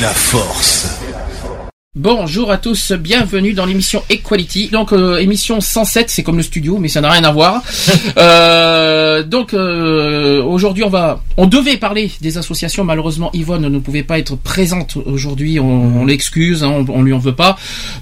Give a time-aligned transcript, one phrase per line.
[0.00, 0.98] La force.
[1.96, 4.68] Bonjour à tous, bienvenue dans l'émission Equality.
[4.68, 7.62] Donc euh, émission 107, c'est comme le studio, mais ça n'a rien à voir.
[8.16, 12.84] Euh, donc euh, aujourd'hui, on va, on devait parler des associations.
[12.84, 15.58] Malheureusement, Yvonne ne pouvait pas être présente aujourd'hui.
[15.60, 17.56] On, on l'excuse, hein, on, on lui en veut pas.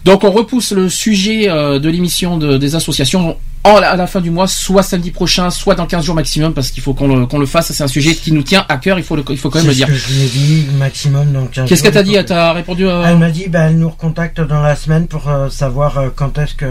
[0.04, 4.30] Donc on repousse le sujet de l'émission de- des associations en- à la fin du
[4.30, 7.46] mois, soit samedi prochain, soit dans 15 jours maximum, parce qu'il faut qu'on le, le
[7.46, 7.72] fasse.
[7.72, 8.98] C'est un sujet qui nous tient à cœur.
[8.98, 9.86] Il faut, le, il faut quand même le dire.
[9.88, 12.14] C'est ce que je lui ai dit, maximum dans 15 Qu'est-ce qu'elle t'a dit?
[12.14, 15.28] Elle t'a répondu euh, Elle m'a dit, bah, elle nous recontacte dans la semaine pour
[15.28, 16.66] euh, savoir euh, quand est-ce que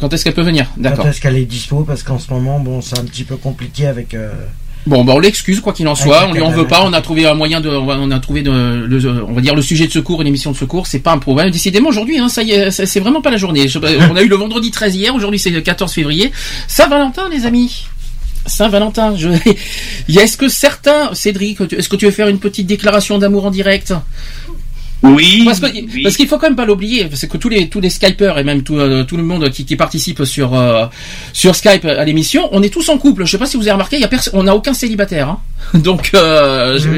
[0.00, 0.66] quand est-ce qu'elle peut venir?
[0.76, 1.04] D'accord.
[1.04, 3.86] quand est-ce qu'elle est dispo, parce qu'en ce moment, bon, c'est un petit peu compliqué
[3.86, 4.14] avec.
[4.14, 4.30] euh,
[4.86, 6.18] Bon, bah on l'excuse quoi qu'il en soit.
[6.20, 6.82] Avec On lui en veut pas.
[6.84, 8.50] On a trouvé un moyen de, on, a trouvé de,
[8.86, 10.86] le- on va dire le sujet de secours, une émission de secours.
[10.86, 11.50] C'est pas un problème.
[11.50, 13.66] Décidément aujourd'hui, hein, ça y est, c'est vraiment pas la journée.
[14.10, 15.14] On a eu le vendredi 13 hier.
[15.14, 16.30] Aujourd'hui c'est le 14 février.
[16.68, 17.86] Saint-Valentin, les amis.
[18.46, 19.16] Saint-Valentin.
[19.16, 19.28] Je...
[20.08, 23.92] Est-ce que certains, Cédric, est-ce que tu veux faire une petite déclaration d'amour en direct?
[25.14, 25.42] Oui.
[25.44, 26.02] Parce oui.
[26.02, 28.44] parce qu'il faut quand même pas l'oublier, c'est que tous les tous les Skypers et
[28.44, 30.86] même tout, euh, tout le monde qui, qui participe sur euh,
[31.32, 33.24] sur Skype à l'émission, on est tous en couple.
[33.24, 35.28] Je sais pas si vous avez remarqué, il y a on n'a aucun célibataire.
[35.28, 35.40] Hein.
[35.78, 36.88] Donc euh, je,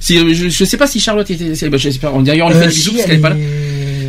[0.00, 2.12] si, je, je sais pas si Charlotte était célibataire.
[2.22, 3.36] D'ailleurs on lui fait euh, des bisous si, parce elle qu'elle est pas là.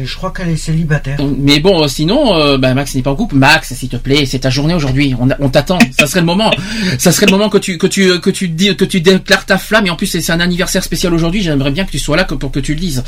[0.08, 1.20] Je crois qu'elle est célibataire.
[1.38, 3.36] Mais bon, sinon, euh, bah, Max n'est pas en couple.
[3.36, 5.14] Max, s'il te plaît, c'est ta journée aujourd'hui.
[5.20, 5.78] On, t'attend.
[6.00, 6.50] Ça serait le moment.
[6.98, 9.58] Ça serait le moment que tu que tu que tu dis que tu déclares ta
[9.58, 9.86] flamme.
[9.86, 11.44] Et en plus, c'est un anniversaire spécial aujourd'hui.
[11.44, 13.04] J'aimerais bien que tu sois là pour que tu le dises.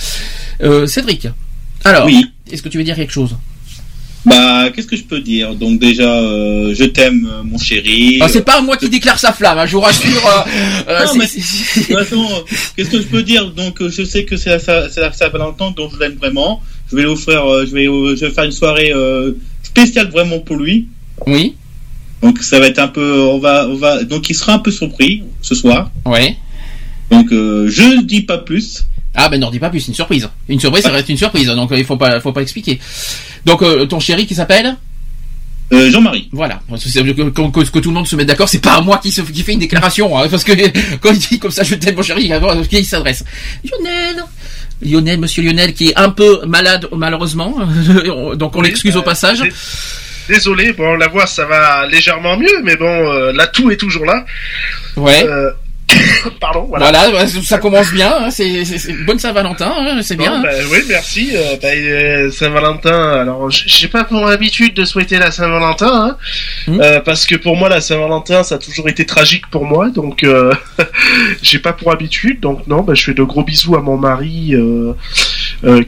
[0.62, 1.28] Euh, Cédric.
[1.86, 2.26] Alors, Oui.
[2.52, 3.38] est-ce que tu veux dire quelque chose?
[4.26, 5.56] Bah, qu'est-ce que je peux dire?
[5.56, 8.20] Donc déjà, euh, je t'aime, euh, mon chéri.
[8.22, 9.58] ah, C'est pas moi qui déclare sa flamme.
[9.58, 10.26] hein, je vous rassure.
[10.28, 11.26] euh, euh, Non, mais-
[12.76, 13.50] qu'est-ce que je peux dire?
[13.52, 16.62] Donc, je sais que c'est la, la Saint-Valentin, donc je l'aime vraiment.
[16.92, 18.92] Je vais lui offrir, euh, je vais, je vais faire une soirée
[19.64, 20.88] spéciale vraiment pour lui.
[21.26, 21.56] Oui.
[22.22, 24.72] Donc, ça va être un peu, on va, on va, donc il sera un peu
[24.72, 25.90] surpris ce soir.
[26.06, 26.36] Ouais.
[27.10, 28.84] Donc, je ne dis pas plus.
[29.16, 30.30] Ah ben n'en dis pas plus, c'est une surprise.
[30.48, 32.80] Une surprise, ça reste une surprise, donc euh, il faut pas, faut pas expliquer.
[33.46, 34.76] Donc euh, ton chéri qui s'appelle?
[35.72, 36.30] Euh, Jean-Marie.
[36.32, 38.98] Voilà, que, que- que- que tout le monde se mette d'accord, c'est pas à moi
[38.98, 40.52] qui, se, qui fait une déclaration, hein, parce que
[41.02, 42.86] quand il dit comme ça, je t'aime mon chéri, il va voir à qui il
[42.86, 43.24] s'adresse.
[43.64, 44.24] Lionel
[44.82, 47.56] Lionel, monsieur Lionel, qui est un peu malade malheureusement,
[48.36, 49.42] donc on Oui, l'excuse euh, au passage.
[49.42, 49.52] dé-
[50.30, 54.26] Désolé, bon, la voix ça va légèrement mieux, mais bon, euh, l'atout est toujours là.
[54.96, 55.28] Ouais.
[56.40, 56.92] Pardon, voilà.
[57.10, 58.64] Voilà, ça commence bien, hein, c'est
[59.06, 60.42] bonne Saint-Valentin, hein, c'est bien.
[60.42, 61.32] bah, oui, merci.
[61.34, 63.12] Euh, bah, euh, Saint-Valentin.
[63.14, 66.18] Alors, j'ai pas pour habitude de souhaiter la Saint-Valentin, hein,
[66.68, 66.80] Hmm.
[66.82, 70.26] euh, parce que pour moi la Saint-Valentin ça a toujours été tragique pour moi, donc
[71.42, 72.40] j'ai pas pour habitude.
[72.40, 74.54] Donc non, bah, je fais de gros bisous à mon mari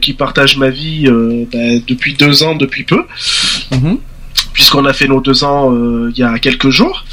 [0.00, 1.06] qui partage ma vie
[1.52, 3.04] bah, depuis deux ans, depuis peu.
[3.70, 3.98] Mhm.
[4.52, 7.04] Puisqu'on a fait nos deux ans euh, il y a quelques jours.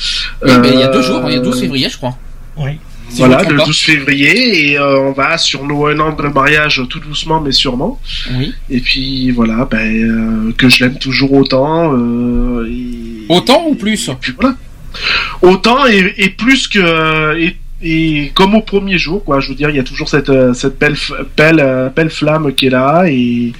[0.45, 2.17] Il y a deux jours, il y a 12 février, je crois.
[2.59, 2.71] Oui.
[3.09, 3.65] Si voilà, le pas.
[3.65, 7.51] 12 février, et euh, on va sur nos un an de mariage tout doucement mais
[7.51, 7.99] sûrement.
[8.37, 8.53] Oui.
[8.69, 11.91] Et puis voilà, ben, euh, que je l'aime toujours autant.
[11.97, 14.55] euh, et, Autant ou plus et puis voilà.
[15.41, 17.35] Autant et, et plus que.
[17.39, 19.39] Et, et comme au premier jour, quoi.
[19.39, 20.95] Je veux dire, il y a toujours cette, cette belle,
[21.37, 23.05] belle, belle flamme qui est là.
[23.07, 23.53] Et,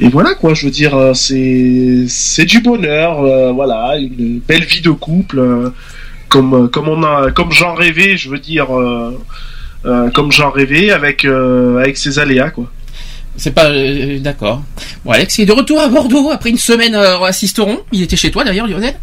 [0.00, 0.54] et voilà, quoi.
[0.54, 3.20] Je veux dire, c'est c'est du bonheur.
[3.22, 5.42] euh, voilà, une belle vie de couple.
[6.36, 8.76] Euh, comme, comme, on a, comme j'en rêvais, je veux dire.
[8.76, 9.18] euh,
[9.86, 12.64] euh, comme j'en rêvais avec, euh, avec ses aléas, quoi.
[13.40, 14.60] C'est pas euh, d'accord.
[15.04, 17.78] Bon, Alex il est de retour à Bordeaux après une semaine euh, à Sisteron.
[17.92, 18.96] Il était chez toi d'ailleurs, Lionel.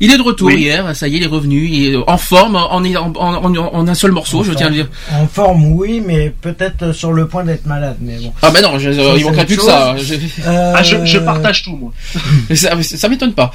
[0.00, 0.56] Il est de retour Oui.
[0.62, 0.96] hier.
[0.96, 1.68] Ça y est, il est revenu.
[1.70, 4.42] Il est en forme, en, en, en, en- en un seul morceau.
[4.42, 4.88] je tiens à le dire.
[5.12, 8.32] En forme, oui, mais peut-être sur le point d'être malade, mais bon.
[8.42, 9.94] Ah ben non, je, Ça, il manquerait plus que ça.
[9.96, 10.14] Je-
[10.44, 11.92] Ah, je, je Euh, partage tout, moi.
[12.56, 13.52] ça, ça m'étonne pas.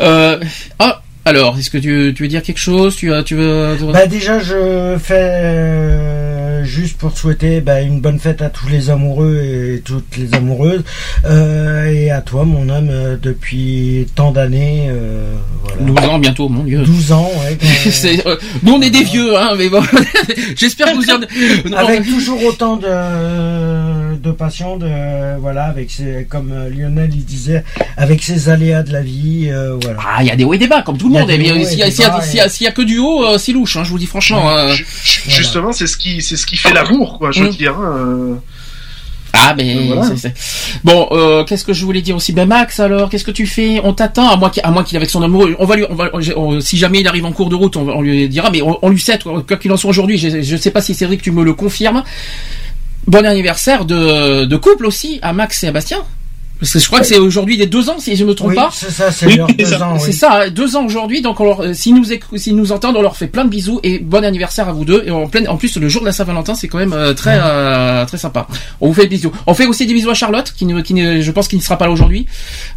[0.00, 0.38] Euh,
[0.78, 2.94] ah, alors, est-ce que tu, tu veux dire quelque chose?
[2.94, 6.25] Tu, tu veux Bah déjà, je fais euh,
[6.66, 10.82] juste pour souhaiter bah, une bonne fête à tous les amoureux et toutes les amoureuses
[11.24, 14.86] euh, et à toi mon homme euh, depuis tant d'années.
[14.88, 16.00] euh, voilà.
[16.02, 16.82] 12 ans bientôt, mon dieu.
[16.82, 17.56] 12 ans, ouais.
[17.60, 19.82] quand- euh, nous on est des vieux, hein, mais bon.
[20.56, 21.20] J'espère que vous en...
[21.70, 27.64] Non, avec toujours autant de, de passion, de voilà, avec ses, comme Lionel il disait,
[27.96, 29.98] avec ses aléas de la vie, euh, voilà.
[30.04, 31.30] Ah, il y a des hauts et des bas, comme tout le monde.
[31.30, 31.42] S'il
[31.78, 32.00] y, a- des s'il
[32.38, 34.48] y a- a- que du haut, euh, c'est louche, hein, je vous dis franchement.
[34.48, 34.72] hein.
[34.72, 37.30] Ju- ju- Justement, c'est ce qui, c'est ce qui fait l'amour, quoi.
[37.32, 37.54] Je veux Mm.
[37.56, 37.74] dire.
[37.78, 38.34] hein, euh.
[39.38, 40.02] Ah, mais Voilà.
[40.04, 40.34] c'est- c'est-
[40.82, 42.32] bon, euh, qu'est-ce que je voulais dire aussi?
[42.32, 43.80] Ben Max, alors, qu'est-ce que tu fais?
[43.84, 45.54] On t'attend, à moins qu'il, à moins qu'il est avec son amoureux.
[45.58, 48.00] On va lui, on va, on- si jamais il arrive en cours de route, on,
[48.00, 50.16] lui dira, mais on, lui sait, quoi qu'il en soit aujourd'hui.
[50.16, 52.02] Je, je sais pas si Cédric, tu me le confirmes.
[53.06, 55.98] Bon anniversaire de, de couple aussi à Max et à Bastien.
[56.58, 58.54] Parce que je crois que c'est aujourd'hui des deux ans, si je me trompe Oui,
[58.56, 58.70] pas.
[58.72, 59.86] c'est ça, c'est Oui, deux ça.
[59.88, 59.98] ans.
[59.98, 61.20] C'est ça, deux ans aujourd'hui.
[61.20, 62.04] Donc, on leur, euh, s'ils nous,
[62.36, 65.02] s'ils nous entendent, on leur fait plein de bisous et bon anniversaire à vous deux.
[65.06, 67.38] Et en pleine, en plus, le jour de la Saint-Valentin, c'est quand même euh, très,
[67.42, 68.46] euh, très sympa.
[68.80, 69.32] On vous fait des bisous.
[69.46, 71.62] On fait aussi des bisous à Charlotte, qui, ne, qui ne- je pense qu'il ne
[71.62, 72.26] sera pas là aujourd'hui.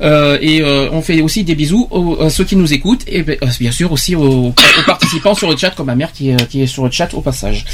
[0.02, 3.22] Euh, et euh, on fait aussi des bisous aux, à ceux qui nous écoutent et
[3.28, 4.54] euh, bien sûr aussi aux, aux
[4.86, 7.66] participants sur le chat, comme ma mère qui qui est sur le chat au passage.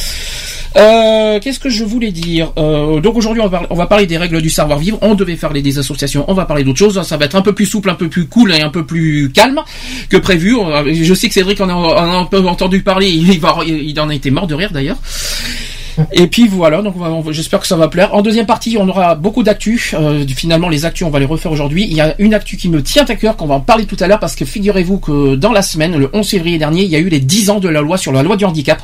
[0.77, 4.41] Euh, Qu'est-ce que je voulais dire Euh, Donc aujourd'hui, on, va parler- parler des règles
[4.41, 4.97] du savoir-vivre.
[5.01, 6.25] On devait faire les des associations.
[6.27, 7.01] On va parler d'autres choses.
[7.03, 9.31] Ça va être un peu plus souple, un peu plus cool et un peu plus
[9.33, 9.61] calme
[10.09, 10.55] que prévu.
[10.93, 13.09] Je sais que Cédric en a, en a un peu entendu parler.
[13.09, 13.39] Il,
[13.87, 14.97] il en a été mort de rire d'ailleurs.
[16.11, 16.95] Et puis voilà, donc
[17.31, 18.13] j'espère que ça va plaire.
[18.13, 19.91] En deuxième partie, on aura beaucoup d'actu.
[19.93, 21.87] Euh, finalement, les actus, on va les refaire aujourd'hui.
[21.89, 23.95] Il y a une actu qui me tient à cœur, qu'on va en parler tout
[24.01, 26.97] à l'heure, parce que figurez-vous que dans la semaine, le 11 février dernier, il y
[26.97, 28.81] a eu les 10 ans de la loi sur la loi du handicap.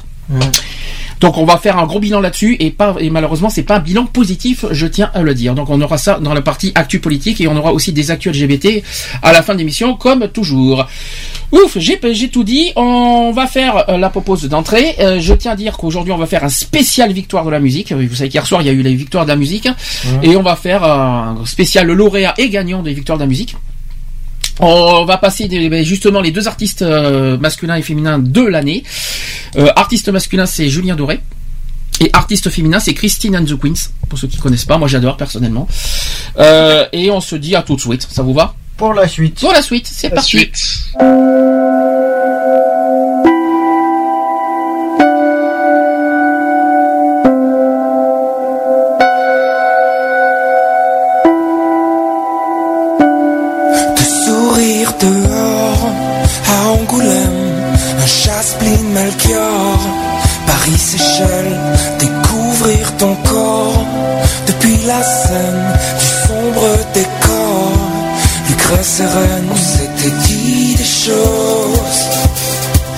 [1.21, 3.79] Donc on va faire un gros bilan là-dessus et pas et malheureusement c'est pas un
[3.79, 5.53] bilan positif, je tiens à le dire.
[5.53, 8.35] Donc on aura ça dans la partie actu politique et on aura aussi des actus
[8.35, 8.83] LGBT
[9.21, 10.87] à la fin de l'émission comme toujours.
[11.51, 12.71] Ouf, j'ai j'ai tout dit.
[12.75, 14.95] On va faire euh, la propose d'entrée.
[14.99, 17.93] Euh, je tiens à dire qu'aujourd'hui on va faire un spécial victoire de la musique.
[17.93, 19.69] Vous savez qu'hier soir il y a eu les victoires de la musique
[20.23, 23.55] et on va faire un spécial lauréat et gagnant des victoires de la musique.
[24.59, 28.83] On va passer des- ben, justement les deux artistes euh, masculins et féminins de l'année.
[29.57, 31.19] Euh, artiste masculin, c'est Julien Doré.
[31.99, 33.89] Et artiste féminin, c'est Christine and the Queens.
[34.09, 35.67] Pour ceux qui connaissent pas, moi j'adore personnellement.
[36.37, 38.07] Euh, et on se dit à tout de suite.
[38.09, 38.55] Ça vous va?
[38.77, 39.39] Pour la suite.
[39.39, 40.29] Pour la suite, c'est parti.
[40.37, 40.57] suite.
[58.93, 59.79] Melchior,
[60.45, 61.59] Paris Seychelles,
[61.97, 63.85] découvrir ton corps
[64.47, 65.65] depuis la scène
[65.99, 67.71] du sombre décor.
[68.49, 72.01] Lucrèce et Rennes, on s'était dit des choses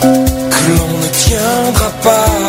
[0.01, 2.39] que l'on ne tiendra pas.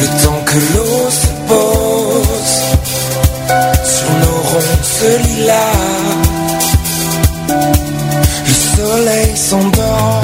[0.00, 2.56] Le temps que l'eau se pose
[3.94, 6.30] sur nos ronces lilas.
[8.46, 10.19] Le soleil s'endort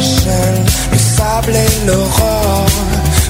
[0.00, 2.66] chaînes, le sable et l'aurore,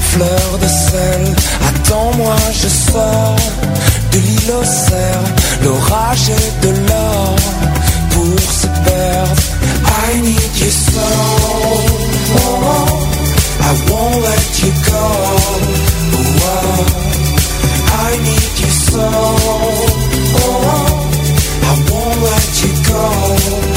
[0.01, 1.35] fleur de sel.
[1.69, 3.37] Attends-moi, je sors
[4.13, 5.25] de l'île au cerf,
[5.63, 7.37] l'orage et de l'or
[8.11, 9.43] pour se perdre.
[10.07, 11.09] I need you so,
[13.61, 15.07] I won't let you go.
[16.47, 16.85] Oh,
[18.09, 19.09] I need you so.
[21.63, 23.74] I won't let you go.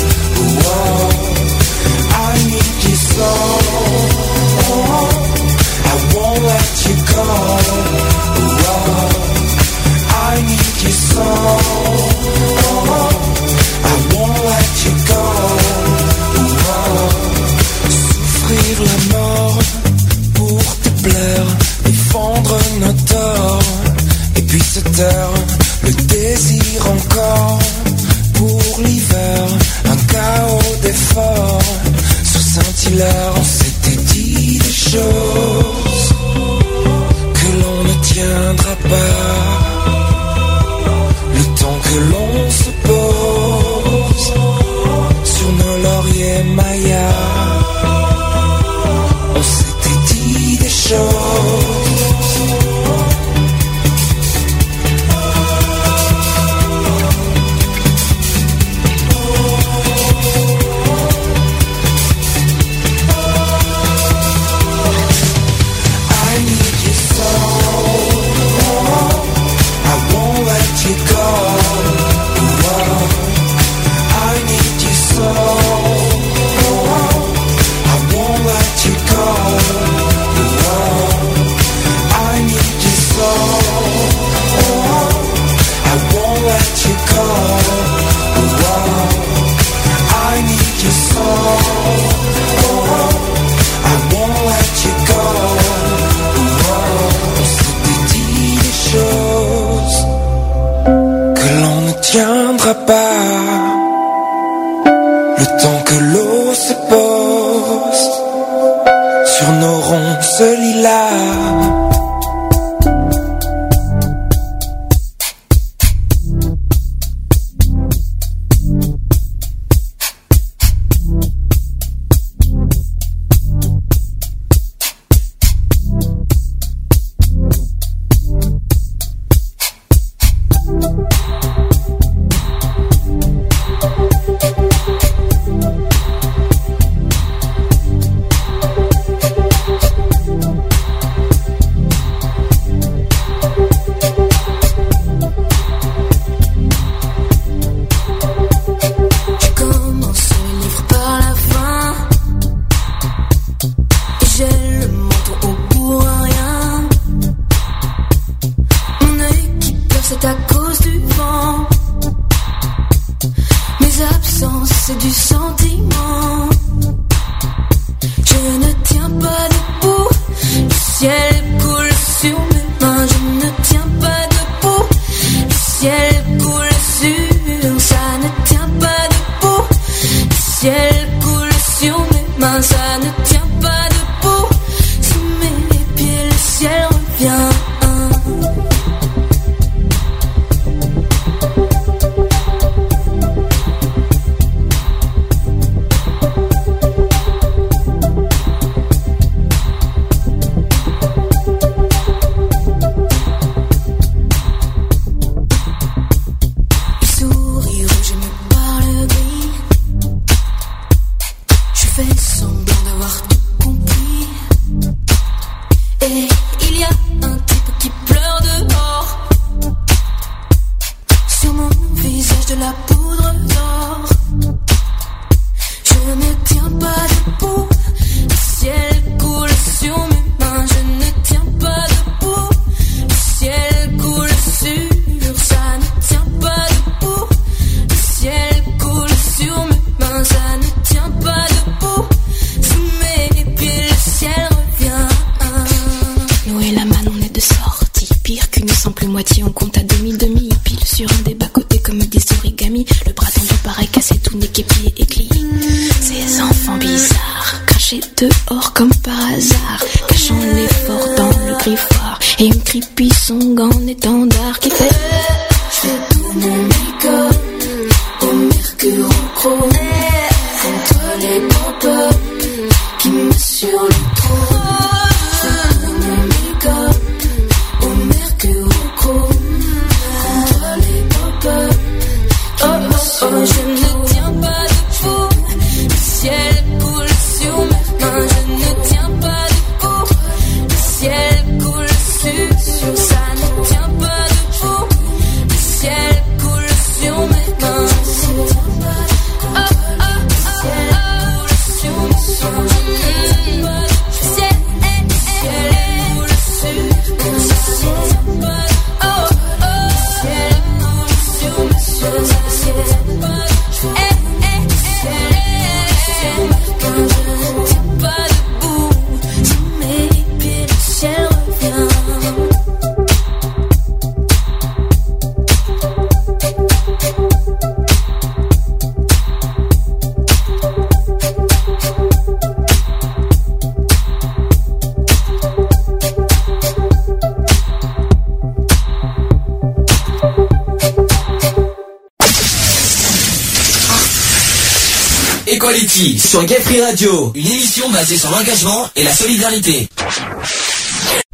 [348.07, 349.89] Basée sur l'engagement et la solidarité.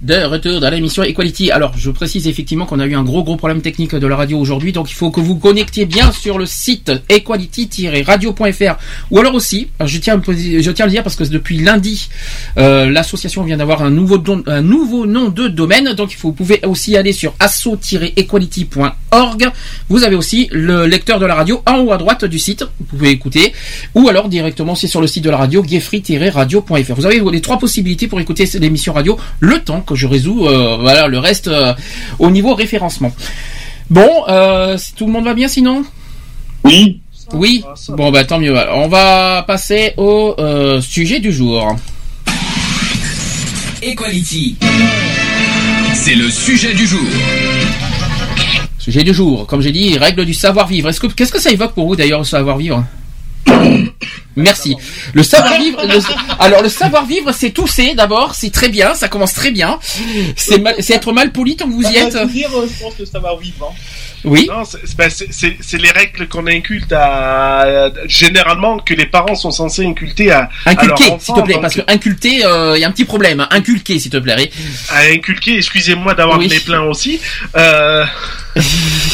[0.03, 1.49] De retour dans l'émission Equality.
[1.49, 4.37] Alors, je précise effectivement qu'on a eu un gros gros problème technique de la radio
[4.37, 8.75] aujourd'hui, donc il faut que vous connectiez bien sur le site equality-radio.fr
[9.11, 12.09] ou alors aussi, je tiens à le dire parce que depuis lundi,
[12.57, 14.17] euh, l'association vient d'avoir un nouveau
[15.05, 19.51] nom de domaine, donc vous pouvez aussi aller sur asso-equality.org.
[19.87, 22.85] Vous avez aussi le lecteur de la radio en haut à droite du site, vous
[22.85, 23.53] pouvez écouter,
[23.95, 26.93] ou alors directement c'est sur le site de la radio gayfree-radio.fr.
[26.95, 30.77] Vous avez les trois possibilités pour écouter l'émission radio, le temps que je résous, euh,
[30.79, 31.73] voilà le reste euh,
[32.19, 33.13] au niveau référencement.
[33.89, 35.83] Bon, euh, tout le monde va bien sinon?
[36.63, 37.01] Oui.
[37.33, 37.63] Oui.
[37.89, 38.57] Bon bah tant mieux.
[38.57, 41.75] Alors, on va passer au euh, sujet du jour.
[43.81, 44.57] Equality.
[45.93, 47.01] C'est le sujet du jour.
[48.77, 50.89] Sujet du jour, comme j'ai dit, règles du savoir-vivre.
[50.89, 52.83] Est-ce que qu'est-ce que ça évoque pour vous d'ailleurs le savoir-vivre?
[54.35, 54.75] Merci.
[55.13, 55.81] Le savoir-vivre.
[55.85, 55.99] le-
[56.39, 59.79] alors le savoir-vivre, c'est tousser d'abord, c'est très bien, ça commence très bien.
[60.35, 62.15] C'est mal- c'est être mal poli tant que vous y êtes.
[62.27, 63.69] Dire, euh, je pense va vivre.
[63.71, 63.75] hein.
[64.25, 64.47] Oui.
[64.49, 65.09] Non, c'est- c'est- ben,
[65.59, 71.03] c'est les règles qu'on inculte à généralement que les parents sont censés inculter à, Inculquer,
[71.19, 73.39] s'il te plaît, donc- parce que inculter, il y a un petit problème.
[73.41, 73.47] hein.
[73.51, 74.49] Inculquer, s'il te plaît.
[74.89, 75.57] à inculquer.
[75.57, 76.47] Excusez-moi d'avoir Oui.
[76.49, 77.19] mes pleins aussi.
[77.57, 78.05] Euh,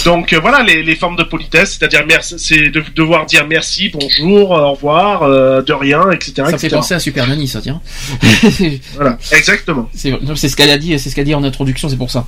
[0.06, 3.90] donc euh, voilà les, les formes de politesse, c'est-à-dire merci, c'est de devoir dire merci,
[3.90, 6.34] bonjour, au revoir, euh, de rien, etc.
[6.38, 6.70] Ça fait etc.
[6.76, 7.82] penser à Super Nanny, ça tiens.
[8.96, 9.90] Voilà, exactement.
[9.94, 10.12] C'est
[10.50, 12.26] ce qu'elle a dit, c'est ce qu'elle a dit en introduction, c'est pour ça.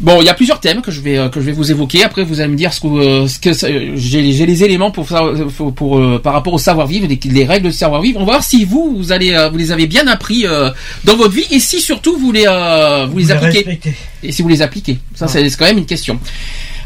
[0.00, 2.04] Bon, il y a plusieurs thèmes que je vais euh, que je vais vous évoquer.
[2.04, 4.90] Après, vous allez me dire ce que euh, ce que euh, j'ai j'ai les éléments
[4.90, 5.22] pour ça-
[5.56, 8.18] pour, pour, euh, par rapport au savoir vivre, les, les règles du savoir vivre.
[8.20, 10.70] On va voir si vous vous allez vous les avez bien appris euh,
[11.04, 13.80] dans votre vie et si surtout vous les euh, vous les appliquez
[14.22, 14.98] et si vous les appliquez.
[15.14, 16.18] Ça, c'est c'est quand même une question.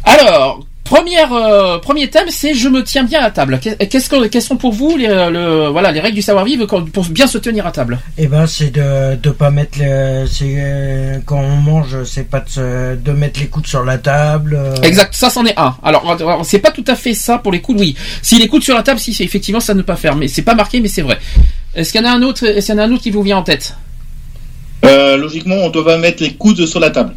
[0.05, 0.64] Alors.
[0.87, 3.59] Première, euh, premier thème, c'est je me tiens bien à table.
[3.61, 6.64] Qu'est- Qu'est-ce que, quelles sont pour vous les, euh, le, voilà, les règles du savoir-vivre
[6.66, 7.99] pour bien se tenir à table?
[8.16, 12.38] Eh ben, c'est de de pas mettre le, c'est euh, quand on mange, c'est pas
[12.38, 14.55] de, se- de mettre les coudes sur la table.
[14.57, 15.75] euh, Exact, ça c'en est un.
[15.83, 17.97] Alors, c'est pas tout à fait ça pour les coudes, oui.
[18.23, 20.43] Si les coudes sur la table, si c'est effectivement ça ne pas faire, mais c'est
[20.43, 21.19] pas marqué, mais c'est vrai.
[21.75, 23.11] Est-ce qu'il y en a un autre Est-ce qu'il y en a un autre qui
[23.11, 23.75] vous vient en tête?
[24.85, 27.14] Euh, logiquement, on doit pas mettre les coudes sur la table.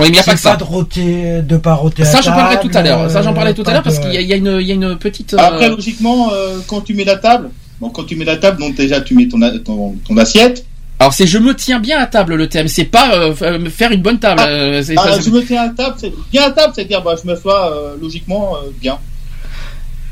[0.00, 0.50] Oui, mais il n'y a pas que ça.
[0.52, 3.10] pas de roter, de pas Ça, j'en parlerai tout à l'heure.
[3.10, 4.58] Ça, j'en parlais euh, tout à l'heure parce qu'il y, a- il y a une,
[4.60, 5.34] il y a une petite.
[5.34, 8.58] euh, Après, logiquement, euh, quand tu mets la table, bon, quand tu mets la table,
[8.60, 10.64] donc déjà tu mets ton, a- ton, ton assiette.
[10.98, 12.66] Alors, c'est je me tiens bien à table le thème.
[12.68, 13.34] C'est pas euh,
[13.70, 14.42] faire une bonne table.
[14.46, 17.28] euh, Ah, ça- je me tiens à table, c'est bien à table, c'est-à-dire bah, je
[17.30, 18.98] me sois euh, logiquement euh, bien.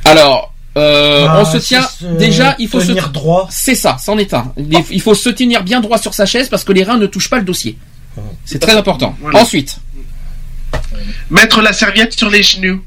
[0.04, 1.82] Alors, euh, Ah, on se tient.
[1.82, 3.48] se Déjà, il faut se tenir droit.
[3.50, 4.52] C'est ça, c'en est un.
[4.56, 7.06] Il il faut se tenir bien droit sur sa chaise parce que les reins ne
[7.06, 7.76] touchent pas le dossier.
[8.44, 9.16] C'est très important.
[9.20, 9.40] Voilà.
[9.40, 9.78] Ensuite.
[11.30, 12.82] Mettre la serviette sur les genoux.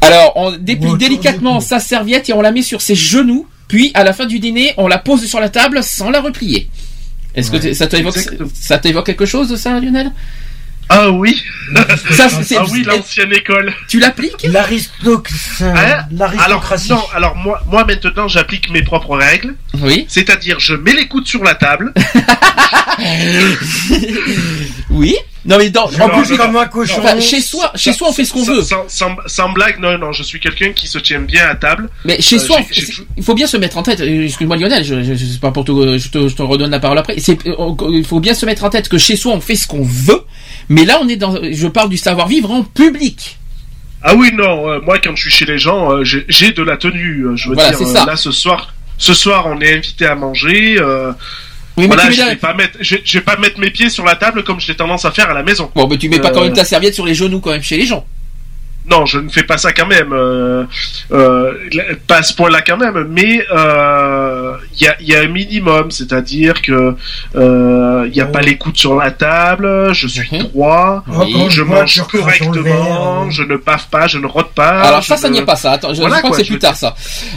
[0.00, 3.46] Alors, on déplie Bon, délicatement sa serviette et on la met sur ses genoux.
[3.68, 6.68] Puis, à la fin du dîner, on la pose sur la table sans la replier.
[7.34, 7.62] Est-ce que Ouais.
[7.62, 8.48] t- ça t'évoque, Exactement.
[8.54, 10.12] ça t'évoque quelque chose de ça, Lionel?
[10.88, 11.42] Ah oui,
[12.16, 13.72] ça, c'est- ah oui, l'ancienne école.
[13.88, 14.46] Tu l'appliques
[15.60, 16.90] Hein alors l'aristocratie.
[16.90, 19.54] non, alors moi, moi maintenant j'applique mes propres règles.
[19.80, 20.06] Oui.
[20.08, 21.92] C'est-à-dire je mets les coudes sur la table.
[24.90, 25.16] Oui.
[25.46, 26.96] Non, mais dans, en plus, comme un cochon.
[26.98, 28.62] enfin, chez soi, chez soi, on fait ce qu'on veut.
[28.62, 31.88] Sans, sans- sans blague, non, non, je suis quelqu'un qui se tient bien à table.
[32.04, 32.58] Mais chez Euh, soi,
[33.16, 34.00] il faut bien se mettre en tête.
[34.00, 36.70] euh, Excuse-moi Lionel, je, je, je sais pas pour te, je te, je te redonne
[36.70, 37.14] la parole après.
[37.18, 39.66] C'est, euh, il faut bien se mettre en tête que chez soi on fait ce
[39.68, 40.22] qu'on veut,
[40.68, 43.38] mais là on est dans, je parle du savoir vivre en public.
[44.02, 46.76] Ah oui, non, euh, moi quand je suis chez les gens, euh, j'ai de la
[46.76, 47.24] tenue.
[47.36, 50.76] Je veux Voilà, dire, là ce soir, ce soir on est invité à manger.
[50.78, 51.12] euh,
[51.76, 54.04] Oui, mais voilà, je vais pas mettre, je, je vais pas mettre mes pieds sur
[54.04, 55.70] la table comme j'ai tendance à faire à la maison.
[55.74, 57.62] Bon, mais tu mets pas Euh, quand même ta serviette sur les genoux quand même
[57.62, 58.06] chez les gens.
[58.88, 60.12] Non, je ne fais pas ça quand même.
[60.12, 60.64] Euh,
[61.12, 61.52] euh,
[62.06, 65.26] pas à ce point-là quand même, mais euh, il y, a, il y a un
[65.28, 66.94] minimum, c'est-à-dire que
[67.34, 68.32] euh, il n'y a Oh.
[68.32, 70.42] pas les coudes sur la table, je suis Mhm.
[70.44, 74.82] droit, Oh, je mange correctement, verre, je ne baffe pas, je ne rote pas.
[74.82, 75.72] Alors je ça, ça n'y est pas ça.
[75.72, 76.94] Attends, je, je Voilà, crois quoi, que c'est je plus tard ça.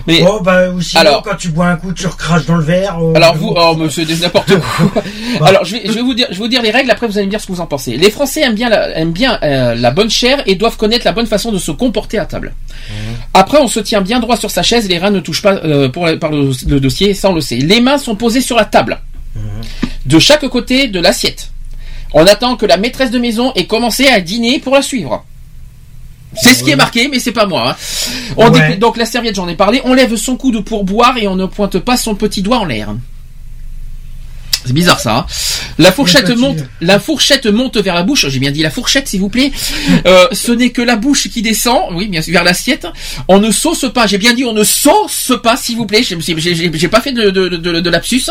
[0.08, 2.64] Mais Oh, bah, ou sinon, Alors- quand tu bois un coup, tu recraches dans le
[2.64, 2.98] verre.
[3.02, 4.92] euh, Alors vous, oh monsieur, n'importe quoi.
[4.96, 5.02] Bah.
[5.48, 6.92] Alors je vais, je vais vous dire, je vais vous dire les règles.
[6.92, 7.98] Après vous allez me dire ce que vous en pensez.
[7.98, 11.12] Les Français aiment bien, la, aiment bien euh, la bonne chair et doivent connaître la
[11.12, 12.54] bonne façon de se comporter à table.
[13.34, 15.90] Après on se tient bien droit sur sa chaise, les reins ne touchent pas euh,
[15.90, 17.58] pour, par le, le dossier, ça on le sait.
[17.58, 19.00] Les mains sont posées sur la table,
[20.06, 21.52] de chaque côté de l'assiette.
[22.14, 25.24] On attend que la maîtresse de maison ait commencé à dîner pour la suivre.
[26.36, 27.72] C'est ce qui est marqué, mais c'est pas moi.
[27.72, 27.76] hein.
[28.38, 28.60] On Ouais.
[28.60, 29.82] déplie- donc la serviette, j'en ai parlé.
[29.84, 32.66] On lève son coude pour boire et on ne pointe pas son petit doigt en
[32.66, 32.94] l'air.
[34.66, 35.16] C'est bizarre ça.
[35.20, 35.26] hein.
[35.78, 38.28] La fourchette monte, la fourchette monte vers la bouche.
[38.28, 39.52] J'ai bien dit la fourchette, s'il vous plaît.
[40.06, 42.86] Euh, ce n'est que la bouche qui descend, oui, bien sûr, vers l'assiette.
[43.30, 44.06] On ne sauce pas.
[44.06, 46.04] J'ai bien dit, on ne sauce pas, s'il vous plaît.
[46.04, 48.24] J'ai- pas fait de, de, de, de lapsus.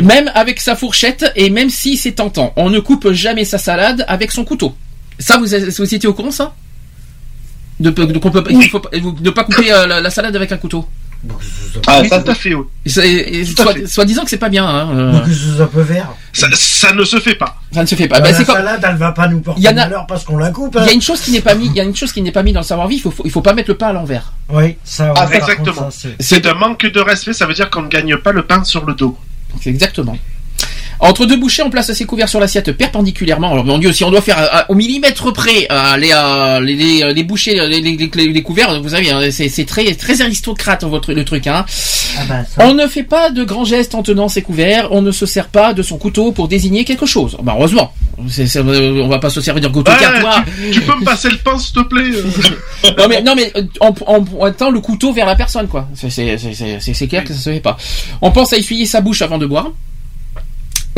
[0.00, 4.04] Même avec sa fourchette et même si c'est tentant, on ne coupe jamais sa salade
[4.08, 4.76] avec son couteau.
[5.18, 6.54] Ça, vous, vous étiez au courant, ça?
[7.80, 10.86] De, qu'on peut- faut pas- de pas couper euh, la, la salade avec un couteau.
[11.86, 12.54] Ah, ça, tout à fait.
[12.54, 12.64] oui.
[13.86, 14.66] Soit, disant que c'est pas bien.
[14.66, 16.08] Hein, euh, un peu vert.
[16.32, 17.56] Ça, ça ne se fait pas.
[17.72, 18.20] ça ne se fait pas.
[18.20, 20.06] Bah, Bah, la comme- salade, elle va pas nous porter Il y en a- malheur
[20.06, 20.74] parce qu'on la coupe.
[20.76, 20.86] Il hein.
[20.86, 22.32] y a une chose qui n'est pas mis, il y a une chose qui n'est
[22.32, 23.02] pas mis dans le savoir-vivre.
[23.06, 24.32] Il faut, il faut pas mettre le pain à l'envers.
[24.48, 25.88] Oui, ça, Ah, exactement.
[26.20, 28.84] c'est- un manque de respect, ça veut dire qu'on ne gagne pas le pain sur
[28.86, 29.18] le dos.
[29.66, 30.16] Exactement.
[31.00, 33.52] Entre deux bouchées, on place ses couverts sur l'assiette perpendiculairement.
[33.52, 36.74] Alors, mon Dieu, si on doit faire euh, au millimètre près euh, les, euh, les,
[36.74, 40.20] les, les bouchées, les, les, les- les couverts, vous savez, hein, c'est c'est très, très
[40.22, 41.46] aristocrate votre le truc.
[41.46, 41.64] Hein.
[42.18, 42.66] Ah bah, ça.
[42.66, 44.88] On ne fait pas de grands gestes en tenant ses couverts.
[44.90, 47.36] On ne se sert pas de son couteau pour désigner quelque chose.
[47.42, 47.92] Bah, heureusement.
[48.28, 50.42] C'est- c'est- euh, on va pas se servir d'un couteau Ouais, cartois.
[50.64, 53.52] tu, tu peux me passer le pain, s'il te plaît euh Non mais non mais
[53.56, 55.86] euh, en, en pointant le couteau vers la personne quoi.
[55.94, 57.76] C'est c'est c'est c'est- c'est clair que ça se fait pas.
[58.20, 59.70] On pense à essuyer sa bouche avant de boire.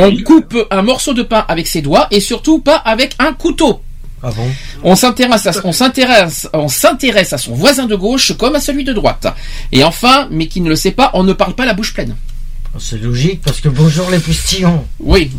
[0.01, 3.83] On coupe un morceau de pain avec ses doigts et surtout pas avec un couteau.
[4.23, 4.51] Ah bon
[4.83, 8.85] On s'intéresse, à, on s'intéresse, on s'intéresse à son voisin de gauche comme à celui
[8.85, 9.27] de droite.
[9.73, 12.17] Et enfin, mais qui ne le sait pas, on ne parle pas la bouche pleine.
[12.79, 14.85] C'est logique parce que bonjour les postillons.
[15.01, 15.31] Oui.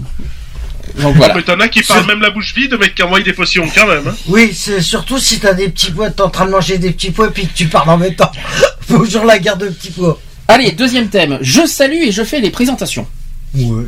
[1.00, 1.36] Donc voilà.
[1.36, 3.88] Mais t'en as qui parlent même la bouche vide, mais qui envoient des potions quand
[3.88, 4.08] même.
[4.08, 4.16] Hein.
[4.28, 7.12] Oui, c'est surtout si t'as des petits pois, t'es en train de manger des petits
[7.12, 8.32] pois et puis que tu parles en même temps.
[8.90, 10.20] bonjour la garde de petits pois.
[10.48, 11.38] Allez, deuxième thème.
[11.42, 13.08] Je salue et je fais les présentations.
[13.54, 13.86] Ouais.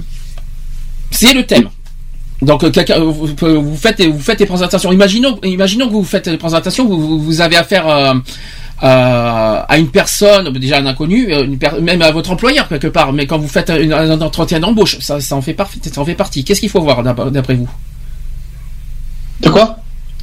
[1.13, 1.69] C'est le thème.
[2.41, 3.27] Donc euh, quelqu'un- vous,
[3.77, 4.91] faites vous faites des présentations.
[4.91, 8.13] Imaginons imaginons que vous faites des présentations, vous, avez affaire euh,
[8.83, 12.87] euh, à une personne déjà un inconnu, euh, une per- même à votre employeur quelque
[12.87, 13.13] part.
[13.13, 16.05] Mais quand vous faites un, un entretien d'embauche, ça, ça en fait par- ça en
[16.05, 16.43] fait partie.
[16.43, 17.69] Qu'est-ce qu'il faut voir d'ap- d'après vous?
[19.41, 19.77] De quoi?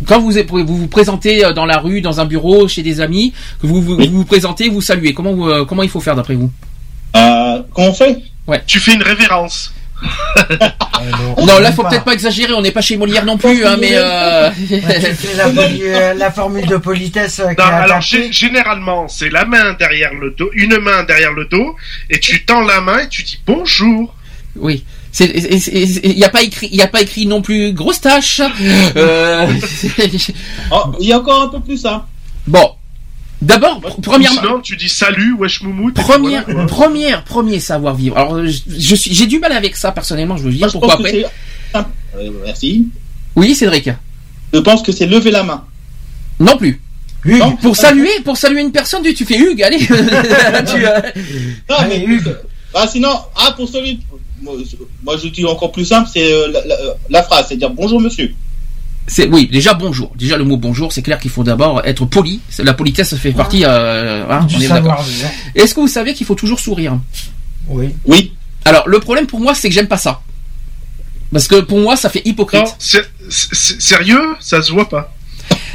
[0.07, 3.33] Quand vous, vous vous présentez euh, dans la rue, dans un bureau, chez des amis,
[3.62, 4.09] que vous vous, Oui.
[4.09, 5.14] vous, vous présentez, vous saluez.
[5.14, 6.50] Comment vous, euh, comment il faut faire d'après vous?
[7.16, 8.18] Euh, Comment on fait?
[8.66, 9.72] Tu fais une révérence.
[11.46, 12.52] Non, là faut peut-être pas exagérer.
[12.52, 13.92] On n'est pas chez Molière non plus, hein, mais.
[13.94, 14.48] Euh...
[14.50, 19.08] Ouais, tu fais la, poli- euh, la formule de politesse euh, qui Non, alors généralement,
[19.08, 21.76] c'est la main derrière le dos, une main derrière le dos,
[22.10, 24.14] et tu tends la main et tu dis bonjour.
[24.56, 24.84] Oui.
[25.18, 28.40] Il n'y a pas écrit, il y a pas écrit non plus grosse tâche.
[28.96, 29.46] Euh,
[30.70, 32.06] Oh, Il y a encore un peu plus ça.
[32.46, 32.72] bon,
[33.42, 35.98] d'abord, pr- premièrement, Sinon, tu dis salut, wesh moumoute.
[35.98, 38.16] et première, voilà, première, premier savoir vivre.
[38.18, 40.37] Alors, je, je suis, j'ai du mal avec ça personnellement.
[40.37, 41.11] Je veux dire Moi, pourquoi après?
[41.12, 41.26] c'est
[41.72, 41.90] simple.
[42.18, 42.88] Euh, merci.
[43.37, 43.90] Oui, Cédric.
[44.53, 45.64] Je pense que c'est lever la main.
[46.38, 46.81] Non plus.
[47.24, 47.57] Hugues, Non.
[47.57, 49.79] Pour saluer, pour saluer une personne, tu tu fais Hugues, allez.
[49.87, 51.00] Tu, euh,
[51.68, 52.35] Non, Allez, mais Hugues.
[52.74, 54.00] Ah, sinon, ah, pour celui.
[54.42, 56.76] Moi, je- moi, je dis encore plus simple, c'est euh, la, la-
[57.11, 58.35] la phrase, c'est dire bonjour monsieur.
[59.06, 60.12] C'est oui, déjà bonjour.
[60.16, 62.40] Déjà le mot bonjour, c'est clair qu'il faut d'abord être poli.
[62.48, 63.64] C'est- La politesse fait partie.
[63.64, 64.76] Euh, hein, du on est d'accord.
[64.98, 65.28] savoir-vivre.
[65.54, 66.98] Est-ce que vous savez qu'il faut toujours sourire?
[67.68, 67.94] Oui.
[68.06, 68.34] Oui.
[68.64, 70.20] Alors le problème pour moi, c'est que j'aime pas ça.
[71.32, 72.60] Parce que pour moi, ça fait hypocrite.
[72.64, 75.12] Non, c'est- c'est- sérieux, ça se voit pas.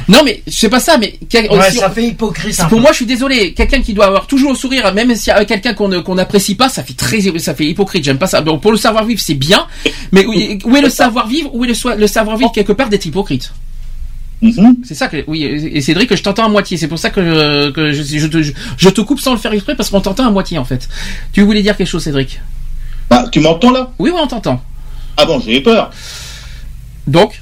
[0.08, 2.56] Non, mais c'est pas ça, mais Ouais, si ça on- fait hypocrite.
[2.56, 2.76] pour peu.
[2.76, 3.54] moi, je suis désolé.
[3.54, 6.84] Quelqu'un qui doit avoir toujours le sourire, même si avec quelqu'un qu'on n'apprécie pas, ça
[6.84, 8.04] fait très, ça fait hypocrite.
[8.04, 8.40] J'aime pas ça.
[8.40, 9.66] Donc pour le savoir vivre, c'est bien,
[10.12, 10.32] mais où,
[10.64, 13.52] où est le savoir vivre Où est le, le savoir vivre quelque part d'être hypocrite?
[14.42, 14.76] Mhm.
[14.84, 15.42] C'est ça que oui.
[15.44, 16.76] Et Cédric, je t'entends à moitié.
[16.76, 18.42] C'est pour ça que, que je, je te,
[18.76, 20.88] je te coupe sans le faire exprès parce qu'on t'entend à moitié en fait.
[21.32, 22.40] Tu voulais dire quelque chose, Cédric?
[23.10, 23.92] Bah, tu m'entends là?
[23.98, 24.62] Oui, oui, on t'entend.
[25.16, 25.90] Ah bon, j'ai eu peur.
[27.06, 27.40] Donc,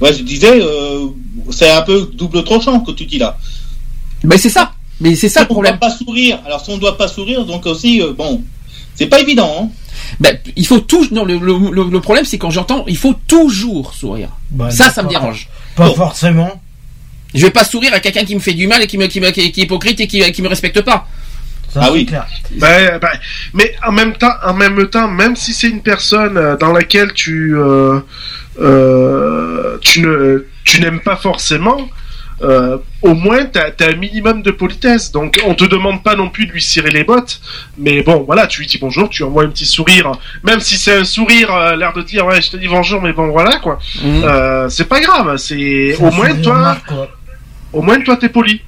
[0.00, 1.06] Ouais, je disais, euh,
[1.50, 3.36] c'est un peu double tranchant que tu dis là.
[4.24, 4.72] ben c'est ça.
[5.00, 5.78] Mais c'est ça le on ne doit problème.
[5.78, 6.40] pas sourire.
[6.46, 8.42] Alors, si on ne doit pas sourire, donc aussi, euh, bon,
[8.94, 9.52] c'est pas évident.
[9.62, 9.68] Hein.
[10.20, 11.06] Ben, il faut tout.
[11.12, 14.30] Non, le, le, problème c'est quand j'entends, il faut toujours sourire.
[14.50, 15.48] Bah, ça, ça me dérange.
[15.76, 15.94] Pas Bon.
[15.94, 16.60] forcément.
[17.34, 19.20] Je vais pas sourire à quelqu'un qui me fait du mal et qui me, qui
[19.20, 21.06] me, qui, qui est hypocrite et qui, qui me respecte pas.
[21.72, 22.06] Ça, Ah oui.
[22.06, 22.26] clair.
[22.56, 23.08] Ben, ben,
[23.52, 27.12] mais en même temps, en même temps, même si c'est une personne euh, dans laquelle
[27.12, 28.00] tu euh,
[28.58, 31.88] tu ne tu n'aimes pas forcément,
[32.42, 35.10] euh, au moins t'as as un minimum de politesse.
[35.10, 37.40] Donc on te demande pas non plus de lui cirer les bottes,
[37.78, 40.12] mais bon voilà, tu lui dis bonjour, tu envoies un petit sourire,
[40.44, 43.12] même si c'est un sourire euh, l'air de dire ouais je te dis bonjour, mais
[43.12, 43.78] bon voilà quoi.
[44.02, 44.22] Mhm.
[44.24, 46.76] Euh, c'est pas grave, c'est au moins toi,
[47.72, 48.60] au moins toi t'es poli.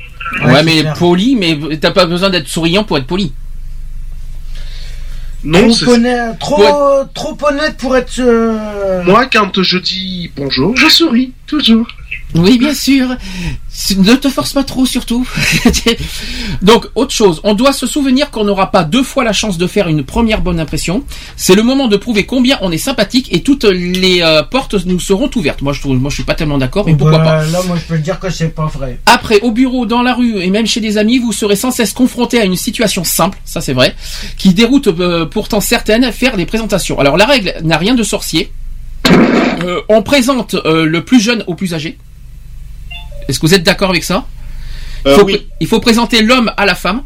[0.44, 0.94] Ouais, mais clair.
[0.94, 3.32] poli, mais t'as pas besoin d'être souriant pour être poli.
[5.42, 6.62] Non, Trop honnête, trop,
[7.14, 8.18] trop honnête pour être.
[8.18, 11.86] euh, moi quand je dis bonjour, je souris toujours.
[12.34, 13.08] Oui, bien sûr.
[13.96, 15.26] Ne te force pas trop, surtout.
[16.62, 19.66] Donc, autre chose, on doit se souvenir qu'on n'aura pas deux fois la chance de
[19.66, 21.04] faire une première bonne impression.
[21.36, 25.00] C'est le moment de prouver combien on est sympathique et toutes les euh, portes nous
[25.00, 25.62] seront ouvertes.
[25.62, 27.46] Moi, je trouve, moi, je suis pas tellement d'accord, mais pourquoi bah, pas.
[27.46, 28.98] Là, moi, je peux dire que c'est pas vrai.
[29.06, 31.92] Après, au bureau, dans la rue et même chez des amis, vous serez sans cesse
[31.92, 33.94] confronté à une situation simple, ça c'est vrai,
[34.36, 36.98] qui déroute euh, pourtant certaines faire des présentations.
[36.98, 38.52] Alors la règle n'a rien de sorcier.
[39.62, 41.98] Euh, on présente le plus jeune au plus âgé.
[43.30, 44.26] Est-ce que vous êtes d'accord avec ça
[45.06, 45.34] Euh, Faut oui.
[45.34, 47.02] pr- Il faut présenter l'homme à la femme.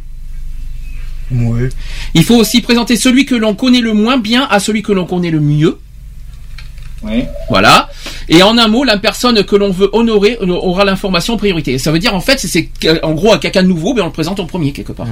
[1.31, 1.69] Oui.
[2.15, 5.07] Il faut aussi présenter celui que l'on connaît le moins bien à celui que l'on
[5.07, 5.79] connaît le mieux.
[7.03, 7.29] Ouais.
[7.51, 7.91] Voilà.
[8.29, 11.77] Et en un mot, la personne que l'on veut honorer aura l'information en priorité.
[11.79, 12.69] Ça veut dire en fait, c'est
[13.03, 15.07] en gros à quelqu'un de nouveau, ben on le présente en premier quelque part.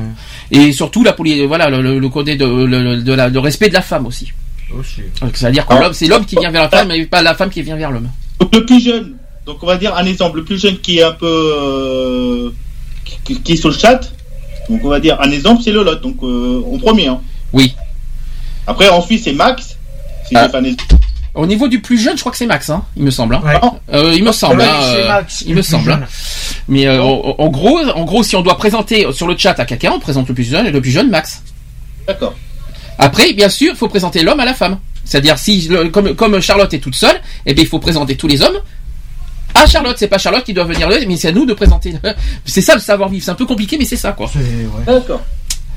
[0.50, 1.14] Et surtout la
[1.46, 4.32] voilà le, le, le côté de le, de la, le respect de la femme aussi.
[4.78, 5.02] Aussi.
[5.20, 7.50] Donc, C'est-à-dire que l'homme, c'est l'homme qui vient vers la femme, mais pas la femme
[7.50, 8.08] qui vient vers l'homme.
[8.54, 9.14] Le plus jeune,
[9.46, 12.50] donc on va dire un exemple, le plus jeune qui est un peu euh,
[13.24, 14.00] qui, qui est sur le chat,
[14.68, 17.08] donc on va dire un exemple c'est Lolotte, donc euh, en premier.
[17.08, 17.20] hein.
[17.52, 17.74] Oui.
[18.66, 19.76] Après ensuite c'est Max.
[20.28, 20.48] Si Ah.
[21.34, 23.34] Au niveau du plus jeune, je crois que c'est Max, hein, il me semble.
[23.36, 23.42] hein.
[23.44, 23.58] Ouais.
[23.94, 24.60] Euh, il me semble.
[24.60, 25.90] Ouais, hein, euh, Max, il le me semble.
[25.90, 26.02] jeune.
[26.02, 26.06] hein.
[26.68, 29.64] Mais euh, en, en gros, en gros, si on doit présenter sur le chat à
[29.64, 31.42] quelqu'un, on présente le plus jeune et le plus jeune Max.
[32.06, 32.34] D'accord.
[32.98, 34.78] Après, bien sûr, il faut présenter l'homme à la femme.
[35.04, 38.42] C'est-à-dire si comme, comme Charlotte est toute seule, eh bien il faut présenter tous les
[38.42, 38.58] hommes.
[39.54, 41.94] À Charlotte, c'est pas Charlotte qui doit venir le, mais c'est à nous de présenter.
[42.44, 43.24] C'est ça le savoir-vivre.
[43.24, 44.28] C'est un peu compliqué, mais c'est ça quoi.
[44.32, 44.84] C'est ouais.
[44.86, 45.20] D'accord.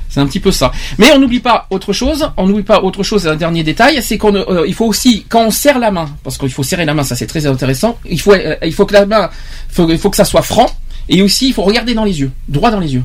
[0.08, 0.72] C'est un petit peu ça.
[0.98, 2.30] Mais on n'oublie pas autre chose.
[2.36, 3.26] On n'oublie pas autre chose.
[3.26, 6.38] Un dernier détail, c'est qu'on, euh, il faut aussi quand on serre la main, parce
[6.38, 7.98] qu'il faut serrer la main, ça c'est très intéressant.
[8.08, 9.28] Il faut, euh, il faut que la main,
[9.68, 10.66] faut, il faut que ça soit franc.
[11.08, 13.04] Et aussi, il faut regarder dans les yeux, droit dans les yeux.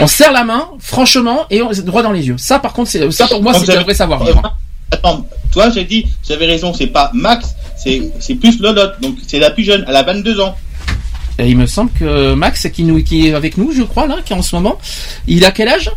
[0.00, 2.36] On serre la main, franchement, et on, droit dans les yeux.
[2.38, 4.42] Ça, par contre, c'est, ça pour moi, c'est un vrai savoir-vivre.
[4.44, 4.52] hein.
[4.92, 7.56] Attends, toi j'ai dit, j'avais raison, c'est pas Max,
[8.18, 10.56] c'est plus Lolotte, donc c'est la plus jeune, elle a 22 ans.
[11.38, 14.18] Et il me semble que Max, qui, nous, qui est avec nous, je crois, là,
[14.24, 14.78] qui est en ce moment,
[15.26, 15.90] il a quel âge?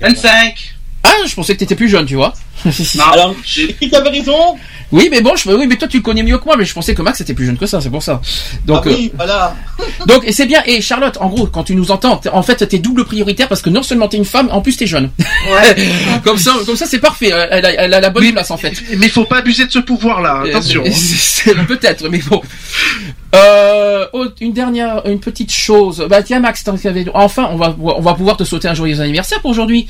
[0.00, 0.75] 25
[1.06, 2.34] Ah, je pensais que t'étais plus jeune, tu vois.
[3.12, 4.56] Alors, qui avait raison
[4.92, 6.72] Oui, mais bon, je, oui, mais toi tu le connais mieux que moi, mais je
[6.72, 8.20] pensais que Max était plus jeune que ça, c'est pour ça.
[8.64, 9.54] Donc, Ah oui, voilà.
[9.80, 10.62] euh, donc, et c'est bien.
[10.66, 13.70] Et Charlotte, en gros, quand tu nous entends, en fait, t'es double prioritaire parce que
[13.70, 15.10] non seulement t'es une femme, en plus t'es jeune.
[16.24, 17.30] comme ça, comme ça, c'est parfait.
[17.50, 18.72] Elle a, elle a la bonne place en fait.
[18.96, 20.82] Mais il faut pas abuser de ce pouvoir-là, attention.
[20.84, 22.40] Euh, c'est- Peut-être, mais bon.
[23.34, 24.06] Euh,
[24.40, 26.06] une dernière, une petite chose.
[26.08, 26.64] Bah tiens Max,
[27.14, 29.88] enfin, on va, on va pouvoir te souhaiter un joyeux anniversaire pour aujourd'hui.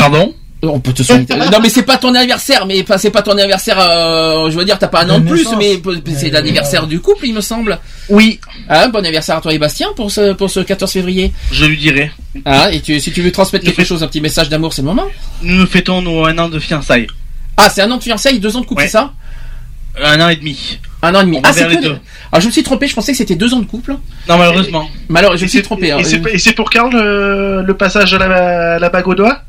[0.00, 1.34] Pardon On peut te souhaiter.
[1.52, 3.78] non mais c'est pas ton anniversaire, mais pas- c'est pas ton anniversaire.
[3.80, 5.80] euh, je veux dire, t'as pas un an de plus, mais
[6.14, 7.78] c'est l'anniversaire du couple, il me semble.
[8.10, 11.32] Oui, Ah, bon anniversaire à toi et Bastien pour ce pour ce 14 février.
[11.52, 12.10] je lui dirai.
[12.44, 14.88] Ah, et tu, si tu veux transmettre quelque chose, un petit message d'amour, c'est le
[14.88, 15.06] moment.
[15.42, 17.06] Nous nous fêtons nos un an de fiançailles.
[17.56, 18.86] Ah, c'est un an de fiançailles, deux ans de couple, Ouais.
[18.86, 19.12] c'est ça?
[20.02, 20.78] Un an et demi.
[21.02, 21.38] Un an et demi.
[21.38, 21.98] On Ah, c'est les que- deux.
[22.32, 23.92] Ah, je me suis trompé, je pensais que c'était deux ans de couple.
[24.28, 24.88] Non, malheureusement.
[25.08, 25.90] Malheureusement, je Et me suis trompé.
[25.90, 25.98] hein.
[26.32, 29.42] Et c'est pour quand le, le passage de la, la bague au doigt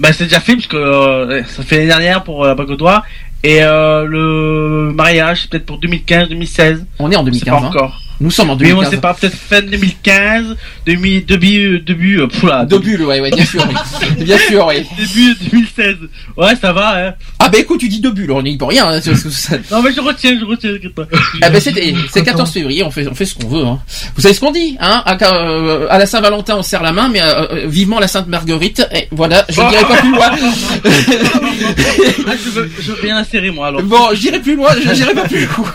[0.00, 3.04] Bah, c'est déjà fait, parce que euh, ça fait l'année dernière pour euh, doigt.
[3.42, 6.84] Et euh, le mariage, c'est peut-être pour 2015-2016.
[6.98, 7.44] On est en C'est 2015.
[7.44, 7.68] pas hein.
[7.68, 8.00] encore.
[8.20, 8.90] Nous sommes en Mais on 2015.
[8.90, 13.66] sait pas, peut-être fin 2015, demi, début, début, euh, poula, Début, ouais, ouais, bien sûr.
[13.68, 13.74] oui.
[14.24, 14.86] bien sûr, oui.
[14.96, 15.96] début 2016.
[16.36, 17.14] Ouais, ça va, hein.
[17.40, 18.86] Ah, bah écoute, tu dis début, là, on n'y peut rien.
[18.88, 19.00] hein,
[19.70, 21.06] Non, mais je retiens, je retiens, t'inquiète pas.
[21.42, 21.74] Ah ben c'est
[22.12, 23.64] c'est 14 février, on fait on fait ce qu'on veut.
[23.66, 23.80] Hein.
[24.14, 27.08] Vous savez ce qu'on dit, hein à, euh, à la Saint-Valentin, on serre la main,
[27.08, 28.86] mais euh, euh, vivement la Sainte Marguerite.
[28.94, 30.30] Et voilà, je dirai pas plus loin.
[32.26, 33.82] Ah, je veux, je veux bien insérer, moi, alors.
[33.82, 35.72] bon, je dirai plus loin, je dirai pas plus loin.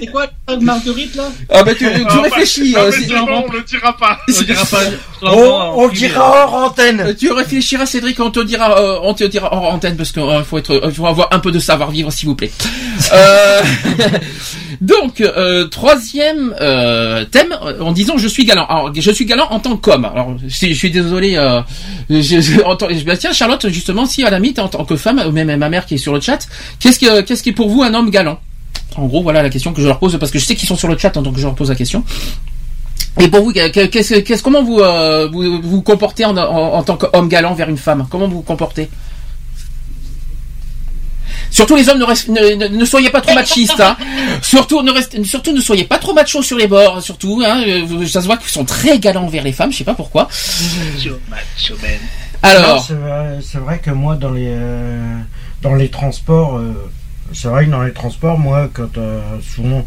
[0.00, 0.56] C'est quoi la
[1.14, 2.74] Là Ah ben tu, tu réfléchis.
[2.76, 4.18] Ah, euh, mais bon, on le dira pas.
[4.28, 4.80] On dira pas.
[5.22, 7.00] On, on dira hors antenne.
[7.00, 10.22] euh, tu réfléchiras, Cédric, on te dira, euh, on te dira hors antenne parce qu'il
[10.48, 12.50] faut être, euh, faut avoir un peu de savoir-vivre, s'il vous plaît.
[13.12, 13.60] Euh,
[14.80, 18.66] donc, euh, troisième euh, thème, en disant je suis galant.
[18.66, 20.04] Alors, je suis galant en tant qu'homme.
[20.06, 21.36] Alors, si- je suis désolé.
[21.36, 21.60] Euh,
[22.10, 24.96] je, je- en tant- bah, tiens, Charlotte, justement, si à la mythe en tant que
[24.96, 26.38] femme, ou même ma mère qui est sur le chat,
[26.80, 28.40] qu'est-ce que, qu'est-ce qui est pour vous un homme galant?
[28.96, 30.76] En gros, voilà la question que je leur pose parce que je sais qu'ils sont
[30.76, 32.02] sur le chat, hein, donc je leur pose la question.
[33.20, 36.82] Et pour vous, que- qu'est-ce, qu'est-ce, comment vous, euh, vous vous comportez en, en, en
[36.82, 38.06] tant qu'homme galant vers une femme?
[38.10, 38.88] Comment vous vous comportez?
[41.50, 43.80] Surtout les hommes, ne, rest- ne, ne- ne soyez pas trop machistes.
[43.80, 43.96] Hein.
[44.42, 47.00] Surtout, ne restez- surtout ne soyez pas trop machos sur les bords.
[47.02, 47.62] Surtout, hein.
[47.66, 49.72] Euh, ça se voit qu'ils sont très galants vers les femmes.
[49.72, 50.28] Je sais pas pourquoi.
[52.42, 55.18] Alors, c'est vrai, c'est vrai que moi, dans les, euh,
[55.62, 56.74] dans les transports, euh,
[57.32, 59.20] c'est vrai que dans les transports, moi, quand euh,
[59.54, 59.84] souvent.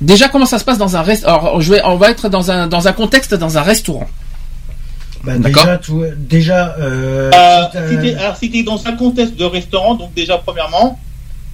[0.00, 2.50] déjà, comment ça se passe dans un rest Alors, je vais, on va être dans
[2.50, 4.08] un dans un contexte dans un restaurant.
[5.24, 5.62] Bah, D'accord.
[5.64, 7.88] déjà, tout, déjà Euh, euh,
[8.40, 10.98] si t'es- si dans un contexte de restaurant, donc déjà premièrement,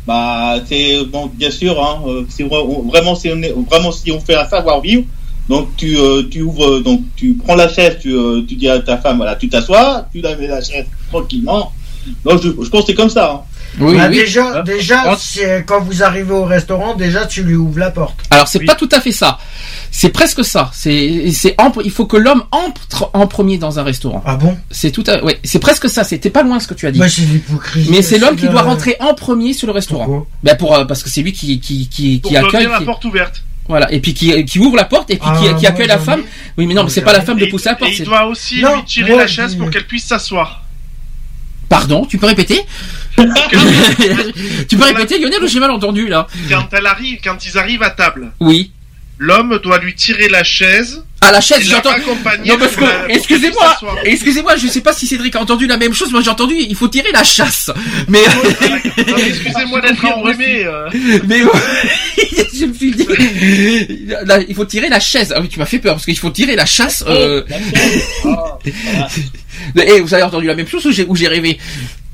[0.06, 4.20] bah c'est bon bien sûr, hein, euh, c'est vraiment si on est, vraiment si on
[4.20, 5.04] fait un savoir vivre,
[5.50, 8.78] donc tu euh, tu ouvres donc tu prends la chaise, tu euh, tu dis à
[8.78, 11.70] ta femme voilà tu t'assois, tu la mets la chaise tranquillement.
[12.24, 13.32] Donc je, je pense que c'est comme ça.
[13.34, 13.40] hein.
[13.80, 14.16] Oui, Bah, oui.
[14.16, 15.16] déjà, déjà
[15.66, 18.16] Quand- vous arrivez au restaurant, déjà tu lui ouvres la porte.
[18.30, 18.66] Alors c'est Oui.
[18.66, 19.38] pas tout à fait ça.
[19.90, 20.70] C'est presque ça.
[20.74, 24.22] C'est il faut que l'homme entre en premier dans un restaurant.
[24.26, 24.56] Ah bon?
[24.70, 26.04] C'est tout à ouais, c'est presque ça.
[26.04, 26.98] C'était pas loin ce que tu as dit.
[26.98, 27.06] Bah.
[27.90, 30.04] Mais c'est l'homme qui le- doit rentrer en premier sur le restaurant.
[30.06, 30.26] Pourquoi?
[30.42, 32.84] Ben pour euh, parce que c'est lui qui qui qui, Pour qui accueille la qui-
[32.84, 33.42] porte ouverte.
[33.68, 35.98] voilà et puis qui, qui ouvre la porte et puis qui, Ah, qui accueille la
[35.98, 36.22] femme.
[36.56, 37.92] Oui mais non mais c'est pas la femme de pousser la porte.
[37.92, 40.64] Et il doit aussi Non, lui tirer moi, la chaise pour qu'elle puisse s'asseoir.
[41.68, 42.62] Pardon, tu peux répéter
[44.68, 47.83] Tu peux répéter Lionel ou j'ai mal entendu là Quand elle arrive, quand ils arrivent
[47.83, 48.70] à table, Oui.
[49.18, 51.02] l'homme doit lui tirer la chaise.
[51.20, 51.90] À la chaise, j'entends.
[52.46, 56.12] Non, parce que, excusez-moi, excusez-moi, je sais pas si Cédric a entendu la même chose,
[56.12, 57.70] moi j'ai entendu, il faut tirer la chasse.
[58.07, 58.20] Mais,
[59.26, 60.64] Excusez-moi d'être enrhumé.
[60.64, 60.88] euh.
[61.26, 61.40] mais,
[62.57, 63.07] je me suis dit,
[64.26, 65.35] là, il faut tirer la chaise.
[65.37, 67.42] Ah oui, tu m'as fait peur, parce qu'il faut tirer la chasse, euh,
[69.76, 71.58] et vous avez entendu la même chose ou j'ai, ou j'ai rêvé?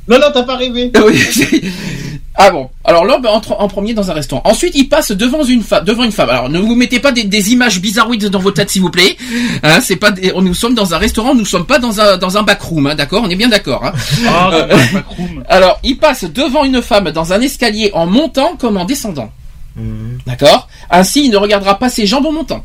[0.06, 0.92] Non, non, t'as pas rêvé.
[0.94, 1.00] Ah
[2.34, 2.68] ah bon.
[2.84, 4.42] Alors l'homme entre en premier dans un restaurant.
[4.44, 5.84] Ensuite, il passe devant une femme.
[5.84, 6.28] Devant une femme.
[6.28, 9.16] Alors ne vous mettez pas des, des images bizarroïdes dans vos têtes, s'il vous plaît.
[9.62, 10.10] Hein, c'est pas.
[10.10, 11.34] Des, nous sommes dans un restaurant.
[11.34, 12.88] Nous sommes pas dans un dans un backroom.
[12.88, 13.22] Hein, d'accord?
[13.24, 13.82] On est bien d'accord.
[13.84, 13.92] Hein
[14.28, 14.76] Ah, Euh,
[15.48, 19.30] alors, il passe devant une femme dans un escalier en montant comme en descendant.
[19.76, 20.18] Mhm.
[20.26, 20.68] D'accord?
[20.90, 22.62] Ainsi, il ne regardera pas ses jambes en montant.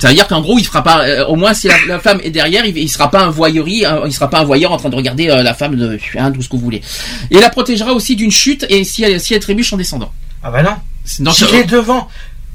[0.00, 1.04] C'est-à-dire qu'en gros, il fera pas.
[1.06, 3.84] euh, au moins, si la, la femme est derrière, il, il sera pas un voyeuri,
[3.84, 6.30] un- il sera pas un voyeur en train de regarder euh, la femme de hein,
[6.32, 6.82] tout ce que vous voulez.
[7.30, 10.12] Et la protégera aussi d'une chute et si elle, si elle trébuche en descendant.
[10.42, 10.74] Ah bah non.
[11.20, 12.08] Donc, S'il euh, est devant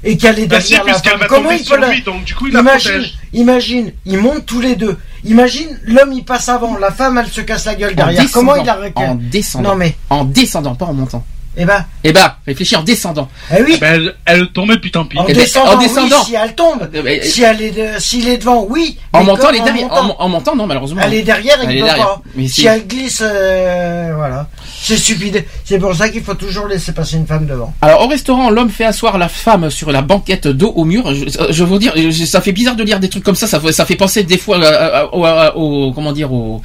[0.04, 1.88] et qu'elle est Bah si, derrière la puisqu'elle femme, va comment il peut la...
[1.90, 3.14] lui, donc du coup il la Imagine, protège.
[3.32, 4.96] imagine, ils montent tous les deux.
[5.24, 8.24] Imagine, l'homme il passe avant, la femme elle se casse la gueule derrière.
[8.32, 9.70] Comment il la récupère En descendant.
[9.70, 11.24] Non mais, En descendant, pas en montant.
[11.56, 13.28] Eh ben, Eh ben, réfléchis en descendant.
[13.56, 15.18] eh oui, Ben, elle, elle tombait, puis tant pis.
[15.18, 16.16] en eh descendant, en descendant.
[16.20, 16.88] oui, si elle tombe.
[16.94, 18.98] Euh, Si elle est, de- s'il est devant, oui.
[19.12, 19.86] En montant, elle est derrière.
[19.92, 21.00] En, montant, mon- en montant, non, malheureusement.
[21.04, 22.06] Elle est derrière, il Elle est peut derrière.
[22.06, 22.22] pas.
[22.36, 24.48] Mais si si- elle glisse, euh, voilà.
[24.82, 25.44] C'est stupide.
[25.64, 27.72] C'est pour ça qu'il faut toujours laisser passer une femme devant.
[27.80, 31.14] Alors au restaurant, l'homme fait asseoir la femme sur la banquette dos au mur.
[31.14, 33.46] Je, je veux vous dire, je- ça fait bizarre de lire des trucs comme ça.
[33.46, 35.24] Ça, fait- ça fait penser des fois euh, au,
[35.60, 36.60] au- comment dire au,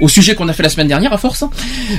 [0.00, 1.44] au sujet qu'on a fait la semaine dernière à force.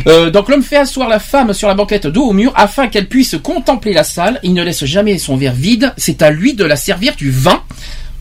[0.07, 3.07] Euh, donc l'homme fait asseoir la femme sur la banquette dos au mur afin qu'elle
[3.07, 4.39] puisse contempler la salle.
[4.43, 5.93] Il ne laisse jamais son verre vide.
[5.97, 7.61] C'est à lui de la servir du vin.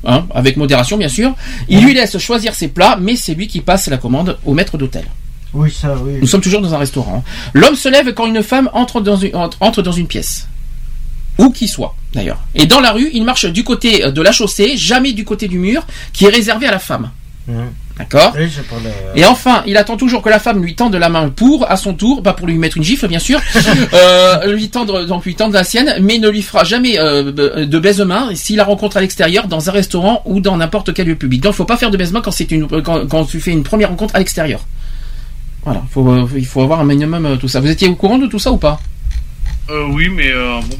[0.05, 1.35] hein, avec modération bien sûr.
[1.69, 4.77] Il lui laisse choisir ses plats, mais c'est lui qui passe la commande au maître
[4.77, 5.05] d'hôtel.
[5.55, 6.15] Oui, ça, oui.
[6.21, 7.23] Nous sommes toujours dans un restaurant.
[7.55, 10.49] L'homme se lève quand une femme entre dans une, entre, entre dans une pièce.
[11.39, 12.41] Où qu'il soit, d'ailleurs.
[12.55, 15.59] Et dans la rue, il marche du côté de la chaussée, jamais du côté du
[15.59, 17.11] mur, qui est réservé à la femme.
[17.49, 17.71] Mhm.
[18.11, 18.51] D'accord Oui.
[19.15, 21.95] Et enfin, il attend toujours que la femme lui tende la main pour, à son
[21.95, 23.41] tour, pas pour lui mettre une gifle, bien sûr,
[23.95, 27.31] euh, lui tendre, donc lui tendre la sienne, mais ne lui fera jamais euh,
[27.65, 31.17] de baise-main s'il la rencontre à l'extérieur, dans un restaurant ou dans n'importe quel lieu
[31.17, 31.43] public.
[31.43, 33.63] Donc, il faut pas faire de baise-main quand c'est une, quand, quand tu fais une
[33.63, 34.61] première rencontre à l'extérieur.
[35.65, 37.61] Voilà, faut, euh, il faut avoir un minimum euh, tout ça.
[37.61, 38.81] Vous étiez au courant de tout ça ou pas?
[39.71, 40.77] Euh, oui, mais euh, bon.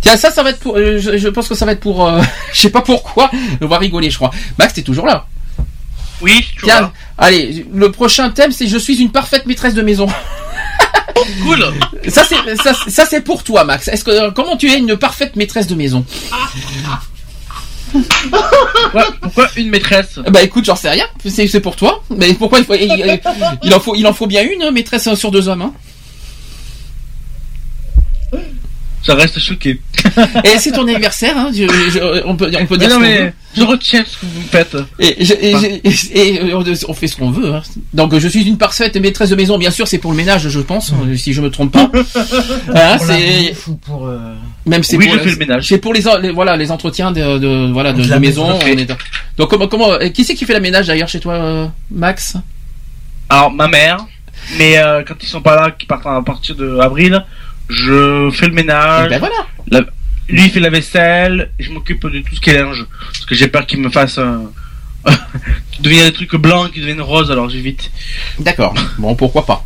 [0.00, 0.76] Tiens, ça, ça va être pour.
[0.76, 2.06] euh, je, je pense que ça va être pour.
[2.06, 2.20] euh,
[2.52, 3.30] je sais pas pourquoi.
[3.60, 4.30] On va rigoler, je crois.
[4.58, 5.26] Max, t'es toujours là.
[6.22, 6.92] Oui, tu Tiens, vois.
[7.18, 10.06] allez, le prochain thème, c'est je suis une parfaite maîtresse de maison.
[11.44, 11.64] Cool.
[12.08, 13.86] Ça c'est ça, ça, c'est pour toi, Max.
[13.86, 16.04] Est-ce que comment tu es une parfaite maîtresse de maison?
[17.94, 20.18] Ouais, pourquoi une maîtresse?
[20.30, 21.04] Bah écoute, j'en sais rien.
[21.24, 22.02] C'est c'est pour toi.
[22.10, 23.20] Mais pourquoi il faut il,
[23.62, 25.62] il en faut il en faut bien une maîtresse sur deux hommes.
[25.62, 25.72] Hein
[29.04, 29.80] Ça reste choqué.
[30.44, 31.36] Et c'est ton anniversaire.
[31.36, 33.32] Hein je- je- on peut on peut Mais dire non, ce qu'on mais veut.
[33.56, 34.76] je retiens ce que vous faites.
[35.00, 37.52] Et, je- et, je- et, et, on fait ce qu'on veut.
[37.54, 37.62] hein.
[37.92, 39.58] Donc je suis une parfaite maîtresse de maison.
[39.58, 41.90] Bien sûr, c'est pour le ménage, je pense, euh, si je me trompe pas.
[42.74, 44.06] Hein, c'est pour...
[44.06, 44.34] euh,
[44.66, 45.66] même c'est Oui, pour je fais le ménage.
[45.68, 48.46] C'est pour les, voilà les entretiens de, de- voilà de, De de la maison.
[48.52, 48.58] maison.
[48.64, 48.96] on est dans-
[49.36, 52.36] Donc comment comment euh, qui c'est qui fait la ménage d'ailleurs chez toi, euh, Max?
[53.28, 53.98] Alors, ma mère,
[54.58, 57.24] mais euh, quand ils sont pas là, qui partent à partir de avril,
[57.68, 59.08] je fais le Et ménage.
[59.10, 59.34] Ben voilà.
[59.68, 59.80] La-
[60.28, 62.86] Lui, il fait la vaisselle, je m'occupe de tout ce qui est linge.
[63.12, 64.44] Parce que j'ai peur qu'il me fasse un.
[65.80, 67.90] devenir des trucs blancs qui deviennent roses, alors j'évite.
[68.38, 68.72] D'accord.
[68.98, 69.64] Bon, pourquoi pas.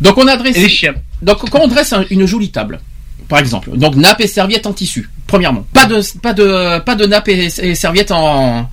[0.00, 0.56] Donc on adresse.
[0.56, 0.94] Et les chiens.
[1.20, 2.80] Donc quand on dresse un- une jolie table,
[3.28, 5.08] par exemple, donc nappe et serviette en tissu.
[5.26, 8.68] Premièrement, pas de pas de pas de nappe et, et serviette en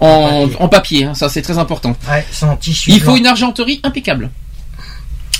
[0.00, 0.56] en, papier.
[0.60, 1.04] en papier.
[1.04, 1.96] hein, ça c'est très important.
[2.10, 2.90] Ouais, c'est en tissu.
[2.90, 4.30] Il faut une argenterie impeccable.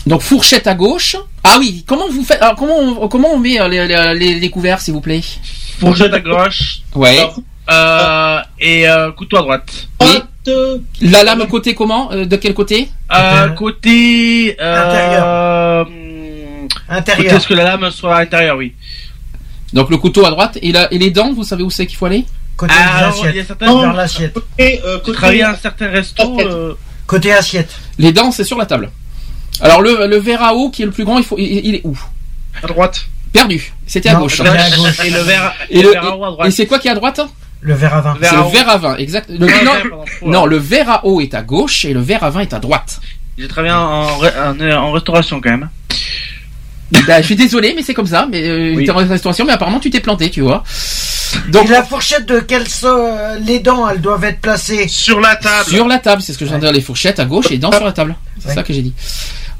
[0.06, 1.16] Donc fourchette à gauche.
[1.44, 4.40] Ah oui, comment vous faites alors, comment on, comment on met euh, les, les, les-
[4.40, 5.22] les couverts s'il vous plaît?
[5.80, 7.28] Fourchette à gauche, Ouais.
[7.70, 9.88] euh, et euh, couteau à droite.
[10.00, 10.18] Oui.
[11.02, 12.88] La lame côté comment De quel côté?
[13.14, 14.56] Euh, Côté-.
[14.60, 15.86] Euh, Intérieur.
[15.86, 17.34] Côté Intérieur.
[17.34, 18.74] est-ce que la lame soit à l'intérieur, oui.
[19.74, 21.96] Donc le couteau à droite et, la, et les dents, vous savez où c'est qu'il
[21.98, 22.24] faut aller?
[22.56, 23.46] Côté Ah, alors, il y a assiette.
[23.46, 23.80] certains.
[23.80, 24.38] Vers l'assiette.
[24.58, 26.22] euh, côté- à un certain resto.
[26.34, 26.46] Assiette.
[26.46, 26.74] euh,
[27.06, 27.74] Côté assiette.
[27.98, 28.90] Les dents, c'est sur la table.
[29.60, 31.74] Alors le, le verre à eau qui est le plus grand, il faut il, il
[31.76, 31.98] est où?
[32.62, 33.04] À droite.
[33.32, 33.72] Perdu.
[33.86, 34.40] C'était à gauche.
[34.40, 34.44] À.
[35.04, 36.50] Et le verre, Et, et le- le verre à eau à et droite.
[36.52, 37.20] c'est quoi qui est à droite
[37.60, 38.14] Le verre à vin.
[38.14, 39.30] Verre C'est à le verre à vin, exact.
[39.30, 39.46] Le,
[40.26, 42.58] Non, le verre à eau est à gauche et le verre à vin est à
[42.58, 43.00] droite.
[43.36, 45.68] J'ai travaillé en, en, en restauration quand même.
[47.06, 48.26] Bah, je suis désolé, mais c'est comme ça.
[48.30, 48.84] Mais euh, Oui.
[48.84, 50.64] t'es en restauration, mais apparemment tu t'es planté, tu vois.
[51.50, 53.10] Donc Et la fourchette de quelle so-
[53.44, 55.68] les dents, elles doivent être placées Sur la table.
[55.70, 57.50] sur la table, c'est ce que je viens de dire, les fourchettes à gauche et
[57.50, 58.16] les dents sur la table.
[58.40, 58.54] C'est Ouais.
[58.54, 58.94] ça que j'ai dit.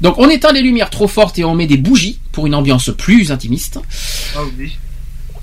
[0.01, 2.89] Donc on éteint les lumières trop fortes et on met des bougies pour une ambiance
[2.97, 3.79] plus intimiste.
[4.35, 4.77] Ah oui.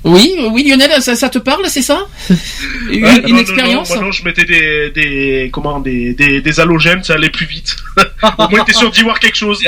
[0.07, 2.07] Oui, oui, Lionel, ça, ça te parle, c'est ça?
[2.90, 6.14] Une, Ouais, une non, non, expérience non, moi, non, je mettais des, des, comment, des,
[6.14, 7.74] des, des halogènes, ça allait plus vite.
[8.38, 9.62] Au moins, t'es sûr d'y voir quelque chose.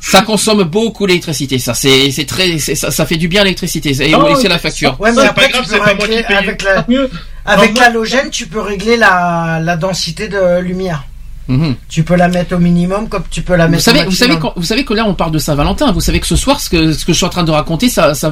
[0.00, 1.74] Ça consomme beaucoup l'électricité, ça.
[1.74, 3.90] C'est, c'est très, c'est- ça, ça fait du bien l'électricité.
[4.00, 4.98] Et Non, oui, c'est la facture.
[4.98, 6.36] Ouais, mais C'est après, pas grave, tu c'est pas moi qui paye.
[7.44, 11.04] avec la, l'halogène, tu peux régler la, la densité de lumière.
[11.56, 11.74] Mhm.
[11.88, 14.16] Tu peux la mettre au minimum comme tu peux la Vous mettre savez, au vous
[14.16, 15.92] savez, vous savez que là on parle de Saint-Valentin.
[15.92, 17.88] Vous savez que ce soir, ce que, ce que je suis en train de raconter,
[17.88, 18.30] ça, c'est,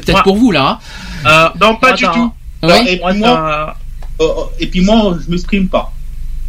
[0.00, 0.22] peut-être Ouais.
[0.22, 0.78] pour vous là.
[1.26, 2.10] Euh, non, pas du tout.
[2.10, 2.32] hein.
[2.62, 2.88] Non, Oui.
[2.88, 3.74] et, puis moi,
[4.20, 4.24] euh,
[4.60, 5.92] et puis moi, je me stream pas.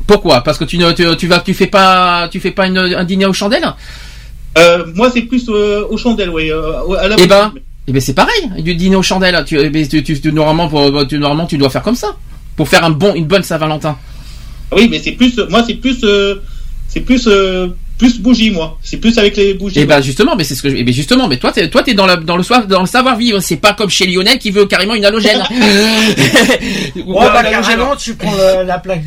[0.07, 0.41] Pourquoi?
[0.41, 3.03] Parce que tu ne, tu, tu vas, tu fais pas, tu fais pas une- un
[3.03, 3.73] dîner aux chandelles?
[4.57, 6.49] Euh, moi, c'est plus euh, aux chandelles, oui.
[6.51, 7.51] Euh, à la Eh ben,
[7.87, 8.51] eh ben c'est pareil.
[8.63, 9.43] Du dîner aux chandelles.
[9.45, 12.15] Tu, eh ben, tu, tu- tu- normalement, pour- tu, normalement, tu dois faire comme ça
[12.55, 13.97] pour faire un bon, une bonne Saint-Valentin.
[14.71, 16.35] Oui, mais c'est plus, moi, c'est plus, euh,
[16.87, 18.77] c'est plus, euh, plus bougie, moi.
[18.83, 19.79] C'est plus avec les bougies.
[19.79, 21.81] Et ben justement, mais c'est ce que, je- eh ben justement, mais toi, t'es, toi,
[21.83, 23.39] t'es dans le, dans le soir, dans le savoir vivre.
[23.39, 25.41] C'est pas comme chez Lionel qui veut carrément une halogène.
[27.05, 29.03] Ou Ouais, bah, carrément, tu prends le- la plaque,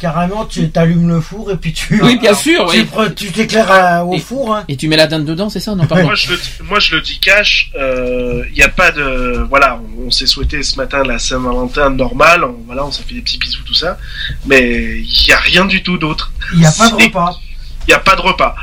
[0.00, 2.00] carrément, tu t'allumes le four et puis tu.
[2.02, 2.84] Oui, bien sûr, Tu oui.
[2.84, 4.64] prends- Tu t'éclaires à- au four, hein.
[4.68, 6.04] Et tu mets la dinde dedans, c'est ça Non, pardon.
[6.04, 9.44] Moi je, le, moi, je le dis cash, il n'y a pas de.
[9.48, 13.14] Voilà, on, on s'est souhaité ce matin la Saint-Valentin normale, on, voilà, on s'est fait
[13.14, 13.98] des petits bisous, tout ça,
[14.46, 16.32] mais il n'y a rien du tout d'autre.
[16.52, 17.38] Il n'y a pas de repas.
[17.86, 18.54] Il n'y a pas de repas.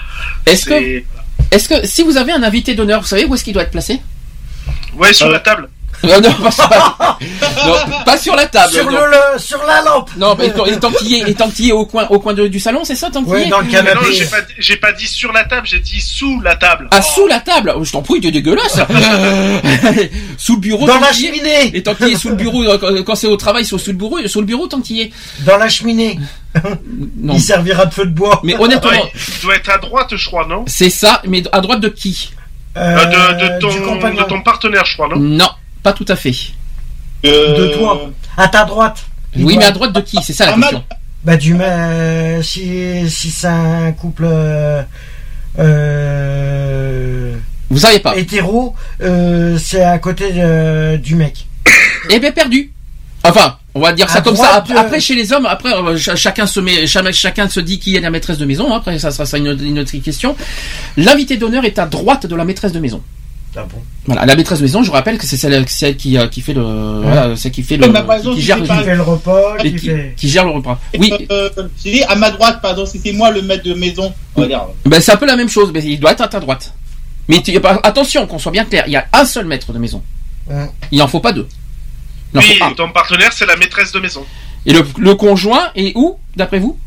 [0.45, 1.03] Est-ce que,
[1.51, 3.71] est-ce que si vous avez un invité d'honneur, vous savez où est-ce qu'il doit être
[3.71, 4.01] placé?
[4.95, 5.69] Ouais, sur la table.
[6.13, 7.17] Euh, non, pas sur la...
[7.65, 8.73] non, pas sur la table.
[8.73, 8.91] Sur non.
[8.91, 10.09] le, le- sur la lampe.
[10.17, 12.33] Non, mais tant- et tant qu'il est, et tant qu'il est au coin, au coin
[12.33, 13.95] de- du salon, c'est ça, tant qu'il Ouais, est dans le Mais canapé.
[13.95, 16.89] non, j'ai pas, j'ai pas dit sur la table, j'ai dit sous la table.
[16.91, 17.11] Ah, Oh.
[17.15, 18.75] sous la table Oh, Je t'en prie, t'es dégueulasse
[20.37, 21.71] Sous le bureau Dans la cheminée.
[21.73, 23.91] Et tant qu'il est sous le bureau, euh, quand, quand c'est au travail, c'est sous
[23.91, 25.11] le bureau, sous le bureau tant qu'il y est.
[25.45, 26.19] Dans la cheminée.
[27.17, 27.33] Non.
[27.35, 28.39] Il servira de feu de bois.
[28.43, 30.65] Mais Ouais, honnêtement, il doit être à droite, je crois, non?
[30.67, 32.31] C'est ça, mais à droite de qui?
[32.77, 34.21] Euh, de, de, du ton, compagnon.
[34.21, 35.15] de ton partenaire, je crois, non?
[35.17, 35.49] Non,
[35.83, 36.33] pas tout à fait.
[37.25, 38.09] Euh, De toi.
[38.37, 39.03] À ta droite.
[39.35, 40.17] Il Oui, doit- mais à droite de qui?
[40.23, 40.83] C'est ça la Ah, question.
[41.23, 44.83] Bah du euh, si si c'est un couple euh,
[46.03, 47.35] euh,
[47.69, 48.15] Vous savez pas.
[48.17, 51.45] hétéro, euh, c'est à côté de- du mec.
[52.09, 52.71] Eh ben perdu.
[53.23, 54.55] Enfin, on va dire ça À comme ça.
[54.55, 57.95] Après, après, chez les hommes, après ch- chacun se met, cha- chacun se dit qui
[57.95, 58.73] est la maîtresse de maison.
[58.73, 60.35] Après, ça sera ça une, une autre question.
[60.97, 63.01] L'invité d'honneur est à droite de la maîtresse de maison.
[63.55, 66.27] Ah bon Voilà, la maîtresse de maison, je rappelle que c'est celle, celle qui, euh,
[66.27, 68.83] qui fait le, voilà, celle qui fait le, exemple, qui, gère, c'est le- pas- Qui
[68.83, 70.13] fait le repas, qui qui, fait.
[70.17, 70.79] qui gère le repas.
[70.97, 71.49] Oui, Euh,
[71.83, 74.11] j'ai dit à ma droite, pardon, si c'est moi le maître de maison.
[74.37, 74.65] Dire.
[74.85, 76.73] ben c'est un peu la même chose, mais il doit être à ta droite.
[77.29, 80.01] Mais tu- attention, qu'on soit bien clair, il y a un seul maître de maison.
[80.91, 81.47] Il en faut pas deux.
[82.33, 84.25] Il en Oui, faut ton partenaire, c'est la maîtresse de maison.
[84.65, 86.77] Et le, le conjoint est où, d'après vous?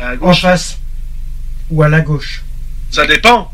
[0.00, 0.40] À En gauche.
[0.42, 0.78] face.
[1.70, 2.42] Ou à la gauche.
[2.90, 3.50] Ça dépend.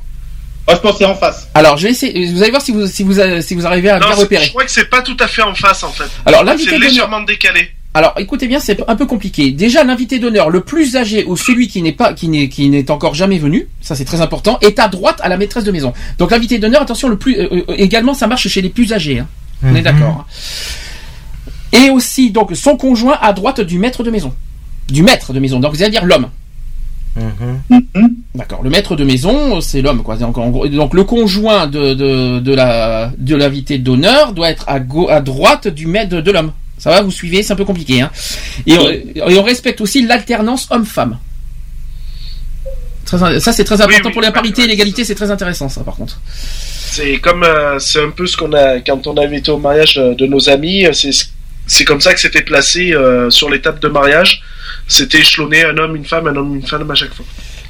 [0.66, 1.48] Moi, je pense que c'est en face.
[1.54, 2.32] Alors, je vais essayer.
[2.32, 4.44] Vous allez voir si vous si vous si vous arrivez à Non, bien c'est- repérer.
[4.44, 6.04] je crois que c'est pas tout à fait en face, en fait.
[6.24, 6.88] Alors, l'invité C'est d'honneur.
[6.90, 7.68] légèrement décalé.
[7.94, 9.50] Alors, écoutez bien, c'est un peu compliqué.
[9.50, 12.90] Déjà, l'invité d'honneur le plus âgé ou celui qui n'est pas qui n'est qui n'est
[12.90, 15.92] encore jamais venu, ça c'est très important, est à droite à la maîtresse de maison.
[16.18, 19.18] Donc l'invité d'honneur, attention, le plus euh, euh, également ça marche chez les plus âgés.
[19.18, 19.26] hein.
[19.62, 19.82] On est Mhm.
[19.82, 20.26] d'accord.
[20.26, 20.26] hein.
[21.72, 24.34] Et aussi donc son conjoint à droite du maître de maison,
[24.88, 25.60] du maître de maison.
[25.60, 26.28] Donc vous allez dire l'homme.
[27.16, 28.14] Mhm.
[28.34, 28.62] D'accord.
[28.62, 30.16] Le maître de maison, c'est l'homme, quoi.
[30.16, 34.64] Donc, en gros- donc le conjoint de, de, de la de l'invité d'honneur doit être
[34.68, 34.76] à,
[35.10, 36.52] à droite du maître de, de l'homme.
[36.78, 38.10] Ça va, vous suivez C'est un peu compliqué, hein.
[38.66, 41.18] Et, on, et on respecte aussi l'alternance homme-femme.
[43.04, 45.04] Ça, c'est très important oui, pour la parité et l'égalité.
[45.04, 46.18] C'est très intéressant, ça, par contre.
[46.24, 49.98] C'est comme, euh, c'est un peu ce qu'on a quand on avait été au mariage
[49.98, 50.86] euh, de nos amis.
[50.86, 50.92] euh,
[51.66, 54.42] c'est comme ça que c'était placé euh, sur les tables de mariage.
[54.88, 57.24] C'était échelonné un homme, une femme, un homme, une femme à chaque fois.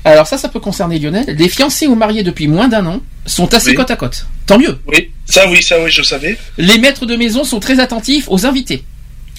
[0.04, 1.24] Alors ça, ça peut concerner Lionel.
[1.38, 3.74] Les fiancés ou mariés depuis moins d'un an sont assis Oui.
[3.76, 4.26] côte à côte.
[4.46, 4.76] Tant mieux.
[4.88, 6.36] Oui, ça oui, ça oui, je savais.
[6.58, 8.82] Les maîtres de maison sont très attentifs aux invités.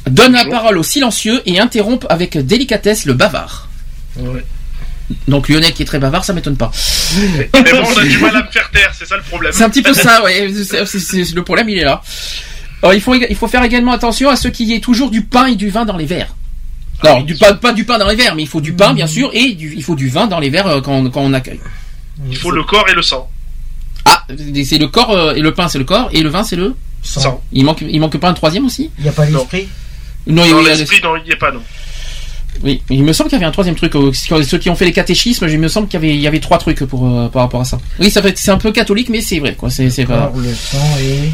[0.07, 3.69] Donnent la parole aux silencieux et interrompent avec délicatesse le bavard.
[5.27, 6.71] Donc Lionel qui est très bavard, ça m'étonne pas.
[7.35, 9.51] Mais bon, on a du mal à me faire taire, c'est ça le problème.
[9.53, 10.49] C'est un petit peu ça, ouais.
[10.85, 12.01] C'est- le problème, il est là.
[12.83, 15.21] Alors, il faut, il faut faire également attention à ce qu'il y ait toujours du
[15.23, 16.35] pain et du vin dans les verres.
[17.01, 19.07] Alors, du, pas, pas du pain dans les verres, mais il faut du pain, bien
[19.07, 21.33] sûr, et du- il faut du vin dans les verres euh, quand, on- quand on
[21.33, 21.59] accueille.
[22.29, 23.29] Il faut le corps et le sang.
[24.05, 24.25] Ah,
[24.65, 26.75] c'est le corps, euh, et le pain, c'est le corps, et le vin, c'est le...
[27.01, 27.41] Sang.
[27.51, 28.89] Il manque, il manque pas un troisième aussi?
[28.97, 29.39] Il n'y a pas Non.
[29.39, 29.67] l'esprit?
[30.27, 31.61] Non, il- Dans il y a- l'esprit, non, il n'y est pas, non.
[32.63, 33.93] Oui, il me semble qu'il y avait un troisième truc.
[34.13, 36.39] Ceux qui ont fait les catéchismes, il me semble qu'il y avait, il y avait
[36.39, 37.79] trois trucs pour, euh, par rapport à ça.
[37.99, 39.69] Oui, ça fait, c'est un peu catholique, mais c'est vrai, quoi.
[39.69, 41.29] C'est, c'est le sang et.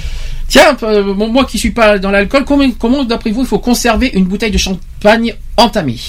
[0.49, 3.59] Tiens, euh, bon, moi qui suis pas dans l'alcool, comment, comment d'après vous il faut
[3.59, 5.99] conserver une bouteille de champagne entamée?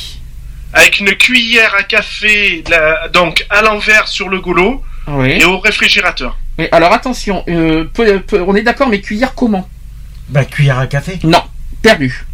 [0.73, 5.33] Avec une cuillère à café, la- donc à l'envers sur le goulot Oui.
[5.33, 6.39] et au réfrigérateur.
[6.73, 9.69] alors attention, euh, peu- peu- on est d'accord, mais cuillère comment?
[10.29, 11.19] Bah, cuillère à café.
[11.25, 11.43] Non,
[11.83, 12.25] perdu.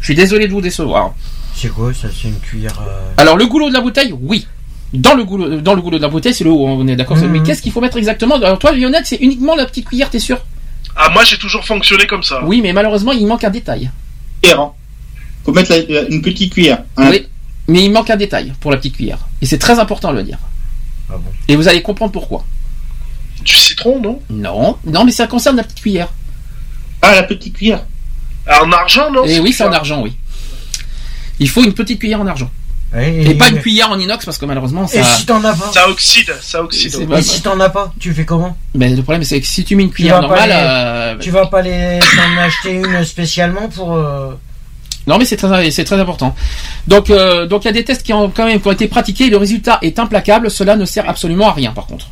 [0.00, 1.14] Je suis désolé de vous décevoir.
[1.54, 2.08] C'est quoi ça?
[2.12, 2.78] C'est une cuillère.
[2.80, 4.46] euh, Alors le goulot de la bouteille, oui.
[4.92, 7.16] Dans le goulot, dans le goulot de la bouteille, c'est le haut, on est d'accord.
[7.16, 7.28] Mhm.
[7.30, 8.36] Mais qu'est-ce qu'il faut mettre exactement?
[8.36, 10.38] Alors toi, Lionel, c'est uniquement la petite cuillère, t'es sûr?
[10.96, 12.42] Ah, moi j'ai toujours fonctionné comme ça.
[12.44, 13.90] Oui, mais malheureusement, il manque un détail.
[14.44, 14.70] Hein.
[15.44, 16.82] Faut mettre la- la- une petite cuillère.
[16.96, 17.10] hein.
[17.10, 17.26] Oui,
[17.68, 19.18] mais il manque un détail pour la petite cuillère.
[19.42, 20.38] Et c'est très important de le dire.
[21.10, 22.44] Ah bon Et vous allez comprendre pourquoi.
[23.44, 24.22] Du citron, non?
[24.30, 26.08] Non, non, mais ça concerne la petite cuillère.
[27.02, 27.84] Ah, la petite cuillère.
[28.46, 29.24] Ah, En argent, non?
[29.24, 30.16] Et oui, c'est en argent, oui.
[31.40, 32.50] Il faut une petite cuillère en argent.
[32.96, 35.00] Et, pas une cuillère en inox parce que malheureusement ça.
[35.00, 36.94] Et si t'en as pas Ça oxyde, ça oxyde.
[37.16, 39.74] Et si t'en as pas, tu fais comment Mais le problème c'est que si tu
[39.76, 43.94] mets une cuillère normale, les- euh, Tu vas pas les t'en acheter une spécialement pour.
[43.94, 44.32] euh,
[45.06, 46.34] non mais c'est très c'est très important.
[46.86, 48.86] Donc euh, donc il y a des tests qui ont quand même qui ont été
[48.88, 49.24] pratiqués.
[49.26, 50.50] et Le résultat est implacable.
[50.50, 52.06] Cela ne sert absolument à rien par contre.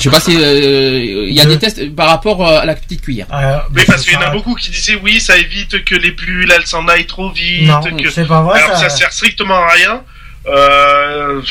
[0.00, 2.64] Je sais pas si euh, il y a De- des tests par rapport euh, à
[2.64, 3.26] la petite cuillère.
[3.32, 6.12] euh, Oui, parce qu'il y en a beaucoup qui disaient oui, ça évite que les
[6.12, 7.68] bulles elles s'en aillent trop vite.
[7.68, 8.10] Non, que...
[8.10, 8.62] c'est pas vrai.
[8.62, 8.88] Alors ça...
[8.88, 10.02] ça sert strictement à rien.
[10.46, 11.42] Euh,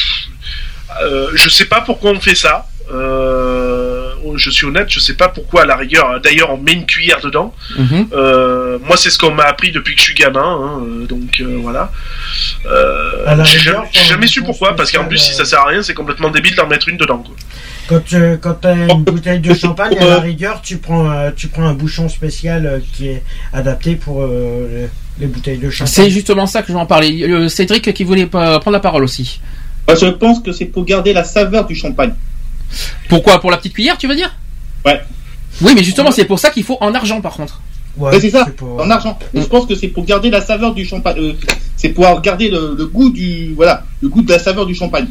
[1.01, 2.65] euh, je sais pas pourquoi on fait ça.
[2.91, 6.19] Euh, je suis honnête, je sais pas pourquoi à la rigueur.
[6.21, 7.53] D'ailleurs, on met une cuillère dedans.
[7.77, 8.07] Mhm.
[8.13, 10.39] Euh, moi, c'est ce qu'on m'a appris depuis que je suis gamin.
[10.41, 11.91] hein, euh, donc euh, voilà.
[12.65, 15.59] Euh, À la j'ai rigueur, jamais, jamais su pourquoi, parce qu'en plus, si ça sert
[15.59, 17.17] à rien, c'est complètement débile d'en mettre une dedans.
[17.17, 17.35] Quoi.
[17.87, 21.65] Quand, tu quand t'as une bouteille de champagne, à la rigueur, tu prends, tu prends
[21.67, 24.67] un bouchon spécial qui est adapté pour euh,
[25.19, 25.91] les, les bouteilles de champagne.
[25.93, 27.25] C'est justement ça que je vais en parler.
[27.27, 29.41] Le Cédric qui voulait prendre la parole aussi.
[29.87, 32.13] Moi, je pense que c'est pour garder la saveur du champagne.
[33.07, 34.35] Pourquoi Pour la petite cuillère, tu veux dire
[34.85, 35.01] Ouais.
[35.61, 37.59] Oui, mais justement, c'est pour ça qu'il faut en argent par contre.
[37.97, 39.17] Ouais, c'est ça, pour- en argent.
[39.33, 41.17] Et je pense que c'est pour garder la saveur du champagne.
[41.19, 41.33] euh,
[41.75, 45.07] c'est pour garder le, le goût du, voilà, le goût de la saveur du champagne.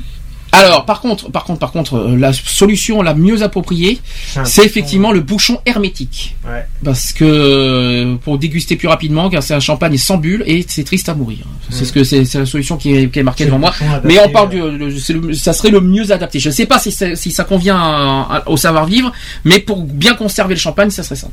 [0.52, 4.00] Alors, par contre, par contre, par contre, euh, la solution la mieux appropriée,
[4.44, 6.36] c'est effectivement le bouchon hermétique.
[6.46, 6.64] Ouais.
[6.84, 10.84] Parce que euh, pour déguster plus rapidement, car c'est un champagne sans bulle et c'est
[10.84, 11.38] triste à mourir.
[11.70, 11.84] C'est Mm.
[11.84, 13.74] ce que c'est la solution qui est, qui est marquée devant moi.
[13.78, 16.40] adapté, Mais on parle euh, du, le- c'est le- ça serait le mieux adapté.
[16.40, 19.12] Je ne sais pas si, ça- si ça convient à- à- au savoir-vivre,
[19.44, 21.28] mais pour bien conserver le champagne, ça serait ça.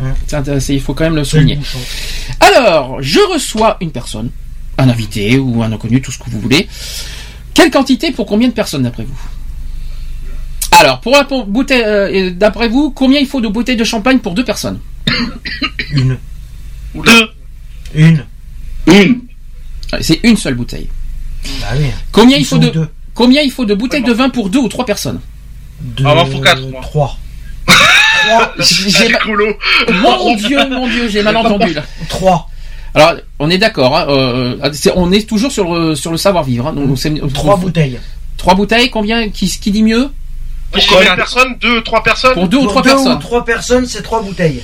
[0.00, 0.10] Ouais.
[0.26, 1.58] C'est intéressant, il faut quand même le souligner.
[2.40, 4.30] Alors, je reçois une personne,
[4.78, 6.68] un invité ou un inconnu, tout ce que vous voulez.
[7.58, 9.18] Quelle quantité pour combien de personnes d'après vous
[10.78, 14.20] Alors, pour la pour bouteille, euh, d'après vous, combien il faut de bouteilles de champagne
[14.20, 14.78] pour deux personnes
[15.90, 16.16] Une.
[16.94, 17.28] Ou deux.
[17.96, 18.24] Une.
[18.86, 19.22] Une.
[19.92, 20.88] Euh, C'est une seule bouteille.
[21.60, 21.86] Bah oui.
[22.12, 22.88] Combien Ils il faut de deux.
[23.12, 25.18] combien il faut de bouteilles de vin pour deux ou trois personnes
[25.80, 26.80] Deux, Ah, faut quatre, moi.
[26.80, 27.18] Trois.
[28.60, 29.46] J'ai Écolo.
[30.00, 31.82] Mon Dieu, mon Dieu, j'ai mal entendu là.
[32.08, 32.48] Trois.
[32.94, 33.96] Alors, on est d'accord.
[33.96, 36.66] hein, euh, c'est- on est toujours sur le sur le savoir-vivre.
[36.68, 37.98] hein, donc c'est- Trois bouteilles.
[38.36, 38.90] Trois bouteilles.
[38.90, 40.10] Combien qui, qui dit mieux?
[40.70, 41.16] Pour combien de quatre.
[41.16, 41.56] personnes?
[41.60, 42.34] Deux, trois personnes?
[42.34, 43.16] Pour deux ou trois deux personnes.
[43.16, 44.62] ou trois personnes, c'est trois bouteilles.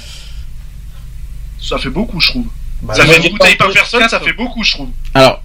[1.61, 2.47] Ça fait beaucoup, je trouve.
[2.83, 4.25] Bah, ça fait une bouteille par personne, ça quatre.
[4.27, 4.89] fait beaucoup, je trouve.
[5.14, 5.43] Alors,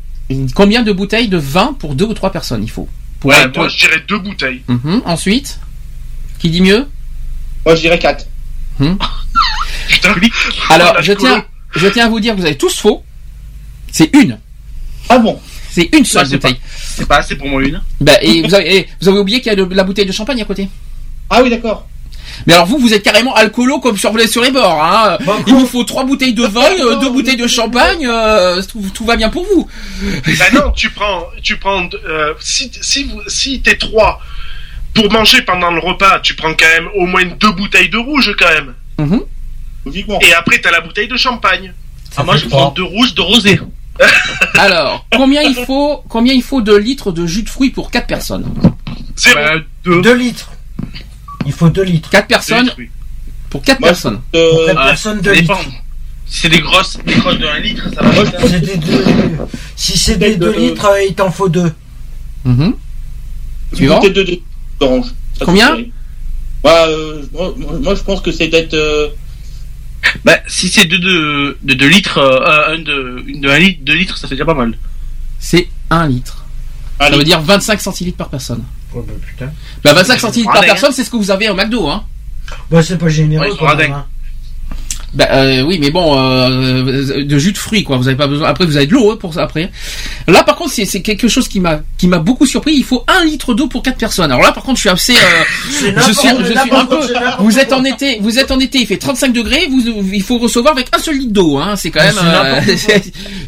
[0.53, 2.89] combien de bouteilles de vin pour deux ou trois personnes il faut?
[3.21, 4.61] Pour Ouais, être- moi, je dirais deux bouteilles.
[4.67, 5.01] Mhm.
[5.05, 5.59] Ensuite,
[6.39, 6.87] qui dit mieux?
[7.65, 8.25] Moi, je dirais 4.
[9.89, 10.13] Putain.
[10.69, 11.27] Alors, la je colo.
[11.33, 11.45] tiens,
[11.75, 13.03] je tiens à vous dire que vous avez tous faux.
[13.91, 14.39] C'est une.
[15.09, 15.39] Ah bon?
[15.71, 16.59] C'est une seule Ouais, c'est bouteille.
[16.95, 17.81] C'est pas assez pour moi une.
[18.01, 20.11] Bah, et vous avez, et vous avez oublié qu'il y a de- la bouteille de
[20.11, 20.67] champagne à côté.
[21.29, 21.87] Ah oui, d'accord.
[22.45, 24.83] Mais alors vous, vous êtes carrément alcoolo comme sur, les- sur les bords.
[24.83, 25.17] Hein.
[25.25, 28.05] Bah, Il vous faut trois bouteilles de vin, euh, deux bouteilles de champagne.
[28.05, 29.67] euh, tout, tout va bien pour vous.
[30.37, 34.19] Bah non, tu prends, tu prends, euh, si, si, vous- si t'es trois
[34.93, 38.35] pour manger pendant le repas, tu prends quand même au moins deux bouteilles de rouge
[38.37, 38.73] quand même.
[38.99, 39.09] Mhm.
[39.11, 39.25] Logiquement.
[40.21, 41.73] Et après, t'as la bouteille de champagne.
[42.17, 42.73] Ah, moi, je prends trois.
[42.75, 43.59] deux rouges, deux rosés.
[44.57, 48.07] Alors, combien il faut, combien il faut de litres de jus de fruits pour quatre
[48.07, 48.45] personnes
[49.17, 49.35] Zéro.
[49.35, 50.01] Bah, deux.
[50.01, 50.51] Deux litres.
[51.45, 52.09] Il faut deux litres.
[52.09, 52.89] Quatre personnes Oui.
[53.49, 54.21] pour quatre Moi, personnes.
[54.35, 55.57] Euh, Pour quatre Ah, personnes, ça deux dépend.
[55.59, 55.71] litres.
[56.25, 58.39] Si c'est des grosses, des grosses de 1 litre, ça va.
[58.47, 59.03] C'est des deux-
[59.75, 61.73] Si c'est des De- deux litres, euh, il t'en faut deux.
[62.45, 62.75] Mhm.
[63.71, 63.95] une Suivant.
[63.95, 64.39] bouteille de de-
[64.79, 65.07] d'orange.
[65.37, 65.75] Ça Combien
[66.65, 68.75] euh, moi, moi, je pense que c'est d'être.
[70.25, 73.79] Bah, si c'est 2 de, de 2 litres, euh, un de, une de 1 litre,
[73.83, 74.77] 2 litres, ça fait déjà pas mal.
[75.39, 76.45] C'est un litre.
[76.99, 77.17] Ça allez.
[77.17, 78.63] veut dire 25 centilitres par personne.
[78.93, 79.51] Oh, bah, putain.
[79.83, 80.73] Bah 25 centilitres par Radin, hein.
[80.73, 82.03] personne, c'est ce que vous avez au McDo, hein.
[82.71, 83.43] Bah, c'est pas généreux.
[83.45, 83.95] Ouais, ils sont quand même, radins.
[83.99, 84.05] hein.
[85.13, 87.97] Bah euh, oui, mais bon, euh, de jus de fruits, quoi.
[87.97, 88.47] Vous avez pas besoin.
[88.47, 89.43] Après, vous avez de l'eau hein, pour ça.
[89.43, 89.71] Après,
[90.27, 92.73] là, par contre, c'est quelque chose qui m'a qui m'a beaucoup surpris.
[92.75, 94.31] Il faut un litre d'eau pour quatre personnes.
[94.31, 95.15] Alors là, par contre, je suis assez.
[95.15, 95.17] euh,
[95.71, 97.43] je suis, je suis n'importe- un peu.
[97.43, 98.79] Vous êtes en été, vous êtes en été.
[98.79, 99.67] Il fait 35 degrés.
[99.69, 99.81] Vous,
[100.13, 101.57] il faut recevoir avec un seul litre d'eau.
[101.57, 101.75] Hein.
[101.75, 102.63] C'est quand même.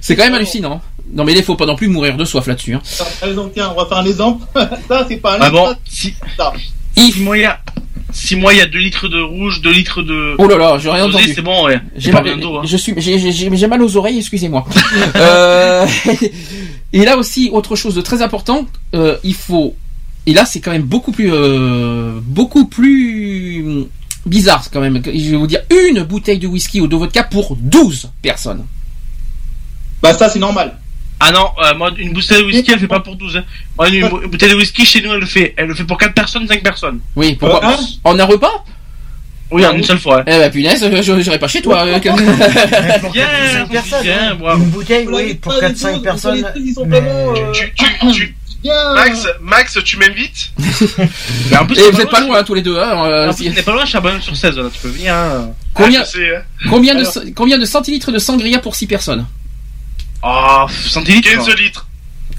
[0.01, 0.81] c'est quand même hallucinant.
[1.13, 2.73] Non, mais il faut pas non plus mourir de soif là-dessus.
[2.73, 2.81] Hein.
[3.19, 4.45] Par exemple, tiens, on va faire un exemple.
[4.87, 6.53] ça, c'est pas un Ah bon, ça, si, ça.
[6.95, 7.27] Yves,
[8.13, 9.71] si moi, il y a, 6 mois, il y a 2 litres de rouge, 2
[9.71, 10.35] litres de.
[10.37, 11.31] Oh là là, j'ai rien entendu.
[11.33, 11.79] C'est bon, ouais.
[11.95, 12.61] J'ai mal, hein.
[12.63, 14.65] je suis, j'ai, j'ai- j'ai- j'ai mal aux oreilles, excusez-moi.
[15.15, 15.85] euh,
[16.93, 19.75] et là aussi, autre chose de très important, euh, il faut,
[20.25, 23.85] et là c'est quand même beaucoup plus, euh, beaucoup plus
[24.25, 25.01] bizarre quand même.
[25.05, 28.65] Je vais vous dire une bouteille de whisky ou de vodka pour 12 personnes.
[30.01, 30.77] Bah ça c'est normal.
[31.23, 33.37] Ah non, euh, moi, une bouteille de whisky, elle fait pas pour 12.
[33.37, 33.43] Hein.
[33.77, 35.53] Moi, une, une bouteille de whisky, chez nous, elle le fait.
[35.55, 36.99] Elle le fait pour 4 personnes, 5 personnes.
[37.15, 38.63] Oui, pourquoi Euh, hein En un repas?
[39.51, 40.23] Oui, en une seule fois.
[40.25, 41.85] Eh ben punaise, je j'irai pas chez toi.
[41.85, 41.99] euh,
[43.13, 44.01] Bien, Cinq personnes.
[44.03, 44.63] bien, bravo.
[44.63, 46.45] Une bouteille, oui, pour 4-5 personnes.
[46.87, 48.35] mais- euh, Tu, tu, tu-
[48.95, 50.51] Max, Max, tu m'invites
[51.49, 52.77] Mais en plus, Et c'est vous êtes pas loin, loin hein, tous les deux.
[52.77, 54.69] Hein, euh, En plus, pas loin, Charbonne sur 16, là.
[54.73, 55.13] Tu peux venir.
[55.13, 55.49] hein.
[55.73, 56.41] combien, Ah, je sais, hein.
[56.69, 57.13] combien, de, Alors.
[57.35, 59.25] combien de centilitres de sangria pour 6 personnes?
[60.23, 61.87] Oh, centilitres 15 litres.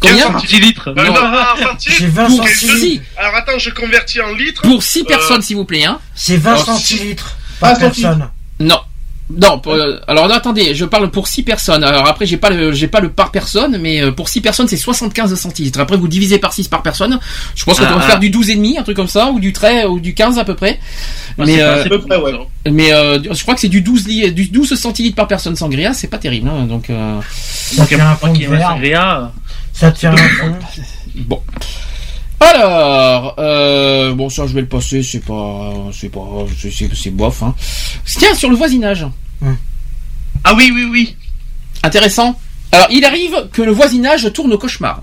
[0.01, 0.89] Combien 15 centilitres.
[0.89, 1.05] Euh, Non.
[1.05, 2.79] non, ah, centilitres C'est 20 Pour centilitres.
[2.79, 3.01] six.
[3.17, 4.63] Alors attends, je convertis en litres.
[4.63, 5.85] Pour 6 Euh, personnes, s'il vous plaît.
[5.85, 6.01] Hein.
[6.15, 8.01] C'est 20 Alors, centilitres par Ah, centilitres.
[8.09, 8.31] personne.
[8.61, 8.81] Non.
[9.41, 11.85] Non, pour, euh, alors non, attendez, je parle pour 6 personnes.
[11.85, 14.69] Alors après, j'ai pas le, j'ai pas le par personne, mais euh, pour 6 personnes,
[14.69, 15.81] c'est 75 centilitres.
[15.81, 17.19] Après, vous divisez par 6 par personne.
[17.55, 18.07] Je pense qu'on Ah, doit ah.
[18.09, 20.39] faire du 12 et demi, un truc comme ça, ou du 13, ou du 15
[20.39, 20.79] à peu près.
[21.39, 22.33] Moi, mais euh, peu près, ouais.
[22.71, 25.93] mais euh, je crois que c'est du 12, li- du 12 centilitres par personne sangria,
[25.95, 26.49] c'est pas terrible.
[26.49, 29.33] Hein, donc euh, Ça fait un fond sangria.
[29.73, 30.55] Ça fait un fond.
[31.17, 31.41] bon.
[32.41, 36.21] Alors, euh, bon ça je vais le passer, c'est pas, c'est pas,
[36.61, 37.43] c'est, c'est, c'est bof.
[37.43, 37.55] Hein.
[38.05, 39.07] Tiens, sur le voisinage.
[40.45, 41.17] Ah oui, oui, oui.
[41.83, 42.39] Intéressant.
[42.73, 45.03] Alors, il arrive que le voisinage tourne au cauchemar.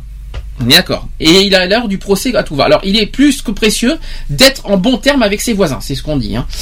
[0.61, 1.07] On est d'accord.
[1.19, 2.65] Et il a l'heure du procès à tout va.
[2.65, 3.97] Alors, il est plus que précieux
[4.29, 6.35] d'être en bon terme avec ses voisins, c'est ce qu'on dit.
[6.35, 6.45] Hein.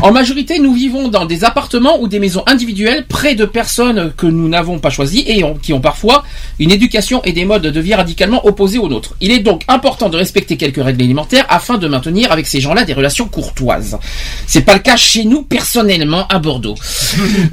[0.00, 4.26] En majorité, nous vivons dans des appartements ou des maisons individuelles près de personnes que
[4.26, 6.24] nous n'avons pas choisies et ont- qui ont parfois
[6.58, 9.14] une éducation et des modes de vie radicalement opposés aux nôtres.
[9.20, 12.84] Il est donc important de respecter quelques règles élémentaires afin de maintenir avec ces gens-là
[12.84, 13.98] des relations courtoises.
[14.46, 16.74] C'est pas le cas chez nous personnellement à Bordeaux.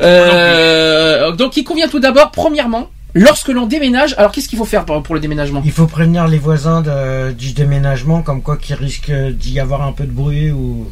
[0.02, 4.86] Euh, donc il convient tout d'abord, premièrement, lorsque l'on déménage, alors qu'est-ce qu'il faut faire
[4.86, 8.76] pour, pour le déménagement Il faut prévenir les voisins de- du déménagement, comme quoi qu'il
[8.76, 10.90] risque d'y avoir un peu de bruit ou.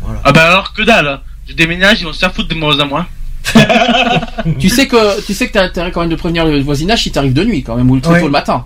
[0.00, 0.20] Voilà.
[0.24, 1.08] Ah bah alors que dalle.
[1.08, 1.20] hein.
[1.48, 3.06] Je déménage, ils vont se faire foutre de moi à moi.
[4.58, 7.12] Tu sais que tu sais que t'as intérêt quand même de prévenir le voisinage si
[7.12, 8.20] t'arrives de nuit quand même ou très Ouais.
[8.20, 8.64] tôt le matin.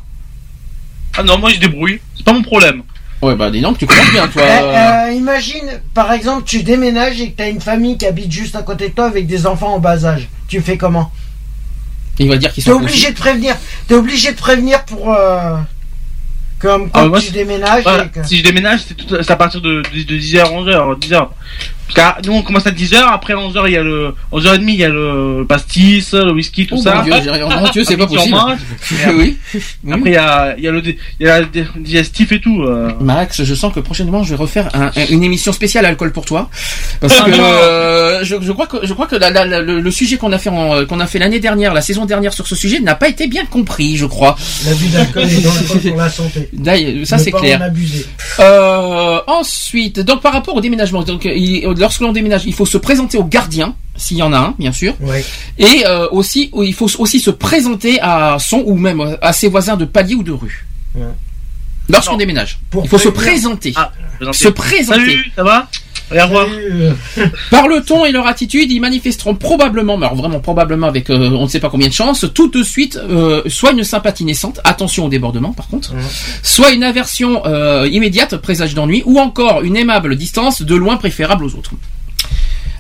[1.19, 2.01] Ah non, moi je débrouille.
[2.17, 2.83] C'est pas mon problème.
[3.23, 4.43] Ouais bah dis donc tu commences bien toi.
[4.47, 8.55] Euh, euh, imagine, par exemple, tu déménages et que t'as une famille qui habite juste
[8.57, 10.29] à côté de toi avec des enfants en bas âge.
[10.49, 11.11] Tu fais comment?
[12.19, 13.57] Il va dire qu'ils T'es sont obligé de prévenir.
[13.89, 15.13] T'es obligé de prévenir pour.
[15.13, 15.57] Euh,
[16.59, 17.83] comme Ah, quand moi, tu déménages.
[17.83, 21.29] Voilà, que- Si je déménage, c'est à partir de, de, 10h, 11h, 10h.
[21.95, 24.85] Car nous on commence à 10h, après 11h il y a le 11h30 il y
[24.85, 26.97] a le pastis, le whisky, tout Oh, ça.
[26.97, 27.13] mon Dieu,
[27.45, 28.37] oh, mon Dieu, c'est pas Après, possible.
[29.09, 29.37] et oui.
[29.91, 31.41] Après il y a, il y a le il y a
[31.77, 32.63] digestif et tout.
[32.63, 32.91] euh.
[33.01, 36.25] Max, je sens que prochainement je vais refaire un- un- une émission spéciale alcool pour
[36.25, 36.51] toi,
[37.01, 39.81] parce Ah que euh, je, je crois que je crois que la- la- la- le,
[39.81, 42.47] le sujet qu'on a fait en- qu'on a fait l'année dernière, la saison dernière sur
[42.47, 44.37] ce sujet n'a pas été bien compris, je crois.
[44.67, 46.49] L'abus d'alcool est dangereux pour la santé.
[46.53, 47.61] D'ailleurs, ça c'est clair.
[47.61, 48.05] en abuser.
[48.41, 52.79] Euh, ensuite, donc par rapport au déménagement, donc il- lorsque l'on déménage, il faut se
[52.79, 55.25] présenter au gardien, s'il y en a un, bien sûr, Ouais.
[55.59, 59.77] et euh, aussi il faut aussi se présenter à son ou même à ses voisins
[59.77, 60.67] de palier ou de rue.
[60.95, 61.05] Ouais.
[61.89, 63.33] Lorsqu'on déménage, Pour il faut se prévenir.
[63.33, 63.73] présenter.
[63.77, 64.39] Ah, présenter.
[64.39, 65.01] Se présenter.
[65.07, 65.69] Salut, ça va?
[66.11, 66.47] Allez, au revoir.
[66.51, 66.93] Euh,
[67.51, 71.31] Par le ton et leur attitude, ils manifesteront probablement, mais alors vraiment probablement avec euh,
[71.31, 74.61] on ne sait pas combien de chances, tout de suite, euh, soit une sympathie naissante,
[74.65, 75.93] attention au débordement par contre,
[76.43, 81.45] soit une aversion euh, immédiate, présage d'ennui, ou encore une aimable distance de loin préférable
[81.45, 81.73] aux autres.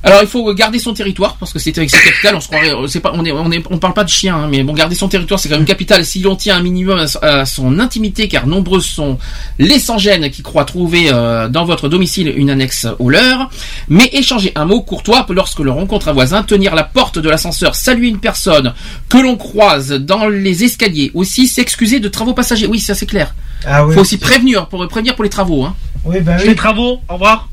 [0.02, 2.70] Alors il faut garder son territoire parce que c'est avec ses capitales, on se croirait,
[2.70, 5.64] euh, on parle pas de chien, hein, mais bon, garder son territoire c'est quand même
[5.64, 6.04] capital.
[6.04, 9.18] Si l'on tient un minimum à, à son intimité, car nombreux sont
[9.58, 13.50] les sans-gênes qui croient trouver euh, dans votre domicile une annexe au leur,
[13.88, 17.74] mais échanger un mot courtois lorsque l'on rencontre un voisin, tenir la porte de l'ascenseur,
[17.74, 18.74] saluer une personne
[19.08, 22.66] que l'on croise dans les escaliers, aussi s'excuser de travaux passagers.
[22.66, 23.34] Oui, ça c'est clair.
[23.64, 23.94] Ah oui.
[23.94, 25.64] Faut aussi prévenir pour prévenir pour les travaux.
[25.64, 25.74] Hein.
[26.04, 26.44] Oui, bah oui.
[26.44, 27.48] fais travaux, au revoir.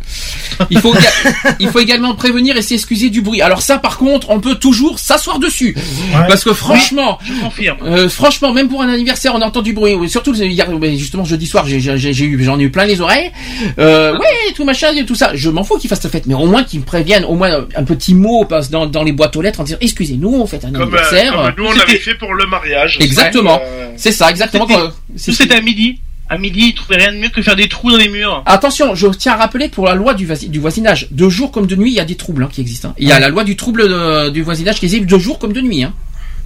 [0.69, 0.93] Il faut,
[1.59, 3.41] il faut également prévenir et s'excuser du bruit.
[3.41, 6.27] Alors ça, par contre, on peut toujours s'asseoir dessus, Ouais.
[6.27, 7.77] parce que franchement, Je confirme.
[7.83, 9.95] euh, franchement, même pour un anniversaire, on entend du bruit.
[10.07, 13.31] Surtout hier, justement jeudi soir, j'ai eu, j'en ai eu plein les oreilles.
[13.79, 15.31] Euh, ouais, tout machin, tout ça.
[15.33, 17.65] Je m'en fous qu'ils fassent la fête, mais au moins qu'ils me préviennent, au moins
[17.75, 20.63] un petit mot passe dans, dans les boîtes aux lettres en disant excusez-nous, on fait
[20.63, 21.33] un Comme, euh, anniversaire.
[21.33, 22.97] comme nous, on l'avait fait pour le mariage.
[22.99, 23.59] Exactement.
[23.63, 24.67] Euh, C'est ça, exactement.
[25.15, 25.99] C'était- c'était à midi.
[26.29, 28.41] À midi, ils trouvaient rien de mieux que faire des trous dans les murs.
[28.45, 31.67] Attention, je tiens à rappeler pour la loi du, voisi- du voisinage, de jour comme
[31.67, 32.89] de nuit, il y a des troubles hein, qui existent.
[32.89, 32.95] hein.
[32.97, 35.53] Il y a la loi du trouble de- du voisinage qui existe de jour comme
[35.53, 35.83] de nuit.
[35.83, 35.93] Hein.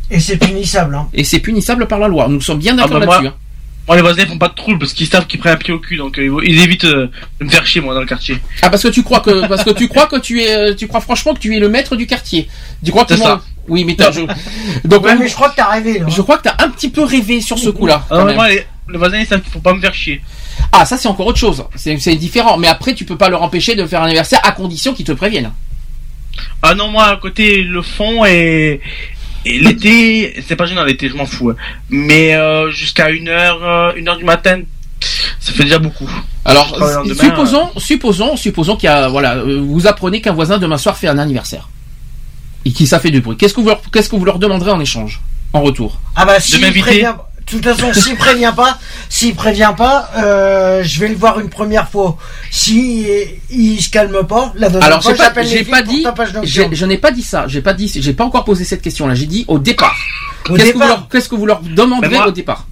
[0.09, 0.95] Et c'est punissable.
[0.95, 1.07] Hein.
[1.13, 2.27] Et c'est punissable par la loi.
[2.29, 3.33] Nous sommes bien Ah d'accord bah moi- là-dessus.
[3.87, 5.79] Moi, les voisins font pas de trouble parce qu'ils savent qu'ils prennent un pied au
[5.79, 7.09] cul, donc euh, ils, évitent euh,
[7.39, 8.37] de me faire chier moi dans le quartier.
[8.61, 10.89] Ah parce que tu crois que parce que tu crois que tu es euh, tu
[10.89, 12.49] crois franchement que tu es le maître du quartier.
[12.83, 13.41] Tu crois que ça.
[13.69, 14.21] Oui mais t'as- je...
[14.85, 15.99] donc Ouais, mais je crois que t'as rêvé.
[15.99, 16.05] Là.
[16.09, 18.05] je crois que t'as un petit peu rêvé sur ce coup-là.
[18.11, 20.21] moi, les, les voisins ils savent qu'il faut pas me faire chier.
[20.71, 21.63] Ah ça c'est encore autre chose.
[21.75, 22.57] C'est différent.
[22.57, 25.11] Mais après tu peux pas leur empêcher de faire un anniversaire à condition qu'ils te
[25.11, 25.51] préviennent.
[26.61, 28.79] Ah non, moi, à côté, le fond et,
[29.43, 31.49] et l'été, c'est pas gênant l'été, je m'en fous.
[31.49, 31.55] hein.
[31.89, 34.61] Mais euh, jusqu'à une heure, euh, une heure du matin,
[35.39, 36.09] ça fait déjà beaucoup.
[36.45, 40.57] Alors le lendemain, supposons supposons supposons qu'il y a voilà euh, vous apprenez qu'un voisin
[40.59, 41.69] demain soir fait un anniversaire
[42.65, 43.35] et qui ça fait du bruit.
[43.35, 45.21] Qu'est-ce que vous leur, qu'est-ce que vous leur demanderez en échange
[45.53, 45.99] en retour?
[46.15, 46.81] Ah bah s'il m'inviter.
[46.81, 48.77] prévient, de toute façon, s'il prévient pas,
[49.09, 52.17] s'il prévient pas, euh, je vais le voir une première fois.
[52.51, 53.05] Si
[53.49, 56.05] il se calme pas, la deuxième Alors fois, j'appelle les j'ai pas dit,
[56.43, 57.45] je n'ai pas dit ça.
[57.47, 59.15] J'ai pas dit, j'ai pas encore posé cette question-là.
[59.15, 59.95] J'ai dit au départ.
[60.49, 62.67] Au Qu'est-ce que vous leur, qu'est-ce que vous leur demanderez Ben moi- au départ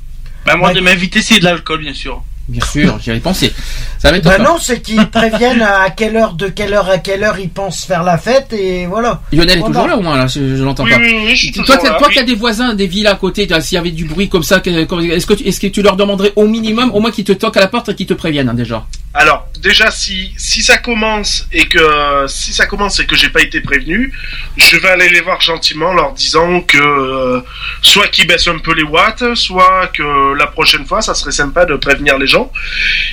[0.46, 0.76] Bah, moi, Ouais.
[0.76, 2.24] de m'inviter, c'est de l'alcool, bien sûr.
[2.48, 3.52] Bien sûr, j'y avais pensé.
[3.98, 7.00] Ça va être Bah non, c'est qu'ils préviennent à quelle heure, de quelle heure à
[7.00, 9.22] quelle heure ils pensent faire la fête et voilà.
[9.34, 9.74] Lionel est Voilà.
[9.74, 10.98] toujours là au moins là, je, je l'entends Oui, pas.
[11.00, 12.14] oui, oui, je suis toi, là, toi oui.
[12.14, 14.58] qui as des voisins, des villes à côté, s'il y avait du bruit comme ça,
[14.64, 17.58] est-ce que, tu- est-ce que tu leur demanderais au minimum, au moins qu'ils te toquent
[17.58, 18.86] à la porte et qu'ils te préviennent hein, déjà?
[19.18, 23.42] Alors déjà si si ça commence et que si ça commence et que j'ai pas
[23.42, 24.12] été prévenu,
[24.58, 27.40] je vais aller les voir gentiment en leur disant que euh,
[27.82, 31.66] soit qu'ils baissent un peu les watts, soit que la prochaine fois ça serait sympa
[31.66, 32.52] de prévenir les gens.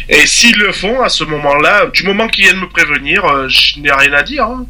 [0.09, 3.78] Et s'ils le font à ce moment-là, du moment qu'ils viennent me prévenir, euh, je
[3.78, 4.44] n'ai rien à dire.
[4.44, 4.66] hein.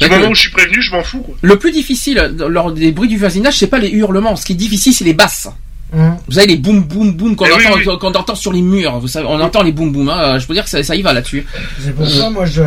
[0.00, 1.34] Du moment où je suis prévenu, je m'en fous quoi.
[1.42, 4.36] Le plus difficile lors des bruits du voisinage, c'est pas les hurlements.
[4.36, 5.48] Ce qui est difficile, c'est les basses.
[5.92, 8.16] Vous savez les boum boum boum qu'on Eh oui, entend, oui.
[8.16, 8.98] entend sur les murs.
[8.98, 10.08] Vous savez, on entend les boum boum.
[10.08, 10.38] Hein.
[10.38, 11.46] Je peux dire que ça, ça y va là-dessus.
[11.80, 12.62] C'est pour ça, moi, je,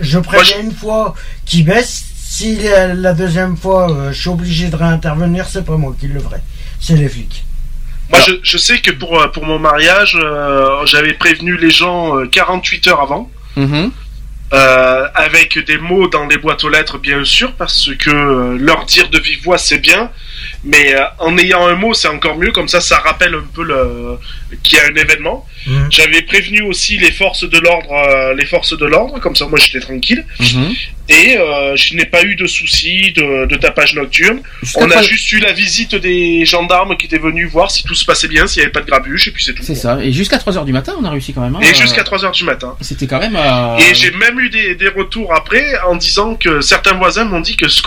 [0.00, 2.04] je préviens une fois qu'ils baissent.
[2.30, 6.08] Si la, la deuxième fois, euh, je suis obligé de réintervenir, c'est pas moi qui
[6.08, 6.36] le ferai.
[6.78, 7.44] C'est les flics.
[8.10, 12.16] Moi, je, je sais que pour, euh, pour mon mariage, euh, j'avais prévenu les gens
[12.18, 13.30] euh, 48 heures avant.
[13.56, 13.90] Mhm.
[14.54, 18.86] Euh, avec des mots dans les boîtes aux lettres, bien sûr, parce que euh, leur
[18.86, 20.10] dire de vive voix, c'est bien,
[20.64, 23.62] mais euh, en ayant un mot, c'est encore mieux, comme ça, ça rappelle un peu
[23.64, 24.18] le...
[24.62, 25.46] qu'il y a un événement.
[25.66, 25.88] Mhm.
[25.90, 29.58] J'avais prévenu aussi les forces de l'ordre, euh, les forces de l'ordre, comme ça, moi,
[29.58, 30.72] j'étais tranquille, Mhm.
[31.08, 34.40] et euh, je n'ai pas eu de soucis de, de tapage nocturne.
[34.76, 38.04] On a juste eu la visite des gendarmes qui étaient venus voir si tout se
[38.04, 39.62] passait bien, s'il n'y avait pas de grabuge, et puis c'est tout.
[39.62, 39.98] C'est ça.
[40.02, 41.56] Et jusqu'à 3 heures du matin, on a réussi quand même.
[41.56, 41.60] hein.
[41.62, 42.74] Et jusqu'à 3 heures du matin.
[42.80, 43.36] C'était quand même.
[43.78, 47.56] Et j'ai même eu des, des retours après en disant que certains voisins m'ont dit
[47.56, 47.82] que ce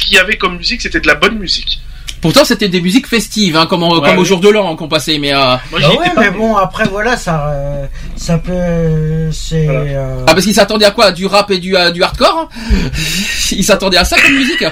[0.00, 1.80] qu'il y avait comme musique, c'était de la bonne musique.
[2.20, 4.26] Pourtant, c'était des musiques festives, hein, comme, comme Ouais, au oui.
[4.26, 5.18] jour de l'an qu'on passait.
[5.18, 9.80] Mais euh, Moi, Ah ouais, mais bon, après, voilà, ça, euh, ça peut, c'est, Voilà.
[9.80, 11.12] euh, ah parce qu'ils s'attendaient à quoi?
[11.12, 12.50] Du rap et du, euh, du hardcore?
[13.52, 14.64] Ils s'attendaient à ça comme musique?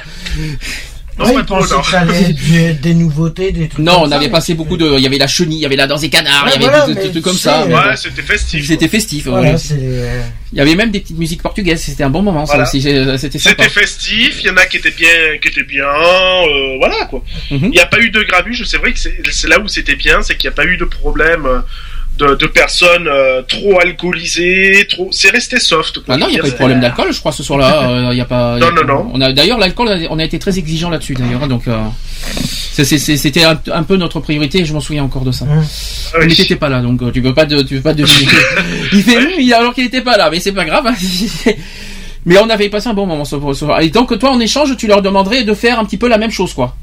[1.18, 1.80] Non, ouais, pas trop, non.
[1.82, 4.94] que ça allait des nouveautés, des trucs Non, on ça, avait mais passé beaucoup de.
[4.98, 6.70] Il y avait la chenille, il y avait la danse des canards, il y Ouais,
[6.70, 7.66] avait voilà, des, trucs comme ça.
[7.66, 7.96] Ouais, bon.
[7.96, 8.66] c'était festif.
[8.66, 9.26] C'était festif.
[9.26, 10.20] Voilà, c'est, euh,
[10.52, 11.82] Il y avait même des petites musiques portugaises.
[11.82, 12.64] C'était un bon moment, Voilà.
[12.64, 12.80] ça aussi.
[12.80, 15.08] j'ai- C'était festif, il y en a qui étaient bien,
[15.42, 17.22] qui étaient bien, euh, voilà quoi.
[17.50, 17.70] Il Mhm.
[17.70, 20.22] n'y a pas eu de grabuge, c'est vrai que c'est c'est là où c'était bien,
[20.22, 21.58] c'est qu'il n'y a pas eu de problème euh,
[22.18, 25.08] de, de personnes euh, trop alcoolisées, trop.
[25.12, 26.00] C'est resté soft.
[26.00, 26.14] Quoi.
[26.14, 27.88] Ah non, il n'y a pas eu de problème d'alcool, je crois, ce soir-là.
[27.90, 28.56] euh, Il y a pas.
[28.58, 29.10] il y a Non, non, non.
[29.14, 31.42] On a d'ailleurs l'alcool, on a été très exigeant là-dessus d'ailleurs.
[31.44, 31.76] hein, Donc euh,
[32.72, 34.64] c'était un, un peu notre priorité.
[34.64, 35.46] Je m'en souviens encore de ça.
[35.48, 36.26] Ah oui.
[36.28, 38.30] Mais t'étais pas là, donc tu peux pas de, tu peux pas deviner.
[38.92, 40.86] il fait oui, alors qu'il était pas là, mais c'est pas grave.
[40.86, 40.94] hein.
[42.26, 43.80] mais on avait passé un bon moment ce ce soir.
[43.80, 46.30] Et donc toi, en échange, tu leur demanderais de faire un petit peu la même
[46.30, 46.76] chose, quoi.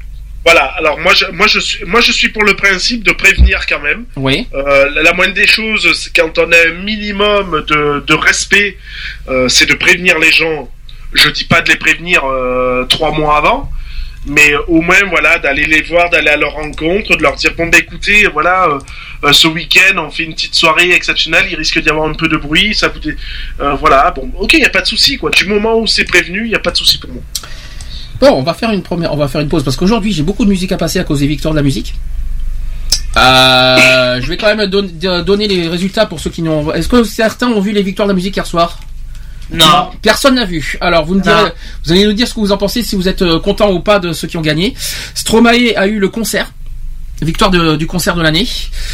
[0.46, 0.64] Voilà.
[0.78, 3.80] Alors moi, je, moi je suis, moi je suis pour le principe de prévenir quand
[3.80, 4.04] même.
[4.16, 4.46] Oui.
[4.54, 8.78] Euh, la, la moindre des choses, c'est quand on a un minimum de, de respect,
[9.28, 10.70] euh, c'est de prévenir les gens.
[11.12, 13.70] Je dis pas de les prévenir euh, trois mois avant,
[14.26, 17.66] mais au moins voilà d'aller les voir, d'aller à leur rencontre, de leur dire bon
[17.68, 18.68] bah écoutez voilà
[19.24, 22.28] euh, ce week-end on fait une petite soirée exceptionnelle, il risque d'y avoir un peu
[22.28, 23.16] de bruit, ça vous dé-
[23.60, 25.30] euh, voilà bon ok il y a pas de souci quoi.
[25.30, 27.22] Du moment où c'est prévenu, il y a pas de souci pour moi.
[28.20, 30.44] Bon, on va faire une première, on va faire une pause parce qu'aujourd'hui j'ai beaucoup
[30.44, 31.94] de musique à passer à cause des victoires de la musique.
[33.16, 36.72] Euh, je vais quand même don- donner les résultats pour ceux qui n'ont.
[36.72, 38.78] Est-ce que certains ont vu les victoires de la musique hier soir?
[39.50, 39.90] Non.
[40.02, 40.76] Personne n'a vu.
[40.80, 41.50] Alors vous me direz,
[41.84, 43.80] vous allez nous dire ce que vous en pensez, si vous êtes euh, content ou
[43.80, 44.74] pas de ceux qui ont gagné.
[45.14, 46.50] Stromae a eu le concert,
[47.22, 48.46] victoire de- du concert de l'année.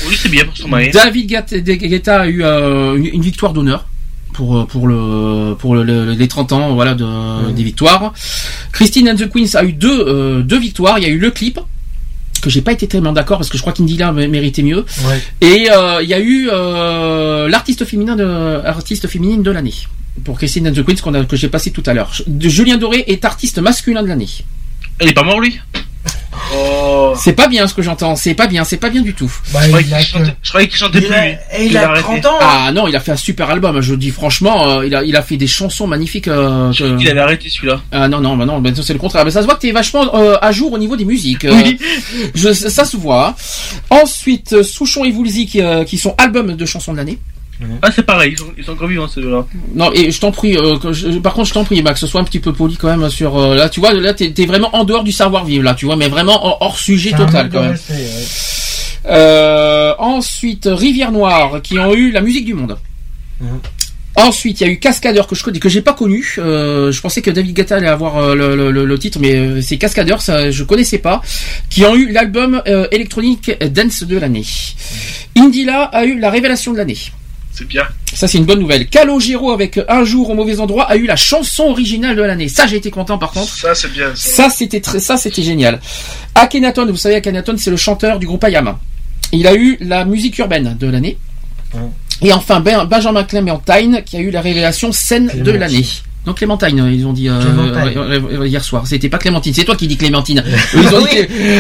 [0.06, 0.90] Oui, c'est bien pour Stromae.
[0.92, 3.86] David Guetta- Guetta a eu euh, une, une victoire d'honneur
[4.32, 8.12] pour euh, pour le pour le- le- les 30 ans voilà de, des victoires.
[8.72, 10.98] Christine and the Queens a eu deux euh, deux victoires.
[10.98, 11.58] Il y a eu le clip
[12.40, 14.84] que j'ai pas été tellement d'accord parce que je crois qu'Indila mé- méritait mieux.
[15.06, 15.22] ouais.
[15.40, 18.24] Et euh, il y a eu euh, l'artiste féminin de
[18.64, 19.74] artiste féminine de l'année
[20.24, 22.12] pour Christine and the Queens qu'on a que j'ai passé tout à l'heure.
[22.40, 24.28] Julien Doré est artiste masculin de l'année.
[25.00, 25.58] Il est pas mort, lui?
[27.16, 29.30] C'est pas bien ce que j'entends, c'est pas bien, c'est pas bien du tout.
[29.52, 31.14] Bah, Je croyais il a qu'il chantait- je croyais qu'il chantait il plus.
[31.14, 31.34] a- lui.
[31.58, 32.02] et il a arrêté.
[32.02, 32.38] 30 ans.
[32.40, 35.14] Ah non, il a fait un super album, je dis franchement, euh, il, a, il
[35.16, 36.28] a fait des chansons magnifiques.
[36.28, 37.80] euh, que- Il avait arrêté celui-là.
[37.92, 39.24] Ah non, non, bah non, bah, c'est le contraire.
[39.24, 41.44] Mais ça se voit que t'es vachement euh, à jour au niveau des musiques.
[41.44, 41.78] euh, Oui.
[42.34, 43.34] je, ça se voit.
[43.90, 47.18] Ensuite, Souchon et Woolsey qui, euh, qui sont albums de chansons de l'année.
[47.82, 49.46] Ah, c'est pareil, ils sont, ils sont encore vivants, ceux-là.
[49.74, 52.24] Non, et je t'en prie, euh, je- par contre, je t'en prie, Max, sois un
[52.24, 53.36] petit peu poli quand même sur.
[53.38, 56.08] euh, là, tu vois, là, t'es vraiment en dehors du savoir-vivre, là, tu vois, mais
[56.08, 57.72] vraiment hors, sujet total quand même.
[57.72, 57.76] ouais.
[59.06, 62.78] Euh, ensuite, Rivière Noire, qui ont eu la musique du monde.
[64.14, 66.34] Ensuite, il y a eu Cascadeur que je connais, que j'ai pas connu.
[66.38, 69.34] Euh, je pensais que David Guetta allait avoir euh, le, le- le- le titre, mais
[69.36, 71.22] euh, c'est Cascadeur, ça je connaissais pas.
[71.70, 74.44] Qui ont eu l'album euh, électronique dance de l'année.
[75.36, 76.98] Indila a eu la révélation de l'année.
[77.54, 77.82] C'est bien.
[78.14, 78.88] Ça c'est une bonne nouvelle.
[78.88, 82.48] Calogero avec Un jour au mauvais endroit a eu la chanson originale de l'année.
[82.48, 83.52] Ça j'ai été content par contre.
[83.54, 84.12] Ça, c'est bien.
[84.14, 85.80] Ça c'était très, ça c'était génial.
[86.34, 88.76] Akhenaton, vous savez Akhenaton c'est le chanteur du groupe Ayam.
[89.32, 91.18] Il a eu la musique urbaine de l'année.
[92.20, 95.84] Et enfin Ben- Benjamin Clementine qui a eu la révélation scène de l'année.
[96.24, 98.86] Donc Clémentine, ils ont dit euh, euh, euh, hier soir.
[98.86, 100.44] C'était pas Clémentine, c'est toi qui dis Clémentine.
[100.74, 101.18] Ils ont dit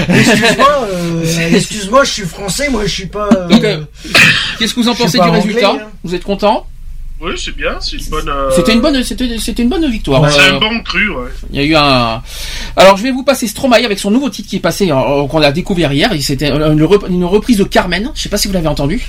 [0.08, 3.28] Excuse-moi, euh, excuse-moi, je suis français, moi je suis pas.
[3.50, 3.64] Donc,
[4.58, 5.86] Qu'est-ce que vous en pensez du anglais, résultat hein.
[6.04, 6.66] Vous êtes content
[7.20, 7.72] Oui, c'est bien.
[7.80, 8.28] C'est une bonne.
[8.28, 10.30] euh, C'était une bonne, c'était, une bonne victoire.
[10.30, 11.30] C'est un bon cru, ouais.
[11.52, 12.22] Il y a eu un.
[12.76, 15.50] Alors je vais vous passer Stromae avec son nouveau titre qui est passé, qu'on a
[15.50, 16.10] découvert hier.
[16.20, 18.10] C'était une, rep- une reprise de Carmen.
[18.14, 19.00] Je sais pas si vous l'avez entendu.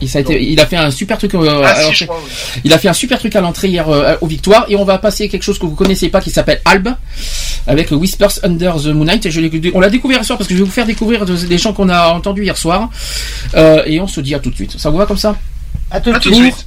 [0.00, 1.34] Et ça a été, il a fait un super truc.
[1.34, 1.94] euh, Ah, à si, l'entrée.
[1.96, 2.60] je crois, oui.
[2.64, 4.66] Il a fait un super truc à l'entrée hier euh, aux Victoires.
[4.68, 6.88] Et on va passer quelque chose que vous connaissez pas qui s'appelle Alb
[7.66, 9.24] avec Whispers Under the Moonlight.
[9.26, 11.24] Et je l'ai- on l'a découvert hier soir parce que je vais vous faire découvrir
[11.24, 12.90] de- des gens qu'on a entendus hier soir.
[13.54, 14.76] Euh, et on se dit à tout de suite.
[14.78, 15.36] Ça vous va comme ça?
[15.90, 16.66] À tout de À tout de suite.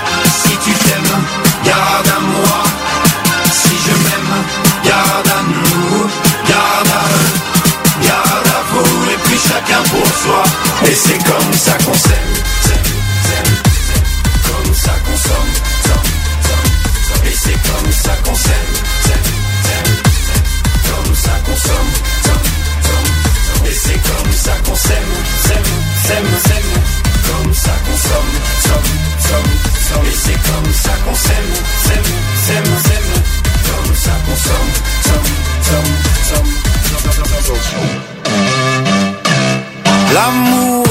[0.43, 1.17] Si tu t'aimes,
[1.65, 2.63] garde à moi.
[3.51, 4.35] Si je m'aime,
[4.83, 6.09] garde à nous,
[6.47, 7.33] garde à eux,
[8.07, 10.43] garde à vous, et puis chacun pour soi.
[10.87, 12.33] Et c'est comme ça qu'on s'aime,
[14.47, 15.51] comme ça qu'on somme.
[17.23, 18.73] Et c'est comme ça qu'on s'aime,
[20.87, 21.91] comme ça qu'on somme.
[23.65, 25.13] Et c'est comme ça qu'on s'aime,
[25.45, 25.71] s'aime,
[26.05, 26.71] s'aime, s'aime.
[27.27, 28.33] Comme ça qu'on somme,
[30.51, 31.53] comme ça qu'on s'aime,
[31.85, 32.11] s'aime,
[32.45, 33.11] s'aime, s'aime.
[33.67, 34.71] Comme ça qu'on somme,
[35.07, 35.29] somme,
[35.63, 35.93] somme,
[36.29, 36.51] somme.
[40.13, 40.90] L'amour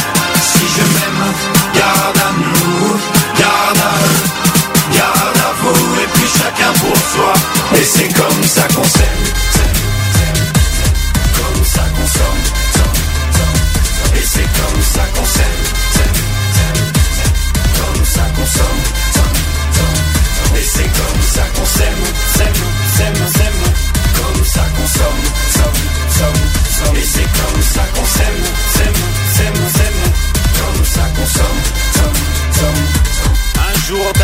[0.41, 1.23] Si je m'aime,
[1.75, 2.99] garde à nous,
[3.39, 4.23] garde à eux,
[4.97, 7.33] garde à vous, et puis chacun pour soi.
[7.77, 9.23] Et c'est comme ça qu'on s'aime,
[11.65, 12.01] ça qu'on.
[14.13, 15.63] Et c'est comme ça qu'on s'aime,
[17.77, 18.45] comme ça qu'on.
[20.55, 22.03] Et c'est comme ça qu'on s'aime,
[22.35, 22.61] s'aime,
[22.97, 23.61] s'aime, s'aime.
[24.45, 24.87] ça qu'on.
[26.93, 28.00] Et c'est comme ça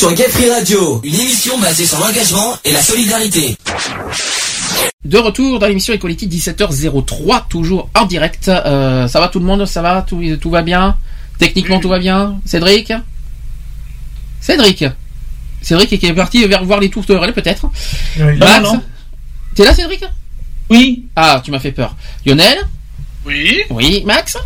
[0.00, 3.54] Sur Gay Free Radio, une émission basée sur l'engagement et la solidarité.
[5.04, 8.48] De retour dans l'émission Equality 17h03, toujours en direct.
[8.48, 10.96] Euh, ça va tout le monde Ça va tout, tout va bien?
[11.38, 12.40] Techniquement tout va bien?
[12.46, 12.94] Cédric?
[14.40, 14.86] Cédric?
[15.60, 17.66] Cédric qui est parti vers voir les tours de peut-être
[18.18, 18.38] Oui.
[18.38, 18.70] Max?
[19.54, 20.02] T'es là Cédric?
[20.70, 21.04] Oui.
[21.14, 21.94] Ah, tu m'as fait peur.
[22.24, 22.66] Lionel?
[23.26, 23.60] Oui.
[23.68, 24.02] Oui.
[24.06, 24.38] Max?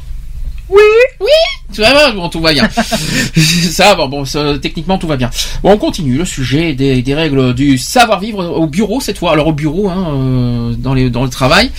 [0.69, 0.83] Oui.
[1.21, 1.54] Oui.
[1.75, 2.69] Tu vas bon, tout va bien.
[3.71, 5.31] ça bon, ça, techniquement tout va bien.
[5.63, 9.33] Bon, on continue le sujet des, des règles du savoir-vivre au bureau cette fois.
[9.33, 11.71] Alors au bureau, hein, euh, dans, les, dans le travail.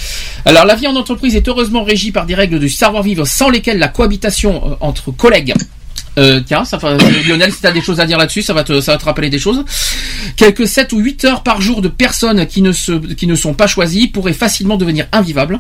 [0.46, 3.80] Alors la vie en entreprise est heureusement régie par des règles du savoir-vivre sans lesquelles
[3.80, 5.54] la cohabitation euh, entre collègues
[6.18, 6.94] euh, tiens, ça, va-
[7.28, 9.04] Lionel, si tu as des choses à dire là-dessus, ça va te, ça va te
[9.04, 9.66] rappeler des choses.
[10.38, 13.54] Quelques 7 ou 8 heures par jour de personnes qui ne, se, qui ne sont
[13.54, 15.60] pas choisies pourraient facilement devenir invivables.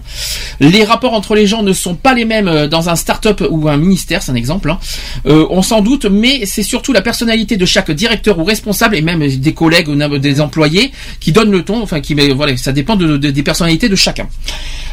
[0.60, 3.68] Les rapports entre les gens ne sont pas les mêmes euh, dans un start-up ou
[3.70, 4.70] un ministère, c'est un exemple.
[4.72, 4.80] hein.
[5.26, 9.02] Euh, on s'en doute, mais c'est surtout la personnalité de chaque directeur ou responsable, et
[9.02, 12.72] même des collègues ou des employés, qui donne le ton, enfin, qui, mais voilà, ça
[12.72, 14.28] dépend de- de- des personnalités de chacun.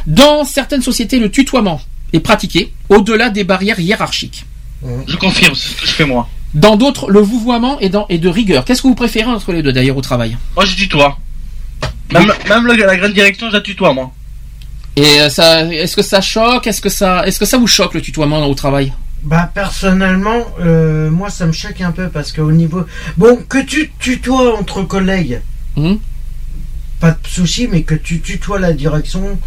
[0.06, 1.80] Dans certaines sociétés, le tutoiement
[2.12, 4.44] est pratiqué au-delà des barrières hiérarchiques.
[5.06, 6.28] Je confirme, c'est ce que je fais moi.
[6.54, 8.64] Dans d'autres, le vouvoiement est, dans- est de rigueur.
[8.64, 10.36] Qu'est-ce que vous préférez entre les deux d'ailleurs au travail?
[10.56, 11.18] Moi je tutoie.
[12.12, 14.12] Même, même le- la grande direction, je la tutoie moi.
[14.96, 16.66] Et euh, ça, est-ce que ça choque?
[16.66, 18.92] Est-ce que ça, est-ce que ça vous choque le tutoiement au travail?
[19.24, 22.84] Bah personnellement, euh, moi ça me choque un peu parce qu'au niveau
[23.16, 25.40] bon que tu tutoies entre collègues,
[25.76, 25.98] Mhm.
[27.00, 29.38] pas de souci, mais que tu tutoies la direction.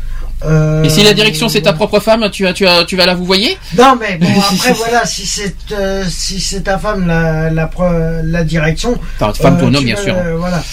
[0.45, 3.15] euh, Et si la direction c'est ta propre femme, tu, vas- tu, tu vas la
[3.15, 3.57] vous voyez?
[3.77, 8.97] Non mais bon après voilà si c'est euh, si c'est ta femme la la, direction.
[9.19, 10.15] Ta femme, ton homme, bien vas, sûr.
[10.37, 10.63] voilà.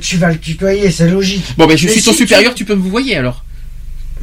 [0.00, 1.44] Tu vas le tutoyer, c'est logique.
[1.56, 3.44] Bon, ben je Mais suis ton si tu- supérieur, tu peux me vous voyez alors.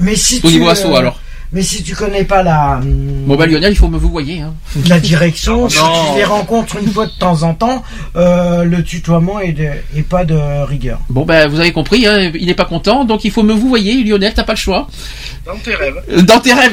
[0.05, 1.19] Mais si Au tu, niveau euh, alors.
[1.51, 4.41] Mais si tu connais pas la hum, Bon, bah Lionel, il faut me vous voyez.
[4.41, 4.53] Hein.
[4.87, 6.11] la direction, si Non.
[6.11, 7.81] tu les rencontres une fois de temps en temps,
[8.15, 10.35] euh, le tutoiement est, de, est pas de
[10.65, 10.99] rigueur.
[11.09, 13.67] Bon, ben vous avez compris, hein, il n'est pas content, donc il faut me vous
[13.69, 14.87] voyez, Lionel, t'as pas le choix.
[15.45, 16.01] Dans tes rêves.
[16.11, 16.71] Euh, Dans tes rêves.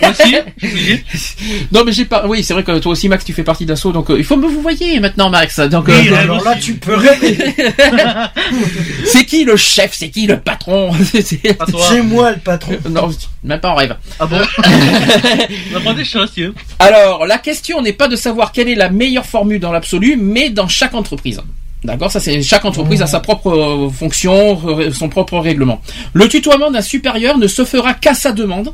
[0.00, 1.04] Moi aussi, je suis obligé.
[1.72, 2.26] non, mais j'ai pas.
[2.26, 4.36] Oui, c'est vrai que toi aussi, Max, tu fais partie d'assaut, donc euh, il faut
[4.36, 5.60] me vous voyez maintenant, Max.
[5.60, 7.38] Donc, Oui, euh, Alors là, tu peux rêver.
[9.04, 10.92] c'est qui le chef C'est qui le patron
[11.22, 12.76] C'est- moi le patron.
[12.90, 13.08] Non,
[13.44, 13.96] même pas en rêve.
[14.18, 14.38] Ah bon
[15.94, 16.32] des choses.
[16.78, 20.50] Alors, la question n'est pas de savoir quelle est la meilleure formule dans l'absolu, mais
[20.50, 21.40] dans chaque entreprise.
[21.84, 24.58] D'accord, ça c'est chaque entreprise a sa propre euh, fonction,
[24.92, 25.80] son propre règlement.
[26.12, 28.72] Le tutoiement d'un supérieur ne se fera qu'à sa demande.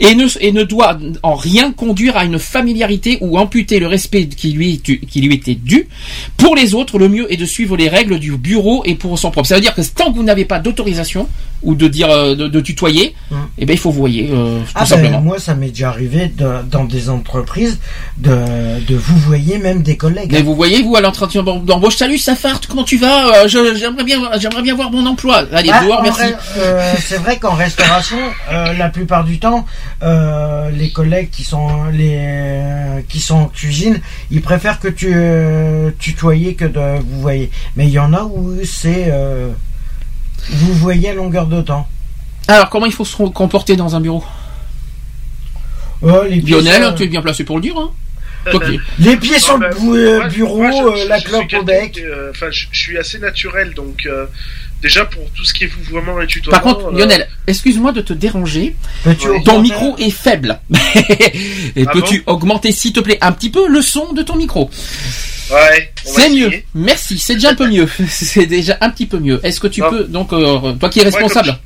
[0.00, 4.26] Et ne, et ne doit en rien conduire à une familiarité ou amputer le respect
[4.28, 5.88] qui lui, qui lui était dû.
[6.38, 9.30] Pour les autres, le mieux est de suivre les règles du bureau et pour son
[9.30, 9.46] propre.
[9.48, 11.28] Ça veut dire que tant que vous n'avez pas d'autorisation
[11.62, 13.14] ou de dire euh, de, de tutoyer,
[13.58, 16.28] eh ben il faut vous voyer euh, tout Ah ben, moi, ça m'est déjà arrivé
[16.28, 17.78] de- dans des entreprises
[18.18, 18.30] de,
[18.86, 20.30] de vous voyez même des collègues.
[20.32, 24.18] Mais vous voyez, vous, à l'entretien d'embauche, salut Safart, comment tu vas Euh, J'aimerais bien,
[24.62, 25.44] bien voir mon emploi.
[25.52, 26.22] Allez, Ah, dehors, merci.
[26.58, 28.18] euh, c'est vrai qu'en restauration,
[28.50, 29.66] la plupart du temps,
[30.02, 34.00] euh, les collègues qui sont les euh, qui sont en cuisine,
[34.30, 37.50] ils préfèrent que tu euh, tutoyer que de vous voyez.
[37.76, 39.50] Mais il y en a où c'est euh,
[40.50, 41.88] vous voyez à longueur de temps.
[42.48, 44.24] Alors, comment il faut se comporter dans un bureau?
[46.02, 47.76] Oh, les pieds Lionel, sur- tu es bien placé pour le dire.
[47.78, 47.90] Hein
[48.64, 51.64] qui- les pieds sur Non, le euh, bureau, moi, je- euh, je- la clope au
[51.64, 51.98] bec.
[51.98, 54.26] euh, Enfin, je, je suis assez naturel, donc euh,
[54.82, 56.60] déjà pour tout ce qui est vouvoiement et tutoiement.
[56.62, 58.76] Par contre, euh, Lionel, excuse-moi de te déranger.
[59.04, 60.60] Peux-tu Ton augmenter- micro est faible.
[61.76, 64.70] Et Ah peux-tu augmenter, s'il te plaît, un petit peu le son de ton micro?
[65.50, 66.46] Ouais, C'est mieux.
[66.48, 66.66] essayer.
[66.74, 67.88] Merci, c'est déjà un peu mieux.
[68.08, 69.40] C'est déjà un petit peu mieux.
[69.44, 69.90] Est-ce que tu Non.
[69.90, 71.58] peux, donc, euh, toi qui es Ouais, comme responsable,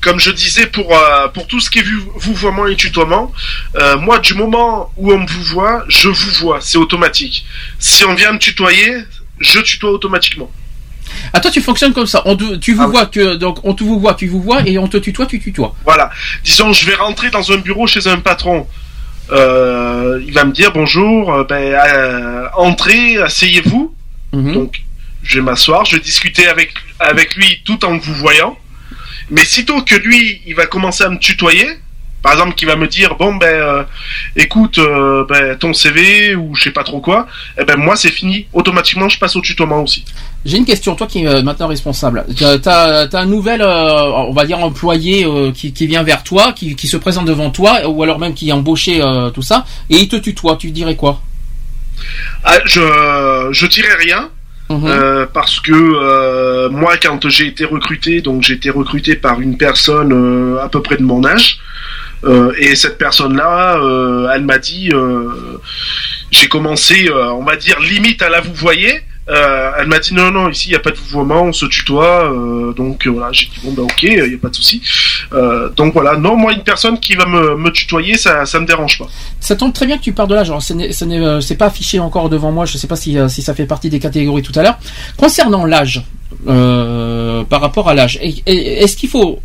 [0.00, 3.30] Comme je disais, pour, euh, pour tout ce qui est vu- vouvoiement et tutoiement,
[3.76, 7.44] euh, moi, du moment où on me vous voit, je vous vois, c'est automatique.
[7.78, 8.92] Si on vient me tutoyer,
[9.38, 10.50] je tutoie automatiquement.
[11.32, 12.22] Ah toi tu fonctionnes comme ça.
[12.24, 12.92] On te- tu vous Ah oui.
[12.92, 15.40] vois, tu, donc on te vous voit, tu vous vois, et on te tutoie, tu
[15.40, 15.74] tutoies.
[15.84, 16.10] Voilà.
[16.44, 18.66] Disons, je vais rentrer dans un bureau chez un patron.
[19.30, 23.94] Euh, il va me dire bonjour, euh, ben, euh, entrez, asseyez-vous.
[24.32, 24.52] Mhm.
[24.54, 24.82] Donc,
[25.22, 28.58] je vais m'asseoir, je vais discuter avec, avec lui tout en vous voyant.
[29.30, 31.66] Mais sitôt que lui, il va commencer à me tutoyer,
[32.22, 33.82] par exemple, qui va me dire bon ben, euh,
[34.36, 37.26] écoute, euh, ben, ton CV ou je sais pas trop quoi,
[37.60, 38.46] eh ben moi c'est fini.
[38.52, 40.04] Automatiquement, je passe au tutoiement aussi.
[40.44, 42.24] J'ai une question, toi qui es euh, maintenant responsable.
[42.38, 46.76] T'as as, un nouvel, euh, on va dire employé qui, qui vient vers toi, qui,
[46.76, 49.00] qui se présente devant toi, ou alors même qui est embauché,
[49.34, 50.56] tout ça, et il te tutoie.
[50.56, 51.20] Tu dirais quoi?
[52.44, 54.30] Ah, je je dirais rien.
[54.72, 54.86] Mhm.
[54.86, 59.56] Euh, parce que euh, moi, quand j'ai été recruté, donc j'ai été recruté par une
[59.56, 61.58] personne euh, à peu près de mon âge,
[62.24, 65.60] euh, et cette personne-là, euh, elle m'a dit, euh,
[66.30, 69.02] j'ai commencé, on va dire limite à la vous voyez.
[69.28, 72.30] Elle m'a dit non non ici il y a pas de vouvoiement on se tutoie
[72.76, 74.82] donc voilà j'ai dit bon bah ok il y a pas de souci
[75.76, 78.98] donc voilà non moi une personne qui va me, me tutoyer ça ça me dérange
[78.98, 79.06] pas
[79.40, 82.52] Ça tombe très bien que tu parles de n'est euh, c'est pas affiché encore devant
[82.52, 82.66] moi.
[82.66, 84.78] Je sais pas si, si ça fait partie des catégories tout à l'heure.
[85.16, 86.02] Concernant l'âge,
[86.44, 89.40] par rapport à l'âge, est-ce qu'il faut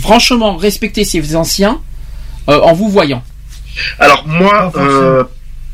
[0.00, 1.80] franchement respecter ses anciens
[2.48, 3.22] euh, en vous voyant
[3.98, 5.24] Alors moi, euh,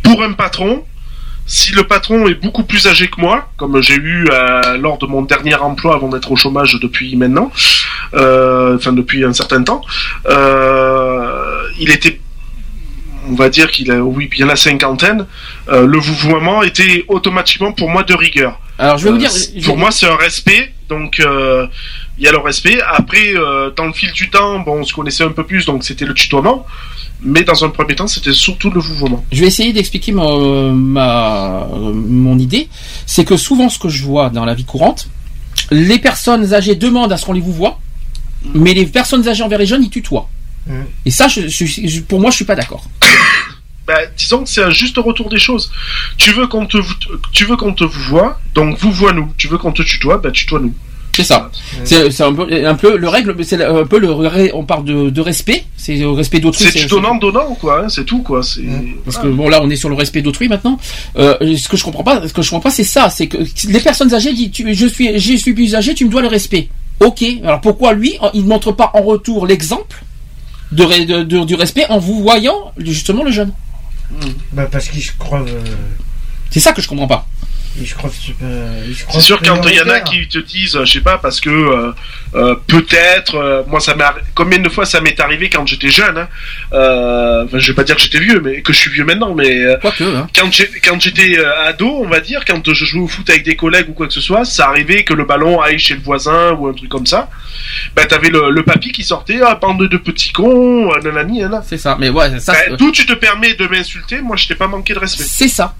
[0.02, 0.84] pour un patron,
[1.46, 5.06] si le patron est beaucoup plus âgé que moi, comme j'ai eu euh, lors de
[5.06, 7.50] mon dernier emploi avant d'être au chômage depuis maintenant,
[8.14, 9.82] euh, enfin depuis un certain temps,
[10.26, 12.20] euh, il était,
[13.28, 15.26] on va dire qu'il a, oui, bien la cinquantaine,
[15.68, 18.58] euh, le vouvoiement était automatiquement pour moi de rigueur.
[18.78, 19.30] Alors, je vais vous dire.
[19.64, 20.72] pour moi, c'est un respect.
[20.88, 21.66] Donc, euh,
[22.22, 22.78] il y a le respect.
[22.80, 25.82] Après, euh, dans le fil du temps, bon, on se connaissait un peu plus, donc
[25.82, 26.64] c'était le tutoiement.
[27.20, 29.24] Mais dans un premier temps, c'était surtout le vouvoiement.
[29.32, 32.68] Je vais essayer d'expliquer mon, ma, mon idée.
[33.06, 35.08] C'est que souvent, ce que je vois dans la vie courante,
[35.72, 37.80] les personnes âgées demandent à ce qu'on les vous voit,
[38.54, 40.28] mais les personnes âgées envers les jeunes, ils tutoient.
[41.04, 42.84] Et ça, je, je- je- pour moi, je suis pas d'accord.
[43.84, 45.72] Bah, disons que c'est un juste retour des choses.
[46.16, 46.78] Tu veux qu'on te,
[47.32, 49.32] tu veux qu'on te vous voit, donc vous vois nous.
[49.36, 50.72] Tu veux qu'on te tutoie, bah tutoie nous.
[51.14, 51.50] C'est ça.
[51.84, 54.10] C'est c'est un peu, un peu le règle, c'est un peu le,
[54.54, 56.64] on parle de, de respect, c'est le respect d'autrui.
[56.64, 58.42] C'est du donnant donnant quoi, hein, c'est tout quoi.
[58.42, 58.62] C'est
[59.04, 60.78] Parce que bon là on est sur le respect d'autrui maintenant.
[61.18, 63.36] Euh, ce que je comprends pas, ce que je comprends pas c'est ça, c'est que
[63.68, 66.28] les personnes âgées disent tu- je suis je suis plus âgé, tu me dois le
[66.28, 66.68] respect.
[67.00, 70.02] Ok, alors pourquoi lui il ne montre pas en retour l'exemple
[70.70, 73.52] de, ré- de- de- du respect en vous voyant justement le jeune?
[74.52, 75.40] Bah, parce qu'ils se croient.
[75.46, 75.60] euh,
[76.50, 77.26] C'est ça que je comprends pas.
[79.10, 81.40] C'est sûr quand il y en a qui te disent, euh, je sais pas, parce
[81.40, 81.92] que euh,
[82.34, 85.88] euh, peut-être, euh, moi ça m'est, arri- combien de fois ça m'est arrivé quand j'étais
[85.88, 86.18] jeune.
[86.18, 86.28] Hein,
[86.72, 89.34] euh, enfin, je vais pas dire que j'étais vieux, mais que je suis vieux maintenant,
[89.34, 90.26] mais euh, Quoique, hein.
[90.36, 93.42] quand j'ai- quand j'étais euh, ado, on va dire, quand je jouais au foot avec
[93.44, 96.00] des collègues ou quoi que ce soit, ça arrivait que le ballon aille chez le
[96.02, 97.28] voisin ou un truc comme ça.
[97.96, 101.62] Ben t'avais le, le papy qui sortait, ah bande de petits cons, nanani, nanana.
[101.66, 102.52] C'est ça, mais ouais, ça.
[102.52, 105.24] Ben, D'où tu te permets de m'insulter, moi je t'ai pas manqué de respect.
[105.26, 105.74] C'est ça.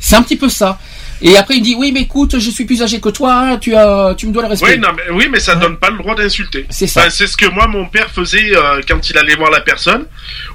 [0.00, 0.78] C'est un petit peu ça.
[1.22, 4.14] Et après il dit oui mais écoute je suis plus âgé que toi, tu as
[4.16, 4.72] tu me dois le respect.
[4.72, 6.66] Oui, non, mais, oui, mais ça donne pas le droit d'insulter.
[6.70, 7.08] C'est ça.
[7.10, 10.06] C'est ce que moi, mon père faisait euh, quand il allait voir la personne.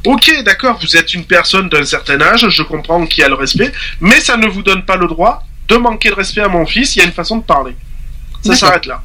[0.05, 3.35] Ok, d'accord, vous êtes une personne d'un certain âge, je comprends qu'il y a le
[3.35, 6.65] respect, mais ça ne vous donne pas le droit de manquer de respect à mon
[6.65, 7.75] fils, il y a une façon de parler.
[8.41, 9.01] Ça s'arrête là.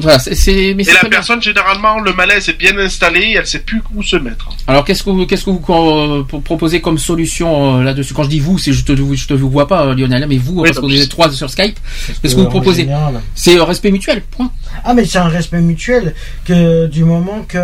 [0.00, 1.10] Voilà, mais Et la bien.
[1.10, 4.48] personne, généralement, le malaise est bien installé, elle sait plus où se mettre.
[4.66, 8.14] Alors qu'est-ce que vous qu'est-ce que vous euh, proposez comme solution euh, là-dessus?
[8.14, 10.38] Quand je dis vous, c'est je te je te vous vois pas euh, Lionel, mais
[10.38, 11.78] vous Oui, parce bah, qu'on est trois sur Skype.
[12.22, 12.88] Qu'est-ce que vous proposez?
[13.34, 14.22] C'est euh, respect mutuel.
[14.22, 14.50] Point.
[14.84, 16.14] Ah mais c'est un respect mutuel
[16.44, 17.58] que du moment que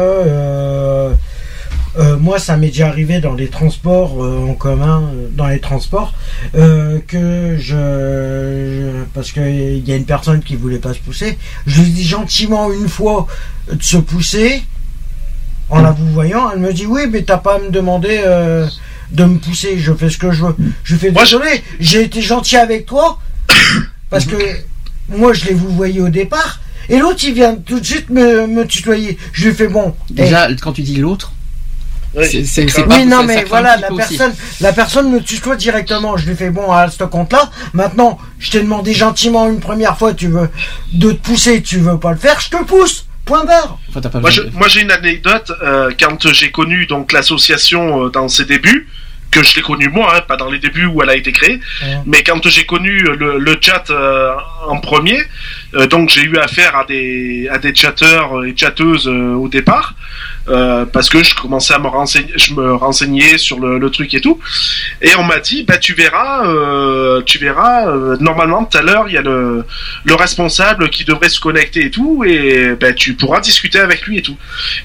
[1.99, 5.59] euh, moi ça m'est déjà arrivé dans les transports euh, en commun, euh, dans les
[5.61, 6.15] transports,
[6.55, 11.01] euh, que je, je- parce que il y a une personne qui voulait pas se
[11.01, 13.27] pousser, je lui dis gentiment une fois
[13.73, 14.63] de se pousser
[15.71, 18.67] en la vous voyant, elle me dit oui mais t'as pas à me demander euh,
[19.13, 20.55] de me pousser, je fais ce que je veux.
[20.85, 23.19] Je fais désolé, j'ai été gentil avec toi
[24.11, 24.37] parce que
[25.09, 26.61] moi je l'ai vous voyé au départ.
[26.91, 29.19] Et l'autre, il vient tout de suite me, me tutoyer.
[29.35, 29.95] Je lui fais bon.
[30.09, 31.33] Déjà quand tu dis l'autre,
[32.15, 34.17] c'est c'est c'est oui, non, mais voilà, la aussi.
[34.17, 36.17] personne, la personne me tutoie directement.
[36.17, 37.51] Je lui fais bon à ce compte-là.
[37.75, 40.49] Maintenant, je t'ai demandé gentiment une première fois, tu veux
[40.93, 43.07] de te pousser, tu veux pas le faire, je te pousse.
[43.25, 43.79] Point barre.
[43.91, 48.09] Enfin, t'as pas Moi, je- j'ai une anecdote euh, quand j'ai connu donc l'association euh,
[48.09, 48.89] dans ses débuts
[49.31, 51.61] que je l'ai connue moi, hein, pas dans les débuts où elle a été créée,
[52.07, 54.31] mais quand j'ai connu euh, le, le chat euh,
[54.67, 55.19] en premier,
[55.75, 59.95] euh, donc j'ai eu affaire à des à des chatteurs et chatteuses euh, au départ
[60.49, 64.21] euh, parce que je commençais à me renseigner, je me renseignais sur le, truc et
[64.21, 64.39] tout,
[65.01, 69.09] et on m'a dit bah tu verras, euh, tu verras, euh, normalement tout à l'heure
[69.09, 69.65] il y a le
[70.05, 74.19] le responsable qui devrait se connecter et tout, et bah, tu pourras discuter avec lui
[74.19, 74.37] et tout.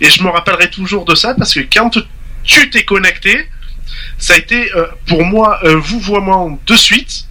[0.02, 1.98] Et je me rappellerai toujours de ça parce que quand
[2.44, 3.48] tu t'es connecté,
[4.18, 7.26] ça a été euh, pour moi un vouvoiement de suite.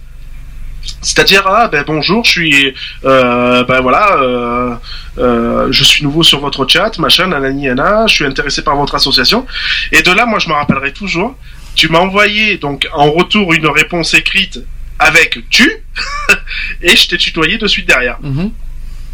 [1.03, 2.73] C'est-à-dire ah ben bonjour, je suis
[3.05, 4.73] euh, ben voilà, euh,
[5.17, 8.95] euh, je suis nouveau sur votre chat, machin, nanani, nana, je suis intéressé par votre
[8.95, 9.45] association.
[9.91, 11.35] Et de là, moi, je me rappellerai toujours.
[11.75, 14.59] Tu m'as envoyé donc en retour une réponse écrite
[14.99, 15.69] avec tu,
[16.81, 18.17] et je t'ai tutoyé de suite derrière.
[18.21, 18.51] Mhm.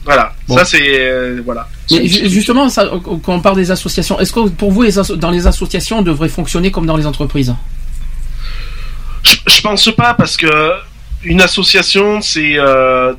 [0.05, 0.57] Voilà, Bon.
[0.57, 1.67] ça c'est voilà.
[1.91, 5.31] Mais ju- justement, ça, quand on parle des associations, est-ce que pour vous, les dans
[5.31, 7.53] les associations, on devrait fonctionner comme dans les entreprises?
[9.23, 10.47] Je, je pense pas parce que
[11.23, 13.13] une association, c'est euh,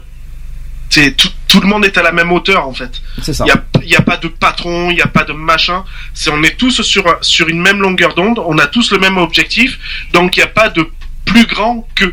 [0.88, 3.00] c'est tout, tout le monde est à la même hauteur en fait.
[3.44, 5.84] Il y a, y a pas de patron, il y a pas de machin.
[6.14, 8.40] C'est on est tous sur sur une même longueur d'onde.
[8.44, 9.78] On a tous le même objectif.
[10.12, 10.88] Donc il y a pas de
[11.24, 12.12] plus grand que.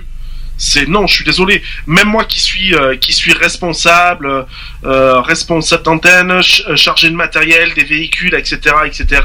[0.59, 1.61] C'est non, je suis désolé.
[1.85, 4.45] Même moi qui suis euh, qui suis responsable,
[4.85, 9.21] euh, responsable d'antenne, ch- chargé de matériel, des véhicules, etc., etc.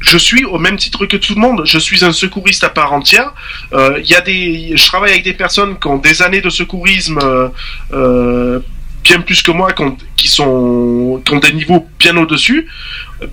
[0.00, 1.62] Euh, je suis au même titre que tout le monde.
[1.64, 3.32] Je suis un secouriste à part entière.
[3.72, 6.50] Euh, Il y a des, je travaille avec des personnes qui ont des années de
[6.50, 7.48] secourisme euh,
[7.92, 8.60] euh,
[9.04, 12.66] bien plus que moi, qui ont, qui sont, qui ont des niveaux bien au-dessus.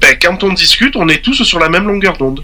[0.02, 2.44] Ben, quand on discute, on est tous sur la même longueur d'onde.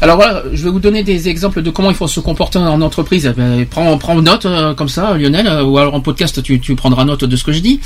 [0.00, 2.82] Alors voilà, je vais vous donner des exemples de comment il faut se comporter en
[2.82, 3.26] entreprise.
[3.32, 6.60] Eh ben, prends, prends note euh, comme ça, Lionel, euh, ou alors en podcast, tu,
[6.60, 7.80] tu prendras note de ce que je dis.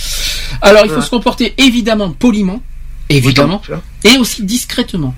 [0.62, 1.02] Alors il faut Ouais.
[1.02, 2.60] se comporter évidemment poliment,
[3.09, 3.62] évidemment,
[4.05, 5.14] et aussi discrètement.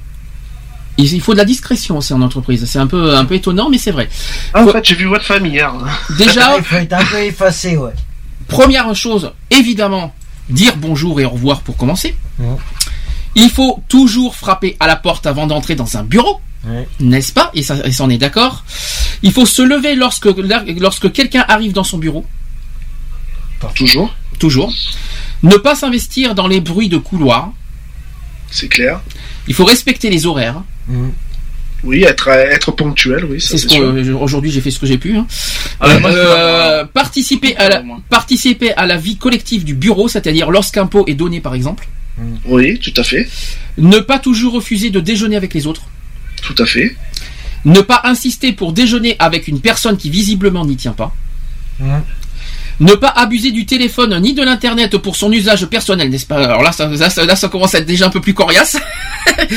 [0.98, 2.64] Il faut de la discrétion aussi en entreprise.
[2.66, 4.08] C'est un peu un peu étonnant, mais c'est vrai.
[4.52, 5.72] Ah, en fait, j'ai vu votre famille hier.
[6.18, 7.92] Déjà, Il faut être un peu effacé, ouais.
[8.48, 10.12] Première chose, évidemment,
[10.50, 12.16] dire bonjour et au revoir pour commencer.
[12.38, 12.56] Ouais.
[13.34, 16.40] Il faut toujours frapper à la porte avant d'entrer dans un bureau.
[16.66, 16.86] Ouais.
[16.98, 17.50] N'est-ce pas?
[17.54, 18.64] Et ça, et ça, on est d'accord.
[19.22, 22.26] Il faut se lever lorsque, lorsque quelqu'un arrive dans son bureau.
[23.74, 24.14] Toujours.
[24.38, 24.72] Toujours.
[25.42, 27.52] Ne pas s'investir dans les bruits de couloir.
[28.51, 29.01] C'est clair.
[29.48, 30.62] Il faut respecter les horaires.
[30.89, 31.12] Mhm.
[31.82, 33.40] Oui, être être ponctuel, oui.
[33.40, 35.16] C'est ce aujourd'hui j'ai fait ce que j'ai pu.
[35.16, 35.27] hein.
[35.81, 41.05] Ah Euh, participer à la participer à la vie collective du bureau, c'est-à-dire lorsqu'un pot
[41.09, 41.89] est donné par exemple.
[42.44, 43.27] Oui, tout à fait,
[43.78, 45.82] Ne pas toujours refuser de déjeuner avec les autres.
[46.43, 46.94] tout à fait.
[47.64, 51.14] Ne pas insister pour déjeuner avec une personne qui visiblement n'y tient pas.
[51.82, 52.02] Hein.
[52.81, 56.43] Ne pas abuser du téléphone ni de l'internet pour son usage personnel, n'est-ce pas?
[56.44, 58.77] Alors là ça, là, ça- là, ça commence à être déjà un peu plus coriace.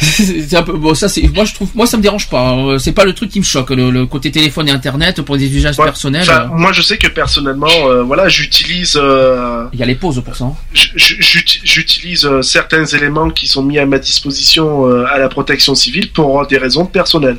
[0.00, 2.40] c'est un peu bon ça c'est moi je trouve moi ça me dérange pas.
[2.50, 2.78] hein.
[2.78, 5.46] C'est pas le truc qui me choque le, le côté téléphone et internet pour des
[5.56, 6.28] usages Ouais, personnels.
[6.28, 8.94] euh, moi, je sais que personnellement, euh, voilà, j'utilise.
[8.96, 10.44] euh, Il y a les pauses pour ça.
[10.44, 10.54] hein.
[10.74, 16.10] j'utilise euh, certains éléments qui sont mis à ma disposition euh, à la protection civile
[16.12, 17.38] pour des raisons personnelles.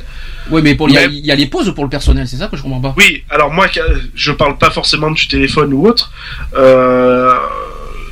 [0.50, 2.26] Oui mais pour il y, a- Mais- il y a les pauses pour le personnel,
[2.28, 2.94] c'est ça que je comprends pas.
[2.96, 3.66] Oui, alors moi,
[4.14, 6.12] je parle pas forcément du téléphone ou autre.
[6.56, 7.32] Euh,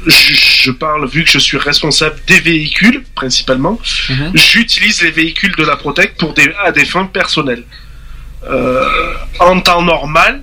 [0.06, 0.32] je,
[0.64, 3.78] je parle, vu que je suis responsable des véhicules, principalement,
[4.08, 4.30] Mhm.
[4.34, 7.64] j'utilise les véhicules de la Protec pour des, à des fins personnelles.
[8.48, 8.86] Euh,
[9.40, 10.42] en temps normal,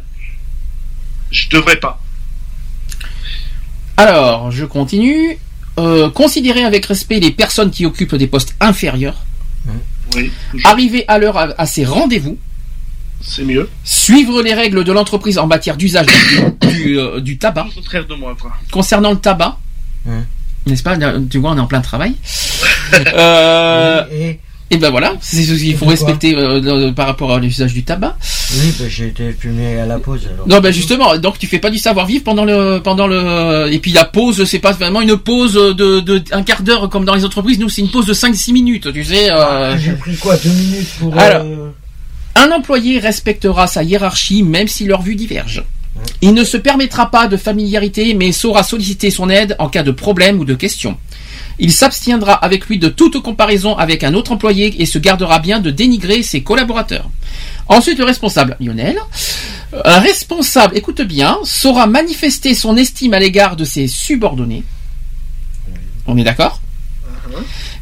[1.32, 2.00] je devrais pas.
[3.98, 5.38] Alors, je continue.
[5.80, 9.18] Euh, considérer avec respect les personnes qui occupent des postes inférieurs.
[10.16, 10.32] Oui,
[10.64, 12.38] Arriver à l'heure à, à ses rendez-vous.
[13.22, 13.70] c'est mieux.
[13.84, 16.06] Suivre les règles de l'entreprise en matière d'usage
[16.62, 17.68] du, du, euh, du tabac.
[17.70, 18.52] Au contraire de moi, quoi.
[18.72, 19.58] Concernant le tabac,
[20.66, 20.98] n'est-ce pas
[21.30, 22.16] Tu vois, on est en plein travail.
[23.16, 24.40] Euh, Et,
[24.70, 27.84] et ben voilà, c'est ce qu'il faut respecter euh, euh, par rapport à l'usage du
[27.84, 28.18] tabac.
[28.54, 30.48] oui, bah, j'ai été fumé à la pause alors.
[30.48, 33.92] Non, ben justement, donc tu fais pas du savoir-vivre pendant le pendant le et puis
[33.94, 37.24] la pause, c'est pas vraiment une pause de, de un quart d'heure comme dans les
[37.24, 37.60] entreprises.
[37.60, 39.30] Nous, c'est une pause de 5-6 minutes, tu sais.
[39.32, 41.18] euh, Ah, J'ai pris quoi Deux minutes pour.
[41.18, 41.70] Alors, euh,
[42.36, 45.64] Un employé respectera sa hiérarchie même si leurs vues divergent.
[46.22, 49.92] Il ne se permettra pas de familiarité mais saura solliciter son aide en cas de
[49.92, 50.98] problème ou de question.
[51.60, 55.60] Il s'abstiendra avec lui de toute comparaison avec un autre employé et se gardera bien
[55.60, 57.10] de dénigrer ses collaborateurs.
[57.68, 58.98] Ensuite, le responsable, Lionel.
[59.84, 64.64] Un responsable, écoute bien, saura manifester son estime à l'égard de ses subordonnés.
[66.06, 66.62] On est d'accord?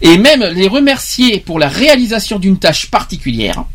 [0.01, 3.65] Et même les remercier pour la réalisation d'une tâche particulière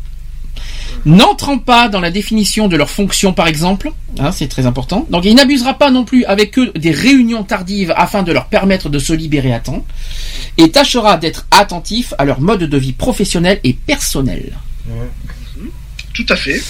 [1.05, 5.05] n'entrant pas dans la définition de leur fonction par exemple, hein, c'est très important.
[5.09, 8.89] Donc il n'abusera pas non plus avec eux des réunions tardives afin de leur permettre
[8.89, 9.85] de se libérer à temps,
[10.57, 14.57] et tâchera d'être attentif à leur mode de vie professionnel et personnel.
[16.13, 16.61] Tout à fait.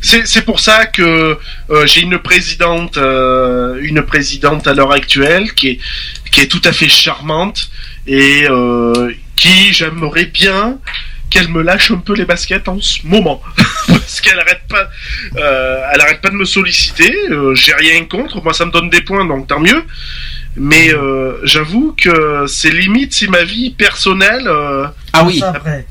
[0.00, 1.38] C'est c'est pour ça que
[1.70, 5.78] euh, j'ai une présidente, euh, une présidente à l'heure actuelle qui est
[6.30, 7.70] qui est tout à fait charmante
[8.06, 10.78] et euh, qui j'aimerais bien
[11.30, 13.42] qu'elle me lâche un peu les baskets en ce moment
[13.88, 14.88] parce qu'elle arrête pas,
[15.36, 17.14] euh, elle arrête pas de me solliciter.
[17.30, 19.84] euh, j'ai rien contre, moi ça me donne des points donc tant mieux.
[20.58, 25.40] Mais euh, j'avoue que c'est limite si ma vie personnelle euh, Ah oui.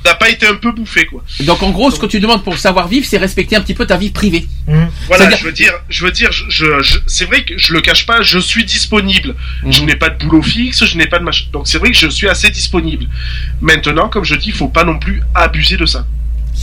[0.04, 1.22] n'a pas été un peu bouffée quoi.
[1.40, 3.86] Donc en gros, ce que tu demandes pour savoir vivre, c'est respecter un petit peu
[3.86, 4.46] ta vie privée.
[4.68, 4.88] Hum.
[5.06, 7.80] Voilà, je veux dire, je veux dire, je, je- je- c'est vrai que je le
[7.80, 9.34] cache pas, je suis disponible.
[9.68, 9.86] Je Mhm.
[9.86, 11.46] n'ai pas de boulot fixe, je n'ai pas de machin.
[11.52, 13.06] Donc c'est vrai que je suis assez disponible.
[13.60, 16.04] Maintenant, comme je dis, il faut pas non plus abuser de ça.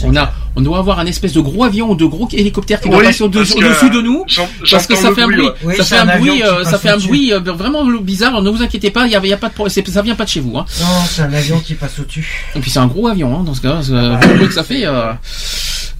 [0.02, 2.88] On a, on doit avoir un espèce de gros avion ou de gros hélicoptère qui
[2.88, 4.24] va Oui, passer au- parce que au-dessus de nous.
[4.70, 5.48] Parce que ça fait un bruit.
[5.62, 8.42] Oui, ça fait un, un bruit, euh, ça fait un bruit euh, vraiment bizarre.
[8.42, 10.28] Ne vous inquiétez pas, il y a, y a pas de, ça vient pas de
[10.30, 10.56] chez vous.
[10.58, 10.64] Hein.
[10.80, 12.46] Non, c'est un avion qui passe au-dessus.
[12.56, 13.80] Et puis c'est un gros avion hein, dans ce cas.
[13.90, 14.84] euh, vu le bruit que ça fait.
[14.84, 15.12] euh,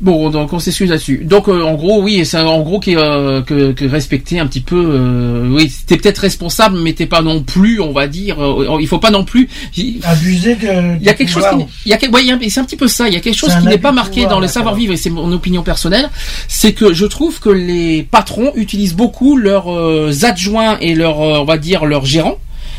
[0.01, 1.25] Bon, donc on s'excuse là-dessus.
[1.25, 4.61] Donc euh, en gros, oui, c'est en gros qui, euh, que, que respecter un petit
[4.61, 4.77] peu.
[4.77, 8.43] euh, oui, t'es peut-être responsable, mais t'es pas non plus, on va dire.
[8.43, 9.49] euh, il faut pas non plus.
[10.03, 10.97] Abuser de.
[10.99, 13.09] il y a quelque chose qui, il y a, ouais, c'est un petit peu ça.
[13.09, 14.97] Il y a quelque chose qui n'est pas marqué pouvoir, dans le là, savoir-vivre et
[14.97, 16.11] c'est mon opinion personnelle.
[16.49, 21.39] C'est que je trouve que les patrons utilisent beaucoup leurs euh, adjoints et leurs, euh,
[21.41, 22.39] on va dire, leurs gérants.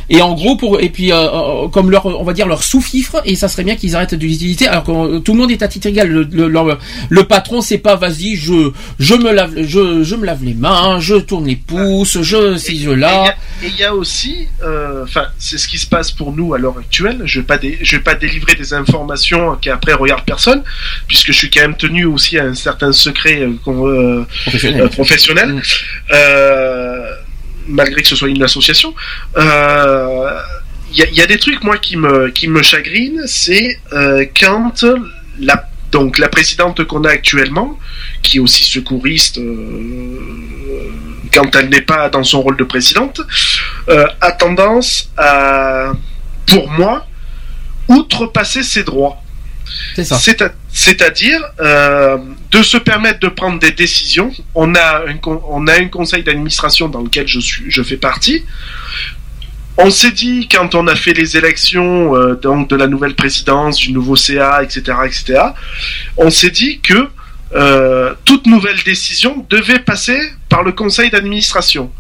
[0.10, 3.22] Et en gros pour et puis euh, euh, comme leur on va dire leur sous-fifre
[3.26, 5.64] et ça serait bien qu'ils arrêtent de l'utiliser alors que euh, tout le monde est
[5.64, 6.48] à titre égal le, le,
[7.10, 11.00] le patron c'est pas vas-y je je me lave je, je me lave les mains
[11.00, 13.34] je tourne les pouces je si je là
[13.64, 16.58] et il y, a aussi, euh, enfin, c'est ce qui se passe pour nous à
[16.58, 17.22] l'heure actuelle.
[17.26, 20.62] Je vais pas, dé- je vais pas délivrer des informations qui après regardent personne,
[21.08, 25.62] puisque je suis quand même tenu aussi à un certain secret euh, professionnel, Mm.
[27.68, 28.94] Euh, malgré que ce soit une association.
[29.38, 30.40] Euh,
[30.92, 34.26] Il y, a, il y a des trucs moi qui me qui chagrinent, c'est euh,
[34.40, 34.86] quand
[35.40, 37.80] la donc présidente qu'on a actuellement,
[38.22, 40.90] qui est aussi secouriste, euh,
[41.34, 43.22] quand elle n'est pas dans son rôle de présidente,
[43.90, 45.92] euh, a tendance à,
[46.46, 47.06] pour moi,
[47.88, 49.18] outrepasser ses droits.
[50.72, 52.18] C'est-à-dire euh,
[52.52, 54.32] de se permettre de prendre des décisions.
[54.54, 57.98] On a un, con- on a un conseil d'administration dans lequel je, suis, je fais
[57.98, 58.44] partie.
[59.78, 63.78] On s'est dit quand on a fait les élections euh, donc de la nouvelle présidence,
[63.78, 65.40] du nouveau CA, etc., etc.
[66.18, 67.10] On s'est dit que
[67.54, 70.20] euh, toute nouvelle décision devait passer
[70.50, 71.92] par le conseil d'administration.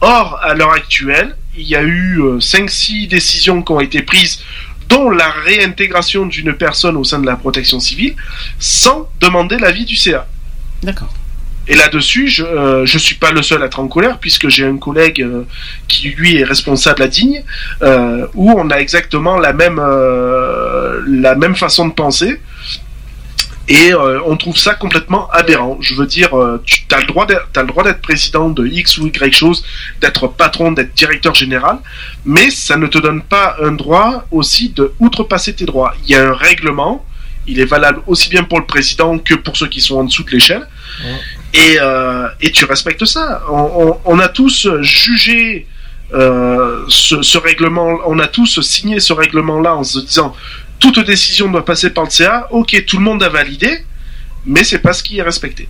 [0.00, 4.42] Or, à l'heure actuelle, il y a eu 5-6 décisions qui ont été prises,
[4.88, 8.14] dont la réintégration d'une personne au sein de la protection civile,
[8.58, 10.26] sans demander l'avis du CA.
[10.82, 11.12] D'accord.
[11.68, 14.64] Et là-dessus, je euh, je suis pas le seul à être en colère puisque j'ai
[14.64, 15.42] un collègue euh,
[15.88, 17.42] qui lui est responsable à Digne
[17.82, 22.40] euh, où on a exactement la même euh, la même façon de penser
[23.68, 25.76] et euh, on trouve ça complètement aberrant.
[25.80, 27.26] Je veux dire, euh, tu as le droit
[27.84, 29.64] d'être président de X ou Y chose,
[30.00, 31.78] d'être patron, d'être directeur général,
[32.24, 35.94] mais ça ne te donne pas un droit aussi de outrepasser tes droits.
[36.04, 37.04] Il y a un règlement.
[37.48, 40.24] Il est valable aussi bien pour le président que pour ceux qui sont en dessous
[40.24, 40.66] de l'échelle
[41.54, 43.42] et, euh, et tu respectes ça.
[43.48, 45.66] On, on- on a tous jugé
[46.12, 50.34] euh, ce, ce règlement, on a tous signé ce règlement-là en se disant
[50.78, 52.48] toute décision doit passer par le CA.
[52.50, 53.84] Ok, tout le monde a validé,
[54.44, 55.68] mais c'est pas ce qui est respecté.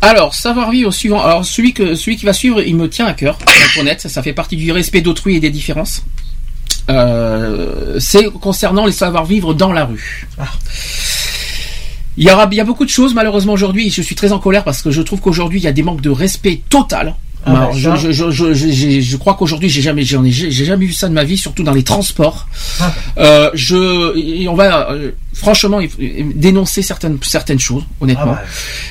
[0.00, 1.22] Alors, savoir vivre au suivant.
[1.22, 3.38] Alors, celui, celui qui va suivre, il me tient à cœur,
[3.78, 4.02] honnête.
[4.08, 6.04] Ça fait partie du respect d'autrui et des différences.
[6.90, 10.28] Euh, c'est concernant les savoir-vivre dans la rue.
[12.16, 13.90] Il y aura, il y a beaucoup de choses malheureusement aujourd'hui.
[13.90, 16.02] Je suis très en colère parce que je trouve qu'aujourd'hui il y a des manques
[16.02, 17.14] de respect total.
[17.46, 21.08] Ah Alors, bah, je, crois qu'aujourd'hui j'ai jamais, j'en ai, j'ai j'ai jamais vu ça
[21.08, 22.46] de ma vie, surtout dans les transports.
[22.80, 22.92] Ah.
[23.18, 26.00] Euh, je, et on va euh, franchement faut-
[26.34, 28.36] dénoncer certaines certaines choses, honnêtement.
[28.36, 28.42] Ah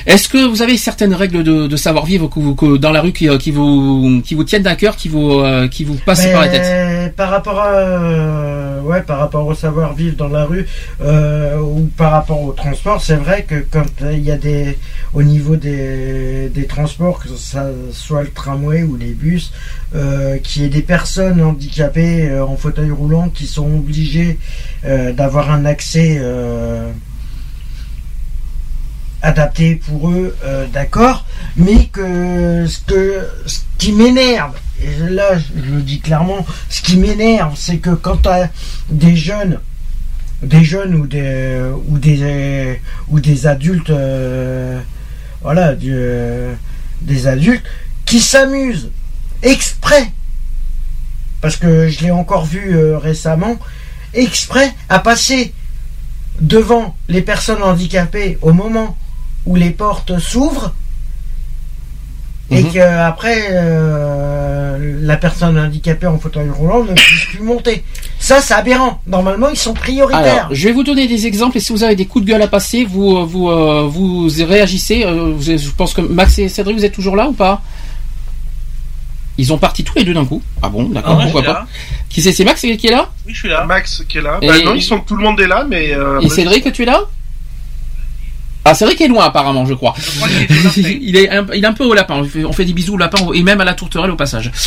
[0.06, 0.12] bah.
[0.12, 3.00] Est-ce que vous avez certaines règles de, de savoir vivre que vous- que dans la
[3.00, 5.94] rue qui, euh, qui vous qui vous tiennent à cœur, qui vous euh, qui vous
[6.06, 10.44] passent par la tête Par rapport à, euh, ouais, par rapport au savoir-vivre dans la
[10.44, 10.66] rue
[11.02, 14.78] euh, ou par rapport au transport, c'est vrai que quand euh, il y a des,
[15.12, 19.52] au niveau des, des transports, que ça soit le tramway ou les bus,
[19.94, 24.38] euh, qu'il y ait des personnes handicapées euh, en fauteuil roulant qui sont obligées
[24.84, 26.90] euh, d'avoir un accès euh,
[29.22, 30.36] adapté pour eux,
[30.74, 31.24] d'accord,
[31.56, 34.52] mais que ce, que ce qui m'énerve,
[34.82, 38.50] et là je le dis clairement, ce qui m'énerve, c'est que quand tu as
[38.90, 39.60] des jeunes,
[40.42, 41.58] des jeunes ou des
[41.88, 43.94] ou des ou des adultes,
[45.40, 47.64] voilà, des adultes
[48.14, 48.90] qui s'amusent
[49.42, 50.06] exprès,
[51.40, 53.56] parce que je l'ai encore vu euh, récemment,
[54.12, 55.52] exprès à passer
[56.40, 58.96] devant les personnes handicapées au moment
[59.46, 60.72] où les portes s'ouvrent
[62.52, 62.72] et Mhm.
[62.72, 67.82] que après euh, la personne handicapée en fauteuil roulant ne puisse plus monter.
[68.20, 69.00] Ça, c'est aberrant.
[69.08, 70.44] Normalement, ils sont prioritaires.
[70.44, 72.42] Alors, je vais vous donner des exemples et si vous avez des coups de gueule
[72.42, 75.00] à passer, vous euh, vous vous réagissez.
[75.00, 77.60] Je pense que Max et Cédric, vous êtes toujours là ou pas?
[79.36, 80.42] Ils ont parti tous les deux d'un coup.
[80.62, 81.66] Ah bon, d'accord, Ah, pourquoi pas là.
[82.08, 83.64] Qui c'est C'est Max qui est là Oui, je suis là.
[83.64, 84.38] Max qui est là.
[84.42, 86.82] Et- Bah non, ils sont tout le monde est là, mais euh, Et Cédric, tu
[86.82, 87.00] es là
[88.64, 89.94] Ah, Cédric est loin apparemment, je crois.
[90.76, 92.14] il, est un, il est un peu au lapin.
[92.14, 94.50] On fait, on fait des bisous au lapin et même à la tourterelle au passage.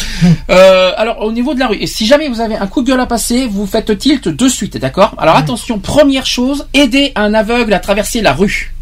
[0.49, 2.87] Euh, alors, au niveau de la rue, et si jamais vous avez un coup de
[2.87, 7.33] gueule à passer, vous faites tilt de suite, d'accord Alors attention, première chose, aider un
[7.33, 8.73] aveugle à traverser la rue.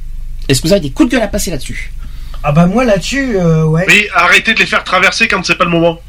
[0.48, 1.91] Est-ce que vous avez des coups de gueule à passer là-dessus
[2.47, 3.85] Ah bah moi là-dessus, euh, ouais.
[3.88, 5.99] oui, arrêtez de les faire traverser quand c'est pas le moment.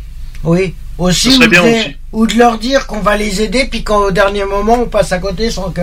[0.45, 0.75] Oui.
[0.99, 1.97] Aussi, Ce serait ou, bien de, aussi.
[2.13, 5.19] ou de leur dire qu'on va les aider, puis qu'au dernier moment, on passe à
[5.19, 5.81] côté sans que...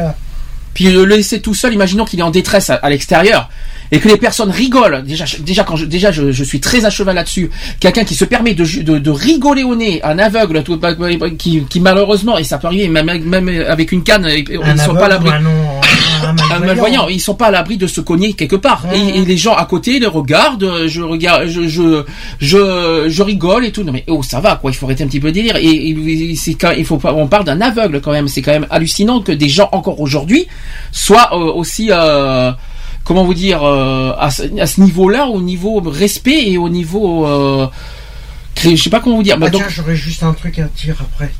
[0.75, 3.49] Puis le laisser tout seul, imaginons qu'il est en détresse à, à l'extérieur
[3.95, 5.03] et que les personnes rigolent.
[5.05, 7.49] Déjà, je- déjà quand je, déjà je, je suis très à cheval là-dessus.
[7.79, 10.79] Quelqu'un qui se permet de, de, de rigoler au nez, un aveugle, tout-
[11.37, 15.05] qui, qui malheureusement et ça peut arriver même, même avec une canne, ils sont pas
[15.05, 15.29] à l'abri.
[16.23, 16.65] un malvoyant.
[16.65, 18.85] malvoyant, ils sont pas à l'abri de se cogner quelque part.
[18.87, 18.93] Mhm.
[18.93, 22.03] Et, et les gens à côté le regardent, je regarde, je, je,
[22.39, 23.83] je, je rigole et tout.
[23.83, 25.57] Non mais oh ça va quoi, il faut arrêter un petit peu de délire.
[25.57, 28.27] Et, et c'est quand il faut pas, on parle d'un aveugle quand même.
[28.27, 30.47] C'est quand même hallucinant que des gens encore aujourd'hui
[30.91, 32.51] soient euh, aussi euh,
[33.03, 37.25] comment vous dire euh, à ce, à ce niveau-là, au niveau respect et au niveau
[37.25, 37.67] euh,
[38.61, 39.35] je sais pas comment vous dire.
[39.37, 41.31] Ah, Bah, donc, tiens, j'aurais juste un truc à dire après.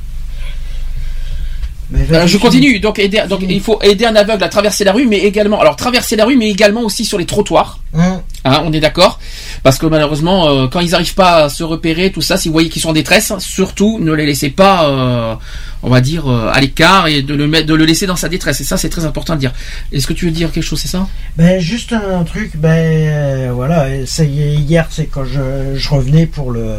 [1.91, 2.79] Mais Euh, je continue.
[2.79, 5.75] Donc, aider, donc il faut aider un aveugle à traverser la rue, mais également, alors
[5.75, 7.79] traverser la rue, mais également aussi sur les trottoirs.
[7.93, 8.21] Hum.
[8.45, 9.19] Hein, on est d'accord
[9.63, 12.53] Parce que malheureusement, euh, quand ils n'arrivent pas à se repérer, tout ça, si vous
[12.53, 15.35] voyez qu'ils sont en détresse, surtout ne les laissez pas, euh,
[15.81, 18.27] on va dire, euh, à l'écart et de le mettre, de le laisser dans sa
[18.27, 18.59] détresse.
[18.59, 19.53] Et ça, c'est très important de dire.
[19.93, 21.07] Est-ce que tu veux dire quelque chose, c'est ça?
[21.37, 26.75] Ben, juste un truc, ben voilà, hier, c'est quand je revenais pour le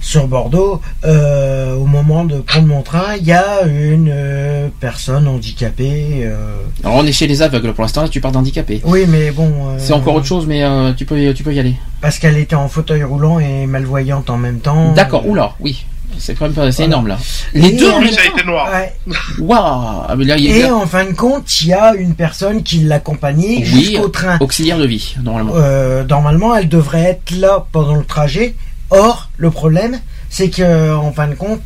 [0.00, 5.26] sur Bordeaux, euh, au moment de prendre mon train, il y a une euh, personne
[5.28, 6.20] handicapée.
[6.22, 6.36] euh,
[6.84, 8.02] Alors, on est chez les aveugles pour l'instant.
[8.02, 8.80] Là, tu parles d'handicapé.
[8.84, 9.50] Oui, mais bon.
[9.70, 11.74] euh, C'est encore autre chose, mais euh, tu peux, tu peux y aller.
[12.00, 14.92] Parce qu'elle était en fauteuil roulant et malvoyante en même temps.
[14.94, 15.26] D'accord.
[15.26, 15.84] Oula, oui.
[16.20, 16.86] C'est quand même pas, c'est Voilà.
[16.86, 17.18] énorme là.
[17.54, 18.36] Les Et deux en en même Ça a temps.
[18.38, 18.68] été noir.
[18.72, 18.92] Ouais.
[19.38, 21.94] Waouh Ah, mais là, il y a- Et en fin de compte, il y a
[21.94, 24.36] une personne qui l'accompagnait Oui, jusqu'au train.
[24.40, 25.52] auxiliaire de vie, normalement.
[25.54, 28.56] Euh, normalement, elle devrait être là pendant le trajet.
[28.90, 30.00] Or, le problème,
[30.30, 31.62] c'est que en fin de compte,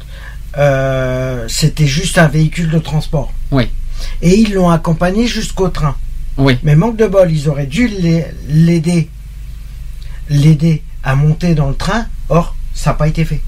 [0.58, 3.32] euh, c'était juste un véhicule de transport.
[3.50, 3.70] Oui.
[4.20, 5.96] Et ils l'ont accompagné jusqu'au train.
[6.36, 6.58] Oui.
[6.62, 9.08] Mais manque de bol, ils auraient dû l'ai- l'aider,
[10.28, 12.06] l'aider à monter dans le train.
[12.28, 13.40] Or, ça n'a pas été fait.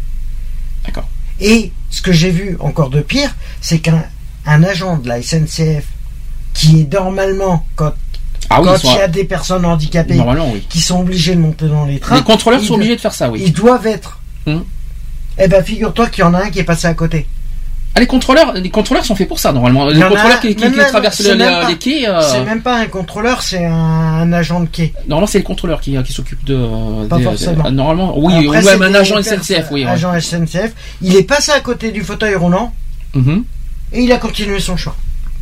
[0.85, 1.09] D'accord.
[1.41, 4.05] Et ce que j'ai vu encore de pire, c'est qu'un
[4.47, 5.87] un agent de la SNCF
[6.53, 7.95] qui est normalement quand
[8.51, 10.63] Ah oui, quand il y à- a des personnes handicapées oui.
[10.69, 13.31] qui sont obligées de monter dans les trains, Les contrôleurs sont obligés de faire ça,
[13.31, 13.43] oui.
[13.45, 14.19] Ils doivent être.
[14.47, 14.65] Hum.
[15.39, 17.27] Eh ben, figure-toi qu'il y en a un qui est passé à côté.
[17.97, 19.87] Ah, les contrôleurs, les contrôleurs sont faits pour ça normalement.
[19.87, 22.09] Les a contrôleurs qui, qui- même- qui même- traversent les, même pas- les quais.
[22.09, 24.93] euh, C'est même pas un contrôleur, c'est un, un agent de quai.
[25.09, 26.57] Normalement, c'est les contrôleurs qui, qui s'occupent de.
[26.57, 27.67] euh, Pas des- forcément.
[27.67, 29.85] euh, normalement, oui, Après, ou même un agent SNCF, oui.
[29.85, 29.91] ouais.
[29.91, 30.73] Agent SNCF.
[31.03, 32.73] Il est passé à côté du fauteuil roulant
[33.15, 33.45] Mhm.
[33.93, 34.97] et il a continué son chemin.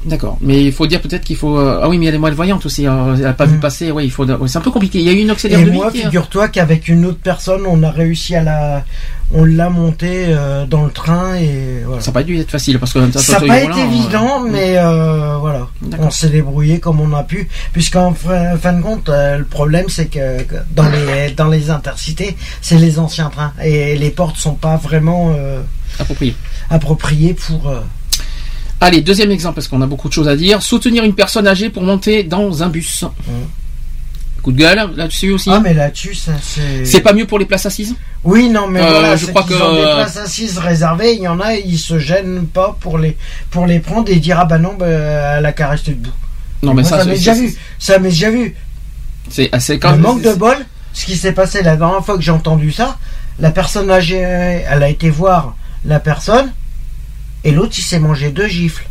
[0.04, 1.56] D'accord, mais il faut dire peut-être qu'il faut.
[1.58, 2.86] euh, Ah oui, mais elle est malvoyante aussi.
[2.86, 3.90] euh, Elle a pas vu passer.
[3.92, 4.26] Oui, il faut.
[4.48, 4.98] c'est un peu compliqué.
[4.98, 5.62] Il y a eu une auxiliaire Mm.
[5.62, 8.84] Et de moi, figure-toi qu'avec une autre personne, on a réussi à la,
[9.32, 12.00] on l'a monté euh, dans le train et voilà.
[12.02, 15.36] Ça n'a pas dû être facile parce que Ça n'a pas été évident, mais euh,
[15.38, 15.68] voilà,
[16.00, 20.06] on s'est débrouillé comme on a pu, puisqu'en fin, fin de compte, le problème c'est
[20.06, 24.76] que dans les dans les intercités, c'est les anciens trains et les portes sont pas
[24.76, 25.60] vraiment euh,
[26.00, 26.34] approprié.
[26.70, 27.72] appropriées pour.
[28.82, 30.62] Euh, Allez, deuxième exemple parce qu'on a beaucoup de choses à dire.
[30.62, 33.04] Soutenir une personne âgée pour monter dans un bus.
[34.42, 35.50] Coup de gueule là-dessus aussi.
[35.52, 36.84] Ah mais là-dessus, ça c'est.
[36.84, 37.94] C'est pas mieux pour les places assises?
[38.24, 41.14] Oui, non, mais Euh, voilà, je crois que- ont des places assises réservées.
[41.14, 43.16] Il y en a, ils se gênent pas pour les
[43.50, 46.10] pour les prendre et dire ah bah non, bah, elle a qu'à rester debout.
[46.64, 47.56] Non, mais Moi, ça, ça m'est déjà vu.
[47.78, 48.56] Ça m'est déjà vu.
[49.30, 50.56] C'est c'est quand Le manque de bol,
[50.92, 52.98] ce qui s'est passé la dernière fois que j'ai entendu ça,
[53.38, 55.54] la personne âgée, elle a été voir
[55.84, 56.52] la personne
[57.44, 58.86] et l'autre il s'est mangé deux gifles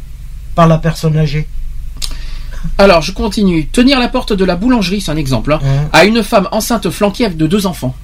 [0.55, 1.47] par la personne âgée.
[2.77, 3.65] Alors, je continue.
[3.67, 5.89] Tenir la porte de la boulangerie, c'est un exemple, hein, Mmh.
[5.93, 7.95] à une femme enceinte flanquée de deux enfants.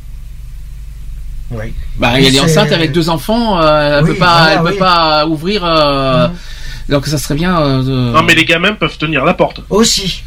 [1.51, 1.73] Oui.
[1.97, 4.73] Bah, elle est c'est- enceinte avec deux enfants, euh, elle Oui, peut pas, voilà, elle
[4.73, 5.63] peut pas ouvrir.
[5.63, 6.33] euh, Mhm.
[6.89, 7.59] Donc, ça serait bien.
[7.61, 9.61] euh, de- Non, mais les gamins peuvent tenir la porte.
[9.69, 10.23] Aussi.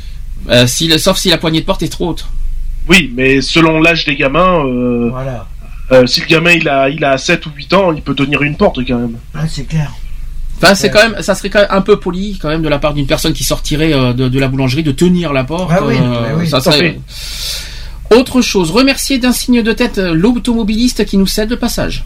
[0.48, 2.26] Euh, si, sauf si la poignée de porte est trop haute.
[2.88, 5.46] Oui, mais selon l'âge des gamins, euh, Voilà.
[5.92, 8.42] euh, si le gamin il a, il a 7 ou 8 ans, il peut tenir
[8.42, 9.16] une porte quand même.
[9.34, 9.90] Ah, c'est clair.
[10.62, 10.92] Enfin, c'est Ouais.
[10.92, 13.06] quand même, ça serait quand même un peu poli, quand même, de la part d'une
[13.06, 15.70] personne qui sortirait euh, de, de la boulangerie, de tenir la porte.
[15.74, 16.98] Ah oui, euh, oui, ça serait.
[18.14, 22.04] Autre chose, remercier d'un signe de tête euh, l'automobiliste qui nous cède le passage.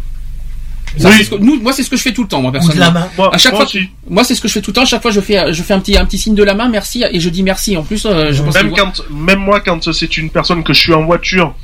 [0.98, 1.14] Ça, Oui.
[1.18, 2.52] c'est ce que- nous, moi, c'est ce que je fais tout le temps, moi, Ou
[2.52, 2.85] de personnellement.
[2.94, 3.09] la main.
[3.18, 3.89] Moi, À chaque moi fois, aussi.
[4.09, 4.82] moi, c'est ce que je fais tout le temps.
[4.82, 6.68] À chaque fois, je fais, je fais un petit, un petit signe de la main,
[6.68, 7.76] merci, et je dis merci.
[7.76, 10.81] En plus, euh, je pense Même, quand, même moi, quand c'est une personne que je
[10.81, 11.55] suis en voiture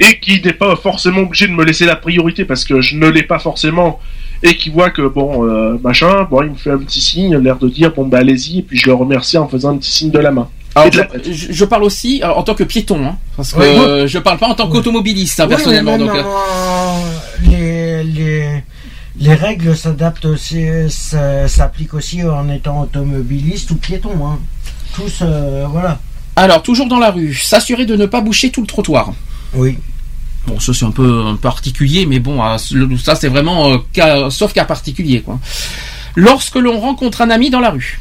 [0.00, 3.08] et qui n'est pas forcément obligé de me laisser la priorité parce que je ne
[3.08, 4.00] l'ai pas forcément
[4.42, 7.58] et qui voit que bon euh, machin, bon il me fait un petit signe, l'air
[7.58, 10.10] de dire bon bah allez-y et puis je le remercie en faisant un petit signe
[10.10, 10.48] de la main.
[10.74, 13.60] Alors, Et de la je, parle aussi alors, en tant que piéton, hein, parce que
[13.60, 15.98] euh, je parle pas en tant qu'automobiliste, hein, Oui, personnellement.
[15.98, 17.02] donc, euh, en-
[17.50, 18.62] les, les,
[19.20, 24.12] les règles s'adaptent aussi, ça- s'appliquent aussi en étant automobiliste ou piéton.
[24.26, 24.38] Hein.
[24.94, 25.98] Tous, euh, voilà.
[26.36, 29.12] Alors, toujours dans la rue, s'assurer de ne pas boucher tout le trottoir.
[29.54, 29.76] Oui.
[30.46, 32.56] Bon, ça c'est un peu un particulier, mais bon, euh,
[33.02, 35.38] ça c'est vraiment euh, cas- sauf cas particulier, quoi.
[36.16, 38.00] Lorsque l'on rencontre un ami dans la rue.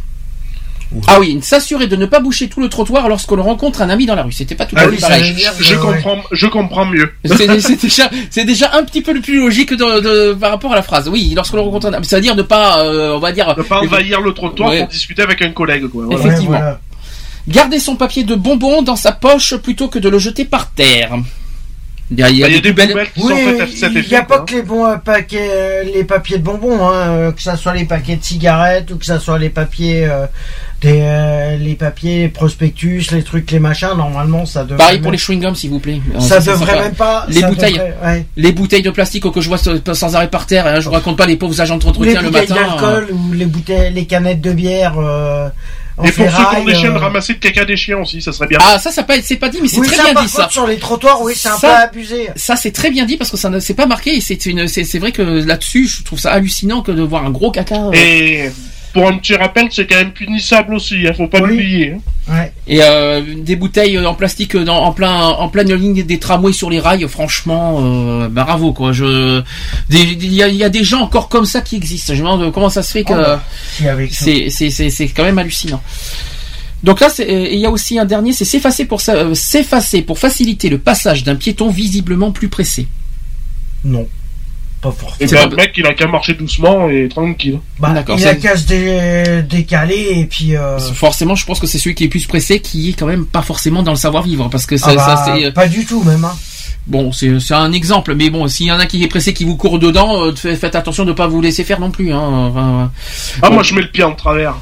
[1.08, 4.06] Ah oui, s'assurer de ne pas boucher tout le trottoir lorsque l'on rencontre un ami
[4.06, 4.34] dans la rue.
[4.34, 5.36] C'était pas tout à Ah fait oui, pareil.
[5.62, 7.14] Je comprends, je comprends mieux.
[7.24, 10.74] C'est c'est déjà, c'est déjà un petit peu le plus logique de, de- par rapport
[10.74, 11.08] à la phrase.
[11.08, 13.80] Oui, lorsque l'on rencontre un ami, c'est-à-dire ne pas, euh, on va dire, Ne pas
[13.80, 14.80] envahir le trottoir Ouais.
[14.80, 16.04] pour discuter avec un collègue quoi.
[16.08, 16.20] voilà.
[16.20, 16.52] Effectivement.
[16.58, 16.80] Ouais, voilà.
[17.48, 21.12] garder son papier de bonbons dans sa poche plutôt que de le jeter par terre.
[22.14, 23.62] Il y a, Bah, Il y a des des poubelles- poubelles qui Oui, sont faites
[23.62, 24.46] à cet il n'y a pas quoi.
[24.46, 27.74] que les bons euh, paquets, euh, les papiers de bonbons, hein, euh, que ça soit
[27.74, 30.26] les paquets de cigarettes ou que ça soit les papiers, euh,
[30.82, 33.96] des, euh, les papiers prospectus, les trucs, les machins.
[33.96, 34.78] Normalement, ça devrait.
[34.78, 36.02] Pareil pour les chewing-gums, s'il vous plaît.
[36.20, 37.26] Ça devrait même pas.
[37.30, 37.74] Les bouteilles.
[37.74, 38.26] devrait- ouais.
[38.36, 39.58] Les bouteilles de plastique que je vois
[39.94, 40.68] sans arrêt par terre.
[40.68, 42.62] hein, je vous raconte pas les pauvres agents les d'entretien le bouteilles matin.
[42.78, 44.96] d'alcool ou les bouteilles, les canettes de bière.
[45.00, 45.48] euh,
[46.04, 48.22] Et pour ceux qui ont des chiens, de euh, ramasser le caca des chiens aussi,
[48.22, 48.58] ça serait bien.
[48.62, 50.32] Ah, ça, ça pas, c'est pas dit, mais c'est Oui, très ça, bien par dit
[50.32, 50.50] contre, ça.
[50.50, 52.30] sur les trottoirs, oui, c'est un Ça- peu abusé.
[52.36, 54.68] Ça, c'est très bien dit parce que ça ne c'est pas marqué et c'est une,
[54.68, 57.76] c'est c'est vrai que là-dessus, je trouve ça hallucinant que de voir un gros caca.
[57.88, 58.52] euh, Et
[58.94, 61.50] pour un petit rappel, c'est quand même punissable aussi, hein, faut pas Oui.
[61.50, 61.94] l'oublier.
[61.94, 62.00] hein.
[62.34, 62.54] Ouais.
[62.68, 66.70] Et euh, des bouteilles en plastique dans, en plein en pleine ligne des tramways sur
[66.70, 68.92] les rails, franchement, euh, bah, bravo quoi.
[68.94, 69.42] Je,
[69.90, 72.14] il y a, il y a des gens encore comme ça qui existent.
[72.14, 73.42] Je me demande comment ça se fait que Oh, bah,
[74.12, 75.82] c'est c'est c'est c'est quand même hallucinant.
[76.84, 80.18] Donc là, il y a aussi un dernier, c'est s'effacer pour sa- euh, s'effacer pour
[80.18, 82.88] faciliter le passage d'un piéton visiblement plus pressé.
[83.84, 84.08] Non.
[84.82, 85.30] Pas forcément.
[85.30, 87.60] Et ben, le mec, il a qu'à marcher doucement et tranquille.
[87.80, 90.56] Bah, D'accord, il a qu'à se dé- décaler et puis.
[90.56, 93.26] euh, Forcément, je pense que c'est celui qui est plus pressé qui est quand même
[93.26, 94.50] pas forcément dans le savoir-vivre.
[94.50, 95.52] Parce que ça, ah bah, ça, c'est.
[95.52, 96.26] pas du tout même.
[96.26, 96.36] Hein.
[96.88, 99.46] Bon, c'est c'est un exemple, mais bon, s'il y en a qui est pressé, qui
[99.46, 102.12] vous court dedans, euh, fa- faites attention de pas vous laisser faire non plus.
[102.12, 102.20] Hein.
[102.20, 102.92] Enfin,
[103.44, 103.54] Ah, bon.
[103.56, 104.56] moi, je mets le pied en travers.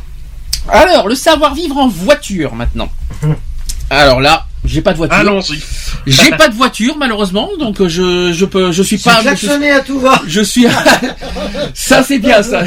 [0.68, 2.90] Alors, le savoir-vivre en voiture maintenant.
[3.90, 5.18] Alors là, j'ai pas de voiture.
[5.18, 5.60] Allons-y.
[6.06, 9.80] J'ai pas de voiture malheureusement, donc euh, je je peux je suis pas klaxonné à
[9.80, 10.22] tout va.
[10.28, 10.66] je suis
[11.74, 12.64] ça c'est bien ça.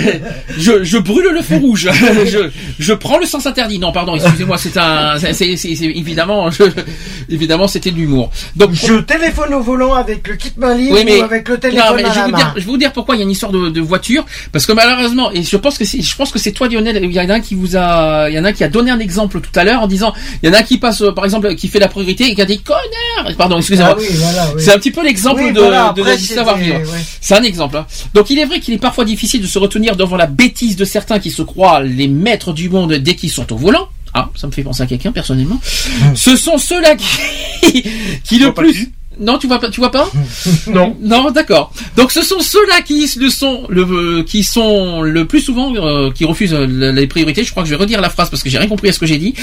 [0.58, 1.88] Je, je brûle le feu rouge.
[2.32, 2.48] Je,
[2.78, 3.78] je prends le sens interdit.
[3.78, 6.62] Non pardon, excusez-moi, c'est un c'est c'est- c'est- c'est- évidemment je-
[7.28, 8.30] évidemment c'était de l'humour.
[8.56, 11.58] Donc Je téléphone au volant avec le kit main libre oui, mais ou avec le
[11.58, 12.38] téléphone non, mais à je vais la vous main.
[12.38, 14.66] dire, je vais vous dire pourquoi il y a une histoire de, de voiture, parce
[14.66, 17.20] que malheureusement, et je pense que c'est, je pense que c'est toi Lionel, il y
[17.20, 18.98] en a un qui vous a, il y en a un qui a donné un
[19.00, 20.12] exemple tout à l'heure en disant,
[20.42, 22.34] il y en a un qui passe, euh, par exemple, qui fait la priorité et
[22.34, 23.94] qui a dit connard, pardon, excusez-moi.
[23.96, 24.62] Ah oui, voilà, oui.
[24.64, 26.78] C'est un petit peu l'exemple Oui, de, voilà, de la savoir-vivre.
[26.78, 27.00] ouais.
[27.20, 27.76] C'est un exemple.
[27.76, 27.86] hein.
[28.14, 30.84] Donc il est vrai qu'il est parfois difficile de se retenir devant la bêtise de
[30.84, 33.88] certains qui se croient les maîtres du monde dès qu'ils sont au volant.
[34.14, 35.58] Ah, ça me fait penser à quelqu'un personnellement.
[36.14, 37.82] Ce sont ceux-là qui,
[38.24, 38.90] qui le plus.
[39.22, 40.10] Non, tu vois pas, tu vois pas
[40.66, 40.96] Non.
[41.00, 41.72] Non, d'accord.
[41.96, 46.10] Donc ce sont ceux-là qui le sont le euh, qui sont le plus souvent euh,
[46.10, 47.44] qui refusent euh, les priorités.
[47.44, 48.98] Je crois que je vais redire la phrase parce que j'ai rien compris à ce
[48.98, 49.34] que j'ai dit.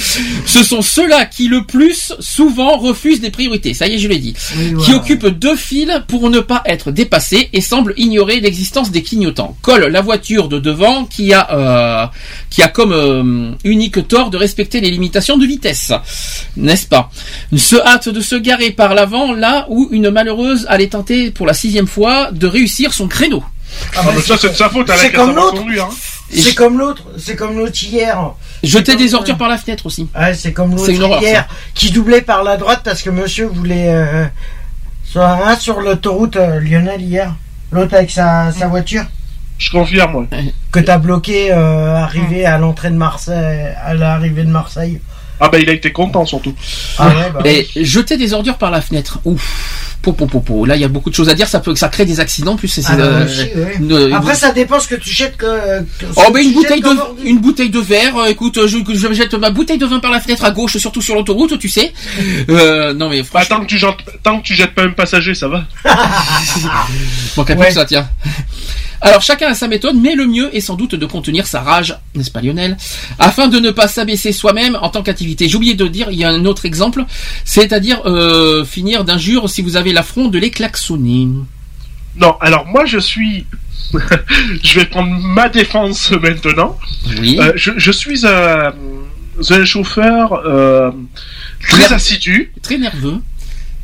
[0.45, 3.73] Ce sont ceux-là qui le plus souvent refusent les priorités.
[3.73, 4.35] Ça y est, je l'ai dit.
[4.57, 9.03] Oui, Qui occupent deux fils pour ne pas être dépassés et semblent ignorer l'existence des
[9.03, 9.55] clignotants.
[9.61, 12.07] Colle la voiture de devant qui a euh,
[12.49, 15.91] qui a comme euh, unique tort de respecter les limitations de vitesse,
[16.57, 17.11] n'est-ce pas?
[17.55, 21.53] Se hâte de se garer par l'avant là où une malheureuse allait tenter pour la
[21.53, 23.43] sixième fois de réussir son créneau.
[23.43, 25.61] Ah, Ah, bah, mais ça, c'est de sa faute, c'est comme l'autre.
[25.81, 25.89] hein.
[26.31, 28.17] C'est comme l'autre, c'est comme l'autre hier.
[28.61, 30.07] Jeter des ordures par la fenêtre aussi.
[30.19, 33.87] Ouais, c'est comme l'autre horreur, hier qui doublait par la droite parce que monsieur voulait
[33.89, 34.25] euh,
[35.05, 37.33] sur, un sur l'autoroute euh, Lionel hier.
[37.71, 39.05] L'autre avec sa, sa voiture
[39.57, 40.25] Je confirme, moi.
[40.71, 44.99] que t'as bloqué euh, arrivé à l'entrée de Marseille, à l'arrivée de Marseille.
[45.39, 46.53] Ah, bah, il a été content, surtout.
[46.97, 49.19] Ah ouais, bah Et jeter des ordures par la fenêtre.
[49.25, 49.85] Ouf.
[50.01, 50.65] Po, po, po, po.
[50.65, 51.47] Là, il y a beaucoup de choses à dire.
[51.49, 52.53] Ça peut, ça crée des accidents.
[52.53, 53.75] En Plus, c'est, Ah, bah, euh, ouais.
[53.79, 55.45] une- Après, ça dépend ce que tu jettes que.
[56.15, 58.15] Oh ben tu une bouteille de une bouteille de verre.
[58.17, 60.77] euh, écoute, euh, je, je jette ma bouteille de vin par la fenêtre à gauche,
[60.77, 61.91] surtout sur l'autoroute, tu sais.
[62.49, 64.91] Euh, non mais Bah, franchement, tant que tu jettes, tant que tu jettes pas un
[64.91, 65.65] passager, ça va.
[67.35, 68.07] peu de ça, tiens.
[69.01, 71.97] Alors chacun a sa méthode, mais le mieux est sans doute de contenir sa rage,
[72.15, 72.77] n'est-ce pas Lionel,
[73.17, 75.47] afin de ne pas s'abaisser soi-même en tant qu'activité.
[75.47, 77.05] J'ai oublié de dire, il y a un autre exemple,
[77.45, 81.27] c'est-à-dire euh, finir d'injure si vous avez l'affront de les klaxonner.
[82.17, 83.45] Non, alors moi, je suis.
[84.63, 86.77] je vais prendre ma défense maintenant.
[87.19, 87.37] Oui.
[87.39, 88.73] Euh, je, je suis un,
[89.49, 90.91] un chauffeur euh,
[91.61, 92.51] très assidu.
[92.61, 93.17] Très nerveux.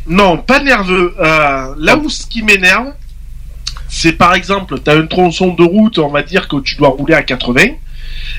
[0.07, 1.15] Non, pas nerveux.
[1.17, 2.93] Là où ce qui m'énerve,
[3.95, 6.89] c'est par exemple, tu as un tronçon de route, on va dire que tu dois
[6.89, 7.61] rouler à 80,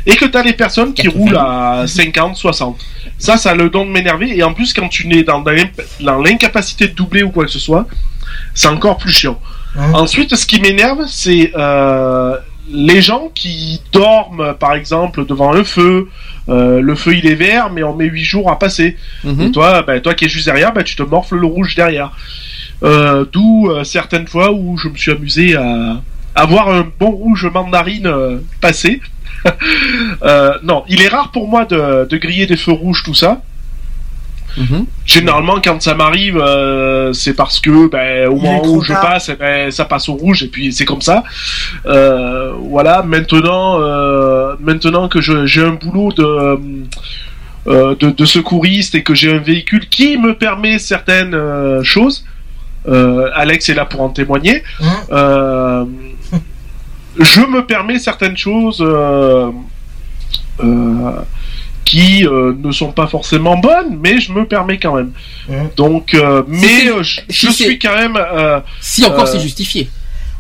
[0.04, 1.18] et que tu as les personnes qui 80.
[1.18, 2.78] roulent à 50, 60.
[3.16, 5.42] Ça, ça a le don de m'énerver, et en plus, quand tu n'es dans,
[5.98, 7.86] l'incapacité de doubler ou quoi que ce soit,
[8.52, 9.40] c'est encore plus chiant.
[9.94, 12.36] Ensuite, ce qui m'énerve, c'est euh,
[12.70, 16.08] les gens qui dorment, par exemple, devant un feu.
[16.50, 18.96] Euh, le feu, il est vert, mais on met 8 jours à passer.
[19.24, 19.40] Mhm.
[19.40, 22.12] Et toi, ben, toi qui es juste derrière, ben, tu te morfles le rouge derrière.
[22.82, 26.00] Euh, D'où euh, certaines fois où je me suis amusé à
[26.34, 29.00] avoir un bon rouge mandarine euh, passé.
[30.64, 33.42] Non, il est rare pour moi de, de griller des feux rouges, tout ça.
[34.56, 34.86] Mhm.
[35.04, 39.36] Généralement, quand ça m'arrive, euh, c'est parce que ben, au moment où je passe, eh
[39.36, 41.24] ben, ça passe au rouge et puis c'est comme ça.
[41.84, 43.02] Euh, voilà.
[43.02, 46.58] Maintenant, euh, maintenant que j'ai un boulot de,
[47.66, 52.24] de de secouriste et que j'ai un véhicule qui me permet certaines choses,
[53.34, 54.62] Alex est là pour en témoigner.
[54.80, 55.84] Hein Euh,
[57.18, 58.78] je me permets certaines choses.
[58.80, 59.50] euh,
[60.62, 61.10] euh,
[61.84, 65.12] qui euh, ne sont pas forcément bonnes, mais je me permets quand même.
[65.48, 65.68] Mhm.
[65.76, 68.16] Donc, euh, mais euh, je, si je c'est- suis quand même.
[68.16, 69.88] euh, Si encore Euh, c'est justifié.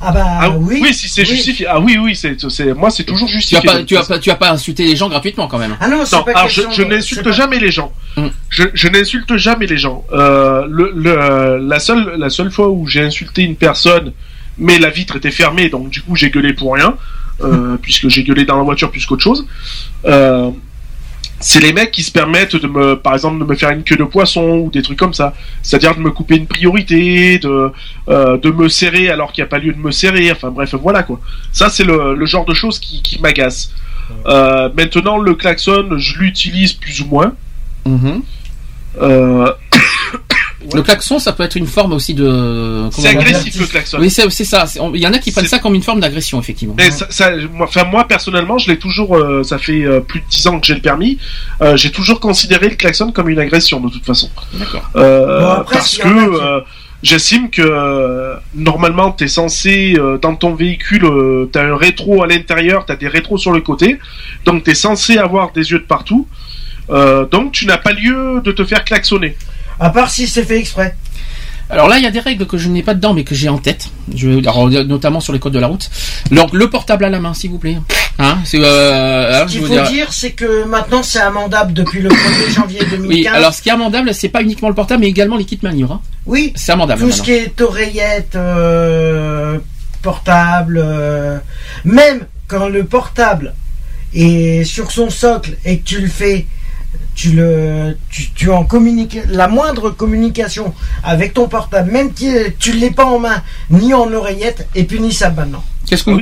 [0.00, 0.78] Ah bah ah, oui.
[0.82, 0.92] oui.
[0.94, 1.26] si c'est oui.
[1.28, 1.66] justifié.
[1.68, 3.66] Ah oui, oui, c'est, c'est moi, c'est toujours Tu as justifié.
[3.66, 5.76] pas, tu as toute pas, tu as pas insulté les gens gratuitement quand même.
[5.80, 7.92] Ah non, c'est non, pas alors je, je n'insulte pas- jamais les gens.
[8.16, 8.26] Mm.
[8.50, 10.04] Je, je n'insulte jamais les gens.
[10.12, 14.12] Euh, le, le, la seule, la seule fois où j'ai insulté une personne,
[14.58, 16.94] mais la vitre était fermée, donc du coup j'ai gueulé pour rien,
[17.42, 19.46] euh, puisque j'ai gueulé dans la voiture plus qu'autre chose.
[20.04, 20.50] Euh,
[21.40, 23.96] c'est les mecs qui se permettent de me, par exemple, de me faire une queue
[23.96, 25.34] de poisson ou des trucs comme ça.
[25.62, 27.72] C'est-à-dire de me couper une priorité, de,
[28.08, 30.32] euh, de me serrer alors qu'il n'y a pas lieu de me serrer.
[30.32, 31.20] Enfin bref, voilà quoi.
[31.52, 33.72] Ça c'est le, le genre de choses qui, qui m'agace.
[34.26, 37.34] Euh, maintenant, le klaxon, je l'utilise plus ou moins.
[37.84, 38.22] Mhm.
[39.02, 39.52] Euh,
[40.74, 42.88] Le klaxon, ça peut être une forme aussi de.
[42.92, 43.98] C'est agressif le klaxon.
[44.00, 44.64] Oui, c'est ça.
[44.94, 46.74] Il y en a qui prennent ça comme une forme d'agression, effectivement.
[46.76, 49.16] Mais ça, ça- moi, enfin moi personnellement, je l'ai toujours.
[49.16, 51.18] euh, ça fait euh, plus de 10 ans que j'ai le permis.
[51.62, 54.30] euh, j'ai toujours considéré le klaxon comme une agression de toute façon.
[54.54, 54.82] D'accord.
[54.96, 56.62] Euh, Bon, parce que
[57.02, 62.26] j'estime que euh, normalement t'es censé euh, dans ton véhicule, euh, t'as un rétro à
[62.26, 63.98] l'intérieur, t'as des rétros sur le côté,
[64.44, 66.26] donc t'es censé avoir des yeux de partout.
[66.90, 69.36] Euh, donc tu n'as pas lieu de te faire klaxonner.
[69.80, 70.94] À part si c'est fait exprès.
[71.68, 73.48] Alors là, il y a des règles que je n'ai pas dedans, mais que j'ai
[73.48, 73.88] en tête.
[74.14, 75.90] Je, alors, notamment sur les codes de la route.
[76.30, 77.76] Donc, le portable à la main, s'il vous plaît.
[78.20, 82.08] Hein, c'est, euh, Ce qu'il faut dire- dire, c'est que maintenant c'est amendable depuis le
[82.08, 83.06] 1er janvier 2015.
[83.08, 85.58] Oui, alors ce qui est amendable, c'est pas uniquement le portable, mais également les kits
[85.62, 85.90] manure.
[85.92, 86.00] Hein.
[86.24, 87.00] Oui, C'est amendable.
[87.02, 89.58] tout ce qui est oreillette, euh,
[90.02, 91.38] portable, euh,
[91.84, 93.54] même quand le portable
[94.14, 96.46] est sur son socle et que tu le fais,
[97.16, 100.72] tu le, tu, tu en communiques la moindre communication
[101.02, 105.36] avec ton portable, même si tu l'es pas en main ni en oreillette, est punissable
[105.40, 105.64] maintenant.
[105.88, 106.18] Qu'est-ce que Ah vous,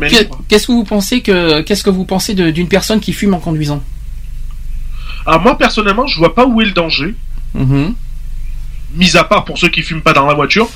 [0.00, 3.34] oui, qu'est-ce que vous pensez que, qu'est-ce que vous pensez de- d'une personne qui fume
[3.34, 3.82] en conduisant?
[5.26, 7.14] Alors moi personnellement, je vois pas où est le danger.
[7.54, 7.94] Mhm.
[8.94, 10.68] mis à part pour ceux qui fument pas dans la voiture.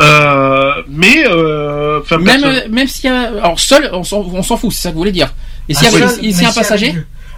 [0.00, 4.56] Euh, mais euh, Même, personne- même s'il y a, alors seul, on s'en, on s'en
[4.56, 5.34] fout, c'est ça que vous voulez dire.
[5.68, 6.94] Et s'il y Ah, s'il y a un passager,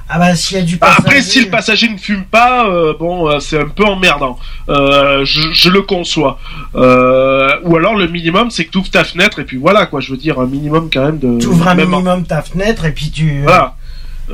[0.08, 1.02] Ah bah s'il y a du Bah, passager.
[1.06, 4.38] après, si le passager ne fume pas, euh, bon, euh, c'est un peu emmerdant.
[4.68, 6.38] Euh, je, je le conçois.
[6.74, 10.00] Euh, ou alors le minimum, c'est que tu ouvres ta fenêtre et puis voilà quoi.
[10.00, 11.38] Je veux dire un minimum quand même de.
[11.38, 13.40] tu ouvres un même en- minimum ta fenêtre et puis tu.
[13.42, 13.76] Voilà.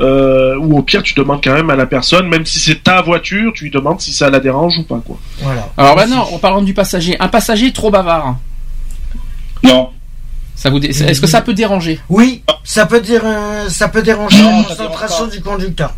[0.00, 3.00] Euh, ou au pire, tu demandes quand même à la personne, même si c'est ta
[3.00, 5.16] voiture, tu lui demandes si ça la dérange ou pas quoi.
[5.40, 5.68] Voilà.
[5.76, 8.36] alors maintenant, en parlant du passager, un passager trop bavard,
[9.64, 9.90] Non.
[10.60, 14.02] Ça vous, dé- est-ce que ça peut déranger Oui, ça peut dire, euh, ça peut
[14.02, 15.94] déranger Non, la concentration du conducteur.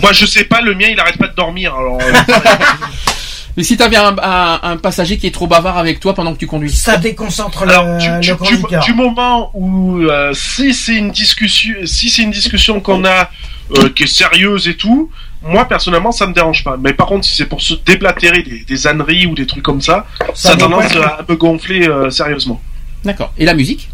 [0.00, 1.74] Moi, je sais pas, le mien, il arrête pas de dormir.
[1.74, 2.12] Alors, euh,
[3.56, 6.38] Mais si t'avais un, un, un passager qui est trop bavard avec toi pendant que
[6.38, 8.84] tu conduis, Ça déconcentre le, Alors, du, le du- du- conducteur.
[8.84, 13.30] du moment où euh, si c'est une discussion, si c'est une discussion qu'on a
[13.78, 15.10] euh, qui est sérieuse et tout,
[15.42, 16.76] moi personnellement ça me dérange pas.
[16.78, 19.80] Mais par contre, si c'est pour se déblatérer des, des âneries ou des trucs comme
[19.80, 22.60] ça, ça, a tendance à me gonfler euh, sérieusement.
[23.04, 23.32] D'accord.
[23.38, 23.88] Et la musique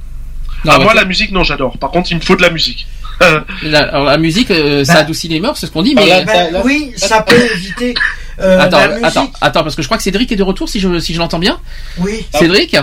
[0.64, 1.76] Ah, la moi la musique non j'adore.
[1.78, 2.86] Par contre, il me faut de la musique.
[3.20, 5.00] Euh, la, alors, la musique, euh, ça Bah.
[5.00, 7.94] adoucit les mœurs, c'est ce qu'on dit, mais Ah, Ben, là- oui, ça peut éviter
[8.40, 9.04] euh, attends, la musique.
[9.04, 11.18] attends, attends, parce que je crois que Cédric est de retour, si je, si je
[11.18, 11.58] l'entends bien.
[11.98, 12.24] Oui.
[12.32, 12.38] Ah.
[12.38, 12.76] Cédric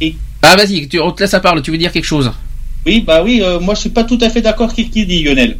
[0.00, 0.16] Oui.
[0.42, 2.30] Ah vas-y, tu, on te laisse la parole, tu veux dire quelque chose
[2.84, 5.06] Oui, bah oui, euh, moi je suis pas tout à fait d'accord avec ce qu'il
[5.08, 5.58] dit Lionel.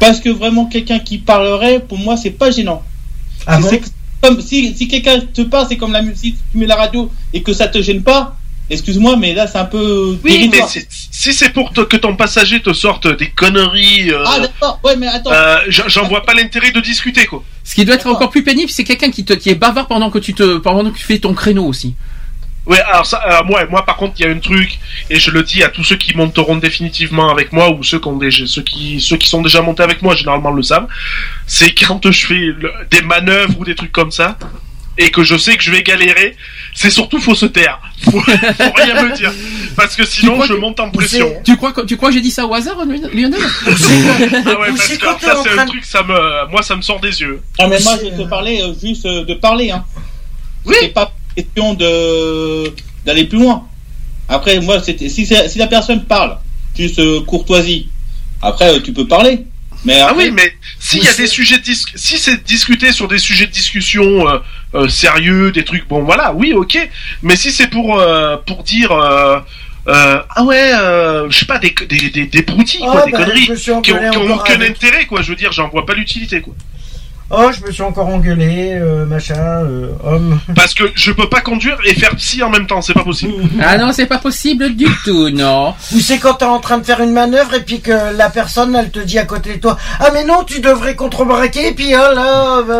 [0.00, 2.82] Parce que vraiment quelqu'un qui parlerait, pour moi c'est pas gênant.
[3.46, 3.80] Ah Si bon
[4.22, 7.42] comme si, si quelqu'un te parle, c'est comme la musique, tu mets la radio et
[7.42, 8.36] que ça te gêne pas.
[8.72, 10.18] Excuse-moi, mais là c'est un peu.
[10.24, 10.68] oui, mais dérisoire.
[10.68, 14.80] si, si c'est pour te- que ton passager te sorte des conneries, euh, Ah d'accord,
[14.84, 15.30] ouais, mais attends.
[15.32, 17.44] euh, j'en vois pas l'intérêt de discuter quoi.
[17.64, 20.10] Ce qui doit être encore plus pénible, c'est quelqu'un qui, te, qui est bavard pendant
[20.10, 21.94] que tu te, pendant que tu fais ton créneau aussi.
[22.64, 24.78] Ouais, alors ça, euh, moi, moi, par contre, il y a un truc,
[25.10, 28.06] et je le dis à tous ceux qui monteront définitivement avec moi ou ceux qui
[28.06, 30.86] ont déjà, ceux qui, ceux qui sont déjà montés avec moi, généralement le savent.
[31.46, 34.38] C'est quand je fais le- des manœuvres ou des trucs comme ça,
[34.98, 36.36] et que je sais que je vais galérer,
[36.74, 39.32] c'est surtout faut se taire, faut, faut rien me dire,
[39.76, 41.28] parce que sinon je que- monte en pression.
[41.36, 42.76] c'est- Tu crois, que- tu crois que j'ai dit ça au hasard,
[43.12, 46.62] Lionel Ah ouais, ou parce que ça c'est train un de- truc, ça me, moi
[46.62, 47.40] ça me sort des yeux.
[47.58, 49.70] Non, mais moi je vais te parler euh, juste euh, de parler.
[49.70, 49.84] Hein.
[50.64, 50.76] Oui.
[50.80, 52.72] C'est pas question de
[53.04, 53.66] d'aller plus loin.
[54.28, 56.38] Après, moi, c'était si, la personne parle,
[56.76, 57.88] juste euh, courtoisie.
[58.40, 59.44] Après, tu peux parler.
[59.84, 62.92] Mais Ah oui, mais s'il Oui, y a des sujets de dis- si c'est discuter
[62.92, 64.26] sur des sujets de discussion
[64.74, 66.78] euh, sérieux, des trucs, bon voilà, oui, ok.
[67.22, 69.38] Mais si c'est pour euh, pour dire euh,
[69.88, 73.12] euh, ah ouais, euh, je sais pas des des des, des broutilles, quoi, Ah, des
[73.12, 73.46] bah, conneries
[73.82, 75.22] qui ont, qui aucun avec- intérêt, quoi.
[75.22, 76.54] Je veux dire, j'en vois pas l'utilité, quoi.
[77.34, 80.38] Oh, je me suis encore engueulé, euh, machin, euh, homme.
[80.54, 83.32] Parce que je peux pas conduire et faire psy en même temps, c'est pas possible.
[83.62, 85.74] Ah non, c'est pas possible du tout, non.
[85.94, 88.76] Ou c'est quand t'es en train de faire une manœuvre et puis que la personne,
[88.76, 91.94] elle te dit à côté de toi, ah mais non, tu devrais contrebraquer et puis
[91.94, 92.74] oh là, bah,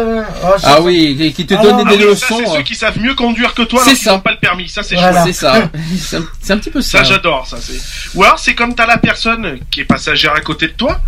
[0.45, 0.83] oh, c'est Ah ça.
[0.83, 2.37] oui, qui- qui te Ah donne non, des Ah oui, ça, leçons.
[2.45, 4.12] c'est euh, ceux qui savent mieux conduire que toi, C'est alors qu'ils ça.
[4.12, 4.69] n'ont pas le permis.
[4.69, 5.23] Ça, c'est Voilà.
[5.23, 5.35] chouette.
[5.35, 5.70] C'est ça.
[6.43, 6.99] C'est un, petit peu ça.
[6.99, 7.57] Ça, j'adore, ça.
[7.59, 7.81] C'est.
[8.15, 11.01] Ou alors, c'est comme t'as la personne qui est passagère à côté de toi,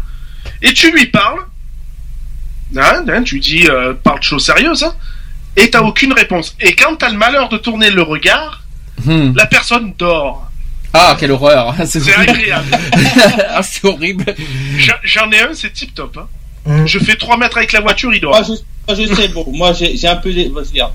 [0.62, 1.41] et tu lui parles.
[2.76, 4.94] Hein, hein, tu lui dis, euh, parle de choses sérieuses, hein,
[5.56, 6.55] et t'as aucune réponse.
[6.60, 8.60] Et quand t'as le malheur de tourner le regard,
[9.05, 9.32] Hmm.
[9.36, 10.48] la personne dort.
[10.92, 11.74] Ah, quelle horreur.
[11.84, 12.68] C'est agréable.
[13.51, 14.24] ah, c'est horrible.
[15.02, 16.16] J'en- ai un, c'est tip top.
[16.16, 16.28] Hein.
[16.66, 16.86] Hum.
[16.86, 18.30] Je fais 3 mètres avec la voiture, il dort.
[18.30, 19.28] moi, je, moi, je sais.
[19.28, 20.32] Bon, moi j'ai un peu.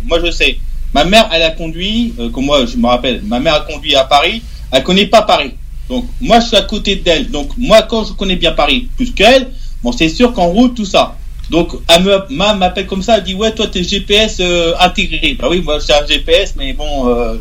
[0.06, 0.57] Moi je sais.
[0.93, 2.14] Ma mère, elle a conduit.
[2.19, 3.22] euh, comme moi, je me rappelle.
[3.26, 4.41] Ma mère a conduit à Paris.
[4.72, 5.53] Elle connaît pas Paris.
[5.89, 7.30] Donc moi, je suis à côté d'elle.
[7.30, 9.49] Donc moi, quand je connais bien Paris plus qu'elle,
[9.84, 11.18] bon, c'est sûr qu'en route tout ça.
[11.50, 15.36] Donc, elle me- ma m'appelle comme ça, elle dit ouais, toi t'es GPS euh, intégré.
[15.40, 17.36] Bah oui, moi j'ai un GPS, mais bon, euh,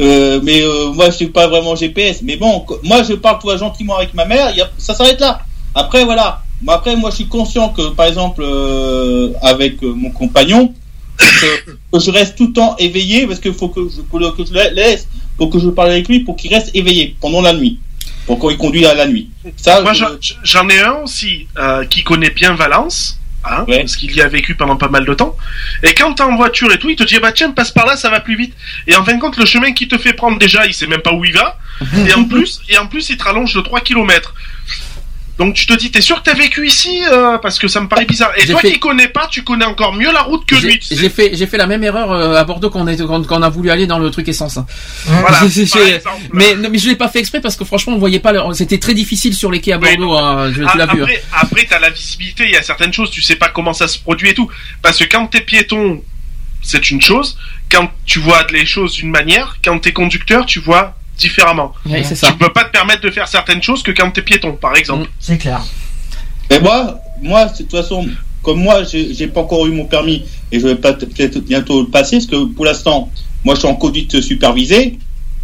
[0.00, 2.22] euh, mais euh, moi je suis pas vraiment GPS.
[2.22, 5.20] Mais bon, moi je parle toi gentiment avec ma mère, il y a- ça s'arrête
[5.20, 5.40] là.
[5.74, 10.74] Après voilà, après moi je suis conscient que par exemple euh, avec mon compagnon,
[11.18, 14.74] que, je reste tout le temps éveillé parce qu'il faut que je, que je le
[14.74, 15.06] laisse,
[15.38, 17.78] pour que je parle avec lui, pour qu'il reste éveillé pendant la nuit,
[18.26, 19.30] pour qu'il conduise à la nuit.
[19.56, 23.18] Ça, Moi, je- j'en- j'en ai un aussi euh, qui connaît bien Valence,
[23.50, 25.36] hein, parce qu'il y a vécu pendant pas mal de temps.
[25.82, 27.96] Et quand t'es en voiture et tout, il te dit bah tiens passe par là,
[27.96, 28.54] ça va plus vite.
[28.86, 31.02] Et en fin de compte, le chemin qu'il te fait prendre déjà, il sait même
[31.02, 31.58] pas où il va.
[32.08, 34.34] et en plus, et en plus, il te rallonge de 3 km.
[35.38, 37.88] Donc tu te dis, t'es sûr que t'as vécu ici euh, Parce que ça me
[37.88, 38.32] paraît bizarre.
[38.38, 40.78] Et toi fait- qui connais pas, tu connais encore mieux la route que J'ai- lui.
[40.78, 40.96] tu sais.
[40.96, 43.38] J'ai fait, j'ai fait la même erreur euh, à Bordeaux quand on, est, quand, quand
[43.38, 44.56] on a voulu aller dans le truc essence.
[44.56, 44.64] hein.
[45.04, 45.40] Voilà,
[46.32, 48.32] mais, non, mais je l'ai pas fait exprès parce que franchement, on voyait pas.
[48.32, 50.14] le- C'était très difficile sur les quais à Bordeaux.
[50.14, 51.02] hein, je- tu l'as vu.
[51.02, 51.04] hein.
[51.04, 53.88] Après, après t'as la visibilité, il y a certaines choses, tu sais pas comment ça
[53.88, 54.48] se produit et tout.
[54.82, 56.02] Parce que quand t'es piéton,
[56.62, 57.36] c'est une chose.
[57.70, 61.72] Quand tu vois les choses d'une manière, quand t'es conducteur, tu vois différemment.
[61.86, 62.28] Oui, c'est ça.
[62.32, 65.08] Tu peux pas te permettre de faire certaines choses que quand t'es piéton, par exemple.
[65.20, 65.64] C'est clair.
[66.50, 68.06] Mais moi, moi, de toute façon,
[68.42, 71.88] comme moi, j'ai pas encore eu mon permis et je vais pas- peut-être bientôt le
[71.88, 73.10] passer, parce que pour l'instant,
[73.44, 74.98] moi, je suis en conduite supervisée.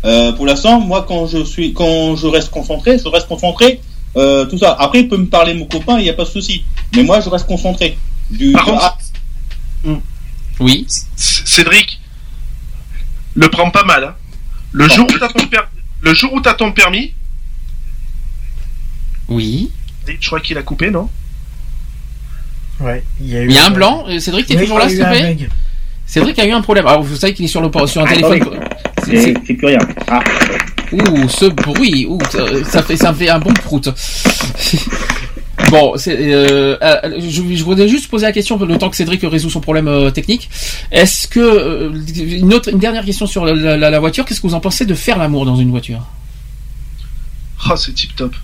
[0.04, 3.80] Euh, pour l'instant, moi, quand je suis, quand je reste concentré, je reste concentré.
[4.16, 4.76] Euh, tout ça.
[4.78, 6.64] Après, il peut me parler mon copain, il n'y a pas de souci.
[6.94, 7.96] Mais moi, je reste concentré.
[8.30, 8.96] Du, Par contre, Ah,
[10.60, 10.86] Oui.
[11.16, 12.00] Cédric,
[13.34, 14.04] le prends pas mal.
[14.04, 14.14] hein.
[14.72, 15.68] Le jour où t'as ton permis,
[16.00, 17.12] le jour où t'as ton permis,
[19.28, 19.70] Oui.
[20.06, 21.08] je crois qu'il a coupé, non?
[22.80, 23.46] Ouais, il y a eu.
[23.48, 24.04] Il y a un blanc.
[24.18, 25.36] Cédric, t'es Oui, toujours là, s'il te plaît?
[26.06, 26.86] Cédric a eu un problème.
[26.86, 28.40] Alors, vous savez qu'il est sur, le, sur un Ah, téléphone.
[29.08, 29.34] oui.
[29.46, 29.78] C'est- plus rien.
[30.08, 30.20] Ah.
[30.92, 33.88] Ouh, ce bruit, ouh, ça, ça fait, ça fait un bon prout.
[35.70, 39.50] Bon, euh, euh, je, je voudrais juste poser la question le temps que Cédric résout
[39.50, 40.48] son problème euh, technique.
[40.90, 44.54] Est-ce que une autre, une dernière question sur la, la- la voiture Qu'est-ce que vous
[44.54, 46.00] en pensez de faire l'amour dans une voiture?
[47.70, 48.34] Oh, c'est tip top.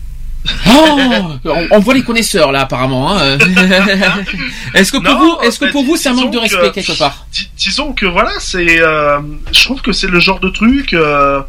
[0.68, 0.98] Oh,
[1.44, 3.18] on, on voit les connaisseurs là apparemment.
[3.18, 3.36] hein.
[4.74, 6.74] est-ce que pour Non, vous, est-ce que pour vous, c'est un manque de respect que-
[6.74, 7.26] quelque part?
[7.32, 9.18] Dis- disons que voilà, c'est, euh,
[9.52, 10.94] je trouve que c'est le genre de truc.
[10.94, 11.40] euh,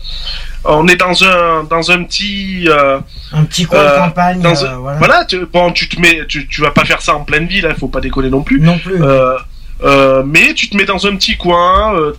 [0.65, 2.99] on est dans un dans un petit euh,
[3.33, 4.41] Un petit coin de euh, campagne.
[4.41, 4.97] dans euh, un- voilà.
[4.97, 7.65] voilà, tu, bon, tu te mets, tu, tu vas pas faire ça en pleine ville,
[7.65, 8.59] hein, faut pas déconner non plus.
[8.59, 9.01] Non plus.
[9.03, 9.35] Euh,
[9.83, 12.13] euh, mais tu te mets dans un petit coin, euh,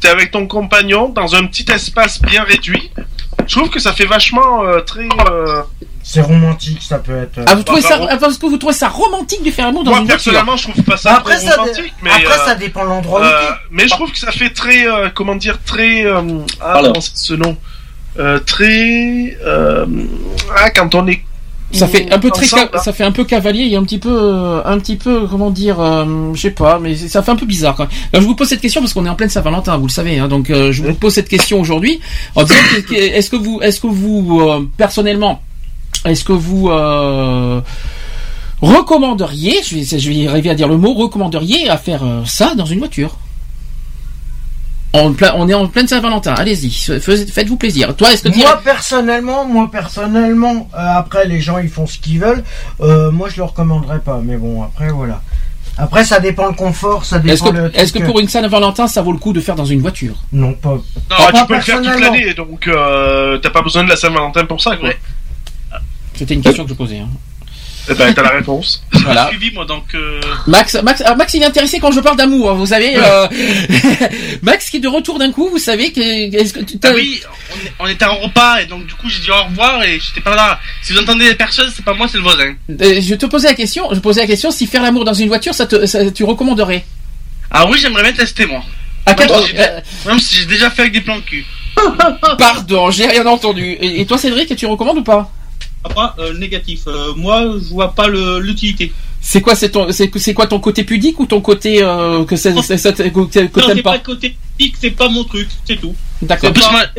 [0.00, 2.90] t'es avec ton compagnon dans un petit espace bien réduit.
[3.46, 5.08] Je trouve que ça fait vachement euh, très.
[5.30, 5.62] euh,
[6.02, 7.38] C'est romantique, ça peut être.
[7.38, 9.66] euh, ah, vous trouvez bah, ça, bah, parce que vous trouvez ça romantique de faire
[9.66, 12.26] l'amour dans Moi une voiture personnellement, je trouve pas ça après, ça, romantique, mais après
[12.40, 15.08] euh, ça dépend de l'endroit où euh, mais je trouve que ça fait très, euh,
[15.14, 16.04] comment dire, très.
[16.04, 16.22] euh,
[16.60, 17.56] ah, c'est ce nom?
[18.18, 19.36] Euh, Très.
[19.44, 19.86] euh,
[20.56, 21.20] ah, quand on est.
[21.72, 24.62] Ça fait un peu très, ça fait un peu cavalier, a un petit peu, euh,
[24.64, 27.74] un petit peu, comment dire, euh, je sais pas, mais ça fait un peu bizarre.
[27.74, 27.92] Quand même.
[28.12, 30.18] Alors, je vous pose cette question parce qu'on est en pleine Saint-Valentin, vous le savez,
[30.18, 32.00] hein, donc euh, je vous pose cette question aujourd'hui
[32.36, 32.54] en disant
[32.94, 35.42] est-ce que vous, est-ce que vous, euh, personnellement,
[36.04, 36.68] est-ce que vous
[38.62, 42.64] recommanderiez, je vais, je vais arriver à dire le mot, recommanderiez à faire ça dans
[42.64, 43.16] une voiture?
[44.94, 47.94] On est en pleine Saint-Valentin, allez-y, fais- faites-vous plaisir.
[47.96, 51.98] Toi, est-ce que tu Moi personnellement, moi personnellement, euh, après les gens ils font ce
[51.98, 52.42] qu'ils veulent.
[52.80, 55.20] Euh, moi je le recommanderais pas, mais bon après voilà.
[55.78, 57.76] Après ça dépend le confort, ça est-ce dépend que, le.
[57.78, 60.14] est-ce que pour une Saint-Valentin, ça vaut le coup de faire dans une voiture?
[60.32, 60.70] Non pas.
[60.70, 60.80] Non,
[61.34, 64.62] tu peux le faire toute l'année, donc euh, t'as pas besoin de la Saint-Valentin pour
[64.62, 64.88] ça, quoi.
[66.14, 66.98] C'était une question que je posais.
[67.00, 67.08] hein.
[67.88, 68.82] Eh ben, t'as la réponse.
[68.92, 69.28] Voilà.
[69.28, 69.84] suivi moi donc.
[69.94, 72.50] euh, Max, Max, ah, Max, il est intéressé quand je parle d'amour.
[72.50, 73.28] hein, Vous savez, euh,
[74.42, 75.48] Max qui est de retour d'un coup.
[75.48, 77.20] Vous savez que est-ce que tu Ah oui,
[77.78, 80.34] on, était en repas et donc du coup j'ai dit au revoir et j'étais pas
[80.34, 80.58] là.
[80.82, 82.54] Si vous entendez les personnes, c'est pas moi, c'est le voisin.
[82.70, 83.88] Euh, je te posais la question.
[83.92, 86.84] Je posais la question si faire l'amour dans une voiture, ça te, ça- tu recommanderais?
[87.50, 88.62] Ah oui, j'aimerais bien tester moi.
[89.04, 91.22] À Même quatre- si j'ai- euh, Même si j'ai déjà fait avec des plans de
[91.22, 91.46] cul.
[92.38, 93.62] Pardon, j'ai rien entendu.
[93.80, 95.30] Et, et toi, Cédric, tu recommandes ou pas?
[95.94, 96.80] Moi, euh, négatif.
[96.86, 98.92] Euh, moi, je vois pas le- l'utilité.
[99.20, 102.36] C'est quoi, c'est ton, c'est, c'est quoi ton côté pudique ou ton côté euh, que
[102.36, 103.90] c'est, c'est, c'est- que, que Non, t'aimes c'est pas?
[103.92, 105.94] pas le côté pique, c'est pas mon truc, c'est tout.
[106.22, 106.52] D'accord.
[106.52, 106.92] Pas-.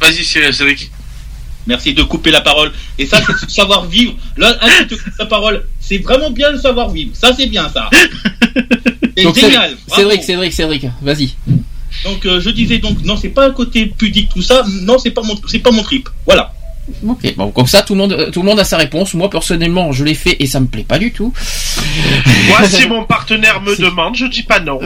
[0.00, 0.22] Vas-y,
[0.62, 0.90] vrai.
[1.66, 2.72] Merci de couper la parole.
[2.98, 4.14] Et ça, c'est le savoir-vivre.
[4.36, 7.10] Là, un qui te coupe la parole, c'est vraiment bien le savoir-vivre.
[7.14, 7.88] Ça, c'est bien, ça.
[9.16, 9.70] C'est Donc, génial.
[9.70, 9.94] Cédric.
[9.94, 11.34] Cédric, Cédric, Cédric, vas-y.
[12.04, 14.64] Donc, euh, je disais donc, non, c'est pas le côté pudique, tout ça.
[14.82, 16.08] Non, c'est pas mon, c'est pas mon trip.
[16.26, 16.52] Voilà.
[17.06, 19.14] Ok, bon, comme ça, tout le monde, euh, tout le monde a sa réponse.
[19.14, 21.32] Moi, personnellement, je l'ai fait et ça me plaît pas du tout.
[22.48, 24.78] Moi, si mon partenaire me demande, je dis pas non.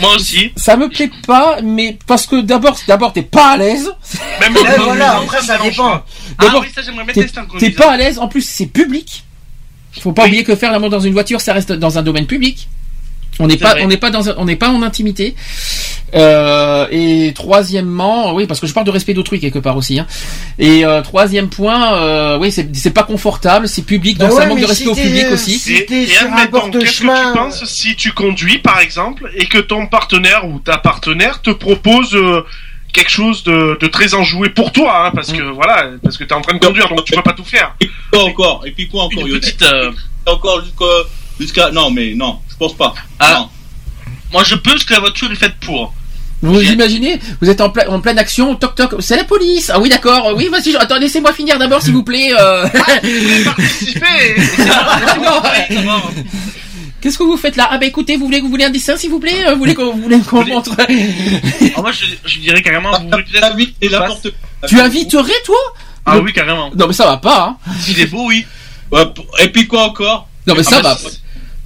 [0.00, 0.52] Moi aussi.
[0.54, 3.90] ça me plaît pas, mais parce que d'abord, d'abord, t'es pas à l'aise.
[4.40, 5.90] Même Eh, le- voilà, après ça dépend.
[5.90, 6.06] pas.
[6.38, 7.18] Ah D'abord, oui,
[7.58, 8.18] t'es, pas à l'aise.
[8.20, 9.24] En plus, c'est public.
[10.00, 12.68] Faut pas oublier que faire l'amour dans une voiture, ça reste dans un domaine public.
[13.40, 13.82] On n'est pas, vrai.
[13.84, 15.34] on n'est pas dans, on n'est pas en intimité.
[16.14, 19.98] Euh, et troisièmement, oui, parce que je parle de respect d'autrui quelque part aussi.
[20.00, 20.06] Hein.
[20.58, 24.40] Et euh, troisième point, euh, oui, c'est, c'est pas confortable, c'est public, donc Bah ça
[24.42, 25.58] ouais, manque de respect si au public euh, aussi.
[25.58, 29.58] si Et, et admettons, qu'est-ce que tu penses si tu conduis, par exemple, et que
[29.58, 32.42] ton partenaire ou ta partenaire te propose euh,
[32.92, 36.34] quelque chose de, de très enjoué pour toi, hein, parce que voilà, parce que t'es
[36.34, 37.76] en train de conduire, donc tu peux pas tout faire.
[38.12, 39.62] Quoi encore Et puis quoi encore, Une petite.
[39.62, 39.92] euh,
[40.26, 40.84] Encore jusqu'à...
[41.40, 41.70] jusqu'à...
[41.70, 42.94] Non, mais non, je pense pas.
[43.18, 43.34] Ah.
[43.40, 43.48] Non.
[44.32, 45.92] Moi, je pense que la voiture est faite pour.
[46.42, 49.70] Vous imaginez, vous êtes en, en pleine action, toc toc, c'est la police.
[49.74, 50.32] Ah oui, d'accord.
[50.36, 52.32] Oui, vas-y, je- attends, laissez-moi finir d'abord, s'il vous plaît.
[52.38, 52.66] euh.
[55.84, 56.02] Non.
[57.00, 57.68] Qu'est-ce que vous faites là?
[57.70, 59.44] Ah bah écoutez, vous voulez, vous voulez un dessin, s'il vous plaît?
[59.52, 59.92] Vous voulez qu'on
[60.28, 60.72] qu'on montre?
[60.78, 63.56] Ah, moi, je, je dirais carrément, vous voulez peut-être.
[63.80, 64.28] Et n'importe
[64.68, 65.56] Tu inviterais toi?
[66.06, 66.70] Ah oui, carrément.
[66.74, 67.56] Non mais ça va pas.
[67.66, 67.72] Hein.
[67.80, 68.44] S'il est beau, oui.
[68.90, 69.04] Ouais,
[69.42, 70.28] Et puis quoi encore?
[70.46, 71.10] Non mais Ah, ça bah, va.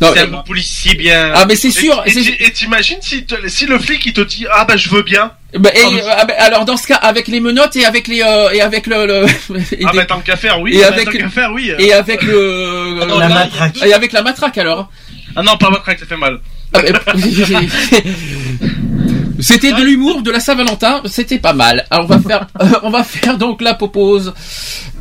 [0.01, 1.33] C'est- Non, C'est mais- un bon policier bien.
[1.35, 2.03] Ah mais c'est Et- sûr.
[2.07, 4.77] Et c'est- t'i- et t'imagines si, te- si le flic il te dit ah bah
[4.77, 5.31] je veux bien.
[5.57, 8.09] Bah, et, Ah, mais- ah, bah, alors dans ce cas, avec les menottes et avec
[8.09, 9.27] les euh, et avec le, le-
[9.73, 10.75] et, Ah des- bah tant qu'à faire oui.
[10.77, 11.71] et avec- tant qu'à faire oui.
[11.79, 13.77] et avec le Ah non, La matraque.
[13.85, 14.91] et avec la matraque alors.
[15.37, 16.41] Ah non, pas votre ça fait mal.
[16.73, 17.13] Ah, bah,
[19.41, 21.85] C'était de l'humour, de la Saint-Valentin, c'était pas mal.
[21.91, 24.33] Alors on va faire, euh, on va faire donc la propose.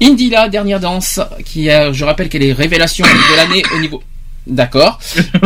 [0.02, 4.04] Indila, dernière danse, qui est, je rappelle qu'elle est révélation de l'année au niveau.
[4.46, 5.00] D'accord.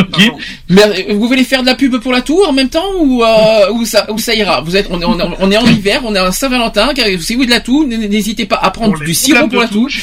[0.69, 3.71] Mais vous voulez faire de la pub pour la tour en même temps ou euh,
[3.71, 4.61] ou ça ou ça ira?
[4.61, 6.93] Vous êtes on est, on est- on est en hiver, on est à Saint-Valentin.
[6.95, 9.87] car Si vous de la toux, n'hésitez pas à prendre du sirop pour la toux.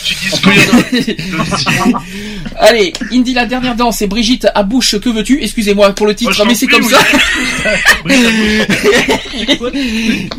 [2.56, 5.42] Allez, Indy la dernière danse et Brigitte à bouche que veux-tu?
[5.42, 6.92] Excusez-moi pour le titre, Moi, mais c'est comme oui.
[6.92, 6.98] ça.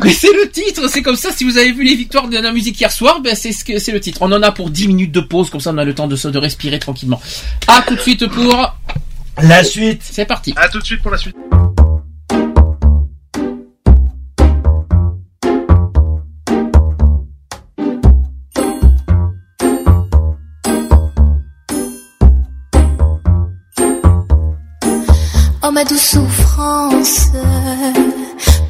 [0.02, 1.30] mais c'est le titre, c'est comme ça.
[1.32, 3.78] Si vous avez vu les victoires de la musique hier soir, ben c'est ce que
[3.78, 4.18] c'est le titre.
[4.22, 6.38] On en a pour 10 minutes de pause, comme ça on a le temps de
[6.38, 7.20] respirer tranquillement.
[7.66, 8.45] À tout de suite pour
[9.42, 10.02] La suite.
[10.04, 10.54] c'est parti.
[10.56, 11.36] À tout de suite pour la suite.
[25.62, 27.32] Oh ma douce souffrance,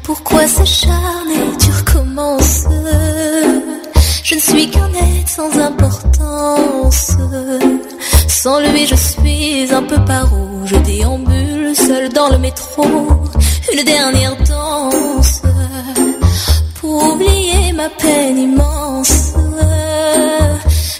[0.03, 2.63] pourquoi s'acharner, tu recommences?
[4.23, 7.15] Je ne suis qu'un être sans importance.
[8.43, 10.61] Sans lui, je suis un peu paro.
[10.65, 12.85] Je déambule seul dans le métro.
[13.73, 15.41] Une dernière danse
[16.75, 19.33] pour oublier ma peine immense.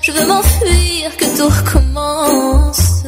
[0.02, 3.04] Je veux m'enfuir, que tout recommence.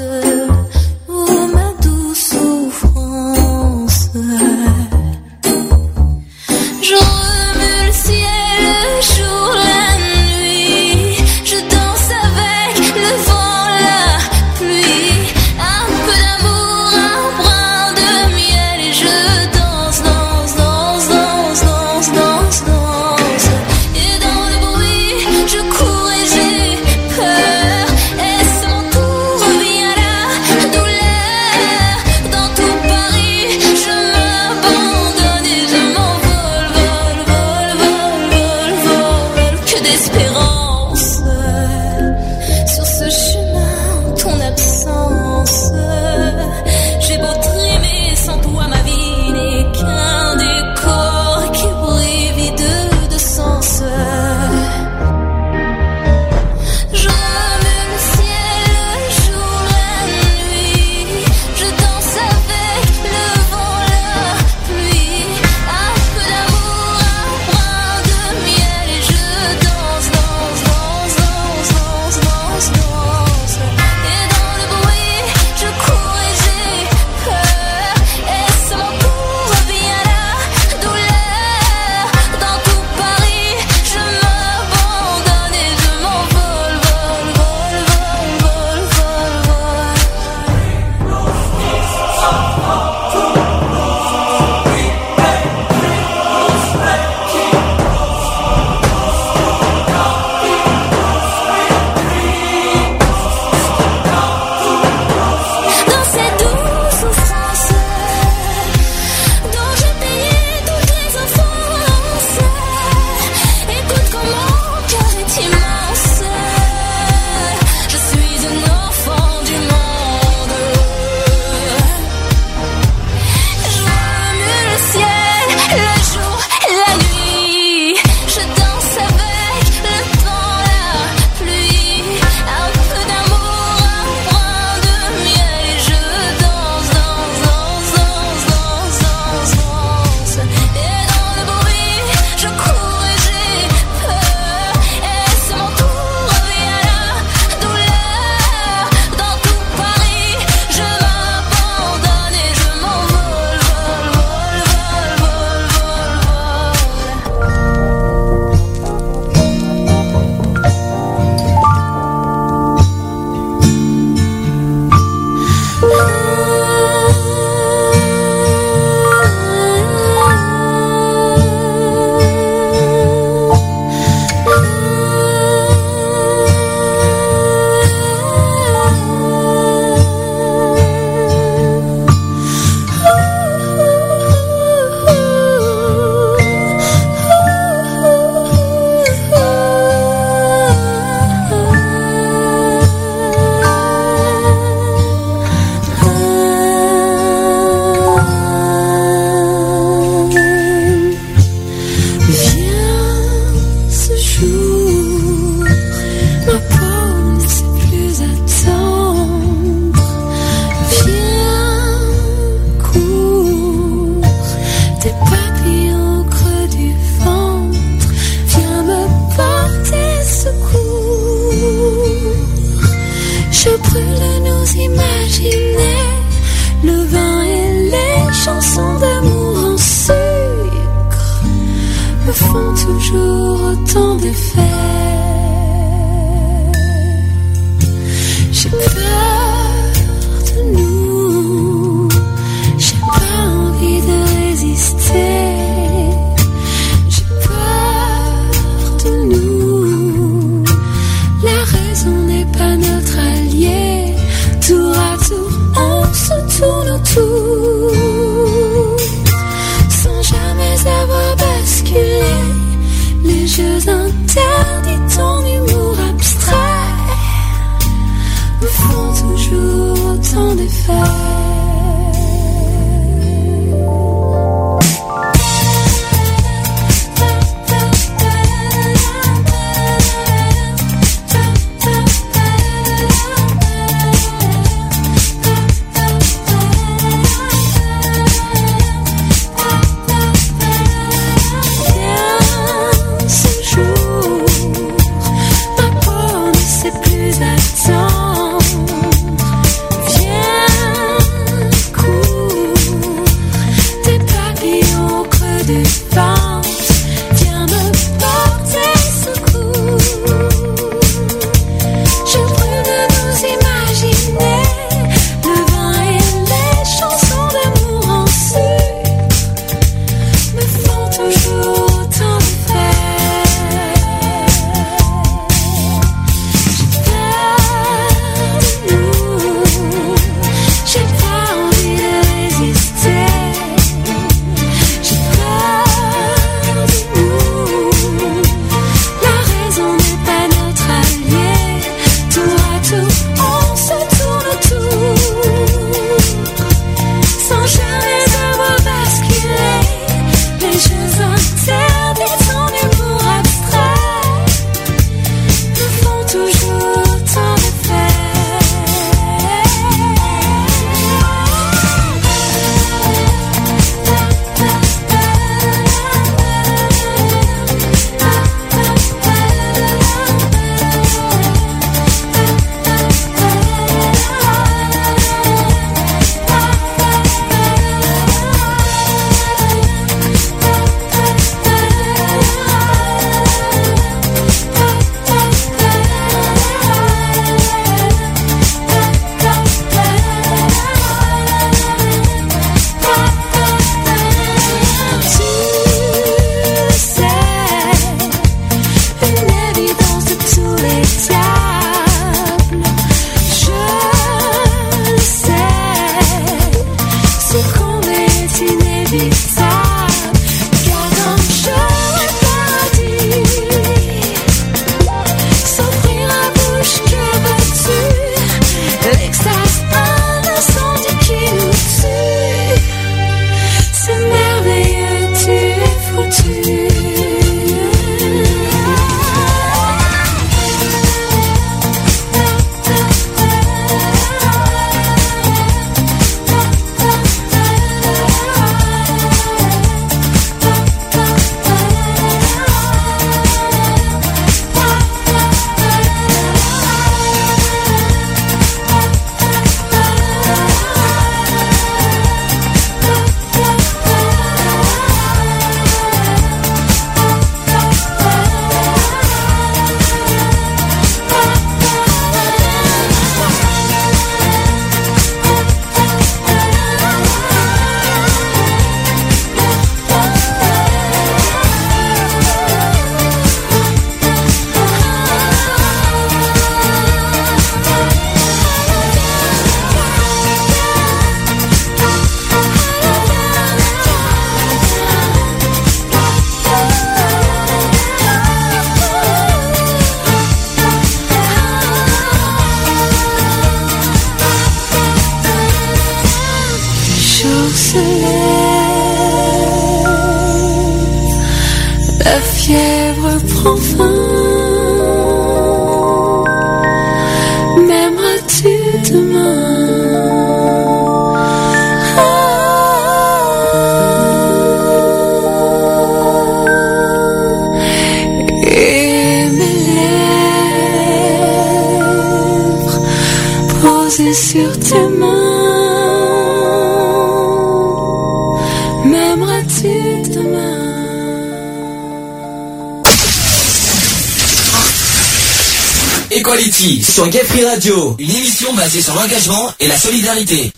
[539.19, 540.71] L'engagement et la solidarité.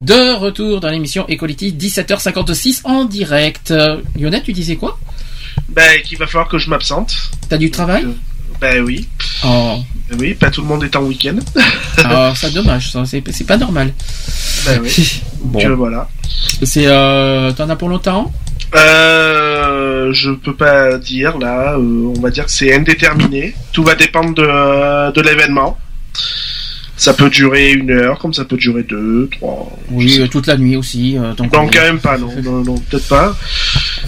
[0.00, 3.74] De retour dans l'émission Equality, 17h56 en direct.
[4.16, 4.98] Lionel, tu disais quoi?
[5.68, 7.14] Ben, qu'il va falloir que je m'absente.
[7.48, 8.06] T'as du travail?
[8.60, 9.08] Ben oui.
[9.44, 9.78] Oh.
[10.08, 11.36] Ben oui, pas tout le monde est en week-end.
[12.04, 13.92] Ah, c'est dommage, ça, c'est c'est pas normal.
[14.64, 15.20] Ben oui.
[15.46, 15.60] Bon.
[15.62, 16.08] Donc, voilà.
[16.64, 18.32] C'est, euh, t'en as pour longtemps?
[18.74, 21.74] Euh, je peux pas dire là.
[21.74, 23.54] euh, on va dire que c'est indéterminé.
[23.72, 25.78] Tout va dépendre de, de l'événement.
[27.06, 29.70] Ça peut durer une heure, comme ça peut durer deux, trois.
[29.92, 31.16] Oui, euh, toute la nuit aussi.
[31.16, 33.36] euh, donc, Non, quand même pas, non, non, non, peut-être pas.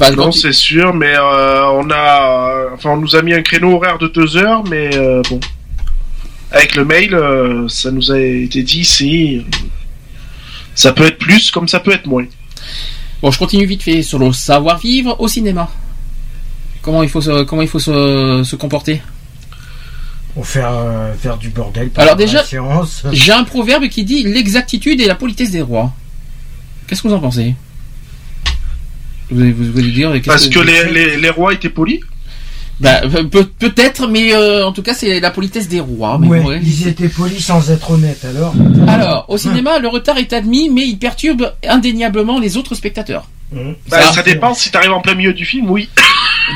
[0.01, 3.75] Bah, non, c'est sûr, mais euh, on a, enfin, on nous a mis un créneau
[3.77, 4.91] horaire de deux heures, mais
[5.31, 5.39] bon,
[6.51, 7.17] avec le mail,
[7.69, 9.43] ça nous a été dit, c'est,
[10.75, 12.27] ça peut être plus, comme ça peut être moins.
[13.23, 15.71] Bon, je continue vite fait sur le savoir-vivre au cinéma.
[16.83, 19.01] Comment il faut se, comment il faut se, se comporter?
[20.49, 21.91] Faire, euh, faire du bordel.
[21.97, 23.03] Alors déjà, la séance.
[23.13, 25.93] j'ai un proverbe qui dit l'exactitude et la politesse des rois.
[26.87, 27.55] Qu'est-ce que vous en pensez?
[29.31, 32.01] Vous, allez- vous allez dire Parce que les, les, les rois étaient polis?
[32.81, 33.01] Bah,
[33.31, 36.17] peut- peut-être, mais euh, en tout cas, c'est la politesse des rois.
[36.19, 36.61] Mais Ouais, bon, ouais.
[36.63, 38.55] ils étaient polis sans être honnêtes alors.
[38.87, 43.29] Alors, au cinéma, le retard est admis, mais il perturbe indéniablement les autres spectateurs.
[43.91, 45.89] Bah, ça dépend si t'arrives en plein milieu du film, oui.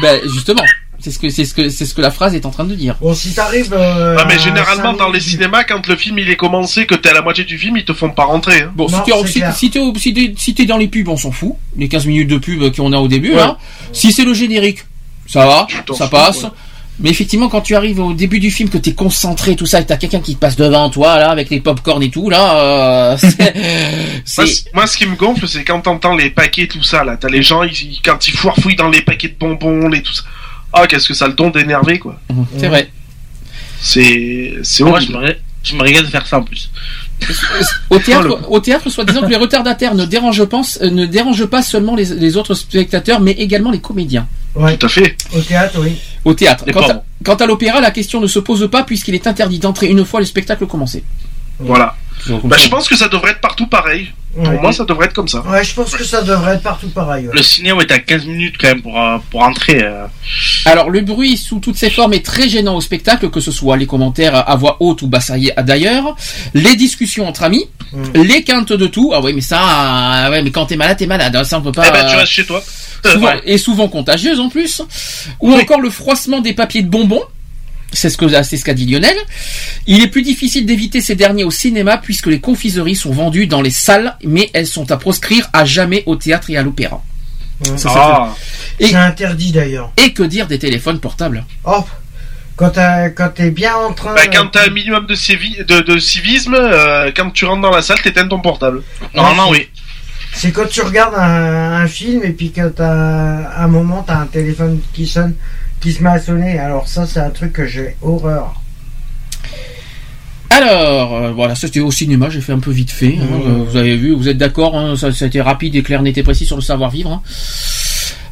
[0.01, 0.63] Ben, justement,
[1.03, 2.75] c'est ce que c'est ce que c'est ce que la phrase est en train de
[2.75, 2.97] dire.
[3.01, 3.73] Bon, si t'arrives.
[3.75, 7.09] euh, Ah, mais généralement dans les cinémas, quand le film il est commencé, que t'es
[7.11, 8.63] à la moitié du film, ils te font pas rentrer.
[8.63, 8.73] hein.
[8.75, 11.55] Bon, si t'es si, si t'es au- si dans les pubs, on s'en fout.
[11.77, 13.37] Les 15 minutes de pub qu'on a au début, Ouais.
[13.37, 13.59] là.
[13.93, 14.85] Si c'est le générique,
[15.27, 16.45] ça va, ça passe.
[16.45, 16.51] ouais.
[17.01, 19.87] Mais effectivement, quand tu arrives au début du film, que t'es concentré, tout ça, et
[19.87, 23.17] t'as quelqu'un qui te passe devant toi, là, avec les popcorn et tout, là, euh,
[24.25, 27.17] c'est- Moi, ce qui me gonfle, c'est quand t'entends les paquets, tout ça, là.
[27.17, 30.13] T'as les gens, ils, ils- quand ils foirefouillent dans les paquets de bonbons, les tout
[30.13, 30.23] ça.
[30.73, 32.19] Ah, qu'est-ce que ça a le don d'énerver, quoi.
[32.59, 32.91] c'est vrai.
[33.81, 36.71] C'est, c'est Moi, je me, je me régale de faire ça en plus.
[37.91, 41.47] Au théâtre, au théâtre, soit disant que les retardataires ne dérangent pas, euh, ne dérangent
[41.47, 44.27] pas seulement les, les autres spectateurs, mais également les comédiens.
[44.55, 45.17] Ouais, Tout à fait.
[45.35, 45.93] au théâtre, oui.
[46.25, 46.65] Au théâtre.
[46.77, 50.05] À, quant à l'opéra, la question ne se pose pas puisqu'il est interdit d'entrer une
[50.05, 51.05] fois le spectacle commencé.
[51.67, 51.95] Voilà.
[52.45, 54.13] Bah, je pense que ça devrait être partout pareil.
[54.35, 54.59] Pour Ouais.
[54.63, 55.41] moi, ça devrait être comme ça.
[55.41, 57.27] Ouais, je pense que ça devrait être partout pareil.
[57.27, 57.33] ouais.
[57.35, 59.83] Le cinéma est à 15 minutes quand même pour, euh, pour entrer.
[59.83, 60.07] euh.
[60.65, 63.77] Alors le bruit sous toutes ses formes est très gênant au spectacle, que ce soit
[63.77, 66.17] les commentaires à voix haute ou bassaillés d'ailleurs,
[66.55, 68.23] les discussions entre amis, Mm.
[68.23, 69.13] les quintes de tout.
[69.15, 71.35] Ah oui, mais ça, euh, ouais, mais quand t'es malade, t'es malade.
[71.37, 71.85] hein, Ça on peut pas.
[71.89, 72.63] Eh ben, tu restes chez toi.
[73.05, 73.41] souvent- Ouais.
[73.45, 74.81] et souvent contagieuse en plus,
[75.41, 77.25] ou encore le froissement des papiers de bonbons.
[77.93, 79.17] C'est ce que c'est ce qu'a dit Lionel.
[79.87, 83.61] Il est plus difficile d'éviter ces derniers au cinéma puisque les confiseries sont vendues dans
[83.63, 87.03] les salles, mais elles sont à proscrire à jamais au théâtre et à l'opéra.
[87.85, 88.35] Ah.
[88.81, 89.93] C'est interdit d'ailleurs.
[89.97, 91.45] Et que dire des téléphones portables?
[91.65, 91.87] Hop.
[92.57, 92.71] Quand
[93.35, 94.15] t'es bien en train.
[94.15, 97.71] Bah, quand t'as un minimum de, civi- de, de civisme, euh, quand tu rentres dans
[97.71, 98.83] la salle, t'éteins ton portable.
[99.15, 99.69] Normalement, oui.
[100.35, 104.27] C'est quand tu regardes un, un film et puis que t'as un moment t'as un
[104.27, 105.35] téléphone qui sonne,
[105.83, 106.59] qui se met à sonner.
[106.59, 108.55] Alors ça c'est un truc que j'ai horreur.
[110.51, 113.17] Alors, euh, voilà, ça c'était au cinéma, j'ai fait un peu vite fait.
[113.19, 113.51] hein, Mmh.
[113.51, 116.03] euh, vous avez vu, vous êtes d'accord, hein, ça, ça a été rapide et clair,
[116.03, 117.11] net et précis sur le savoir-vivre.
[117.11, 117.23] hein.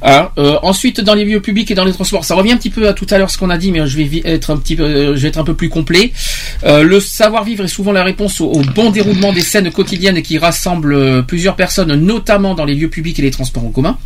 [0.03, 2.71] Ah, euh, ensuite, dans les lieux publics et dans les transports, ça revient un petit
[2.71, 4.77] peu à tout à l'heure ce qu'on a dit, mais je vais être un petit
[4.77, 6.13] peu, euh, je vais être un peu plus complet.
[6.65, 10.37] Euh, le savoir-vivre est souvent la réponse au, au bon déroulement des scènes quotidiennes qui
[10.39, 13.97] rassemblent plusieurs personnes, notamment dans les lieux publics et les transports en commun.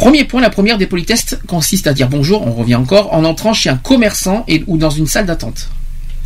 [0.00, 3.52] Premier point, la première des politesses consiste à dire bonjour, on revient encore, en entrant
[3.52, 5.68] chez un commerçant et, ou dans une salle d'attente.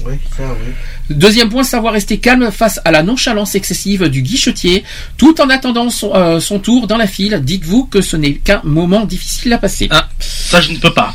[0.06, 0.72] Oui, ça oui.
[1.10, 4.84] Deuxième point, savoir rester calme face à la nonchalance excessive du guichetier,
[5.16, 7.40] tout en attendant son, euh, son tour dans la file.
[7.42, 9.88] Dites-vous que ce n'est qu'un moment difficile à passer.
[9.90, 11.12] Ah, ça, je ne peux pas.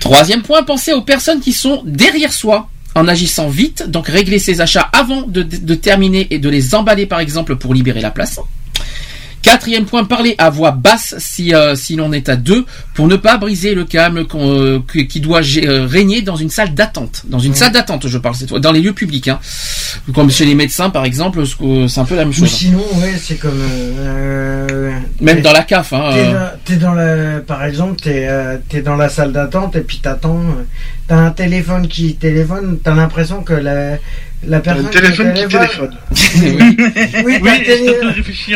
[0.00, 2.70] Troisième point, pensez aux personnes qui sont derrière soi.
[2.94, 7.04] En agissant vite, donc régler ses achats avant de, de terminer et de les emballer
[7.04, 8.40] par exemple pour libérer la place.
[9.44, 12.64] Quatrième point, parler à voix basse si, euh, si l'on est à deux
[12.94, 17.22] pour ne pas briser le calme euh, qui doit euh, régner dans une salle d'attente.
[17.26, 19.28] Dans une salle d'attente, je parle cette fois, dans les lieux publics.
[19.28, 19.38] Hein.
[20.14, 22.48] Comme chez les médecins par exemple, c'est un peu la même Ou chose.
[22.50, 23.60] sinon ouais c'est comme.
[23.60, 24.90] euh,
[25.20, 25.92] Même dans la CAF.
[25.92, 28.26] Hein, T'es dans, t'es dans la, par exemple, t'es
[28.70, 30.40] t'es dans la salle d'attente et puis t'attends.
[31.04, 32.78] Euh, T'as un téléphone qui téléphone.
[32.82, 33.98] T'as l'impression que la,
[34.46, 35.60] la Un personne téléphone qui téléphone.
[35.60, 35.96] téléphone.
[37.24, 37.96] Oui, Oui, t'as télé-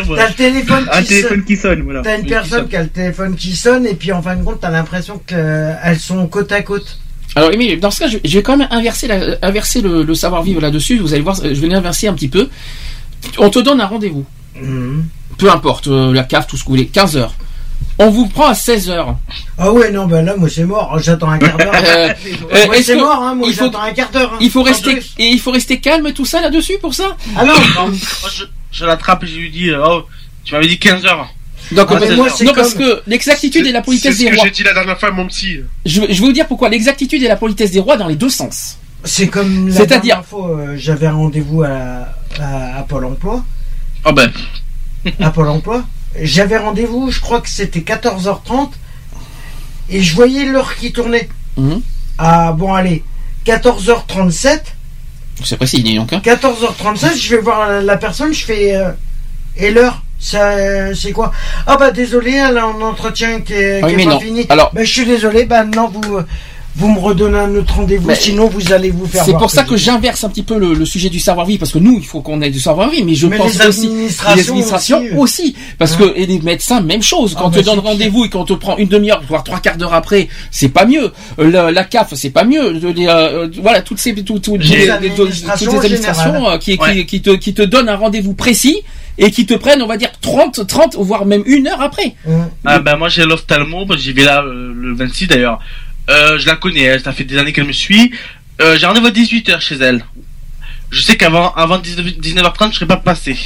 [0.06, 0.16] moi.
[0.16, 1.44] t'as le téléphone Un qui téléphone sonne.
[1.44, 2.02] qui sonne, voilà.
[2.02, 2.68] T'as une Oui, qui personne sonne.
[2.68, 5.98] qui a le téléphone qui sonne et puis en fin de compte t'as l'impression qu'elles
[5.98, 6.98] sont côte à côte.
[7.36, 10.60] Alors, mais dans ce cas, je, vais quand même inverser, la- inverser le, le savoir-vivre
[10.60, 10.98] là-dessus.
[10.98, 12.48] Vous allez voir, je vais l'inverser un petit peu.
[13.36, 14.24] On te donne un rendez-vous.
[14.60, 15.04] Mhm.
[15.36, 17.34] Peu importe, euh, la cave, tout ce que vous voulez, 15 heures.
[18.00, 19.16] On vous prend à 16 heures.
[19.58, 20.98] Ah ouais, non, ben là, moi, c'est mort.
[21.00, 21.72] J'attends un quart d'heure.
[21.74, 23.34] Euh, Moi, euh, c'est que- mort, hein.
[23.34, 24.32] Moi, j'attends un quart d'heure.
[24.34, 24.38] hein.
[24.40, 25.14] Il faut rester, plus.
[25.18, 27.16] et il faut rester calme tout ça là-dessus pour ça?
[27.36, 27.44] Ah
[27.76, 27.90] non, Moi,
[28.32, 30.02] je, je l'attrape et je lui dis, euh, oh,
[30.44, 31.28] tu m'avais dit 15 heures.
[31.72, 34.22] Donc, Ah, euh, mais moi, c'est non, parce que l'exactitude et la C'est politesse ce
[34.24, 34.44] des que rois.
[34.44, 35.58] j'ai dit la dernière fois à mon psy.
[35.84, 38.16] Je, vais- je vais vous dire pourquoi l'exactitude et la politesse des rois dans les
[38.16, 38.78] deux sens.
[39.04, 42.08] c'est comme la C'est-à-dire- dernière fois, euh, j'avais un rendez-vous à,
[42.40, 43.44] à, à Pôle emploi.
[44.06, 44.30] Oh ben,
[45.20, 45.84] à Pôle emploi.
[46.22, 48.70] J'avais rendez-vous, je crois que c'était 14h30.
[49.90, 51.28] Et je voyais l'heure qui tournait.
[51.56, 51.80] Mhm.
[52.18, 53.02] Ah bon, allez,
[53.46, 54.60] 14h37.
[55.44, 56.12] C'est précis, dis donc.
[56.12, 56.20] Hein.
[56.24, 58.76] 14h37, je vais voir la, la personne, je fais.
[58.76, 58.90] euh,
[59.56, 61.30] et l'heure ça, c'est quoi?
[61.64, 64.10] Ah bah désolé, elle a un entretien qui est, Ah oui, qui est mais pas
[64.14, 64.20] non.
[64.20, 64.46] fini.
[64.48, 66.18] Alors- bah, je suis désolé, bah non, vous,
[66.78, 69.76] vous me redonnez un autre rendez-vous, sinon vous allez vous faire C'est pour ça que
[69.76, 72.40] j'inverse un petit peu le, le sujet du savoir-vivre, parce que nous, il faut qu'on
[72.40, 75.96] ait du savoir-vivre, mais je Mais pense les aussi administrations les administrations aussi, aussi, parce
[75.96, 77.34] que et les médecins, même chose.
[77.34, 79.58] Quand Ah on bah, te donne rendez-vous et qu'on te prend une demi-heure, voire trois
[79.58, 81.10] quarts d'heure après, c'est pas mieux.
[81.40, 82.70] Euh, La, la CAF, c'est pas mieux.
[82.70, 86.58] Les, euh, voilà, toutes ces tout, tout- Les les- les- administrations toutes les administrations euh,
[86.58, 87.04] qui, qui, Ouais.
[87.06, 88.82] qui te, qui te donnent un rendez-vous précis
[89.18, 92.14] et qui te prennent, on va dire, 30, 30, voire même une heure après.
[92.26, 92.46] Hum.
[92.64, 95.58] ah ben moi j'ai l'ophtalmo, j'y vais là euh, le 26 d'ailleurs.
[96.08, 98.12] Euh, je la connais, elle, ça fait des années qu'elle me suit.
[98.60, 100.04] Euh, j'ai rendez-vous à 18h chez elle.
[100.90, 103.36] Je sais qu'avant avant 19, 19h30 je serais pas passé.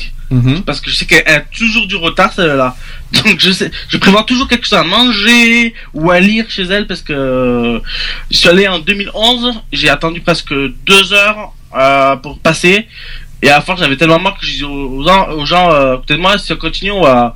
[0.64, 2.74] Parce que je sais qu'elle a toujours du retard celle-là.
[3.12, 6.86] Donc je sais, je prévois toujours quelque chose à manger ou à lire chez elle
[6.86, 7.82] parce que
[8.30, 10.54] je suis allé en 2011, j'ai attendu presque
[10.86, 12.86] deux heures euh, pour passer.
[13.44, 15.96] Et à fin, j'avais tellement marre que je disais aux gens, aux gens euh, à
[15.98, 17.34] côté de moi, si on continue, on va,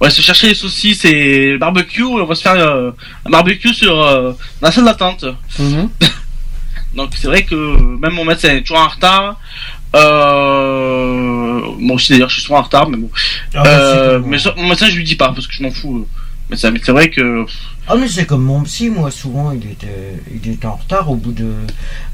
[0.00, 2.90] on va se chercher les saucisses et le barbecue, et on va se faire euh,
[3.26, 5.26] un barbecue sur euh, la salle d'attente.
[6.96, 9.36] Donc c'est vrai que même mon médecin est toujours en retard.
[10.42, 13.10] Euh, moi aussi d'ailleurs je suis souvent en retard, mais bon.
[13.54, 16.06] Ah, Euh, mais ça, mon médecin je lui dis pas parce que je m'en fous.
[16.06, 16.21] euh,
[16.52, 17.46] Mais c'est vrai que
[17.88, 21.14] Ah mais c'est comme mon psy, moi souvent il était, il était en retard au
[21.16, 21.50] bout de...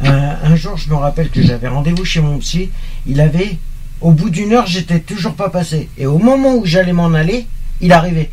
[0.05, 2.70] Un, un jour je me rappelle que j'avais rendez-vous chez mon psy,
[3.06, 3.59] il avait...
[4.01, 5.89] Au bout d'une heure j'étais toujours pas passé.
[5.98, 7.47] Et au moment où j'allais m'en aller,
[7.81, 8.31] il arrivait.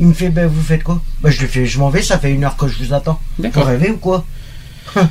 [0.00, 1.00] Il me fait, ben vous faites quoi?
[1.22, 3.20] Ben je lui fais, je m'en vais, ça fait une heure que je vous attends.
[3.36, 3.66] Vous D'accord.
[3.66, 4.24] rêvez ou quoi?
[4.94, 5.06] Pour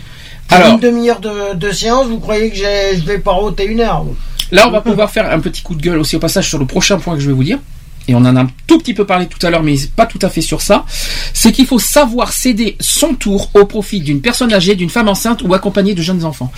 [0.49, 4.03] Alors- une demi-heure de, de séance, vous croyez que je vais pas rôter une heure?
[4.51, 6.65] Là, on va pouvoir faire un petit coup de gueule aussi au passage sur le
[6.65, 7.59] prochain point que je vais vous dire.
[8.07, 10.19] Et on en a un tout petit peu parlé tout à l'heure, mais pas tout
[10.21, 10.85] à fait sur ça.
[11.33, 15.41] C'est qu'il faut savoir céder son tour au profit d'une personne âgée, d'une femme enceinte
[15.43, 16.51] ou accompagnée de jeunes enfants.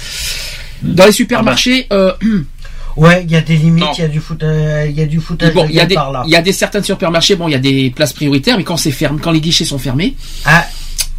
[0.84, 2.14] Dans les supermarchés, euh,
[2.98, 5.20] Ouais, il y a des limites, il y a du foot, il y a du
[5.20, 6.24] foutage bon, de il y a gueule des, par là.
[6.26, 8.76] il y a des certains supermarchés, bon, il y a des places prioritaires, mais quand
[8.76, 10.16] c'est fermé, quand les guichets sont fermés,
[10.46, 10.66] Ah,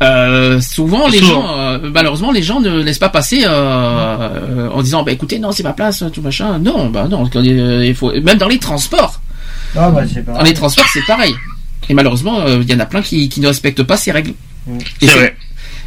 [0.03, 1.43] euh, souvent les Souvent.
[1.43, 5.39] gens, euh, malheureusement, les gens ne laissent pas passer euh, euh, en disant, bah écoutez,
[5.39, 6.59] non, c'est ma place, tout machin.
[6.59, 9.21] Non, bah non, quand, il faut, même dans les transports.
[9.79, 11.35] Ah bah c'est pas Dans les transports, c'est pareil.
[11.89, 14.35] Et malheureusement, euh, il y en a plein qui, qui ne respectent pas ces règles.
[14.67, 14.79] Mm.
[15.01, 15.37] Et, c'est vrai.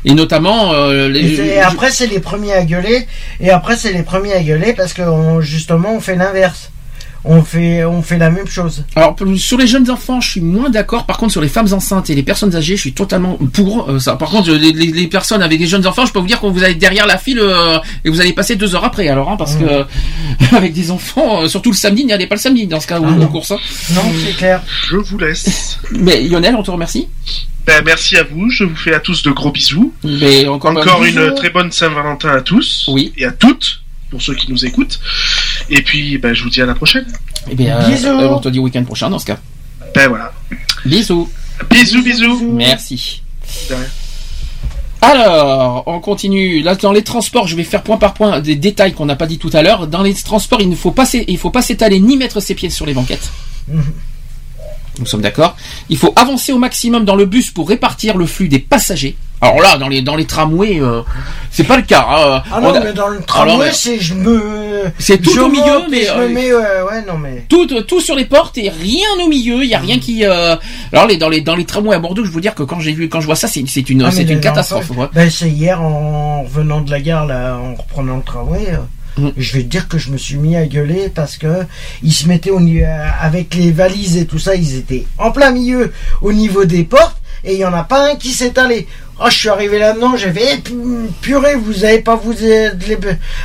[0.06, 1.40] et notamment euh, les.
[1.40, 3.06] Et, après, c'est les premiers à gueuler.
[3.40, 6.72] Et après, c'est les premiers à gueuler parce que on- justement, on fait l'inverse.
[7.23, 8.84] On fait, on fait la même chose.
[8.95, 11.06] Alors pour- sur les jeunes enfants, je suis moins d'accord.
[11.06, 13.99] Par contre, sur les femmes enceintes et les personnes âgées, je suis totalement pour euh,
[13.99, 14.15] ça.
[14.15, 16.48] Par contre, les, les- les personnes avec des jeunes enfants, je peux vous dire que
[16.48, 19.07] vous allez derrière la file euh, et vous allez passer deux heures après.
[19.07, 19.85] Alors, hein, parce que
[20.56, 22.99] avec des enfants, euh, surtout le samedi, n'y allez pas le samedi dans ce cas
[22.99, 23.26] où Ah non.
[23.26, 23.52] aux courses.
[23.52, 23.60] hein.
[23.93, 24.61] Non, c'est clair.
[24.89, 25.77] Je vous laisse.
[25.91, 27.07] Mais Lionel, on te remercie.
[27.68, 28.49] Ben, merci à vous.
[28.49, 29.93] Je vous fais à tous de gros bisous.
[30.03, 31.19] Mais encore, Encore bisous.
[31.22, 32.85] une très bonne Saint-Valentin à tous.
[32.88, 33.14] Oui.
[33.18, 33.81] Et à toutes,
[34.12, 35.00] pour ceux qui nous écoutent.
[35.70, 37.08] Et puis, ben, je vous dis à la prochaine.
[37.50, 38.08] Eh bien, Bisous.
[38.08, 39.40] euh, on te dit week-end prochain dans ce cas.
[39.96, 40.32] Ben voilà.
[40.86, 41.28] Bisous.
[41.70, 42.52] Bisous, bisous.
[42.52, 43.24] Merci.
[43.70, 43.86] De rien.
[45.02, 46.62] Alors, on continue.
[46.62, 49.26] Là, dans les transports, je vais faire point par point des détails qu'on n'a pas
[49.26, 49.88] dit tout à l'heure.
[49.88, 52.54] Dans les transports, il ne faut pas, s'é- il faut pas s'étaler ni mettre ses
[52.54, 53.32] pieds sur les banquettes.
[53.68, 53.84] Mhm.
[55.00, 55.56] Nous sommes d'accord.
[55.90, 59.16] Il faut avancer au maximum dans le bus pour répartir le flux des passagers.
[59.44, 61.02] Alors là, dans les dans les tramways, euh,
[61.50, 62.06] c'est pas le cas.
[62.08, 62.44] hein.
[62.52, 64.84] Ah On non, a- mais dans le tramway, mais- c'est je me.
[65.00, 66.54] C'est tout je au milieu, mais, je euh, me mets.
[66.54, 67.46] Ouais, ouais, non mais.
[67.50, 69.64] tout, tout sur les portes et rien au milieu.
[69.64, 70.26] Il y a rien qui.
[70.26, 70.56] euh,
[70.94, 72.94] Alors les dans les dans les tramways à Bordeaux, je veux dire que quand j'ai
[72.94, 74.92] vu quand je vois ça, c'est c'est une Ah, c'est une catastrophe.
[74.92, 75.08] enfants- ouais.
[75.14, 78.68] Ben, c'est hier en revenant de la gare, là, en reprenant le tramway.
[78.70, 78.78] euh,
[79.18, 79.34] Mhm.
[79.36, 81.66] Je vais te dire que je me suis mis à gueuler parce que
[82.02, 82.86] ils se mettaient au niveau
[83.22, 85.92] avec les valises et tout ça, ils étaient en plein milieu
[86.22, 88.88] au niveau des portes et il y en a pas un qui s'est allé.
[89.20, 90.74] Oh, je suis arrivé là-dedans, j'ai fait eh, pu-
[91.22, 92.72] purée, vous avez pas vous euh,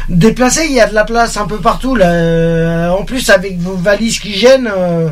[0.08, 2.10] déplacer, il y a de la place un peu partout là.
[2.10, 4.70] Euh, En plus avec vos valises qui gênent.
[4.74, 5.08] euh,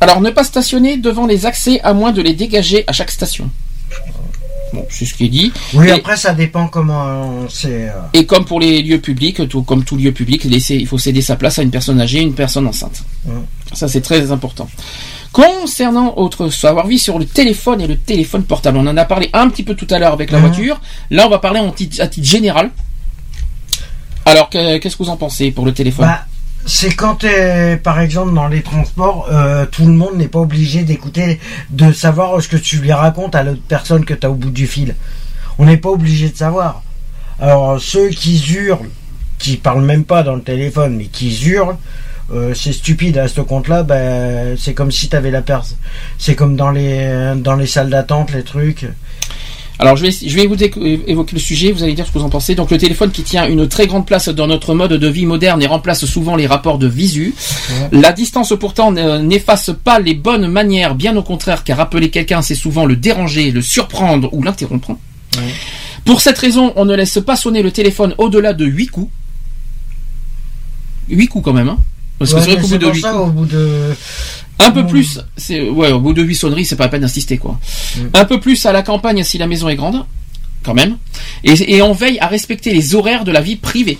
[0.00, 3.50] Alors ne pas stationner devant les accès à moins de les dégager à chaque station.
[4.72, 5.52] Bon, c'est ce qui est dit.
[5.74, 7.88] Oui, Et- après, ça dépend comment c'est.
[7.88, 10.98] euh, Et comme pour les lieux publics, tout, comme tout lieu public, laisser- il faut
[10.98, 13.02] céder sa place à une personne âgée, une personne enceinte.
[13.24, 13.30] Mm.
[13.72, 14.68] Ça, c'est très important.
[15.40, 19.50] Concernant autre savoir-vie sur le téléphone et le téléphone portable, on en a parlé un
[19.50, 20.46] petit peu tout à l'heure avec la Mhm.
[20.46, 20.80] voiture.
[21.10, 22.70] Là, on va parler en titre- à titre général.
[24.24, 26.06] Alors, que- qu'est-ce que vous en pensez pour le téléphone?
[26.06, 26.24] Bah,
[26.64, 30.84] c'est quand t'es, par exemple, dans les transports, euh, tout le monde n'est pas obligé
[30.84, 31.38] d'écouter,
[31.68, 34.66] de savoir ce que tu lui racontes à l'autre personne que t'as au bout du
[34.66, 34.94] fil.
[35.58, 36.82] On n'est pas obligé de savoir.
[37.42, 38.88] Alors, ceux qui hurlent,
[39.38, 41.76] qui parlent même pas dans le téléphone, mais qui hurlent,
[42.32, 43.82] euh, c'est stupide à ce compte-là.
[43.82, 45.76] Ben, c'est comme si t'avais la personne.
[46.18, 48.86] C'est comme dans les dans les salles d'attente, les trucs.
[49.78, 52.18] Alors, je vais, je vais vous éco- évoquer le sujet, vous allez dire ce que
[52.18, 52.54] vous en pensez.
[52.54, 55.62] Donc, le téléphone qui tient une très grande place dans notre mode de vie moderne
[55.62, 57.34] et remplace souvent les rapports de visu.
[57.92, 62.40] La distance, pourtant, ne- n'efface pas les bonnes manières, bien au contraire, car appeler quelqu'un,
[62.40, 64.96] c'est souvent le déranger, le surprendre ou l'interrompre.
[66.06, 69.10] Pour cette raison, on ne laisse pas sonner le téléphone au-delà de 8 coups.
[71.10, 71.78] 8 coups quand même, hein
[72.18, 73.20] Parce que c'est vrai mais qu'au bout c'est de pour 8 ça, coups...
[73.22, 73.94] au bout de
[74.58, 77.36] Un peu plus, c'est ouais, au bout de 8 sonneries, c'est pas la peine d'insister
[77.38, 77.58] quoi.
[78.14, 80.04] Un peu plus à la campagne si la maison est grande,
[80.64, 80.96] quand même.
[81.44, 83.98] Et, et on veille à respecter les horaires de la vie privée.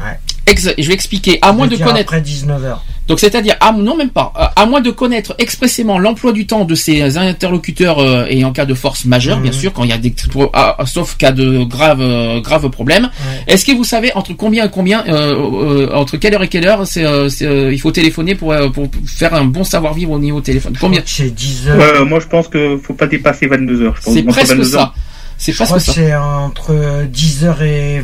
[0.00, 0.18] Ouais.
[0.46, 1.38] Ex- je vais expliquer.
[1.42, 2.12] À moins de connaître.
[2.14, 2.78] après 19h.
[3.08, 6.64] Donc c'est-à-dire, à, non même pas, à, à moins de connaître expressément l'emploi du temps
[6.64, 9.42] de ses interlocuteurs euh, et en cas de force majeure, Mhm.
[9.42, 12.40] bien sûr, quand il y a des, pour- ah, ah, sauf cas de graves euh,
[12.40, 13.10] graves problèmes.
[13.48, 16.66] Est-ce que vous savez entre combien et combien, euh, euh, entre quelle heure et quelle
[16.66, 20.12] heure, c'est, euh, euh, il faut téléphoner pour euh, pour faire un bon savoir vivre
[20.12, 20.76] au niveau téléphone?
[20.80, 21.02] Combien?
[21.04, 23.96] C'est 10 Ouais, euh, moi, je pense que faut pas dépasser 22 heures.
[24.00, 24.78] C'est presque 22 ça.
[24.78, 24.94] heures.
[25.38, 25.92] C'est presque crois ça.
[25.92, 26.72] c'est entre
[27.12, 28.00] 10h et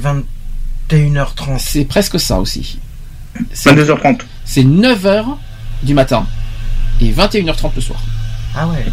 [0.91, 1.59] 21h30.
[1.59, 2.79] C'est presque ça aussi.
[3.55, 4.21] 22h30.
[4.45, 5.25] C'est 9h
[5.83, 6.27] du matin
[7.01, 8.01] et 21h30 le soir.
[8.55, 8.85] Ah ouais.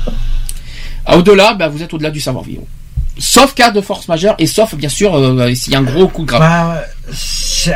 [1.06, 2.64] Ah, Au-delà, bah, vous êtes au-delà du savoir-vivre.
[3.18, 6.08] Sauf cas de force majeure et sauf, bien sûr, euh, s'il y a un gros
[6.08, 6.42] coup grave.
[6.42, 6.84] Bah,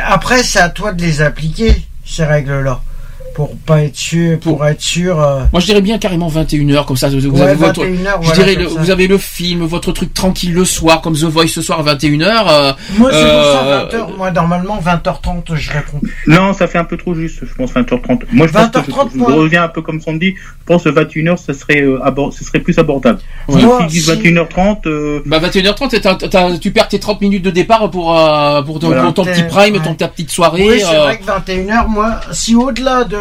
[0.06, 1.74] après, c'est à toi de les appliquer,
[2.04, 2.80] ces règles-là.
[3.34, 5.20] Pour pas être sûr, pour être sûr.
[5.22, 8.18] euh, Moi, je dirais bien carrément 21h, comme ça, vous Ouais, avez votre, 21 heures,
[8.22, 11.24] je voilà, dirais, le- vous avez le film, votre truc tranquille le soir, comme The
[11.24, 12.46] Voice ce soir à 21h.
[12.48, 14.16] euh, Moi, c'est euh, pour ça, 20h.
[14.16, 16.00] Moi, normalement, 20h30, je réponds.
[16.26, 18.22] Non, ça fait un peu trop juste, je pense 20h30.
[18.32, 19.32] Moi, je pense que 20h30, je, je moi.
[19.32, 20.34] reviens un peu comme Sandy.
[20.36, 23.20] Je pense que 21h, ça serait, euh, abord- ce serait plus abordable.
[23.48, 23.60] Ouais.
[23.60, 27.50] Si Moi, si- 21h30, euh, Bah 21h30, t'as- t'as- tu perds tes 30 minutes de
[27.50, 29.02] départ pour, euh, pour, ton, Voilà.
[29.04, 30.66] pour ton petit prime, ton, ta petite soirée.
[30.68, 33.19] Oui, c'est euh, vrai que 21h, moi, si au-delà de.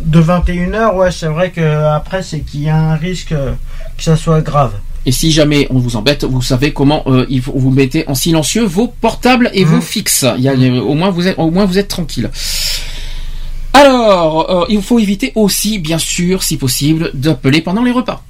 [0.00, 3.52] De 21h, ouais, c'est vrai que après, c'est qu'il y a un risque euh,
[3.96, 4.72] que ça soit grave.
[5.06, 8.88] Et si jamais on vous embête, vous savez comment euh, vous mettez en silencieux vos
[8.88, 10.26] portables et vos fixes.
[10.36, 12.30] Il y a, euh, au moins vous êtes, au moins vous êtes tranquille.
[13.72, 18.22] Alors, euh, il faut éviter aussi, bien sûr, si possible, d'appeler pendant les repas,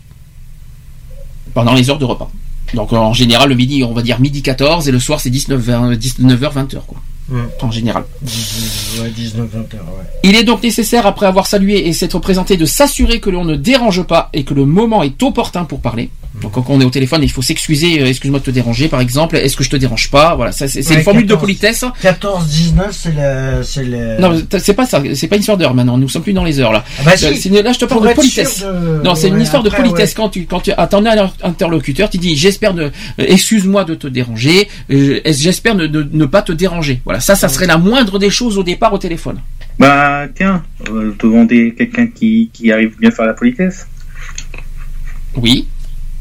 [1.55, 2.31] pendant les heures de repas.
[2.75, 5.97] Donc en général, le midi, on va dire midi 14 et le soir c'est 19h,
[5.97, 7.01] 19h 20h quoi.
[7.61, 8.05] En général.
[8.23, 10.05] 19, ouais, 19 20h, ouais.
[10.23, 13.55] Il est donc nécessaire, après avoir salué et s'être présenté, de s'assurer que l'on ne
[13.55, 16.11] dérange pas et que le moment est opportun pour parler.
[16.43, 18.01] Donc quand on est au téléphone, il faut s'excuser.
[18.03, 19.37] euh, Excuse-moi de te déranger, par exemple.
[19.37, 20.35] Est-ce que je te dérange pas?
[20.37, 21.37] Voilà, ça, c'est Ouais, une formule 14.
[21.39, 21.85] de politesse.
[22.03, 23.63] 14, 19, c'est le.
[23.63, 24.21] C'est le...
[24.21, 25.03] Non, c'est pas ça.
[25.15, 25.99] C'est pas une histoire d'heure maintenant.
[25.99, 26.85] Nous sommes plus dans les heures là.
[27.01, 27.49] Ah bah si.
[27.51, 28.61] Là, je te parle de politesse.
[28.63, 30.11] de- Non, c'est une histoire de politesse.
[30.11, 30.15] ouais.
[30.17, 34.07] Quand tu quand tu attendais un interlocuteur, tu dis j'espère ne euh, excuse-moi de te
[34.07, 34.69] déranger.
[34.91, 37.01] euh, j'espère ne, ne, ne pas te déranger.
[37.05, 39.41] Voilà, ça, ça serait la moindre des choses au départ au téléphone.
[39.79, 43.87] bah, tiens, euh, demander quelqu'un qui, qui arrive bien à faire la politesse.
[45.37, 45.67] Oui.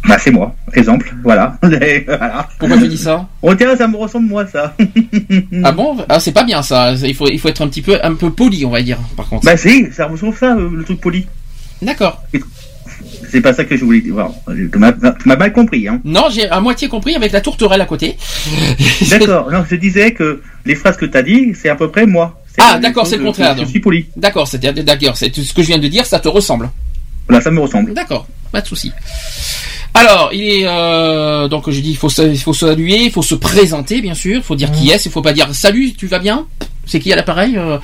[0.08, 1.58] Bah, c'est moi, exemple, voilà.
[1.62, 2.48] voilà.
[2.58, 4.74] Pourquoi tu dis ça Oh, tiens, ça me ressemble, moi, ça.
[5.64, 5.98] Ah bon?
[6.08, 6.94] Ah, c'est pas bien ça.
[6.94, 9.00] Il faut il faut être un petit peu un peu poli, on va dire.
[9.16, 9.46] Par contre.
[9.46, 11.28] Bah, si, ça ressemble ça, euh, le truc poli.
[11.82, 12.24] D'accord.
[13.30, 14.16] C'est pas ça que je voulais dire.
[14.48, 16.00] Tu m'as tu mal compris, hein.
[16.06, 18.18] Non, j'ai à moitié compris avec la tourterelle à côté.
[19.10, 19.52] D'accord.
[19.52, 22.42] Non, je disais que les phrases que t'as dit, c'est à peu près moi.
[22.60, 23.56] Ah, d'accord, c'est le contraire.
[23.58, 24.08] Je suis poli.
[24.16, 25.16] D'accord, c'est d'accord.
[25.16, 26.70] C'est ce que je viens de dire, ça te ressemble.
[27.28, 27.94] Voilà, ça me ressemble.
[27.94, 28.92] D'accord, pas de souci.
[30.00, 33.24] Alors, il est euh, donc je dis il faut se- il faut saluer, il faut
[33.24, 36.08] se présenter bien sûr, il faut dire qui est, il faut pas dire salut, tu
[36.08, 36.46] vas bien?
[36.86, 37.78] C'est qui à l'appareil euh,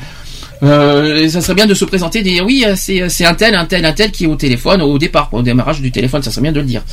[0.61, 3.65] euh, ça serait bien de se présenter, de dire oui, c'est c'est un tel, un
[3.65, 6.43] tel, un tel qui est au téléphone au départ, au démarrage du téléphone, ça serait
[6.43, 6.83] bien de le dire.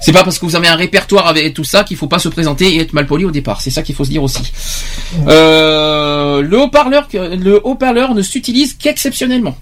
[0.00, 2.28] C'est pas parce que vous avez un répertoire avec tout ça qu'il faut pas se
[2.30, 3.60] présenter et être mal poli au départ.
[3.60, 4.42] C'est ça qu'il faut se dire aussi.
[5.28, 9.56] Euh, le haut-parleur, le haut-parleur ne s'utilise qu'exceptionnellement.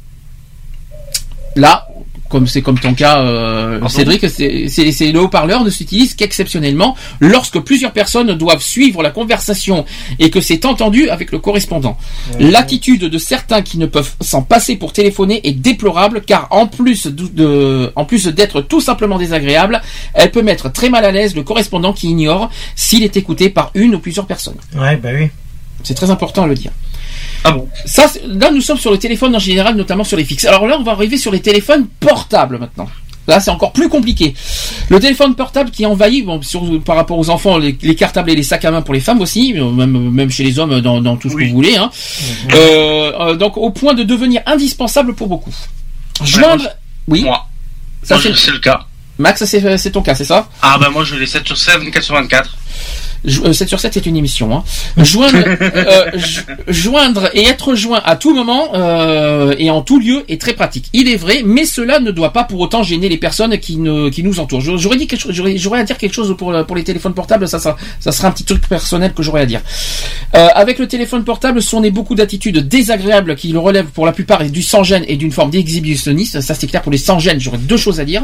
[1.57, 1.89] Là,
[2.29, 7.93] comme c'est comme ton cas, euh, Cédric, c'est le haut-parleur ne s'utilise qu'exceptionnellement lorsque plusieurs
[7.93, 9.85] personnes doivent suivre la conversation
[10.19, 11.97] et que c'est entendu avec le correspondant.
[12.41, 17.07] L'attitude de certains qui ne peuvent s'en passer pour téléphoner est déplorable car en plus
[17.07, 19.81] de, de- en plus d'être tout simplement désagréable,
[20.15, 23.71] elle peut mettre très mal à l'aise le correspondant qui ignore s'il est écouté par
[23.75, 24.57] une ou plusieurs personnes.
[24.77, 25.29] Ouais, bah oui.
[25.83, 26.73] C'est très important à le dire.
[27.45, 30.45] Ah bon Ça, là, nous sommes sur le téléphone en général, notamment sur les fixes.
[30.45, 32.89] Alors là, on va arriver sur les téléphones portables maintenant.
[33.29, 34.35] Là, c'est encore plus compliqué.
[34.89, 38.37] Le téléphone portable qui envahit, bon, sur- par rapport aux enfants, les, les cartables et
[38.37, 41.01] les sacs à main pour les femmes aussi, euh, même, même chez les hommes, dans,
[41.01, 41.77] dans tout ce que vous voulez.
[41.77, 41.91] Hein.
[42.55, 45.53] Euh, euh, donc, au point de devenir indispensable pour beaucoup.
[46.23, 46.69] Joindre.
[47.09, 47.25] Oui.
[47.25, 47.47] Moi.
[48.05, 48.83] Ça, c'est- c'est le cas.
[49.19, 50.47] Max, c'est c'est ton cas, c'est ça?
[50.61, 52.55] Ah ben moi je l'ai 7 sur 7, 24 sur 24.
[53.25, 54.55] Jo- euh, 7 sur 7, c'est une émission.
[54.57, 54.63] Hein.
[55.03, 60.25] Joindre, euh, jo- joindre et être joint à tout moment euh, et en tout lieu
[60.29, 60.87] est très pratique.
[60.93, 64.09] Il est vrai, mais cela ne doit pas pour autant gêner les personnes qui, ne,
[64.09, 64.61] qui nous entourent.
[64.61, 67.49] J'aurais dit quelque chose, j'aurais, à dire quelque chose pour, pour les téléphones portables.
[67.49, 69.61] Ça, ça, ça sera un petit truc personnel que j'aurais à dire.
[70.35, 74.13] Euh, avec le téléphone portable, sont nées beaucoup d'attitudes désagréables qui le relèvent pour la
[74.13, 76.41] plupart du sans-gêne et d'une forme d'exhibitionniste.
[76.41, 77.41] Ça, c'est clair pour les sans-gêne.
[77.41, 78.23] J'aurais deux choses à dire.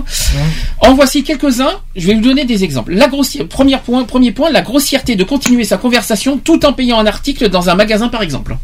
[0.81, 1.73] En voici quelques-uns.
[1.97, 2.93] Je vais vous donner des exemples.
[2.94, 6.99] La grossière, premier point, premier point, la grossièreté de continuer sa conversation tout en payant
[6.99, 8.57] un article dans un magasin, par exemple.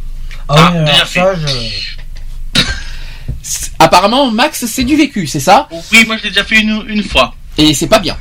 [0.49, 2.61] Ah, oui, alors ça, je...
[3.79, 7.05] Apparemment, Max, c'est du vécu, c'est ça Oui, moi je l'ai déjà fait une, une
[7.05, 7.35] fois.
[7.57, 8.17] Et c'est pas bien.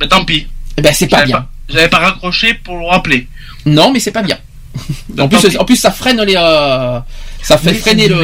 [0.00, 0.46] Mais tant pis.
[0.76, 1.48] Eh ben, c'est pas bien.
[1.68, 3.26] J'avais pas raccroché pour le rappeler.
[3.64, 4.38] Non, mais c'est pas bien.
[5.18, 7.00] en plus, en plus, ça freine les, euh,
[7.42, 8.16] ça fait Mais freiner le.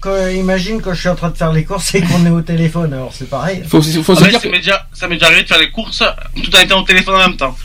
[0.00, 2.40] quand- imagine quand je suis en train de faire les courses et qu'on est au
[2.42, 3.62] téléphone, alors c'est pareil.
[3.68, 5.48] Faut, faut Ah se ouais, dire ça que m'est déjà, ça m'est déjà arrivé de
[5.48, 6.02] faire les courses
[6.42, 7.56] tout en étant au téléphone en même temps.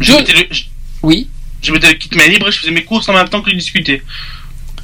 [0.00, 0.64] Je mettais le, je,
[1.02, 1.28] oui.
[1.62, 3.50] je mettais le kit main libre et je faisais mes courses en même temps que
[3.50, 4.02] je discutais.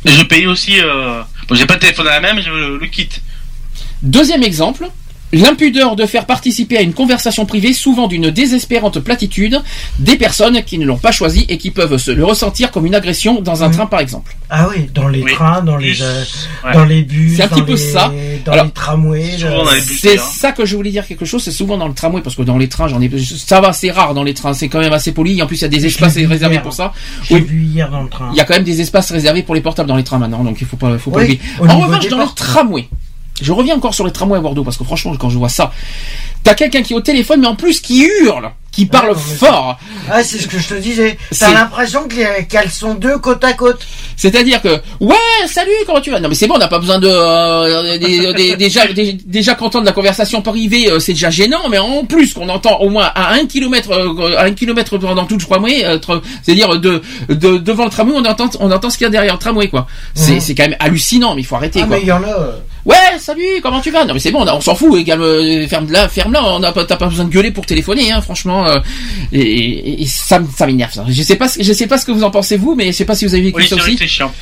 [0.04, 0.80] Et je payais aussi.
[0.80, 1.22] Euh...
[1.48, 3.08] Bon, j'ai pas le téléphone à la main, mais j'avais le, le kit.
[4.02, 4.88] Deuxième exemple.
[5.32, 9.60] L'impudeur de faire participer à une conversation privée, souvent d'une désespérante platitude,
[9.98, 12.94] des personnes qui ne l'ont pas choisi et qui peuvent se le ressentir comme une
[12.94, 14.34] agression dans un train, par exemple.
[14.48, 15.32] Ah oui, dans les Oui.
[15.34, 16.24] trains, dans les, euh,
[16.64, 16.72] Ouais.
[16.72, 18.12] dans les bus, C'est un dans petit peu les- ça.
[18.46, 19.36] dans Alors, les tramways.
[19.44, 21.42] euh, C'est ça que je voulais dire quelque chose.
[21.42, 23.10] C'est souvent dans le tramway parce que dans les trains, j'en ai.
[23.36, 24.54] Ça va, c'est rare dans les trains.
[24.54, 25.42] C'est quand même assez poli.
[25.42, 26.62] En plus, il y a des espaces réservés hier.
[26.62, 26.92] pour ça.
[27.24, 27.40] J'ai Oui.
[27.42, 28.30] vu hier dans le train.
[28.32, 30.42] Il y a quand même des espaces réservés pour les portables dans les trains maintenant,
[30.42, 31.70] donc il faut pas, faut pas Oui, oublier.
[31.74, 32.88] En revanche, dans le tramway,
[33.40, 35.72] je reviens encore sur les tramways à Bordeaux parce que franchement, quand je vois ça,
[36.44, 39.78] t'as quelqu'un qui est au téléphone, mais en plus qui hurle, qui parle fort.
[40.10, 41.18] Ah, c'est ce que je te disais.
[41.32, 43.80] C'est- T'as l'impression que- qu'elles sont deux côte à côte.
[44.16, 45.16] C'est-à-dire que ouais,
[45.46, 46.20] salut, comment tu vas?
[46.20, 49.54] Non mais c'est bon, on n'a pas besoin de euh, des- des- déjà des- déjà
[49.54, 53.10] qu'entendre la conversation privée, euh, c'est déjà gênant, mais en plus qu'on entend au moins
[53.14, 57.02] à un kilomètre, euh, à un kilomètre dans tout le tramway, euh, tra- c'est-à-dire de,
[57.28, 59.68] de devant le tramway, on entend on entend ce qu'il y a derrière le tramway
[59.68, 59.86] quoi.
[60.14, 60.40] C'est Mhm.
[60.40, 61.96] c'est quand même hallucinant, mais il faut arrêter Ah, quoi.
[61.96, 62.26] mais il y en a.
[62.28, 62.52] euh,
[62.84, 64.04] Ouais, salut, comment tu vas?
[64.06, 66.58] Non mais c'est bon, on, on s'en fout, égal, euh, ferme là, ferme là, on
[66.60, 68.66] n'a pas, t'as pas besoin de gueuler pour téléphoner, hein, franchement.
[68.66, 68.78] euh,
[69.32, 70.92] et, ça, ça m'énerve.
[70.92, 71.04] ça.
[71.08, 72.92] Je sais pas, ce- je sais pas ce que vous en pensez vous, mais je
[72.92, 73.96] sais pas si vous avez vécu Oui, ça c'est vrai aussi.
[73.96, 74.32] que c'est chiant.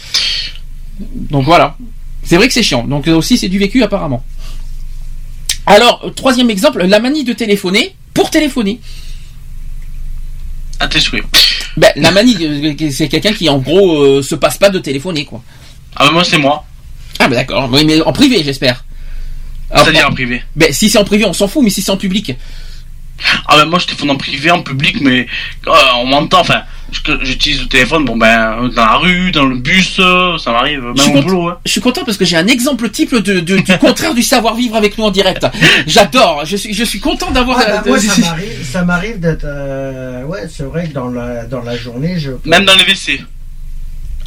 [1.15, 1.77] Donc voilà,
[2.25, 2.85] c'est vrai que c'est chiant.
[2.85, 4.25] Donc euh, aussi c'est du vécu apparemment.
[5.67, 8.81] Alors troisième exemple, la manie de téléphoner pour téléphoner.
[10.81, 11.25] À tes souhaits.
[11.77, 15.25] Ben la manie, euh, c'est quelqu'un qui en gros euh, se passe pas de téléphoner
[15.25, 15.43] quoi.
[15.97, 16.65] Ah bah moi c'est moi.
[17.19, 18.85] Ah ben d'accord, oui mais en privé j'espère.
[19.71, 20.43] Alors, C'est-à-dire en privé.
[20.55, 22.35] Ben si c'est en privé on s'en fout, mais si c'est en public.
[23.49, 25.27] Ah bah moi je téléphone en privé, en public, mais
[25.67, 26.63] euh, on m'entend, enfin,
[26.93, 30.83] je- j'utilise le téléphone, bon ben, dans la rue, dans le bus, euh, ça m'arrive,
[30.83, 31.49] même au content, boulot.
[31.49, 31.59] Hein.
[31.65, 34.77] je suis content parce que j'ai un exemple type de, de- du contraire du savoir-vivre
[34.77, 35.47] avec nous en direct.
[35.87, 37.59] J'adore, je suis, je suis content d'avoir...
[37.59, 39.45] Ah, bah, euh, moi, de- ça m'arrive, ça m'arrive d'être.
[39.47, 42.33] euh, ouais, c'est vrai que dans la, dans la journée, je.
[42.45, 43.23] Même dans les WC.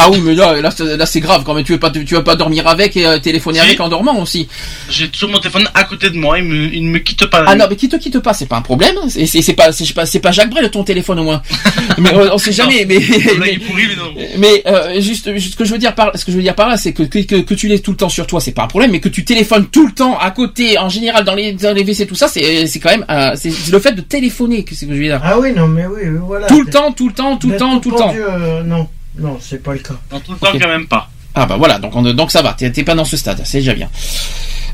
[0.01, 1.63] Ah oui, mais là, là, c'est- là, c'est grave quand même.
[1.65, 3.65] Tu veux pas, tu veux pas dormir avec et euh, téléphoner Si.
[3.65, 4.47] avec en dormant aussi.
[4.89, 7.43] J'ai toujours mon téléphone à côté de moi, il, me, il ne me quitte pas.
[7.45, 8.95] Ah non, mais qui te quitte pas, c'est pas un problème.
[9.09, 11.41] C'est c'est- c'est pas, c'est pas, c'est pas Jacques Brel ton téléphone au moins.
[11.97, 12.85] mais on, on sait jamais.
[12.85, 12.99] Mais,
[13.39, 14.13] mais, est pourri, mais non.
[14.37, 16.55] mais, euh, juste, juste ce que je veux dire par, ce que je veux dire
[16.55, 18.63] par là, c'est que, que que tu l'aies tout le temps sur toi, c'est pas
[18.63, 18.91] un problème.
[18.91, 21.83] Mais que tu téléphones tout le temps à côté, en général dans les, dans les
[21.83, 24.75] WC, tout ça, c'est, c'est quand même, euh, c'est c'est le fait de téléphoner que
[24.75, 25.19] c'est que je veux dire.
[25.23, 26.47] Ah oui, non, mais oui, oui, voilà.
[26.47, 28.13] Tout le temps, tout le temps, tout le temps, tout le temps.
[28.15, 28.87] euh, non,
[29.19, 29.95] non, c'est pas le cas.
[30.11, 30.59] Non, tout le temps Ok.
[30.61, 31.09] quand même pas.
[31.35, 33.73] Ah bah voilà, donc, on- donc ça va, t'es pas dans ce stade, c'est déjà
[33.73, 33.89] bien.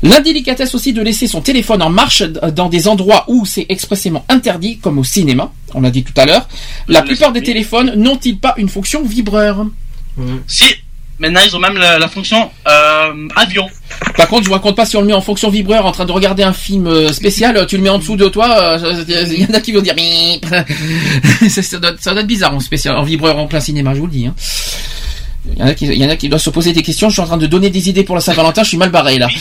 [0.02, 4.78] L'indélicatesse aussi de laisser son téléphone en marche dans des endroits où c'est expressément interdit,
[4.78, 6.48] comme au cinéma, on l'a dit tout à l'heure.
[6.88, 9.66] La plupart des téléphones n'ont-ils pas une fonction vibreur?
[10.46, 10.64] Si,
[11.18, 13.66] maintenant ils ont même la, la fonction euh, avion.
[14.16, 16.04] Par contre, je vous raconte pas si on le met en fonction vibreur en train
[16.04, 19.40] de regarder un film euh, spécial, tu le mets en dessous de toi, euh, il
[19.40, 19.94] y en a qui vont dire
[21.48, 24.06] ça, doit, ça doit être bizarre en spécial, en vibreur en plein cinéma, je vous
[24.06, 24.26] le dis.
[24.26, 24.34] hein.
[25.54, 27.08] Il y en a qui, il y en a qui doivent se poser des questions.
[27.08, 28.62] Je suis en train de donner des idées pour la Saint-Valentin.
[28.62, 29.28] Je suis mal barré là.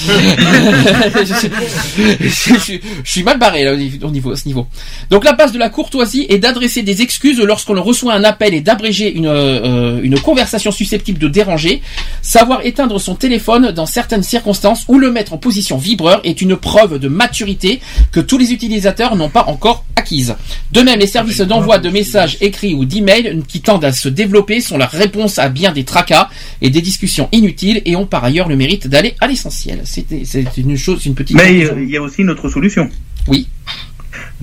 [2.19, 2.29] je,
[2.59, 4.67] suis- je suis mal barré là au niveau, au niveau- à ce niveau.
[5.09, 8.61] Donc la base de la courtoisie est d'adresser des excuses lorsqu'on reçoit un appel et
[8.61, 11.81] d'abréger une, euh, une conversation susceptible de déranger.
[12.21, 16.55] Savoir éteindre son téléphone dans certaines circonstances ou le mettre en position vibreur est une
[16.55, 17.79] preuve de maturité
[18.11, 20.35] que tous les utilisateurs n'ont pas encore acquise.
[20.71, 24.61] De même, les services d'envoi de messages écrits ou d'emails qui tendent à se développer
[24.61, 26.29] sont la réponse à bien des tracas
[26.61, 29.81] et des discussions inutiles et ont par ailleurs le mérite d'aller à l'essentiel.
[29.85, 31.37] C'était c'est une chose, une petite.
[31.37, 32.89] Mais il y a aussi une autre solution.
[33.27, 33.47] Oui.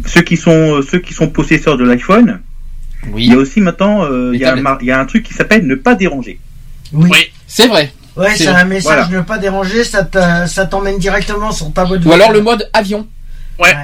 [0.06, 2.40] Ceux qui sont euh, ceux qui sont possesseurs de l'iPhone.
[3.12, 3.24] Oui.
[3.26, 4.64] Il y a aussi maintenant euh, il, y a un, tablettes.
[4.64, 6.38] mar- il y a un truc qui s'appelle ne pas déranger.
[6.92, 7.10] Oui.
[7.46, 7.92] C'est vrai.
[8.16, 9.08] Ouais, C'est un message Voilà.
[9.08, 12.68] ne pas déranger, ça te- ça t'emmène directement sur ta boîte Ou alors le mode
[12.72, 13.06] avion.
[13.58, 13.74] Ouais.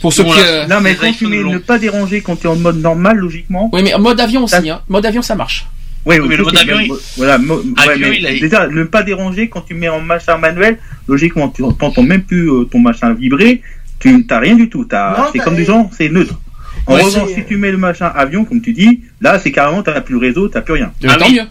[0.00, 0.30] Pour ceux qui.
[0.38, 3.16] euh, Non mais quand tu mets ne pas déranger quand tu es en mode normal
[3.16, 3.70] logiquement.
[3.72, 4.68] Oui, mais en mode avion aussi.
[4.70, 4.80] Hein.
[4.88, 5.66] Mode avion, ça marche.
[6.06, 8.66] Oui, Oui, mais le mode avion, il- voilà, mo- Avion, ouais, mais il a- déjà
[8.68, 12.64] ne pas déranger quand tu mets en machin manuel, logiquement tu n'entends même plus euh,
[12.64, 13.60] ton machin vibrer,
[13.98, 14.86] tu n'as rien du tout,
[15.32, 16.40] c'est comme des gens, c'est neutre.
[16.86, 19.82] En Ouais, revanche, si tu mets le machin avion, comme tu dis, là c'est carrément
[19.82, 20.90] t'as plus le réseau, t'as plus rien.
[21.04, 21.34] Euh, Ah oui.
[21.34, 21.42] mieux.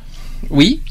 [0.50, 0.82] Oui.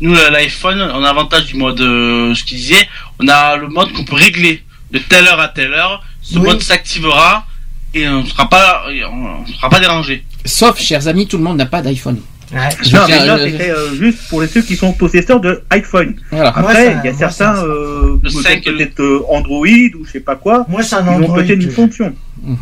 [0.00, 2.88] Nous, la- l'iPhone, on a avantage du mode, euh, ce qu'il disait,
[3.20, 6.02] on a le mode qu'on peut régler de telle heure à telle heure.
[6.22, 6.44] Ce Oui.
[6.46, 7.46] mode s'activera
[7.94, 10.24] et on ne sera pas, on sera pas dérangé.
[10.46, 12.20] Sauf, chers amis, tout le monde n'a pas d'iPhone.
[12.52, 12.68] Ouais.
[12.82, 15.62] Je Non, mais là je- c'était euh, juste pour les ceux qui sont possesseurs de
[15.70, 16.14] iPhone.
[16.30, 16.50] Voilà.
[16.54, 20.04] Après, il y a moi, certains, euh, peut-être 5 et le- peut-être, euh, Android ou
[20.06, 21.36] je sais pas quoi, Moi, c'est un ils ont Android.
[21.36, 22.12] peut-être une que- fonction.
[22.44, 22.56] Moi,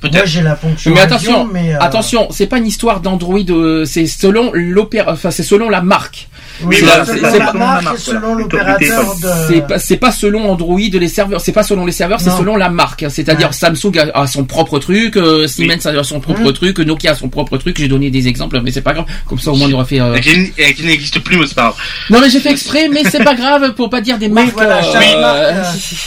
[0.00, 0.26] Peut-être.
[0.26, 0.92] j'ai la fonction.
[0.92, 5.12] Mais avion, attention, mais, euh, attention, c'est pas une histoire d'Android, euh, c'est selon l'opéra,
[5.12, 6.28] enfin c'est selon la marque.
[6.62, 9.14] Oui, c'est pas- selon l'opérateur
[9.48, 9.66] C'est de.
[9.66, 12.68] pas, c'est pas selon Android les serveurs, c'est pas selon les serveurs, c'est selon la
[12.68, 13.02] marque.
[13.02, 13.08] hein.
[13.10, 13.52] C'est-à-dire.
[13.52, 16.52] Samsung a, a son propre truc, euh, Siemens a son propre Mhm.
[16.52, 17.76] truc, Nokia a son propre truc.
[17.78, 19.06] J'ai donné des exemples, mais c'est pas grave.
[19.28, 20.00] Comme ça au moins on aura fait.
[20.00, 20.14] euh,
[20.58, 21.74] Et qui, n'existe plus, mais c'est pas grave.
[22.10, 24.52] Non mais j'ai fait exprès, mais c'est pas grave pour pas dire des Oui, marques.
[24.52, 25.38] voilà, chaque, euh, marque,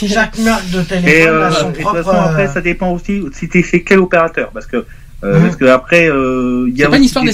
[0.02, 1.96] euh, chaque marque de Et, téléphone euh, a son propre.
[2.02, 4.84] façon, après, ça dépend aussi si t'es chez quel opérateur, parce que
[5.24, 5.42] euh, Mhm.
[5.44, 7.32] parce que après, euh, il y a C'est pas une histoire des.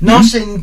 [0.00, 0.62] Non, c'est une.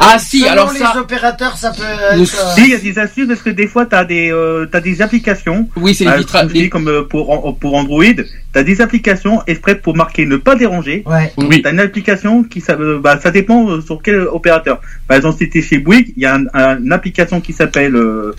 [0.00, 2.20] Ah, si, selon alors les ça- opérateurs, ça peut être.
[2.20, 4.80] euh, Si, il y a des astuces parce que des fois, t'as des euh, t'as
[4.80, 5.68] des applications.
[5.76, 8.04] Oui, c'est les euh, vitra- comme comme euh, pour pour Android,
[8.52, 11.02] t'as des applications exprès pour marquer ne pas déranger.
[11.06, 11.32] Ouais.
[11.36, 11.62] Oui.
[11.62, 14.80] T'as une application qui ça, euh, bah, ça dépend sur quel opérateur.
[15.08, 17.96] Par exemple, si t'es chez Bouygues, il y a un- un- une application qui s'appelle,
[17.96, 18.34] euh,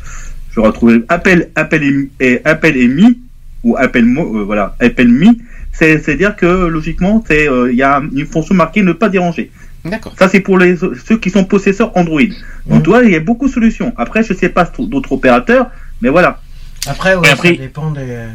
[0.52, 3.18] je vais retrouver, Appel, Appel et, Appel et Mi,
[3.64, 5.42] ou Appel Mo, euh, voilà, Appel Mi.
[5.74, 9.08] C'est, c'est dire que logiquement, c'est, euh, il y a une fonction marquée ne pas
[9.08, 9.50] déranger.
[9.84, 10.14] D'accord.
[10.18, 12.22] Ça, c'est pour les, ceux qui sont possesseurs Android.
[12.68, 12.84] Donc, Mhm.
[12.84, 13.94] toi, il y a beaucoup de solutions.
[13.98, 15.68] Après, je sais pas d'autres opérateurs,
[16.02, 16.40] mais voilà.
[16.88, 18.26] Après, ouais, Et après- ça dépend des.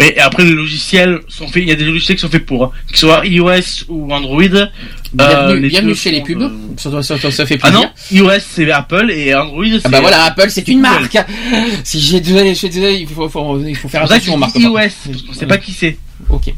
[0.00, 2.44] Et, et après, les logiciels sont faits, il y a des logiciels qui sont faits
[2.44, 2.70] pour, hein.
[2.90, 4.42] que ce soit iOS ou Android.
[4.42, 4.68] Bienvenue,
[5.14, 6.40] euh, les bienvenue deux chez les pubs.
[6.42, 7.90] euh, Ça, doit- ça, ça- ça fait Ah plaisir.
[8.12, 9.80] non, iOS c'est Apple et Android c'est.
[9.84, 11.16] Ah bah voilà, Apple c'est une marque.
[11.84, 14.56] Si j'ai désolé, je suis désolé, il faut, faut- il faut faire attention aux marques.
[14.56, 14.90] iOS,
[15.32, 15.96] sait pas qui c'est.
[16.28, 16.52] Ok.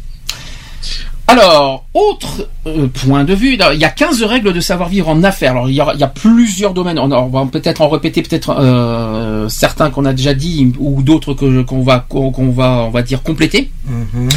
[1.30, 5.52] Alors, autre euh, point de vue, il y a 15 règles de savoir-vivre en affaires.
[5.52, 6.98] Alors, il y a, il y a plusieurs domaines.
[6.98, 11.34] On, on va peut-être en répéter peut-être euh, certains qu'on a déjà dit ou d'autres
[11.34, 13.70] que qu'on va qu'on va on va dire compléter.
[13.86, 14.28] Mhm.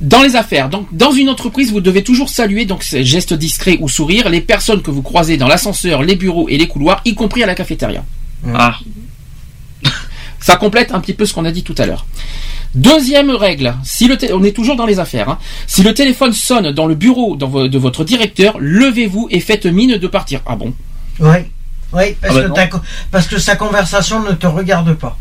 [0.00, 3.78] Dans les affaires, donc dans une entreprise, vous devez toujours saluer donc ces gestes discrets
[3.80, 7.14] ou sourire les personnes que vous croisez dans l'ascenseur, les bureaux et les couloirs, y
[7.14, 8.04] compris à la cafétéria.
[8.54, 8.76] Ah.
[10.40, 12.04] Ça complète un petit peu ce qu'on a dit tout à l'heure.
[12.74, 15.38] Deuxième règle, si le on est toujours dans les affaires, hein.
[15.66, 19.66] si le téléphone sonne dans le bureau dans vo- de votre directeur, levez-vous et faites
[19.66, 20.40] mine de partir.
[20.46, 20.74] Ah bon?
[21.20, 21.36] Oui.
[21.92, 25.16] Oui, parce, Ah bah que ta parce que sa conversation ne te regarde pas.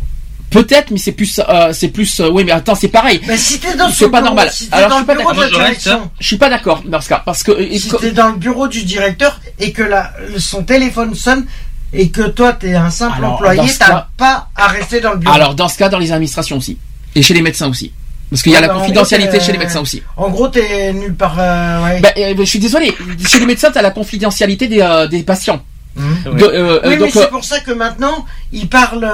[0.50, 2.20] Peut-être, mais c'est plus, euh, c'est plus.
[2.20, 3.22] euh, oui, mais attends, c'est pareil.
[3.28, 4.50] Mais si t'es dans C'est pas bureau- normal.
[4.52, 5.52] Si Alors, dans je le suis pas bureau de d'accord.
[5.52, 7.88] la Moi, je reste, direction, Je suis pas d'accord dans ce cas parce que si
[7.90, 11.46] co- t'es dans le bureau du directeur et que la, son téléphone sonne
[11.92, 15.18] et que toi t'es un simple Alors, employé, t'as cas- pas à rester dans le
[15.18, 15.34] bureau.
[15.36, 16.78] alors dans ce cas, dans les administrations aussi
[17.16, 17.92] et chez les médecins aussi,
[18.30, 20.02] parce qu'il y a Ouais, la bah, gros, confidentialité chez les médecins aussi.
[20.18, 21.36] En gros, t'es nulle part.
[21.40, 22.02] euh, ouais.
[22.02, 22.94] Ben, euh, je suis désolé.
[23.28, 25.62] Chez les médecins, t'as la confidentialité des, euh, des patients.
[25.96, 29.08] De- euh, oui, mais c'est pour ça que maintenant, ils parlent,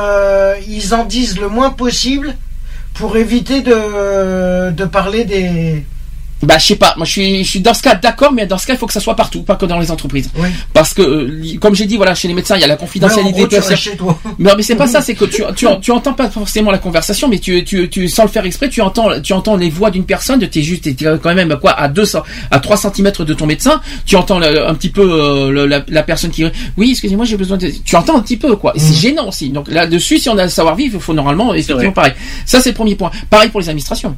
[0.68, 2.36] ils en disent le moins possible
[2.94, 5.84] pour éviter de, de parler des.
[6.42, 8.58] Bah je sais pas, moi je suis, je suis dans ce cas d'accord, mais dans
[8.58, 10.30] ce cas il faut que ça soit partout, pas que dans les entreprises.
[10.38, 10.48] Oui.
[10.74, 13.42] Parce que, euh, comme j'ai dit, voilà, chez les médecins il y a la confidentialité.
[13.98, 14.20] toi.
[14.40, 17.28] Mais, mais c'est pas ça, c'est que tu, tu, tu entends pas forcément la conversation,
[17.28, 20.06] mais tu, tu, tu, sans le faire exprès, tu entends, tu entends les voix d'une
[20.06, 23.82] personne, t'es juste, t'es quand même, quoi, à 200, à 3 cm de ton médecin,
[24.06, 26.46] tu entends le- un petit peu, euh, le- la, la personne qui,
[26.78, 28.72] oui, excusez-moi, j'ai besoin de, tu entends un petit peu, quoi.
[28.76, 29.50] Et c'est gênant aussi.
[29.50, 32.14] Donc, là-dessus, si on a le savoir-vivre, il faut normalement, effectivement, pareil.
[32.46, 33.12] Ça, c'est le premier point.
[33.30, 34.16] Pareil pour les administrations.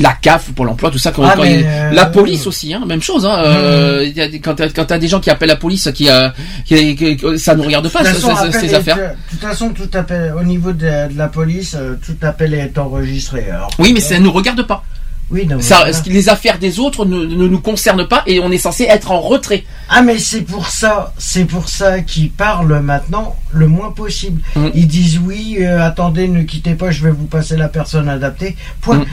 [0.00, 1.10] La CAF pour l'emploi, tout ça.
[1.12, 3.24] Quand, Ah, quand mais, il y a- euh, la police aussi, hein, même chose.
[3.24, 6.28] Hein, euh, il y a quand t'as des gens qui appellent la police, qui, euh,
[6.66, 8.96] qui, qui- qui- ça ne regarde pas De ça- toute façon, ça- ces affaires.
[8.96, 12.76] De toute façon, tout appel, au niveau de, de la police, euh, tout appel est
[12.76, 13.50] enregistré.
[13.50, 14.84] Alors, Oui, mais ça ne nous regarde pas.
[15.28, 18.58] Oui, non, Ça, les affaires des autres ne, ne nous concernent pas et on est
[18.58, 19.64] censé être en retrait.
[19.88, 24.40] Ah mais c'est pour ça, c'est pour ça qu'ils parlent maintenant le moins possible.
[24.54, 24.66] Mm.
[24.74, 28.54] Ils disent oui, euh, attendez, ne quittez pas, je vais vous passer la personne adaptée.
[28.80, 29.04] Point.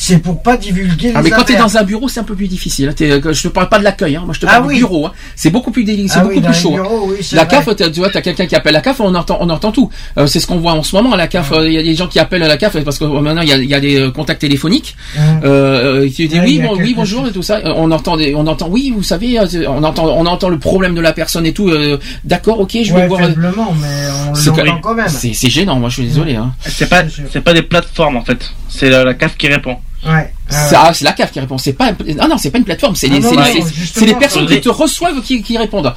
[0.00, 2.24] C'est pour pas divulguer les Ah, mais quand tu es dans un bureau, c'est un
[2.24, 2.88] peu plus difficile.
[2.88, 2.92] hein.
[2.94, 4.22] T'es- euh, Je te parle pas de l'accueil, hein.
[4.24, 4.74] moi je te Ah parle oui.
[4.74, 5.06] du bureau.
[5.06, 5.12] hein.
[5.34, 6.76] C'est beaucoup plus délicat, c'est Ah beaucoup oui, plus chaud.
[6.78, 6.86] hein.
[7.08, 7.50] oui, la vrai.
[7.64, 9.90] CAF, t'as- tu vois, t'as quelqu'un qui appelle la CAF, on entend, on entend tout.
[10.16, 11.50] Euh, c'est ce qu'on voit en ce moment à la CAF.
[11.50, 13.42] euh, Il y a des gens qui appellent à la CAF parce que euh, maintenant
[13.42, 14.94] il y a, il y a des euh, contacts téléphoniques.
[15.18, 17.56] Euh, euh, tu dis oui, bon, oui, bonjour et tout ça.
[17.58, 20.60] Euh, On entend, des, on entend, oui, vous savez, euh, on entend, on entend le
[20.60, 21.68] problème de la personne et tout.
[21.70, 23.20] euh, D'accord, ok, je vais Ouais, voir.
[23.22, 23.86] faiblement, mais
[24.30, 25.08] on C'est l'entend quand même.
[25.08, 26.36] C'est c'est gênant, moi je suis désolé.
[26.36, 26.52] Hein.
[26.64, 27.02] C'est pas,
[27.32, 28.52] c'est pas des plateformes en fait.
[28.68, 29.76] C'est la, la CAF qui répond.
[30.06, 30.32] Ouais.
[30.48, 31.58] C'est ah, c'est la CAF qui répond.
[31.58, 32.94] C'est pas, ah non, c'est pas une platefaudame.
[32.96, 35.92] C'est Ah les, c'est personnes faudrait- qui te reçoivent qui, qui répondent.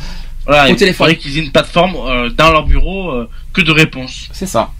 [0.45, 0.97] Voilà, Au il téléphone.
[0.97, 4.27] faudrait qu'ils aient une plateforme euh, dans leur bureau euh, que de réponses.
[4.31, 4.71] C'est ça.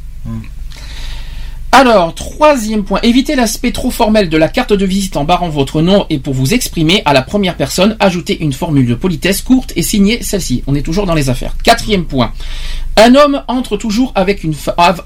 [1.74, 5.82] Alors, troisième point, évitez l'aspect trop formel de la carte de visite en barrant votre
[5.82, 9.72] nom et pour vous exprimer à la première personne, ajoutez une formule de politesse courte
[9.78, 10.64] et signez celle-ci.
[10.68, 11.56] On est toujours dans les affaires.
[11.64, 12.34] Quatrième point,
[12.98, 14.54] un homme entre toujours avec une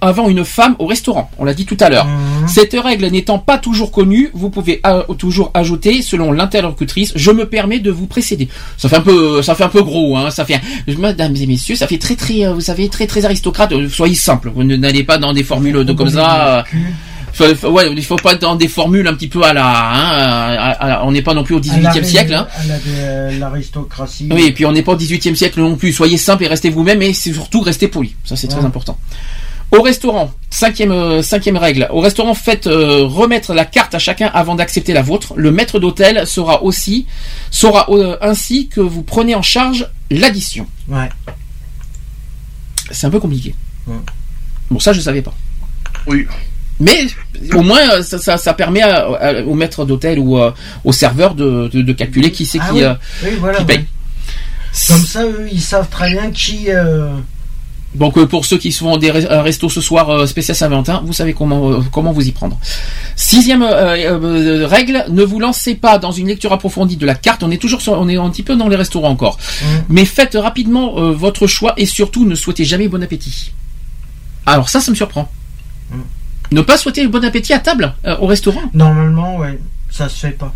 [0.02, 1.30] avant une femme au restaurant.
[1.38, 2.08] On l'a dit tout à l'heure.
[2.48, 7.48] Cette règle n'étant pas toujours connue, vous pouvez euh, toujours ajouter, selon l'interlocutrice, je me
[7.48, 8.50] permets de vous précéder.
[8.78, 10.32] Ça fait un peu, ça fait un peu gros, hein.
[10.32, 13.72] Ça fait, mesdames et messieurs, ça fait très très, euh, vous savez, très très aristocrate.
[13.88, 14.52] Soyez simple.
[14.54, 16.55] Vous n'allez pas dans des formules de comme ça.
[16.60, 16.64] Euh,
[17.34, 19.66] faut- faut- ouais, il faut pas être dans des formules un petit peu à la,
[19.66, 22.48] hein, à- à- à- on n'est pas non plus au À 18e l'arri- siècle, hein.
[22.88, 24.30] euh, l'aristocratie.
[24.32, 25.92] Oui, et puis on n'est pas au 18e siècle non plus.
[25.94, 28.16] Soyez simple et restez vous-même, et surtout restez poli.
[28.24, 28.98] Ça, c'est très important.
[29.72, 31.88] Au restaurant, cinquième, euh, cinquième règle.
[31.92, 35.34] Au restaurant, faites euh, remettre la carte à chacun avant d'accepter la vôtre.
[35.36, 37.08] Le maître d'hôtel sera aussi,
[37.52, 40.68] saura euh, ainsi que vous prenez en charge l'addition.
[40.88, 41.10] Ouais.
[42.92, 43.56] C'est un peu compliqué.
[43.88, 43.96] Ouais.
[44.70, 45.34] Bon, ça, je savais pas.
[46.08, 46.26] Oui.
[46.80, 47.08] Mais
[47.54, 50.52] au moins, euh, ça, ça, ça permet à- à- au maître d'hôtel ou euh,
[50.84, 52.84] au serveur de, de, de calculer qui c'est Ah qui, oui.
[52.84, 52.94] euh,
[53.24, 53.78] Oui, voilà, qui paye.
[53.78, 53.86] ouais.
[54.90, 56.66] Comme ça, eux, ils savent très bien qui.
[56.68, 57.08] euh,
[57.94, 61.02] Donc euh, pour ceux qui sont des re- un resto ce soir euh, spécial Saint-Valentin,
[61.06, 62.60] vous savez comment euh, comment vous y prendre.
[63.16, 67.42] Sixième euh, euh, règle, ne vous lancez pas dans une lecture approfondie de la carte.
[67.42, 69.38] On est toujours sur, on est un petit peu dans les restaurants encore.
[69.88, 73.54] Mais faites rapidement euh, votre choix et surtout ne souhaitez jamais bon appétit.
[74.46, 75.32] Alors ça, ça me surprend.
[76.52, 78.62] Ne pas souhaiter bon appétit à table euh, au restaurant.
[78.74, 80.54] Normalement, ouais, ça se fait pas.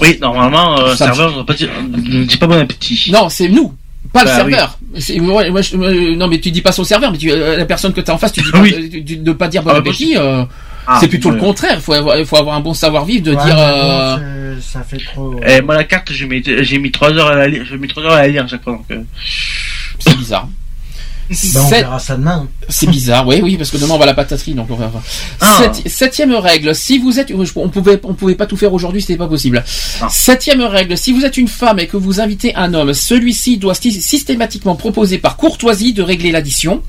[0.00, 3.10] Oui, normalement, euh, Ça serveur ne dit pas bon appétit.
[3.12, 3.74] Non, c'est nous,
[4.12, 4.78] pas le Bah serveur.
[4.98, 7.56] C'est- moi, moi, je- euh, non, mais tu dis pas son serveur, mais tu, euh,
[7.58, 8.90] la personne que tu as en face, tu dis pas, Oui.
[8.90, 10.16] tu- tu- de pas dire bon Ah, appétit.
[10.16, 10.44] euh,
[10.86, 11.42] Ah, c'est plutôt le ouais.
[11.42, 11.74] contraire.
[11.76, 13.54] Il faut avoir, il faut avoir un bon savoir-vivre de Ouais, dire.
[13.54, 14.22] mais euh, bon,
[14.62, 15.38] c'est- ça fait trop.
[15.46, 17.86] Et moi, la carte, j'ai mis, j'ai mis 3 heures à la lire, j'ai mis
[17.88, 19.02] 3 heures à la lire à chaque fois, donc, euh,
[19.98, 20.48] c'est bizarre.
[21.28, 22.48] Ben, on Sept- verra ça demain.
[22.70, 25.02] C'est bizarre, oui, oui, parce que demain on va à la pataterie, donc on verra.
[25.40, 25.58] Ah.
[25.60, 29.18] Sept- septième règle, si vous êtes, on pouvait, on pouvait pas tout faire aujourd'hui, c'était
[29.18, 29.62] pas possible.
[30.08, 33.74] Septième règle, si vous êtes une femme et que vous invitez un homme, celui-ci doit
[33.74, 36.82] sy- systématiquement proposer par courtoisie de régler l'addition.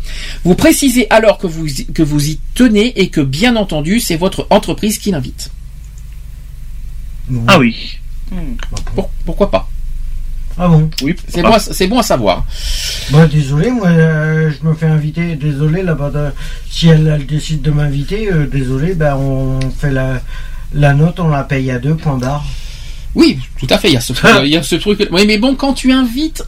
[0.45, 4.15] Vous précisez alors que vous, y- que vous y tenez et que bien entendu, c'est
[4.15, 5.49] votre entreprise qui l'invite.
[7.47, 7.97] Ah oui.
[8.95, 9.69] Pour- pourquoi pas?
[10.59, 11.15] Ah bon Oui.
[11.27, 12.45] C'est bon, à- c'est bon à savoir.
[13.11, 15.35] Bon, désolé, moi, euh, je me fais inviter.
[15.35, 16.31] Désolé, là-bas, de-
[16.69, 20.21] si elle, elle décide de m'inviter, euh, désolé, ben, on fait la,
[20.73, 22.43] la note, on la paye à deux, point barre.
[23.15, 23.87] Oui, tout à fait.
[23.87, 25.07] Il y a ce, truc- il y a ce truc.
[25.11, 26.43] Oui, mais bon, quand tu invites,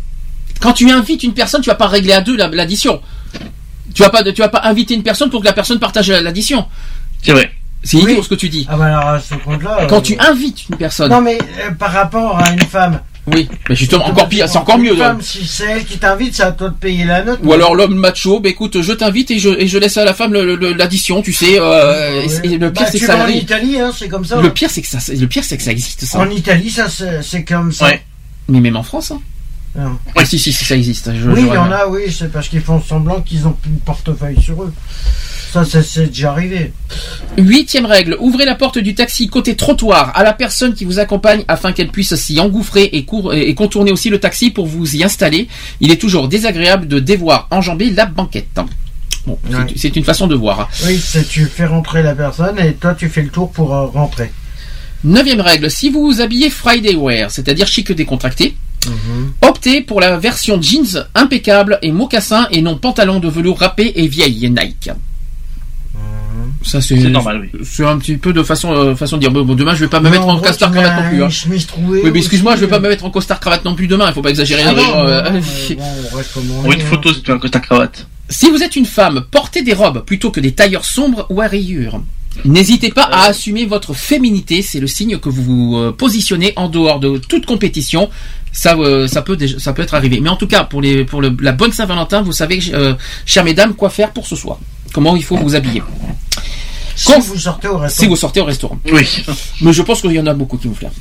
[0.60, 3.02] quand tu invites une personne, tu vas pas régler à deux la- l'addition.
[3.94, 6.66] Tu vas pas, tu vas pas inviter une personne pour que la personne partage l'addition.
[7.22, 7.52] C'est vrai.
[7.84, 8.68] C'est idiot ce que tu dis.
[8.70, 9.86] Ah, ben, alors, à ce compte-là.
[9.90, 11.10] Quand euh, tu invites une personne.
[11.10, 13.00] Non, mais euh, par rapport à une femme.
[13.28, 14.96] Oui, mais justement, encore pire, c'est encore mieux.
[14.96, 17.40] Femme, si c'est elle qui t'invite, c'est à toi de payer la note.
[17.44, 20.16] Ou alors l'homme macho, bah écoute, je t'invite et je, et je laisse à la
[20.16, 21.60] femme l'addition, tu sais.
[21.60, 23.28] euh, et- et le pire Bah, c'est que ça en.
[23.28, 24.42] Italie, hein, c'est comme ça.
[24.42, 26.20] Le pire c'est que ça, le pire c'est que ça existe ça.
[26.20, 27.86] En Italie, ça, c'est c'est comme ça.
[27.86, 28.02] Ouais.
[28.50, 29.12] Mais même en France.
[29.12, 29.22] Hein.
[29.76, 29.98] Non.
[30.18, 31.12] Ah, si, si, si, ça existe.
[31.16, 33.72] Je- oui, il y en a, oui, c'est parce qu'ils font semblant qu'ils ont plus
[33.72, 34.74] de portefeuille sur eux.
[35.54, 36.74] Ça, c'est- c'est déjà arrivé.
[37.38, 41.44] Huitième règle, ouvrez la porte du taxi côté trottoir à la personne qui vous accompagne
[41.48, 45.04] afin qu'elle puisse s'y engouffrer et, cour- et contourner aussi le taxi pour vous y
[45.04, 45.48] installer.
[45.80, 48.60] Il est toujours désagréable de devoir enjamber la banquette.
[49.26, 49.58] Bon, Ouais.
[49.76, 50.70] c'est une façon de voir.
[50.86, 53.86] Oui, c'est tu fais rentrer la personne et toi, tu fais le tour pour euh,
[53.86, 54.32] rentrer.
[55.04, 58.56] Neuvième règle, si vous vous habillez Friday wear, c'est-à-dire chic décontracté,
[59.42, 64.08] optez pour la version jeans impeccable et mocassin et non pantalon de velours râpé et
[64.08, 64.92] vieille Nike.
[66.64, 67.60] Ça c'est C'est normal, oui.
[67.64, 70.00] C'est un petit peu de façon euh, façon de dire bon, demain je vais pas
[70.00, 71.24] me Non, mettre en costard cravate non plus.
[71.24, 71.58] Hein.
[71.68, 72.82] trouée Oui, mais excuse-moi, aussi, je vais pas euh.
[72.82, 74.06] me mettre en costard cravate non plus demain.
[74.08, 74.64] Il faut pas exagérer.
[74.66, 75.40] Ah non, euh, non,
[75.72, 78.08] euh, on une photo, si tu as un costard cravate.
[78.30, 81.48] Si vous êtes une femme, portez des robes plutôt que des tailleurs sombres ou à
[81.48, 82.02] rayures.
[82.46, 86.70] N'hésitez pas à assumer votre féminité, c'est le signe que vous vous euh, positionnez en
[86.70, 88.10] dehors de toute compétition.
[88.52, 90.20] Ça, euh, ça peut, déjà- ça peut être arrivé.
[90.20, 92.94] Mais en tout cas, pour les, pour le- la bonne Saint-Valentin, vous savez, euh,
[93.26, 94.58] chères mesdames, quoi faire pour ce soir?
[94.94, 95.82] Comment il faut vous habiller?
[96.96, 98.04] Si vous sortez au restaurant.
[98.04, 98.78] Si vous sortez au restaurant.
[98.92, 99.08] Oui.
[99.62, 100.92] Mais je pense qu'il y en a beaucoup qui vont faire.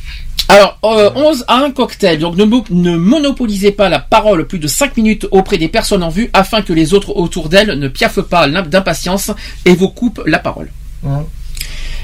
[0.49, 2.19] Alors, euh, 11 à un cocktail.
[2.19, 6.03] Donc, ne, mo- ne monopolisez pas la parole plus de 5 minutes auprès des personnes
[6.03, 9.31] en vue afin que les autres autour d'elles ne piaffent pas d'impatience
[9.65, 10.71] et vous coupent la parole.
[11.03, 11.23] Ouais.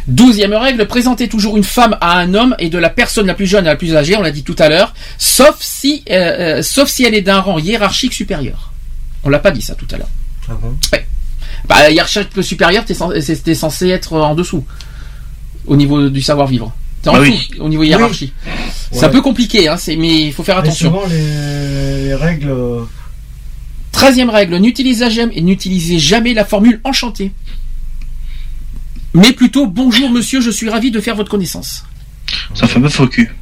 [0.09, 3.47] Douzième règle, présentez toujours une femme à un homme et de la personne la plus
[3.47, 6.63] jeune à la plus âgée, on l'a dit tout à l'heure, sauf si, euh, euh,
[6.63, 8.71] sauf si elle est d'un rang hiérarchique supérieur.
[9.25, 10.09] On l'a pas dit ça tout à l'heure.
[10.49, 10.77] Ah bon?
[10.93, 11.07] Ouais.
[11.69, 14.65] Bah, hiérarchique supérieur, t'es censé, être en dessous.
[15.67, 16.73] Au niveau du savoir-vivre.
[17.03, 17.59] T'es en Ah dessous, oui.
[17.59, 18.33] au niveau hiérarchie.
[18.93, 20.91] C'est un peu compliqué, hein, c'est, mais il faut faire Mais attention.
[20.93, 22.51] souvent, les, les règles.
[22.51, 22.83] euh,
[23.91, 27.33] Treizième règle, n'utilisez jamais, n'utilisez jamais la formule enchantée.
[29.17, 31.85] Mais plutôt, bonjour monsieur, je suis ravi de faire votre connaissance.
[32.55, 33.35] Ça fait un peu faux cul.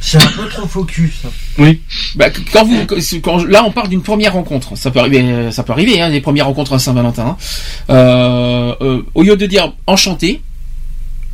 [0.00, 1.12] C'est un peu trop focus.
[1.22, 1.28] ça.
[1.58, 1.80] Oui.
[2.16, 2.86] Bah, quand vous,
[3.22, 4.76] quand, là, on parle d'une première rencontre.
[4.76, 7.26] Ça peut arriver, euh, ça peut arriver, hein, les premières rencontres à Saint-Valentin.
[7.26, 7.36] hein.
[7.90, 10.40] Euh, euh, au lieu de dire enchanté,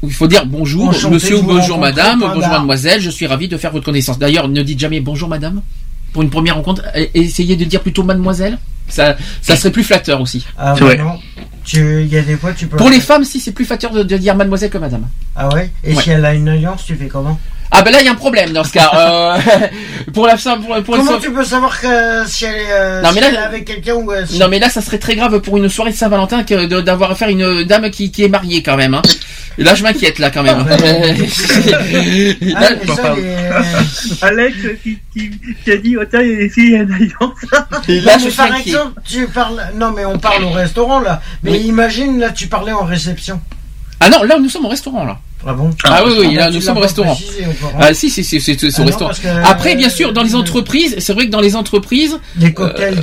[0.03, 3.57] il faut dire bonjour, Enchanté monsieur ou bonjour madame, bonjour mademoiselle, je suis ravi de
[3.57, 4.19] faire votre connaissance.
[4.19, 5.63] D'ailleurs, ne dites jamais bonjour madame.
[6.17, 8.57] Pour une première rencontre, e- essayez de dire plutôt mademoiselle?
[8.89, 10.47] Ça, ça serait plus flatteur aussi.
[10.57, 10.97] Ah C'est vrai.
[10.97, 11.19] non.
[11.63, 12.79] Tu- Il y a des fois, tu peux.
[12.79, 15.09] Pour les femmes, si c'est plus flatteur de, de dire mademoiselle que madame.
[15.35, 15.71] Ah ouais?
[15.85, 16.03] Et Ouais.
[16.03, 17.39] si elle a une alliance, tu fais comment?
[17.71, 18.91] Ah ben là, il y a un problème dans ce cas.
[18.95, 19.37] Euh,
[20.15, 23.03] pour la femme, pour, pour une Comment tu peux savoir que si elle est, euh,
[23.03, 24.13] Non, si mais là- elle est avec quelqu'un ou.
[24.13, 26.81] euh, si- Non mais là ça serait très grave pour une soirée de Saint-Valentin que
[26.81, 28.95] d'avoir affaire à une dame qui, qui est mariée quand même.
[28.95, 29.03] Hein.
[29.59, 30.59] Et Là je m'inquiète là quand même.
[32.41, 35.31] Là- mais ça, les- Alex qui, qui,
[35.65, 37.89] qui a dit, oh tiens, il y a ici, il y a une alliance.
[37.89, 38.71] Et là Non, je suis par inquiet.
[38.71, 39.63] exemple, tu parles.
[39.75, 41.21] Non, mais on parle au restaurant là.
[41.43, 41.59] Mais Oui.
[41.67, 43.41] imagine là, tu parlais en réception.
[44.01, 45.19] Ah non là nous sommes au restaurant là.
[45.49, 47.17] Ah bon Ah, oui oui là nous sommes restaurant.
[47.17, 47.69] hein.
[47.79, 49.13] Ah si si c'est c'est c'est Ah non, restaurant.
[49.45, 52.97] Après bien euh, sûr dans les entreprises c'est vrai que dans les entreprises Des cocktails
[52.97, 53.01] de.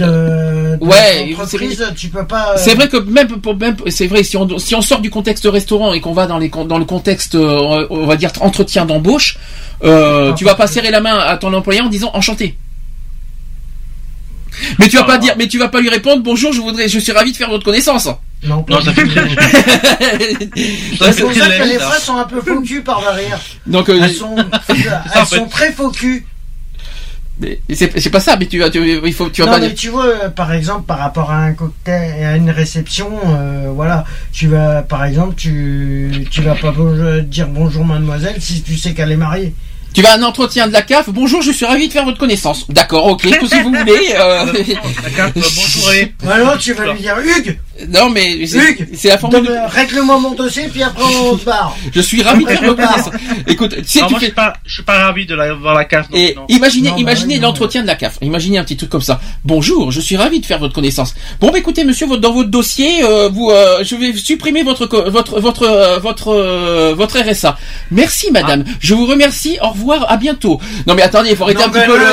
[0.78, 2.54] de ouais, entreprise, tu peux pas.
[2.56, 5.10] euh, c'est vrai que même pour même c'est vrai si on si on sort du
[5.10, 8.86] contexte restaurant et qu'on va dans les dans le contexte euh, on va dire entretien
[8.86, 9.38] d'embauche
[9.86, 12.58] euh, Ah, tu vas pas serrer la main à ton employeur en disant enchanté.
[14.80, 17.00] Mais tu vas pas dire mais tu vas pas lui répondre bonjour je voudrais je
[17.00, 18.08] suis ravi de faire votre connaissance.
[18.46, 19.30] Non, Non, ça fait très,
[21.12, 23.40] C'est pour ça que les phrases sont un peu focus par derrière.
[23.66, 24.36] Donc euh, Elles sont,
[24.70, 25.36] elles en fait.
[25.38, 26.24] sont très focus.
[27.40, 29.60] mais c'est c'est pas ça mais tu vas tu, il faut tu vas Non pas
[29.60, 33.10] mais dire tu vois, euh, par exemple, par rapport à un cocktail, à une réception,
[33.26, 38.62] euh, voilà, tu vas, par exemple, tu, tu vas pas bonjour- dire bonjour mademoiselle si
[38.62, 39.54] tu sais qu'elle est mariée.
[39.96, 41.08] Tu vas à un entretien de la CAF.
[41.12, 42.66] Bonjour, je suis ravi de faire votre connaissance.
[42.68, 44.16] D'accord, ok, tout ce que vous voulez.
[44.16, 44.46] euh,
[45.36, 45.94] Bonjour.
[45.94, 49.50] et- Ou alors tu vas lui dire Hugues, non, mais c'est la formule.
[49.68, 51.76] règle-moi mon dossier puis après on se barre.
[51.94, 53.04] Je suis ravi de faire votre Prépare.
[53.06, 53.14] connaissance.
[53.48, 54.28] Écoute, si Non, tu moi, je fais.
[54.28, 56.46] suis pas, je suis pas ravi de la voir la non, Et non.
[56.50, 58.18] imaginez, Non, bah imaginez l'entretien de la CAF.
[58.22, 59.20] Imaginez un petit truc comme ça.
[59.44, 61.14] Bonjour, je suis ravi de faire votre connaissance.
[61.42, 64.86] Bon, bah écoutez, monsieur, votre- dans votre dossier, euh, vous, euh, je vais supprimer votre
[64.86, 67.58] co- votre votre euh, votre euh, votre RSA.
[67.92, 68.64] Merci, madame.
[68.80, 69.58] Je vous remercie.
[69.62, 70.10] Au revoir.
[70.12, 70.60] À bientôt.
[70.86, 72.06] Non, mais attendez, il faut arrêter Non, un petit peu le.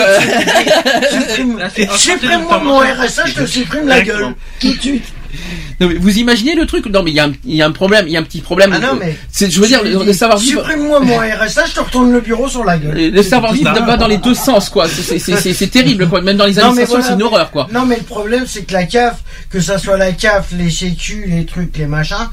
[1.96, 4.34] Supprime-moi mon RSA, je te supprime la gueule.
[4.60, 5.04] Tout de suite.
[5.80, 6.86] Non, mais vous imaginez le truc?
[6.86, 8.06] Non, mais il y a un, il y a un problème.
[8.06, 8.72] Il y a un petit problème.
[8.74, 9.16] Ah non, mais.
[9.30, 10.60] C'est, je veux dire, le, le savoir vivre.
[10.62, 13.10] Supprime-moi mon RSA, je te retourne le bureau sur la gueule.
[13.12, 13.80] Le savoir-vivre ça.
[13.82, 14.86] va dans les deux sens, quoi.
[14.88, 16.20] C'est- terrible, quoi.
[16.20, 17.68] Même dans les administrations, voilà, c'est une horreur, quoi.
[17.72, 21.24] Non, mais le problème, c'est que la CAF, que ça soit la CAF, les sécu,
[21.28, 22.28] les trucs, les machins,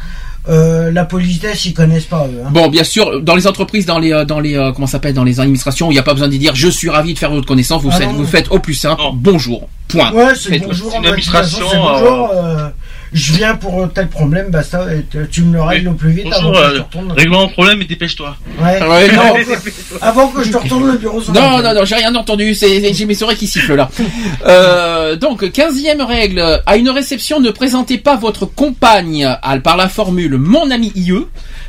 [0.50, 2.42] euh, la politesse, ils connaissent pas, eux.
[2.45, 2.50] hein.
[2.51, 5.14] Bon, bien sûr, dans les entreprises, dans les, euh, dans les, euh, comment ça s'appelle,
[5.14, 7.32] dans les administrations, il n'y a pas besoin de dire je suis ravi de faire
[7.32, 7.82] votre connaissance.
[7.84, 8.14] Vous Ah faites, non.
[8.14, 9.01] vous faites au plus simple.
[9.01, 9.11] Non.
[9.14, 9.67] Bonjour.
[9.90, 10.11] Point.
[10.14, 12.69] Ouais, c'est Faites- bonjour, en façon, administration, bonjour, euh,
[13.14, 16.27] je viens pour tel problème, basta, et te- tu me le règles au plus vite
[16.32, 17.11] avant que je euh, te retourne.
[17.14, 18.36] règle-moi mon problème et dépêche-toi.
[18.61, 18.82] Ouais.
[18.82, 19.34] Ouais, non.
[20.02, 22.53] avant, que, je te retourne le bureau Non, non, non, j'ai rien entendu.
[22.56, 23.90] C'est, j'ai mes oreilles qui sifflent là.
[24.45, 26.61] Euh, donc, quinzième règle.
[26.66, 31.14] À une réception, ne présentez pas votre compagne à- par la formule mon ami IE,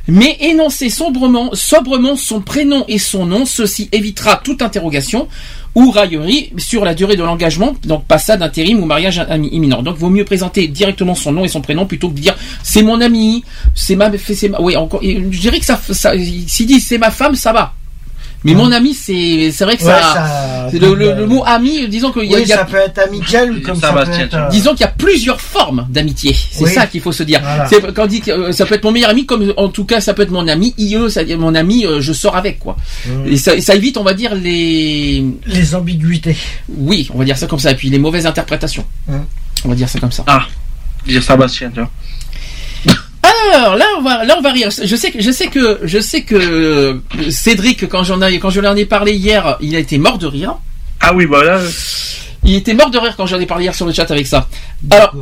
[0.06, 3.46] mais énoncez sobrement, sobrement son prénom et son nom.
[3.46, 5.28] Ceci évitera toute interrogation
[5.74, 9.82] ou raillerie sur la durée de l'engagement, donc passade, intérim ou mariage im- imminent.
[9.82, 12.82] Donc, vaut mieux présenter directement son nom et son prénom plutôt que de dire c'est
[12.82, 15.02] mon ami, c'est ma, c'est ma, oui, encore,
[15.60, 16.12] que ça
[16.46, 17.74] s'il dit c'est ma femme, ça va.
[18.44, 22.12] Mais mon ami, c'est c'est vrai que Ouais, ça, le, le- le mot ami, disons
[22.12, 24.34] qu'il y a, Oui, y a- ça peut être amical ou comme ça peut être.
[24.34, 26.36] euh, disons qu'il y a plusieurs formes d'amitié.
[26.52, 26.72] C'est Oui.
[26.72, 27.40] ça qu'il faut se dire.
[27.42, 27.66] Voilà.
[27.66, 29.84] C'est quand on dit que euh, ça peut être mon meilleur ami, comme en tout
[29.84, 30.72] cas ça peut être mon ami.
[30.78, 32.76] IE, ça mon ami, euh, je sors avec quoi.
[33.06, 33.26] Mm.
[33.32, 36.36] Et ça, et ça évite, on va dire les les ambiguïtés.
[36.68, 37.72] Oui, on va dire ça comme ça.
[37.72, 38.84] Et puis les mauvaises interprétations.
[39.08, 39.16] Mm.
[39.64, 40.22] On va dire ça comme ça.
[40.28, 40.46] Ah,
[41.06, 41.90] dire Sébastien, tu vois.
[43.54, 44.70] Alors là, on va, là, on va rire.
[44.70, 47.00] Je sais que, je sais que, je sais que
[47.30, 50.18] Cédric, quand j'en ai, quand je lui en ai parlé hier, il a été mort
[50.18, 50.56] de rire.
[51.00, 51.60] Ah oui, voilà.
[52.44, 54.48] Il était mort de rire quand j'en ai parlé hier sur le chat avec ça.
[54.90, 55.14] Alors,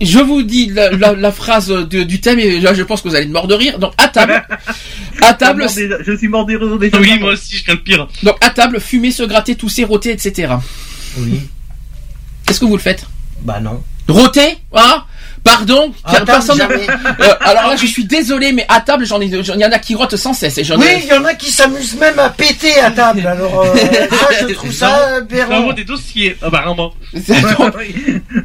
[0.00, 3.08] je vous dis la, la- la phrase de- du thème et là, je pense que
[3.08, 3.78] vous allez être mort de rire.
[3.78, 4.42] Donc, à table,
[5.22, 5.66] à table,
[6.06, 6.98] je suis mort des réseaux déjà.
[6.98, 8.08] Oui, moi aussi, je fais le pire.
[8.22, 10.54] donc à table, fumer, se gratter, tousser, rôter, etc.
[11.18, 11.40] Oui.
[12.46, 13.04] Qu'est-ce que vous le faites?
[13.42, 13.82] Bah non.
[14.08, 15.04] Rôter, hein?
[15.44, 16.58] Pardon, À table, personne.
[16.58, 16.86] jamais.
[16.88, 19.72] Euh, alors là, je suis désolé, mais à table, j'en ai, j'en- il y en
[19.72, 20.58] a qui rotent sans cesse.
[20.58, 23.26] Et j'en ai- Oui, il y en a qui s'amusent même à péter à table.
[23.26, 25.48] Alors, euh, ça, je trouve ça aberrant.
[25.48, 26.92] Bravo des dossiers, apparemment.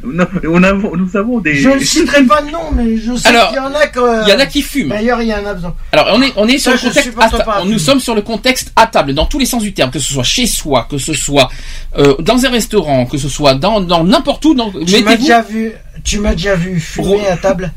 [0.04, 1.54] Non, on a, nous avons des.
[1.56, 4.26] Je ne citerai pas de nom, mais je sais Alors, qu'il y en a que.
[4.26, 4.88] il y en a qui fument.
[4.90, 5.74] D'ailleurs, il y en a besoin.
[5.92, 7.78] Alors on est on est sur Ça, le je contexte supporte à ta- nous fumer.
[7.78, 10.22] sommes sur le contexte à table dans tous les sens du terme que ce soit
[10.24, 11.50] chez soi que ce soit
[11.98, 15.42] euh, dans un restaurant que ce soit dans dans n'importe où dans Tu m'as déjà
[15.42, 15.72] vu,
[16.04, 17.72] tu m'as déjà vu fumer Ro- à table.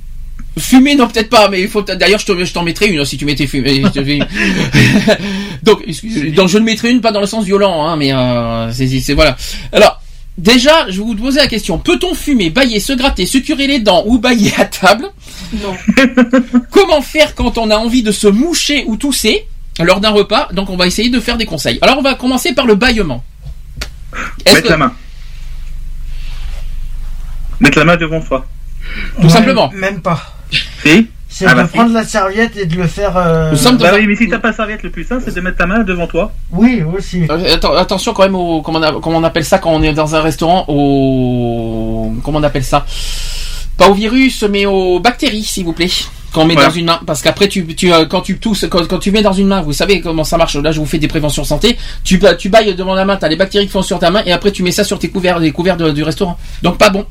[0.59, 3.05] Fumer, non, peut-être pas, mais il faut, d'ailleurs, je te- je t'en mettrai une, hein,
[3.05, 3.79] si tu mettais fumé.
[5.63, 5.85] donc,
[6.35, 9.13] donc, je ne mettrai une, pas dans le sens violent, hein, mais, euh, c'est, c'est,
[9.13, 9.37] voilà.
[9.71, 10.01] Alors,
[10.37, 11.77] déjà, je vais vous poser la question.
[11.77, 15.09] Peut-on fumer, bailler, se gratter, se curer les dents ou bailler à table?
[15.61, 15.75] Non.
[16.71, 19.45] Comment faire quand on a envie de se moucher ou tousser
[19.79, 20.49] lors d'un repas?
[20.53, 21.77] Donc, on va essayer de faire des conseils.
[21.81, 23.23] Alors, on va commencer par le bâillement.
[24.45, 24.93] Mettre que- la main.
[27.59, 28.45] Mettre la main devant soi.
[29.21, 29.69] Tout simplement.
[29.73, 30.19] Même pas.
[30.51, 31.77] Si C'est Ah de bah si.
[31.77, 33.15] prendre la serviette et de le faire.
[33.17, 35.65] euh, Bah oui, mais si t'as pas serviette, le plus simple, c'est de mettre ta
[35.65, 36.31] main devant toi.
[36.51, 37.23] Oui, aussi.
[37.29, 39.81] Euh, atten- attention quand même au comment on, a- comment on appelle ça quand on
[39.83, 42.85] est dans un restaurant au comment on appelle ça?
[43.77, 45.89] Pas au virus mais aux bactéries s'il vous plaît
[46.33, 46.65] quand on met Ouais.
[46.65, 49.21] dans une main parce qu'après tu, tu euh, quand tu tousses quand, quand tu mets
[49.21, 51.77] dans une main vous savez comment ça marche là je vous fais des préventions santé
[52.03, 54.23] tu ba- tu bailles devant la main t'as les bactéries qui font sur ta main
[54.25, 56.89] et après tu mets ça sur tes couverts les couverts de- du restaurant donc pas
[56.89, 57.05] bon.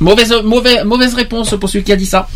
[0.00, 2.28] Mauvaise mauvaise mauvaise réponse pour celui qui a dit ça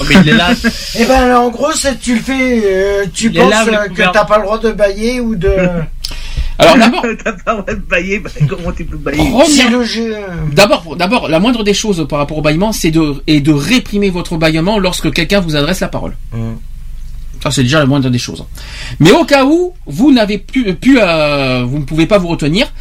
[0.00, 0.50] Oh, mais il est là.
[0.98, 3.82] Et ben en gros, c'est tu le fais, euh, tu Les penses laves, les euh,
[3.84, 4.12] que couverts.
[4.12, 5.48] t'as pas le droit de bailler ou de.
[6.58, 9.30] alors d'abord T'as pas le droit de bailler, bah, comment tu peux bailler?
[9.30, 10.14] Première- Si le jeu.
[10.52, 14.10] D'abord, d'abord, la moindre des choses par rapport au bâillement, c'est de, et de réprimer
[14.10, 16.14] votre bâillement lorsque quelqu'un vous adresse la parole.
[17.42, 18.44] Ça, c'est déjà la moindre des choses.
[19.00, 22.72] Mais au cas où vous n'avez plus, plus euh, vous ne pouvez pas vous retenir,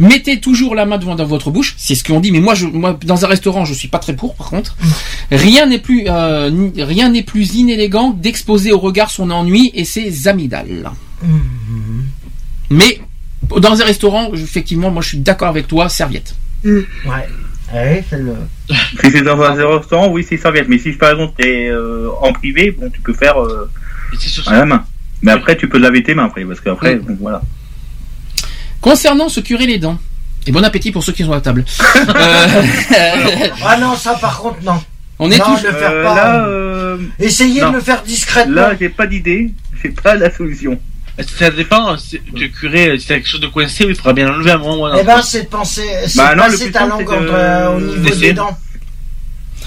[0.00, 1.74] mettez toujours la main devant dans votre bouche.
[1.78, 2.32] C'est ce qu'on dit.
[2.32, 4.34] Mais moi, je, moi, dans un restaurant, je suis pas très pour.
[4.34, 4.76] Par contre,
[5.30, 10.26] rien n'est plus, euh, rien n'est plus inélégant d'exposer au regard son ennui et ses
[10.26, 10.90] amygdales.
[12.70, 13.00] Mais
[13.58, 15.88] dans un restaurant, effectivement, moi, je suis d'accord avec toi.
[15.88, 16.34] Serviette.
[16.64, 16.82] Ouais.
[17.72, 18.34] Ouais, c'est le.
[19.00, 20.68] Si c'est dans un restaurant, oui, c'est serviette.
[20.68, 23.70] Mais si par exemple t'es euh, en privé, bon, tu peux faire euh,
[24.46, 24.84] à la main.
[25.22, 27.42] Mais après, tu peux laver tes mains après, parce qu'après, bon, voilà.
[28.80, 29.98] Concernant se curer les dents.
[30.46, 31.64] Et bon appétit pour ceux qui sont à table.
[31.96, 32.62] Euh,
[33.64, 34.82] Ah non, ça par contre, non.
[35.18, 35.62] on est non, tous.
[35.64, 36.14] le faire Euh, pas.
[36.14, 37.70] là, euh, Essayez non.
[37.70, 38.54] de le faire discrètement.
[38.54, 39.52] là, j'ai pas d'idée,
[39.82, 40.80] j'ai pas la solution.
[41.38, 44.50] Ça dépend, c'est- le curé, si t'as quelque chose de coincé, il faudra bien l'enlever
[44.52, 46.44] à un moment ou à un Eh ben, c'est de penser, c'est Bah de non,
[46.46, 48.58] le passer plus ta simple, langue c'est de- entre, euh, au niveau des de- dents.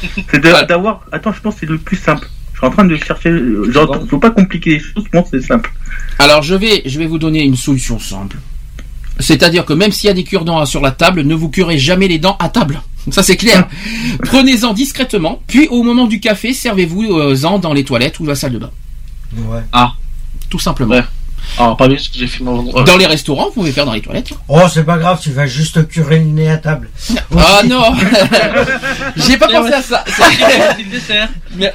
[0.32, 1.02] C'est de- d'avoir.
[1.12, 2.28] Attends, je pense que c'est le plus simple.
[2.54, 3.32] Je suis en train de chercher.
[3.70, 5.72] Genre, faut pas compliquer les choses, je pense que c'est simple.
[6.20, 8.36] Alors je vais, je vais vous donner une solution simple.
[9.20, 12.08] C'est-à-dire que même s'il y a des cure-dents sur la table, ne vous curez jamais
[12.08, 12.82] les dents à table.
[13.12, 13.68] Ça c'est clair.
[14.24, 18.60] Prenez-en discrètement, puis au moment du café, servez-vous-en dans les toilettes ou la salle de
[18.60, 18.72] bain.
[19.36, 19.62] Ouais.
[19.72, 19.94] Ah,
[20.50, 20.96] Tout simplement.
[20.96, 21.04] Ouais.
[21.58, 22.64] alors pas bien ce que j'ai fait mon.
[22.84, 24.30] Dans les restaurants, vous pouvez faire dans les toilettes.
[24.48, 26.90] Oh, c'est pas grave, tu vas juste te curer le nez à table.
[27.38, 27.94] Ah non
[29.18, 30.04] J'ai pas pensé à ça.
[30.92, 31.30] Dessert.
[31.56, 31.74] Mais-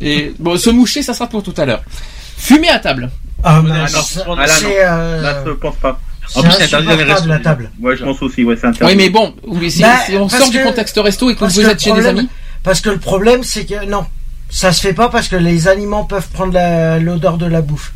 [0.00, 1.82] Et, bon, se moucher, ça sera pour tout à l'heure.
[2.36, 3.10] Fumer à table.
[3.42, 4.52] Ah, Ouais, bah, alors, ah, là, non.
[4.58, 6.00] c'est euh, Là, je pense pas.
[6.28, 7.38] C'est En plus, c'est interdit dans les restos.
[7.42, 7.70] table.
[7.80, 8.94] Ouais, je pense aussi, ouais, c'est interdit.
[8.94, 11.34] Oui, mais bon, oui, si, Bah, si on parce sort du que- contexte resto et
[11.34, 12.28] que vous que êtes chez le des problème- amis.
[12.62, 14.06] Parce que le problème, c'est que non,
[14.50, 17.92] ça se fait pas parce que les aliments peuvent prendre la- l'odeur de la bouffe,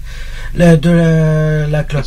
[0.54, 2.04] la- de la, la clope.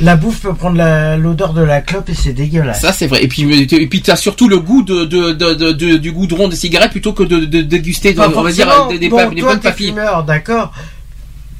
[0.00, 2.80] La bouffe peut prendre la- l'odeur de la clope et c'est dégueulasse.
[2.80, 3.22] Ça c'est vrai.
[3.22, 3.42] Et puis
[3.72, 6.90] et puis t'as surtout le goût de, de, de, de- de- du goudron de cigarette
[6.90, 9.60] plutôt que de, de, déguster de- on va dire des, des, bon, des toi, bonnes
[9.60, 9.88] papilles.
[9.88, 10.72] fumeur, d'accord.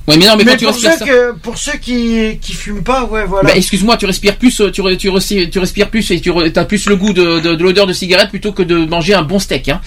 [0.07, 1.07] Ouais, mais non, mais, Mais quand tu respires ça.
[1.07, 3.49] que, pour ceux qui, qui fument pas, ouais, voilà.
[3.49, 6.86] Bah, excuse-moi, tu respires plus, euh, tu, tu, tu respires plus et tu as plus
[6.86, 9.70] le goût de, de, de l'odeur de cigarette plutôt que de manger un bon steak.
[9.70, 9.81] Hein.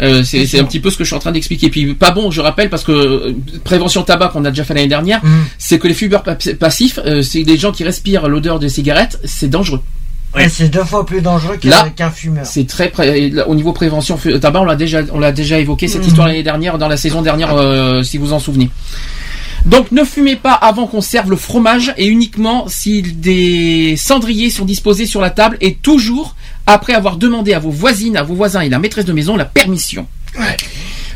[0.00, 1.70] Euh, c'est c'est un petit peu ce que je suis en train d'expliquer.
[1.70, 3.32] Puis pas bon, je rappelle, parce que euh,
[3.64, 5.44] prévention tabac qu'on a déjà fait l'année dernière, Mm.
[5.58, 9.18] c'est que les fumeurs pa- passifs, euh, c'est des gens qui respirent l'odeur des cigarettes,
[9.24, 9.80] c'est dangereux.
[10.48, 11.56] C'est deux fois plus dangereux
[11.96, 12.46] qu'un fumeur.
[12.46, 16.02] C'est très pré- au niveau prévention tabac, on l'a déjà on l'a déjà évoqué cette
[16.02, 16.08] Mhm.
[16.08, 18.70] histoire l'année dernière dans la saison dernière euh, si vous en souvenez.
[19.64, 24.64] Donc ne fumez pas avant qu'on serve le fromage et uniquement si des cendriers sont
[24.64, 28.60] disposés sur la table et toujours après avoir demandé à vos voisines, à vos voisins
[28.60, 30.06] et la maîtresse de maison la permission.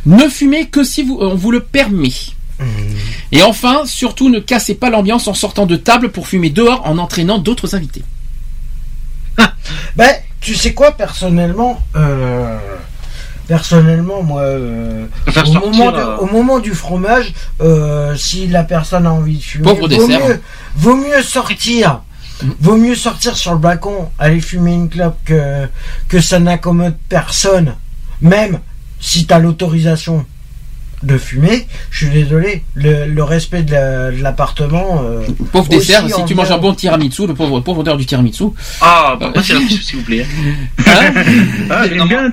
[0.06, 2.10] Ne fumez que si vous, on vous le permet.
[3.32, 6.98] Et enfin, surtout ne cassez pas l'ambiance en sortant de table pour fumer dehors en
[6.98, 8.02] entraînant d'autres invités.
[9.96, 10.10] Ben,
[10.40, 12.56] tu sais quoi, personnellement, euh,
[13.48, 18.46] personnellement, moi, euh, Faire au, sortir, moment de- euh, au moment du fromage, euh, si
[18.46, 20.26] la personne a envie de fumer, Pauvre vaut dessert.
[20.26, 20.40] mieux,
[20.76, 22.02] vaut mieux sortir.
[22.58, 25.68] Vaut mieux sortir sur le balcon, aller fumer une clope que,
[26.08, 27.74] que ça n'accommode personne.
[28.22, 28.60] Même
[28.98, 30.24] si tu as l'autorisation
[31.02, 35.02] de fumer, je suis désolé, le, le respect de la- de l'appartement.
[35.02, 38.44] euh, Pauvre dessert, si tu manges un bon tiramisu, le pauvre, pauvre odeur du tiramisu.
[38.82, 40.26] Ah, bah, pas tiramisu, s'il vous plaît.
[41.70, 42.30] Ah, Je n'en bien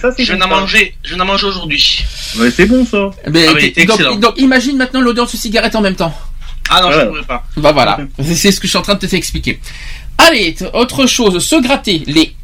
[0.00, 0.60] ça, c'est Je bon, viens d'en ça.
[0.60, 2.04] manger, je viens d'en manger aujourd'hui.
[2.38, 3.10] Ouais, c'est bon ça.
[3.30, 6.14] Mais, Ah, mais donc, imagine maintenant l'odeur de cigarette en même temps.
[6.72, 7.44] Ah non, je ne pourrais pas.
[7.56, 9.58] Bah voilà, c'est ce que je suis en train de te expliquer.
[10.26, 12.34] Allez, autre chose, se gratter les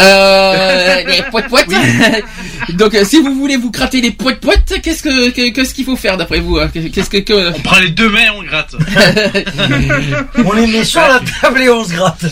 [0.00, 1.68] euh, les poètes poètes.
[2.74, 5.84] Donc euh, si vous voulez vous gratter les poètes poètes, qu'est-ce que que- qu'est-ce qu'il
[5.84, 7.52] faut faire d'après vous hein Qu'est-ce que, que...
[7.54, 8.74] On prend les deux mains, on gratte.
[10.44, 12.24] On les met sur la table et on se gratte.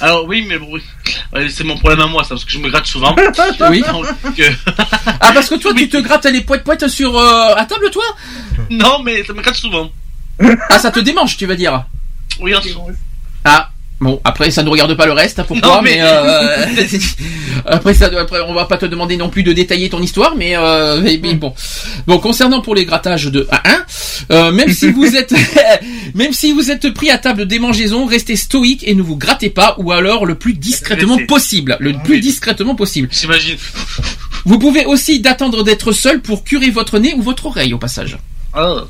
[0.00, 0.68] Alors oui, mais bon,
[1.50, 3.14] c'est mon problème à moi, ça, parce que je me gratte souvent.
[3.70, 3.82] Oui.
[3.92, 4.06] Donc,
[4.40, 4.50] euh,
[5.20, 8.04] Ah parce que toi tu te grattes les poètes poètes sur euh, à table toi?
[8.70, 9.90] Non, mais ça me gratte souvent.
[10.70, 11.84] Ah ça te démange tu vas dire?
[12.40, 12.60] Oui, en.
[13.44, 13.70] Ah
[14.02, 16.66] bon après ça ne regarde pas le reste hein, pourquoi Non, mais, mais- euh,
[17.66, 20.56] après ça après on va pas te demander non plus de détailler ton histoire mais,
[20.56, 21.54] euh, mais- mais bon
[22.06, 23.84] bon concernant pour les grattages de 1 1
[24.34, 25.32] euh, même si vous êtes
[26.14, 29.50] même si vous êtes pris à table de démangeaison restez stoïque et ne vous grattez
[29.50, 33.56] pas ou alors le plus discrètement possible le plus discrètement possible J'imagine.
[34.44, 38.18] vous pouvez aussi d'attendre d'être seul pour curer votre nez ou votre oreille au passage
[38.54, 38.84] Ah.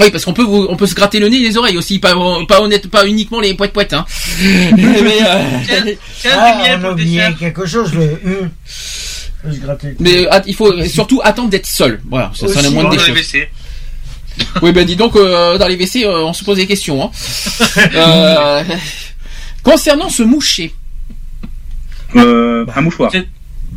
[0.00, 1.98] Oui, parce qu'on peut vous- on peut se gratter le nez et les oreilles aussi,
[1.98, 2.14] pas
[2.48, 3.92] pas honnête, pas uniquement les poètes poètes.
[3.92, 4.04] Hein.
[4.40, 4.82] mais,
[5.22, 5.42] euh,
[6.20, 7.90] Tiens, Ah, du miel on a oublié quelque chose.
[7.92, 9.50] Je
[9.98, 12.00] mais att- il faut surtout attendre d'être seul.
[12.08, 13.32] Voilà, ça serait la moindre Dans des les choses.
[13.32, 13.48] WC.
[14.62, 17.02] Oui, ben dis donc euh, dans les WC, euh, on se pose des questions.
[17.04, 17.10] Hein.
[17.94, 18.62] Euh,
[19.62, 20.72] concernant se moucher,
[22.16, 23.10] Euh, un mouchoir.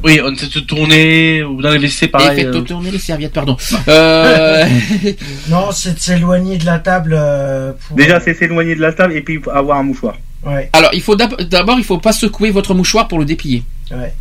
[0.03, 2.35] Oui, on essaie de se tourner, ou dans les WC, et pareil.
[2.35, 2.61] faites euh.
[2.61, 3.57] tourner les serviettes, pardon.
[3.88, 4.65] Euh,
[5.49, 7.15] Non, c'est de s'éloigner de la table.
[7.17, 10.15] euh, pour- Déjà, c'est s'éloigner de la table et puis avoir un mouchoir.
[10.45, 13.64] Ouais, alors, il faut d'ab- d'abord, il faut pas secouer votre mouchoir pour le déplier.
[13.91, 14.14] ouais.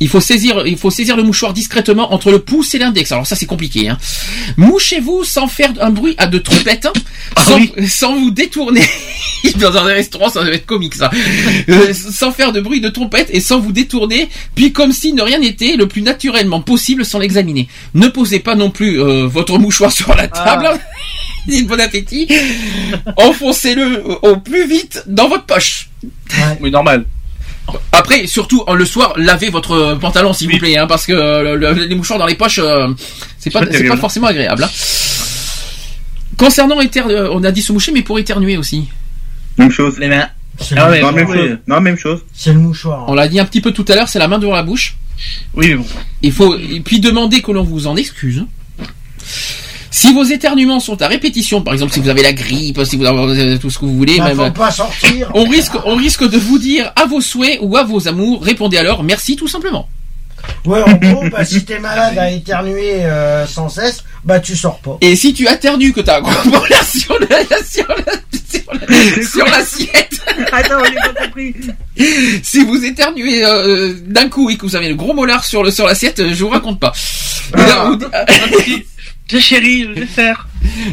[0.00, 3.12] Il faut saisir, il faut saisir le mouchoir discrètement entre le pouce et l'index.
[3.12, 3.88] Alors ça c'est compliqué.
[3.88, 3.98] Hein.
[4.56, 6.92] Mouchez-vous sans faire un bruit à de trompette, hein,
[7.44, 8.82] sans, sans vous détourner.
[9.60, 11.10] Dans un restaurant, ça va être comique ça.
[11.68, 15.22] Euh, sans faire de bruit de trompette et sans vous détourner, puis comme si ne
[15.22, 17.68] rien n'était, le plus naturellement possible sans l'examiner.
[17.94, 20.68] Ne posez pas non plus euh, votre mouchoir sur la table.
[21.66, 22.28] bon appétit.
[23.16, 25.88] Enfoncez-le au plus vite dans votre poche.
[26.60, 27.04] Oui, normal.
[27.92, 31.56] Après, surtout euh, le soir, lavez votre pantalon s'il vous plaît, hein, parce que euh,
[31.56, 32.88] le- les mouchoirs dans les poches, euh,
[33.38, 34.64] c'est pas, pas pas forcément agréable.
[34.64, 34.70] hein.
[36.36, 38.88] Concernant éternuer, on a dit se moucher, mais pour éternuer aussi.
[39.58, 39.98] Même chose.
[39.98, 40.28] Les mains.
[40.60, 41.58] C'est Ah le- ouais, Non, même chose.
[41.66, 42.20] Non, même chose.
[42.34, 43.04] c'est le mouchoir.
[43.08, 44.96] On l'a dit un petit peu tout à l'heure, c'est la main devant la bouche.
[45.54, 45.86] Oui, mais bon.
[46.22, 48.44] Il faut et puis demander que l'on vous en excuse.
[49.90, 53.04] Si vos éternuements sont à répétition, par exemple si vous avez la grippe, si vous
[53.06, 55.30] avez euh, tout ce que vous voulez, même, faut pas sortir.
[55.34, 58.76] on risque, on risque de vous dire à vos souhaits ou à vos amours, répondez
[58.78, 59.88] alors merci tout simplement.
[60.64, 64.78] Ouais, en gros, bah, si t'es malade à éternuer euh, sans cesse, bah tu sors
[64.78, 64.96] pas.
[65.00, 68.12] Et si tu éternues que t'as un gros molar sur la, sur la-
[68.48, 70.20] sur la- sur l'assiette,
[70.52, 71.54] Attends, j'ai pas compris.
[72.42, 75.70] si vous éternuez euh, d'un coup et que vous avez le gros molar sur le
[75.70, 76.92] sur l'assiette, je vous raconte pas.
[77.56, 77.98] Là, vous-
[79.28, 80.46] Tiens, chérie, le dessert.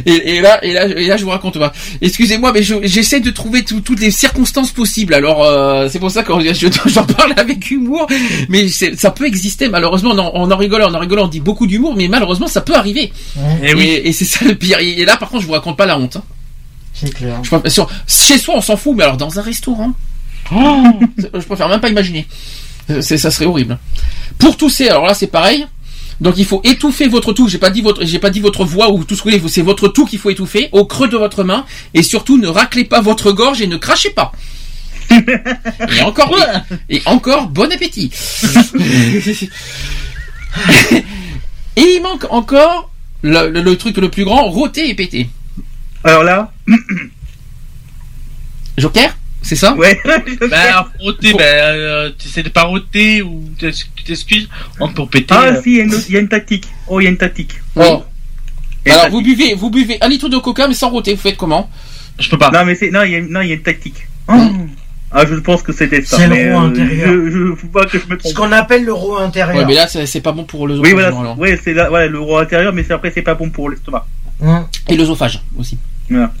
[0.06, 1.72] Et, et là, et là, et là, je vous raconte pas.
[2.00, 5.14] Excusez-moi, mais je- j'essaie de trouver tout- toutes les circonstances possibles.
[5.14, 8.06] Alors, euh, c'est pour ça que je- j'en parle avec humour.
[8.48, 9.68] Mais c'est- ça peut exister.
[9.68, 12.48] Malheureusement, on en, on en rigole, on en rigole, on dit beaucoup d'humour, mais malheureusement,
[12.48, 13.12] ça peut arriver.
[13.62, 13.82] Eh oui.
[13.84, 14.78] Et, et c'est ça le pire.
[14.80, 16.16] Et, là, par contre, je vous raconte pas la honte.
[16.16, 16.22] hein.
[16.92, 17.38] C'est clair.
[17.42, 19.92] Je préfère- sur- chez soi, on s'en fout, mais alors dans un restaurant,
[20.54, 20.82] Oh.
[21.18, 22.26] je préfère même pas imaginer.
[22.90, 23.78] Euh, C'est, ça serait horrible.
[24.38, 25.66] Pour tousser, alors là, c'est pareil.
[26.20, 27.48] Donc il faut étouffer votre tout.
[27.48, 29.48] J'ai pas dit votre, j'ai pas dit votre voix ou tout ce que vous voulez.
[29.52, 32.84] C'est votre tout qu'il faut étouffer au creux de votre main et surtout ne raclez
[32.84, 34.32] pas votre gorge et ne crachez pas.
[35.10, 36.34] et encore,
[36.88, 38.10] et, et encore, bon appétit.
[41.76, 42.90] et il manque encore
[43.22, 45.28] le, le- le truc le plus grand, rôter et péter.
[46.04, 46.52] Alors là,
[48.78, 49.74] Joker, c'est ça?
[49.76, 50.00] Ouais.
[50.50, 53.70] Bah, roter, bah, euh, tu essaies de pas roter ou tu
[54.04, 54.48] t'excuses
[54.80, 55.32] on pour péter.
[55.36, 56.66] ah euh, si, il y, a une autre- il y a une tactique.
[56.88, 57.52] Oh, il y a une tactique.
[57.76, 58.02] Oh.
[58.86, 61.14] Alors vous buvez, vous buvez un litre de coca mais sans rôter.
[61.14, 61.70] Vous faites comment?
[62.18, 62.50] Je peux pas.
[62.50, 64.06] Non, mais c'est non, il y a, non, il y a une tactique.
[64.28, 64.34] Oh.
[65.16, 66.16] Ah, je pense que c'était ça.
[66.16, 67.08] C'est le roue euh, intérieur.
[67.08, 68.34] Je, je faut pas que je me Ce trompe.
[68.34, 69.56] qu'on appelle le roue intérieur.
[69.56, 71.08] Ouais, mais là c'est c'est pas bon pour le Oui, voilà.
[71.08, 71.38] alors.
[71.38, 74.06] Ouais, c'est là, ouais, le roi intérieur, mais c'est après c'est pas bon pour l'estomac.
[74.42, 74.66] Hum.
[74.88, 75.78] Et l'œsophage aussi.
[76.10, 76.32] Voilà.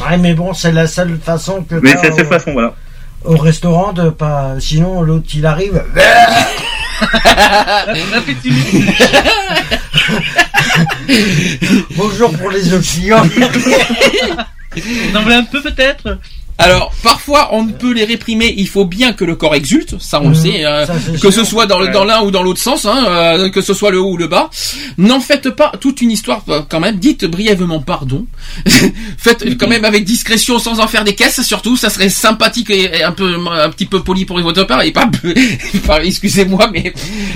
[0.00, 2.74] Ouais, mais bon, c'est la seule façon que Mais c'est de cette au- façon, voilà.
[3.24, 4.54] au restaurant de pas.
[4.58, 5.82] Sinon, l'autre il arrive.
[11.96, 13.22] Bonjour pour les autres clients.
[13.24, 16.18] Vous en voulez un peu peut-être?
[16.62, 18.54] Alors, parfois, on ne peut les réprimer.
[18.56, 20.42] Il faut bien que le corps exulte, ça on le Mhm.
[20.42, 21.32] sait, euh, Ça, c'est que sûr.
[21.32, 24.12] ce soit dans l'un ou dans l'autre sens, hein, euh, que ce soit le haut
[24.12, 24.48] ou le bas.
[24.98, 26.96] N'en faites pas toute une histoire euh, quand même.
[26.96, 28.26] Dites brièvement pardon.
[29.18, 31.42] Faites quand même avec discrétion, sans en faire des caisses.
[31.42, 34.82] Surtout, ça serait sympathique et, un peu un petit peu poli pour votre part.
[34.82, 35.08] Et pas,
[36.04, 36.92] excusez-moi, mais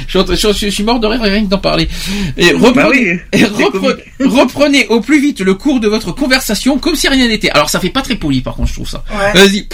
[0.08, 1.88] je, je- je suis mort de rire rien que d'en parler.
[2.36, 6.78] Et reprenez, Bah oui, c'est reprenez, reprenez au plus vite le cours de votre conversation
[6.78, 7.50] comme si rien n'était.
[7.50, 9.02] Alors ça fait pas très poli par contre, je trouve ça.
[9.16, 9.68] Vas-y.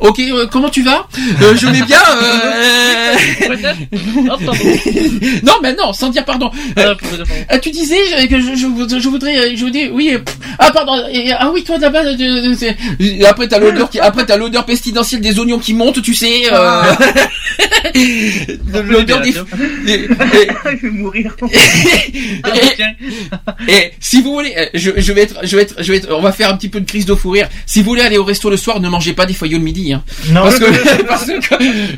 [0.00, 1.08] Ok, euh, comment tu vas
[1.42, 1.98] Euh, Je vais bien.
[2.22, 3.14] euh,
[5.42, 6.50] non, mais non, sans dire pardon.
[6.78, 6.94] Euh,
[7.52, 10.10] euh, tu disais je- que je, je voudrais- je voudrais, euh, je voudrais, oui.
[10.14, 10.18] euh,
[10.58, 10.92] Ah pardon.
[11.12, 12.02] et- ah oui, toi là-bas.
[12.04, 16.14] euh, euh, après t'as l'odeur qui, après t'as l'odeur pestilentielle des oignons qui montent, tu
[16.14, 16.42] sais.
[16.52, 16.82] euh,
[18.88, 19.30] l'odeur des.
[19.30, 19.36] et-
[19.94, 20.08] et-
[20.64, 21.34] je vais mourir.
[23.66, 25.98] et, et si vous voulez, euh, je, je vais être, je vais être, je vais
[25.98, 27.48] être, on va faire un petit peu de crise de fou rire.
[27.66, 29.87] Si vous voulez aller au resto le soir, ne mangez pas des faillots le midi,
[29.92, 30.02] hein.
[30.30, 30.42] Non.
[30.42, 31.32] Parce que, parce que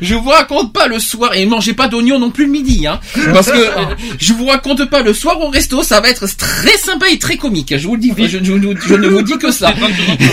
[0.01, 2.99] je vous raconte pas le soir et mangez pas d'oignons non plus le midi, hein.
[3.33, 6.77] Parce que euh, je vous raconte pas le soir au resto, ça va être très
[6.77, 7.73] sympa et très comique.
[7.77, 9.73] Je vous le dis, je, je- je- je ne vous dis que ça.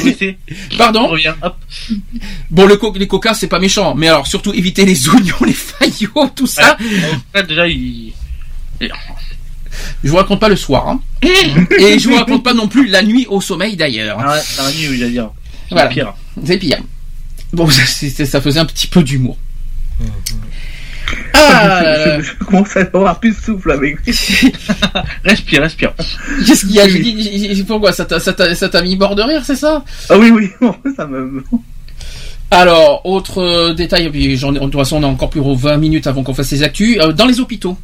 [0.78, 1.10] Pardon.
[2.50, 5.52] Bon, le co- les coca c'est pas méchant, mais alors surtout évitez les oignons, les
[5.52, 6.76] faillots, tout ça.
[7.48, 8.12] Déjà, il.
[10.02, 11.00] Je vous raconte pas le soir, hein.
[11.22, 14.18] Et je vous raconte pas non plus la nuit au sommeil d'ailleurs.
[14.20, 15.30] Ah ouais, dans la nuit, oui, j'allais dire.
[15.68, 15.88] C'est Voilà.
[15.88, 16.14] pire.
[16.44, 16.78] C'est pire.
[17.52, 19.36] Bon, ça, ça faisait un petit peu d'humour.
[21.32, 22.20] Ah, là.
[22.20, 23.96] je, je commence à avoir plus de souffle avec.
[25.24, 25.94] Respire, respire.
[26.46, 26.86] Qu'est-ce qu'il y a?
[26.86, 27.92] Dit, j'ai- pourquoi?
[27.92, 29.82] Ça t'a, mis mort de rire, c'est ça?
[30.10, 30.50] Ah oui, oui,
[30.96, 31.42] ça me.
[32.50, 35.76] Alors, autre euh, détail, et puis de toute façon, on a encore plus de 20
[35.78, 36.98] minutes avant qu'on fasse les actus.
[37.00, 37.76] Euh, dans les hôpitaux,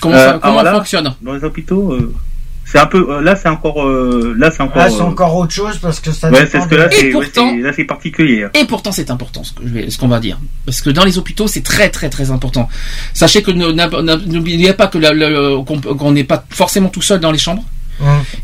[0.00, 1.12] comment Euh, ça comment là, fonctionne?
[1.22, 2.14] Dans les hôpitaux, euh,
[2.70, 3.06] c'est un peu.
[3.10, 3.84] euh, là, c'est encore.
[3.84, 4.78] euh, là, c'est encore.
[4.78, 7.10] Là, c'est euh, encore autre chose parce que ça Ouais, c'est ce que là, Et
[7.10, 8.46] c'est ouais, particulier.
[8.54, 11.04] Et pourtant, c'est important ce que je vais, ce qu'on va dire, parce que dans
[11.04, 12.68] les hôpitaux, c'est très très très important.
[13.14, 14.98] Sachez que n'oubliez pas que
[15.94, 17.64] qu'on n'est pas forcément tout seul dans les chambres.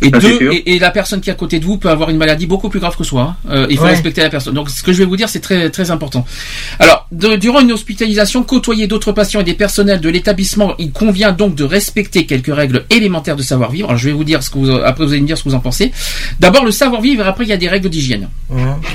[0.02, 2.10] Et, Ça, deux, et, et la personne qui est à côté de vous peut avoir
[2.10, 3.22] une maladie beaucoup plus grave que soi.
[3.22, 3.36] hein.
[3.50, 3.90] Euh, il faut Ouais.
[3.90, 4.54] respecter la personne.
[4.54, 6.24] Donc ce que je vais vous dire, c'est très très important.
[6.78, 11.32] Alors, de- durant une hospitalisation, côtoyer d'autres patients et des personnels de l'établissement, il convient
[11.32, 13.88] donc de respecter quelques règles élémentaires de savoir-vivre.
[13.88, 15.48] Alors je vais vous dire ce que vous, après vous allez me dire ce que
[15.48, 15.92] vous en pensez.
[16.40, 18.28] D'abord le savoir-vivre, et après il y a des règles d'hygiène.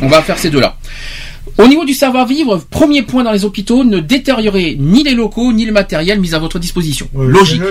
[0.02, 0.78] On va faire ces deux-là.
[1.58, 5.66] Au niveau du savoir-vivre, premier point dans les hôpitaux, ne détériorez ni les locaux ni
[5.66, 7.08] le matériel mis à votre disposition.
[7.14, 7.62] Ouais, logique.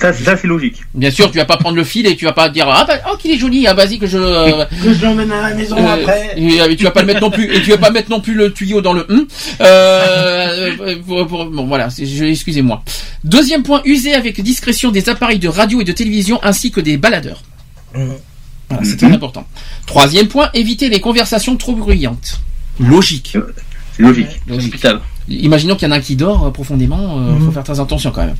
[0.00, 0.76] Ça, ça, c'est logique.
[0.94, 2.94] Bien sûr, tu vas pas prendre le fil et tu vas pas dire ah bah
[3.12, 5.76] oh qu'il est joli, ah vas-y que je euh, Que je l'emmène à la maison
[5.76, 6.34] euh, après.
[6.36, 8.20] et, euh, tu vas pas le mettre non plus et tu vas pas mettre non
[8.20, 9.26] plus le tuyau dans le hum.
[9.60, 12.82] Euh, euh, pour- pour- bon voilà, excusez-moi.
[13.24, 16.96] Deuxième point, user avec discrétion des appareils de radio et de télévision ainsi que des
[16.96, 17.42] baladeurs.
[17.94, 18.14] Hum.
[18.68, 19.46] Voilà, c'est très important.
[19.86, 22.40] Troisième point, éviter les conversations trop bruyantes.
[22.80, 23.36] Logique.
[23.96, 24.40] C'est logique.
[24.46, 25.00] L'hôpital.
[25.28, 27.46] Imaginons qu'il y en a un qui dort euh, profondément, euh, Mhm.
[27.46, 28.36] faut faire très attention quand même.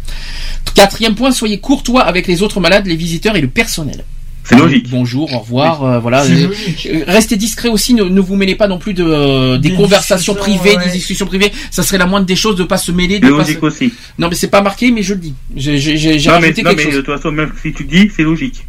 [0.74, 4.04] Quatrième point, soyez courtois avec les autres malades, les visiteurs et le personnel.
[4.44, 4.88] C'est logique.
[4.90, 6.22] Bonjour, au revoir, euh, voilà.
[6.22, 6.86] Euh, logique.
[6.92, 9.74] euh, Restez discret aussi, ne, ne vous mêlez pas non plus de euh, des, Des
[9.74, 10.84] conversations discussions, privées, ouais.
[10.84, 11.50] des discussions privées.
[11.72, 13.14] Ça serait la moindre des choses de pas se mêler.
[13.14, 13.92] C'est De pas logique se- aussi.
[14.18, 15.34] Non mais c'est pas marqué, mais je le dis.
[15.56, 18.22] J'ai Non, mais, rajouté non, quelque mais de toute façon, même si tu dis, c'est
[18.22, 18.64] logique.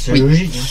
[0.00, 0.20] C'est Oui.
[0.20, 0.50] logique.
[0.56, 0.64] hein.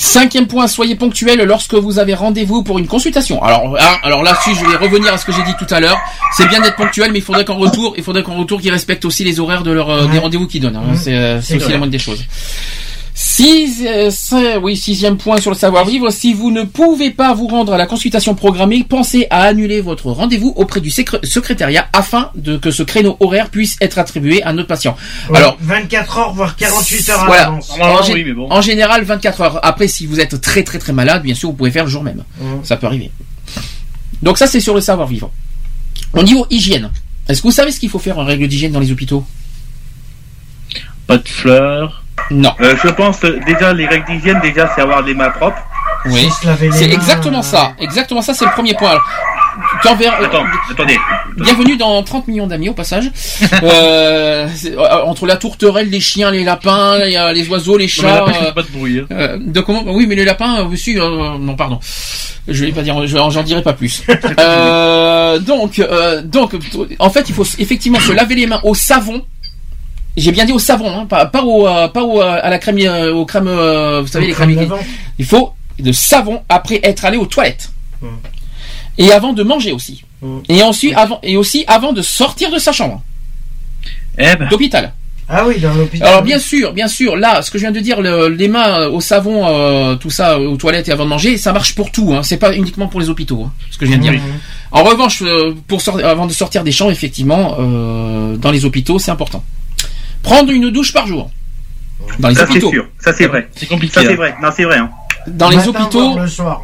[0.00, 3.42] Cinquième point, soyez ponctuel lorsque vous avez rendez-vous pour une consultation.
[3.42, 5.98] Alors, ah, alors là-dessus, je vais revenir à ce que j'ai dit tout à l'heure.
[6.36, 9.04] C'est bien d'être ponctuel, mais il faudrait qu'en retour, il faudrait qu'en retour, qu'ils respectent
[9.04, 10.12] aussi les horaires de leur, euh, Ouais.
[10.12, 10.76] des rendez-vous qu'ils donnent.
[10.76, 10.94] hein.
[10.94, 11.72] C'est, euh, c'est C'est aussi vrai.
[11.72, 12.24] la moindre des choses.
[13.20, 16.08] Six, euh, oui, sixième point sur le savoir-vivre.
[16.12, 20.12] Si vous ne pouvez pas vous rendre à la consultation programmée, pensez à annuler votre
[20.12, 24.52] rendez-vous auprès du secré- secrétariat afin de que ce créneau horaire puisse être attribué à
[24.52, 24.96] notre patient.
[25.30, 27.42] Ouais, Alors, 24 heures, voire 48 heures à voilà.
[27.42, 27.70] l'avance.
[27.72, 29.66] En, gé- en général, 24 heures.
[29.66, 32.04] Après, si vous êtes très très très malade, bien sûr, vous pouvez faire le jour
[32.04, 32.22] même.
[32.62, 33.10] Ça peut arriver.
[34.22, 35.32] Donc ça, c'est sur le savoir-vivre.
[36.12, 36.92] Au niveau hygiène,
[37.28, 39.24] est-ce que vous savez ce qu'il faut faire en règle d'hygiène dans les hôpitaux?
[41.08, 42.02] Pas de fleurs.
[42.30, 42.52] Non.
[42.60, 45.58] Euh, je pense euh, déjà les règles d'hygiène déjà c'est avoir les mains propres.
[46.06, 46.28] Oui.
[46.30, 47.72] se laver les C'est exactement ça.
[47.80, 48.98] Exactement ça, c'est le premier point.
[49.82, 49.96] Attends,
[50.70, 50.96] attendez.
[51.36, 53.10] Bienvenue dans 30 millions d'amis au passage.
[53.62, 58.06] Euh, euh, entre la tourterelle, les chiens, les lapins, les, les oiseaux, les Mais chats.
[58.06, 59.00] là, euh, pas de bruit.
[59.00, 59.06] hein.
[59.10, 61.80] euh, de comment Oui, mais les lapins, euh, si, euh, non, pardon.
[62.46, 64.02] Je vais pas dire, je- j'en dirai pas plus.
[64.38, 66.54] Euh, donc, euh, donc,
[66.98, 69.22] en fait, il faut effectivement se laver les mains au savon.
[70.18, 72.58] J'ai bien dit au savon, hein, pas, pas au, euh, pas au, euh, à la
[72.58, 74.68] crème, euh, aux crèmes, euh, vous savez les crèmes crèmes.
[75.18, 77.70] Il faut de savon après être allé aux toilettes
[78.02, 78.06] Mm.
[78.98, 80.04] et avant de manger aussi.
[80.22, 80.38] Mm.
[80.48, 83.02] Et ensuite, avant et aussi avant de sortir de sa chambre
[84.18, 84.48] Eh ben.
[84.48, 84.92] d'hôpital.
[85.30, 86.08] Ah oui, dans l'hôpital.
[86.08, 88.86] Alors bien sûr, bien sûr, là, ce que je viens de dire, le- les mains
[88.86, 92.14] au savon, euh, tout ça, aux toilettes et avant de manger, ça marche pour tout.
[92.14, 92.22] Hein.
[92.22, 94.20] C'est pas uniquement pour les hôpitaux, hein, ce que je viens de dire.
[94.72, 95.22] En revanche,
[95.66, 99.44] pour avant de sortir des chambres, effectivement, euh, dans les hôpitaux, c'est important.
[100.28, 101.30] Prendre une douche par jour.
[102.18, 102.70] Dans les Ça c'est hôpitaux.
[102.70, 103.48] sûr, ça c'est vrai.
[103.56, 103.94] C'est compliqué.
[103.94, 104.16] Ça c'est hein.
[104.16, 104.34] vrai.
[104.42, 104.78] Non c'est vrai.
[104.78, 104.90] Hein.
[105.26, 106.62] Dans les Matin, hôpitaux, le soir.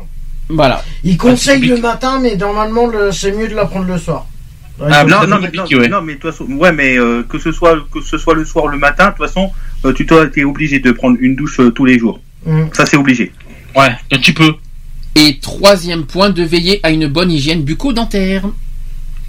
[0.49, 0.83] voilà.
[1.03, 1.75] Il conseille compliqué.
[1.77, 4.27] le matin, mais normalement, le- c'est mieux de la prendre le soir.
[4.81, 5.05] Ah.
[5.05, 5.89] Non, mais, non, ouais.
[5.89, 8.69] non, mais façon, ouais, mais euh, que ce soit que ce soit le soir ou
[8.69, 9.51] le matin, de toute façon,
[9.85, 12.21] euh, tu dois- t'es obligé de prendre une douche euh, tous les jours.
[12.47, 12.69] Mhm.
[12.73, 13.33] Ça c'est obligé.
[13.77, 14.55] Ouais, tu peux.
[15.15, 18.43] Et troisième point, de veiller à une bonne hygiène bucco-dentaire.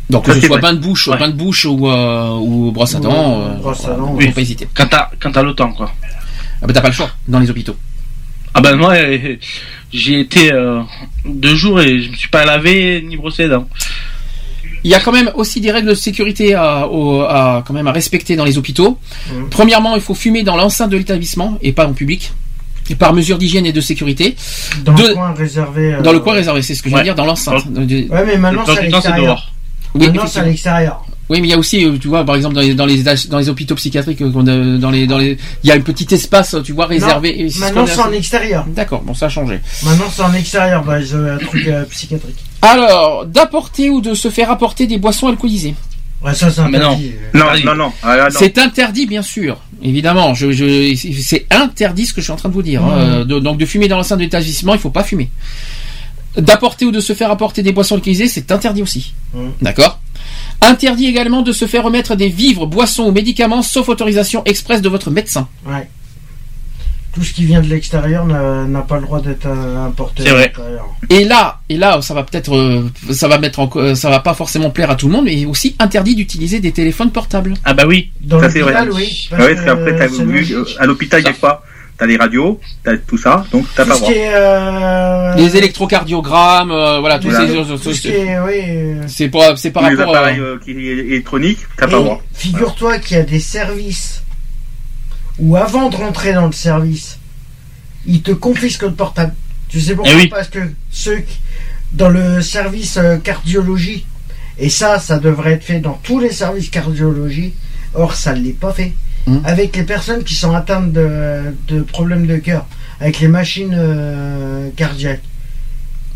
[0.09, 0.69] Donc que Ça, ce soit vrai.
[0.69, 1.17] bain de bouche, Ouais.
[1.17, 4.32] bain de bouche ou, euh, ou brosse à dents, euh, brosse à dents, faut oui.
[4.32, 4.67] pas hésiter.
[4.74, 5.92] Quand t'as, quand t'as le temps, quoi.
[6.61, 7.75] Ah bah t'as pas le choix dans les hôpitaux.
[8.53, 9.35] Ah ben moi, euh,
[9.92, 10.82] j'ai été euh,
[11.25, 13.67] deux jours et je me suis pas lavé ni brossé les dents.
[14.84, 17.88] Il y a quand même aussi des règles de sécurité à, au- à- quand même
[17.88, 19.00] à respecter dans les hôpitaux.
[19.34, 19.50] Mhm.
[19.50, 22.32] Premièrement, il faut fumer dans l'enceinte de l'établissement et pas en public.
[22.92, 24.35] Et par mesure d'hygiène et de sécurité.
[24.84, 25.95] Dans le coin réservé.
[25.95, 27.01] euh, Dans le coin réservé, c'est ce que je ouais.
[27.01, 27.67] dire, dans l'enceinte.
[27.67, 29.51] De- Ouais, mais maintenant, c'est dehors.
[29.95, 31.03] Oui, Maintenant, c'est à l'extérieur.
[31.27, 33.01] Oui, mais il y a aussi, euh, tu vois, par exemple, dans les, dans les,
[33.01, 36.56] dans les hôpitaux psychiatriques, euh, dans les, dans les, il y a un petit espace,
[36.64, 37.48] tu vois, réservé.
[37.49, 38.64] c'est ce Maintenant, c'est en extérieur.
[38.67, 39.59] D'accord, bon, ça a changé.
[39.83, 42.38] Maintenant, c'est en extérieur, bah, les euh, trucs euh, psychiatriques.
[42.61, 45.74] Alors, d'apporter ou de se faire apporter des boissons alcoolisées.
[46.24, 46.90] Ouais, ça, c'est mais non.
[46.91, 47.11] interdit.
[47.33, 47.91] Non, non, non.
[48.03, 48.25] Ah, non.
[48.30, 49.57] C'est interdit, bien sûr.
[49.83, 52.83] Évidemment, je, je, c'est interdit ce que je suis en train de vous dire.
[52.83, 52.95] hein.
[52.95, 52.99] Mmh.
[53.22, 55.30] Euh, de- donc, de fumer dans l'enceinte de l'établissement, il faut pas fumer.
[56.38, 59.14] D'apporter ou de se faire apporter des boissons alcoolisées, c'est interdit aussi.
[59.33, 59.39] Mmh.
[59.61, 59.99] D'accord
[60.61, 64.89] Interdit également de se faire remettre des vivres, boissons ou médicaments sauf autorisation expresse de
[64.89, 65.47] votre médecin.
[65.65, 65.88] Ouais.
[67.14, 70.33] Tout ce qui vient de l'extérieur n'a pas le droit d'être euh, importé C'est à
[70.33, 70.51] vrai.
[71.09, 74.19] Et là, et là, ça va peut-être, euh, ça va mettre, en, euh, ça va
[74.19, 77.53] pas forcément plaire à tout le monde, mais aussi interdit d'utiliser des téléphones portables.
[77.64, 78.11] Ah bah oui.
[78.19, 78.73] Dans Ça c'est vrai.
[78.73, 79.30] l'hôpital, oui.
[79.31, 81.64] Ah ouais, parce qu'après à l'hôpital il y a quoi?
[81.98, 84.14] T'as les radios, t'as tout ça, donc t'as pas ce le droit.
[84.14, 87.48] euh, Les électrocardiogrammes, euh, voilà, tous Voilà.
[87.48, 87.77] ces, ce
[88.45, 90.14] oui, euh, c'est pas, c'est par les rapport.
[90.14, 92.22] à- appareils euh, électroniques, t'as pas droit.
[92.33, 94.24] figure-toi qu'il y a des services
[95.40, 97.17] où avant de rentrer dans le service,
[98.06, 99.33] ils te confisquent le portable.
[99.69, 100.27] Tu sais pourquoi Eh oui.
[100.27, 100.59] Parce que
[100.91, 101.40] ceux qui-
[101.93, 104.06] dans le service cardiologie,
[104.59, 107.53] et ça, ça devrait être fait dans tous les services cardiologie,
[107.93, 108.91] or ça ne l'est pas fait.
[109.27, 109.41] Mhm.
[109.43, 112.67] Avec les personnes qui sont atteintes de, problèmes de cœur,
[112.99, 115.23] avec les machines euh, cardiaques,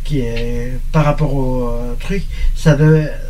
[0.04, 2.24] qui est par rapport au euh, truc,
[2.56, 2.78] ça,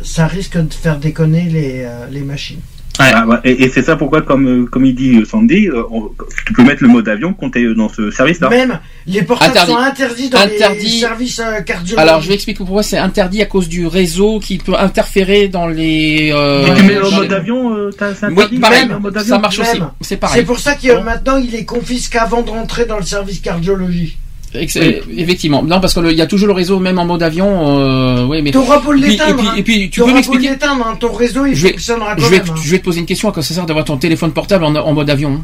[0.02, 2.60] ça risque de faire déconner les, euh, les machines.
[2.98, 5.82] Ah, ouais, et et c'est ça pourquoi, comme, euh, comme il dit euh, Sandy, euh,
[5.90, 6.10] on-
[6.46, 8.50] tu peux mettre le mode avion quand t'es dans ce service-là.
[8.50, 9.72] Même les portables Interdit.
[9.72, 10.98] sont interdits dans les Interdit.
[11.00, 11.98] services euh, cardiologiques.
[11.98, 15.66] Alors, je vais expliquer pourquoi c'est interdit à cause du réseau qui peut interférer dans
[15.66, 16.30] les.
[16.34, 17.90] euh, Et tu mets le mode les- avion, euh,
[18.36, 19.78] Oui, pareil, mode avion ça marche aussi.
[19.80, 19.90] Même.
[20.02, 20.40] C'est pareil.
[20.40, 24.16] C'est pour ça que maintenant il est confisqué avant de rentrer dans le service cardiologie.
[24.54, 25.62] Effectivement.
[25.62, 27.78] Non, parce qu'il y a toujours le réseau, même en mode avion.
[27.78, 28.50] Euh, oui, mais.
[28.50, 29.30] T'auras beau Et puis- l'éteindre.
[29.30, 29.54] et puis- hein.
[29.56, 32.30] et puis, tu peux m'expliquer l'éteindre, hein, ton réseau il Je vais- fonctionnera je quand
[32.30, 32.46] vais, même.
[32.50, 32.54] hein.
[32.62, 33.28] je vais te poser une question.
[33.28, 35.42] À quoi ça sert d'avoir ton téléphone portable en, en mode avion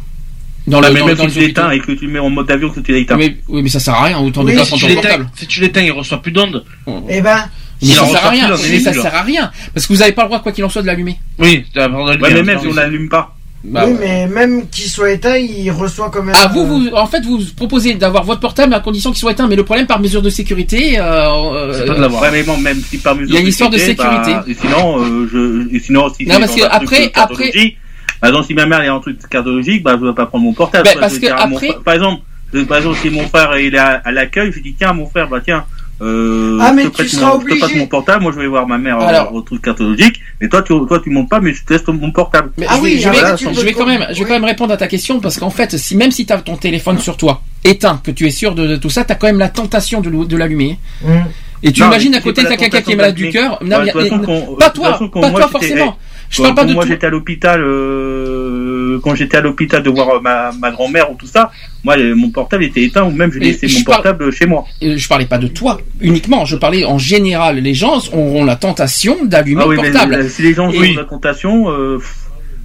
[0.67, 2.19] Dans Ah, le mais dans, même dans si tu l'éteins et que tu le mets
[2.19, 3.17] en mode avion, que tu l'éteins.
[3.17, 4.19] Oui, oui, mais ça sert à rien.
[4.19, 5.29] Autant de Oui, Si ton tu l'éteins, portable.
[5.37, 6.65] si tu l'éteins, il reçoit plus d'ondes.
[7.09, 7.45] Eh ben,
[7.83, 8.51] Mais ça sert à rien.
[8.71, 9.51] Mais ça sert à rien.
[9.73, 11.17] Parce que vous n'avez pas le droit, quoi qu'il en soit, de l'allumer.
[11.39, 13.36] Oui, tu de lumière, mais même si on n'allume pas.
[13.69, 13.99] Bah, oui, ouais.
[14.01, 16.35] mais même qu'il soit éteint, il reçoit quand même.
[16.39, 19.33] Ah, vous, euh, vous, en fait, vous proposez d'avoir votre portable à condition qu'il soit
[19.33, 22.23] éteint, mais le problème, par mesure de sécurité, euh, C'est pas de euh, l'avoir.
[22.23, 24.33] Ouais, mais bon, même si par mesure Il y a une histoire de sécurité.
[24.33, 27.49] bah, et sinon, euh, je, et sinon, si Non, c'est parce que après- de cardiologie,
[27.51, 27.77] après-
[28.21, 30.53] Par exemple, si ma mère est en truc cardiologique, bah, je vais pas prendre mon
[30.55, 30.85] portable.
[30.95, 32.23] Bah, parce que mon après- pa- Par exemple,
[32.55, 35.07] euh, par exemple, si mon frère il est à, à l'accueil, je dis tiens mon
[35.07, 35.65] frère, bah tiens.
[36.03, 37.81] Euh, Ah, mais je te tu seras mon, je te passe obligé.
[37.81, 39.29] mon portable, moi je vais voir ma mère Alors.
[39.29, 41.87] euh, au truc cartologique, et toi tu toi tu montes pas, mais je te laisse
[41.89, 42.51] mon portable.
[42.59, 44.45] Mais Ah je oui, vais, je vais- voilà, je quand même, je vais quand même
[44.45, 47.17] répondre à ta question parce qu'en fait, si même si tu as ton téléphone sur
[47.17, 49.49] toi éteint, que tu es sûr de, de tout ça, tu as quand même la
[49.49, 50.79] tentation de, de l'allumer.
[51.07, 51.25] Hum.
[51.63, 53.53] Et tu Non, imagines mais à côté t'as quelqu'un qui est malade du cœur.
[53.63, 55.97] Ouais, mais- mais- quand- pas toi, pas toi forcément.
[56.31, 56.91] Je Quand- parle pas quand de moi tout.
[56.91, 61.15] j'étais à l'hôpital, euh, quand j'étais à l'hôpital de voir euh, ma, ma grand-mère ou
[61.15, 61.51] tout ça,
[61.85, 64.47] moi euh, mon portable était éteint ou même je Mais laissais mon parle- portable chez
[64.47, 64.65] moi.
[64.81, 67.59] Et Je parlais pas de toi uniquement, je parlais en général.
[67.59, 70.15] Les gens auront la tentation d'allumer Ah oui, le mais portable.
[70.15, 70.93] euh, si les gens Oui.
[70.97, 71.99] ont la tentation, euh,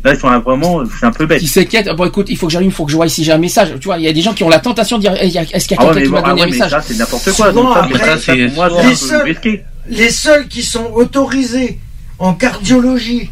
[0.04, 1.40] là ils sont là, vraiment, c'est un peu bête.
[1.40, 1.90] Qui s'inquiètent.
[1.96, 3.70] Bon, écoute, il faut que j'allume, il faut que je vois si j'ai un message.
[3.80, 5.38] Tu vois, il y a des gens qui ont la tentation de dire, Eh, y
[5.38, 6.48] a- est-ce qu'il y a Ah ouais, quelqu'un mais qui m'a bon, ah donné ouais,
[6.48, 7.34] un mais message ça c'est n'importe quoi.
[7.52, 9.64] Souvent, donc ça, après, mais ça, ça, pour moi, les c'est un seuls-.
[9.90, 11.80] Les seuls qui sont autorisés
[12.20, 13.30] en cardiologie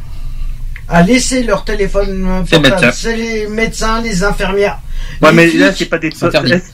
[0.89, 4.79] à laisser leur téléphone euh, C'est portable, c'est les médecins, les infirmières.
[5.21, 5.59] Ouais, les mais flics.
[5.61, 6.09] là c'est pas des,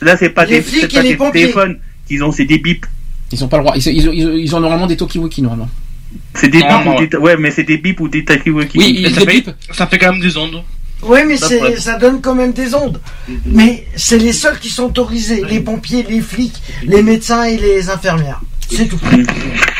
[0.02, 1.42] là c'est pas Les des, flics pas et les des pompiers.
[1.42, 2.86] téléphones qu'ils ont, c'est des bips.
[3.32, 3.76] Ils ont pas le droit.
[3.76, 5.70] Ils, ils, ils- ils ont normalement des Tokiwoki normalement.
[6.36, 8.78] C'est des bips ou des, ouais, mais c'est des bips ou des takiwaki.
[8.78, 9.50] Oui, ça, des fait, bips.
[9.72, 10.64] ça fait quand même des ondes.
[11.02, 13.02] Oui, mais Ça c'est- ça donne quand même des ondes.
[13.46, 17.90] Mais c'est les seuls qui sont autorisés les pompiers, les flics, les médecins et les
[17.90, 18.40] infirmières.
[18.74, 19.00] C'est tout.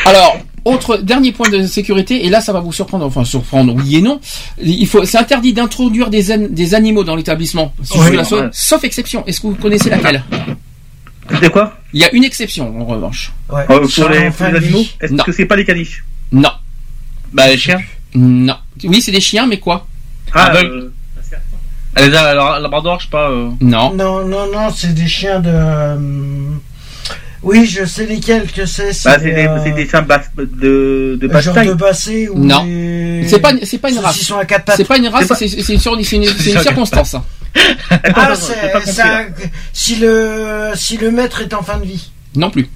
[0.06, 3.98] Alors, autre dernier point de sécurité, et là ça va vous surprendre, enfin surprendre, oui
[3.98, 4.20] et non.
[4.62, 8.42] Il faut, c'est interdit d'introduire des, an- des animaux dans l'établissement, sauf, Oui, la- sauf-
[8.42, 8.50] ouais.
[8.52, 9.24] sauf exception.
[9.28, 10.24] Est-ce que vous connaissez laquelle?
[11.32, 11.78] C'était quoi?
[11.94, 13.32] Il y a une exception en revanche.
[13.50, 13.62] Ouais.
[13.70, 14.84] Euh, Pour les, en pour fin les animaux?
[15.02, 15.24] Est-ce Non.
[15.24, 16.04] que c'est pas les caniches?
[16.32, 16.52] Non,
[17.34, 17.80] Bah, les chiens?
[18.14, 18.56] non.
[18.84, 19.88] Oui, c'est des chiens, mais quoi?
[20.34, 20.68] Ah, Aveugle.
[20.78, 20.92] euh,
[21.98, 23.30] Les la labrador, je sais pas.
[23.30, 23.94] euh, Non.
[23.94, 25.52] Non, non, non, c'est des chiens de.
[27.46, 28.92] Oui, je sais lesquels que c'est.
[28.92, 31.68] C'est bah, c'est des, euh, des chiens basse- de, de basse genre taille.
[31.68, 32.66] de bassé ou Non.
[32.66, 34.18] des- C'est pas, c'est pas une race.
[34.20, 34.78] sont à quatre pattes.
[34.78, 37.16] C'est pas une race, C'est une, sur- c'est une- c'est une C'est circonstance.
[37.16, 39.20] Ah, Attends, c'est j'ai pas compris, c'est là.
[39.20, 39.28] un-
[39.74, 42.10] si le si le maître est en fin de vie.
[42.36, 42.68] Non plus.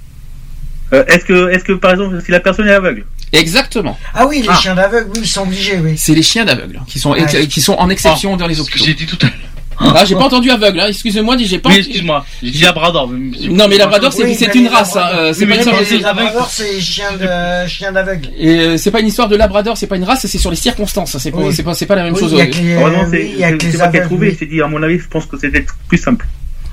[0.94, 3.06] Euh, est-ce que, est-ce que par exemple, si la personne est aveugle?
[3.34, 3.98] Exactement.
[4.14, 4.56] Ah oui, les Ah.
[4.56, 5.96] chiens d'aveugle, oui, ils sont obligés, oui.
[5.98, 7.48] C'est les chiens d'aveugle qui sont, Ouais.
[7.48, 8.86] qui sont en exception dans les ce que hôpitaux.
[8.86, 9.36] j'ai dit tout à l'heure.
[9.82, 10.86] Ah, j'ai pas entendu aveugle, hein.
[10.90, 11.70] excusez-moi, j'ai pas.
[11.76, 12.26] Excuse-moi.
[12.44, 13.08] J'ai dit labrador.
[13.08, 14.96] mais- Non, mais labrador, c'est Oui, c'est une race.
[14.98, 18.30] hein, euh, C'est Oui, pas mais une les sorte de- labradors, c'est de chiens d'aveugle.
[18.38, 20.58] Et euh, c'est pas une histoire de labrador, c'est pas une race, c'est sur les
[20.58, 21.18] circonstances.
[21.18, 21.54] C'est pas, Oui.
[21.54, 22.32] c'est pas, c'est pas la même Oui, chose.
[22.34, 24.06] il y a que les, Heureusement, oui, c'est c'est pas qu'à aveugles.
[24.06, 24.30] trouver.
[24.32, 24.38] oui.
[24.40, 26.26] J'ai dit, à mon avis, je pense que c'était plus simple.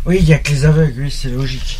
[0.05, 1.78] Oui, il y a que les aveugles, oui, c'est logique.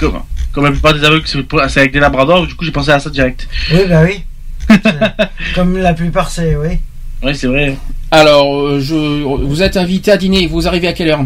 [0.00, 0.20] Comme,
[0.52, 1.38] comme la plupart des aveugles, c'est
[1.68, 3.48] c'est avec des labradors, du coup j'ai pensé à ça direct.
[3.72, 4.22] Oui, bah oui.
[4.68, 4.80] C'est-
[5.54, 6.78] Comme la plupart, c'est oui.
[7.22, 7.76] Oui, c'est vrai.
[8.10, 10.46] Alors, euh, je, vous êtes invité à dîner.
[10.46, 11.24] Vous arrivez à quelle heure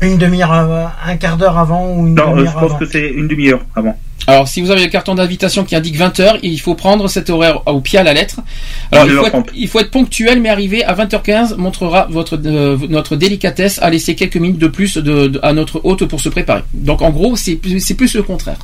[0.00, 2.78] Une demi-heure, avant- un quart d'heure avant ou une Non, euh, je demi-heure pense avant.
[2.78, 3.96] que c'est une demi-heure avant.
[4.28, 7.62] Alors, si vous avez le carton d'invitation qui indique 20h, il faut prendre cet horaire
[7.66, 8.38] au pied à la lettre.
[8.92, 9.46] Alors, il faut, être, 19h30.
[9.56, 14.14] il faut être ponctuel, mais arriver à 20h15 montrera votre euh, notre délicatesse à laisser
[14.14, 16.62] quelques minutes de plus de, de- à notre hôte pour se préparer.
[16.74, 18.58] Donc, en gros, c'est plus- c'est plus le contraire.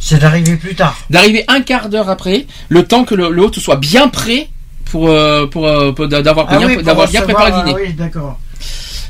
[0.00, 0.98] C'est d'arriver plus tard.
[1.08, 4.48] D'arriver un quart d'heure après, le temps que le, le hôte soit bien prêt
[4.90, 7.68] pour euh, pour, euh, pour d'avoir Ah bien oui, pour d'avoir bien recevoir, préparé le
[7.72, 7.80] dîner.
[7.84, 8.38] ah oui, d'accord.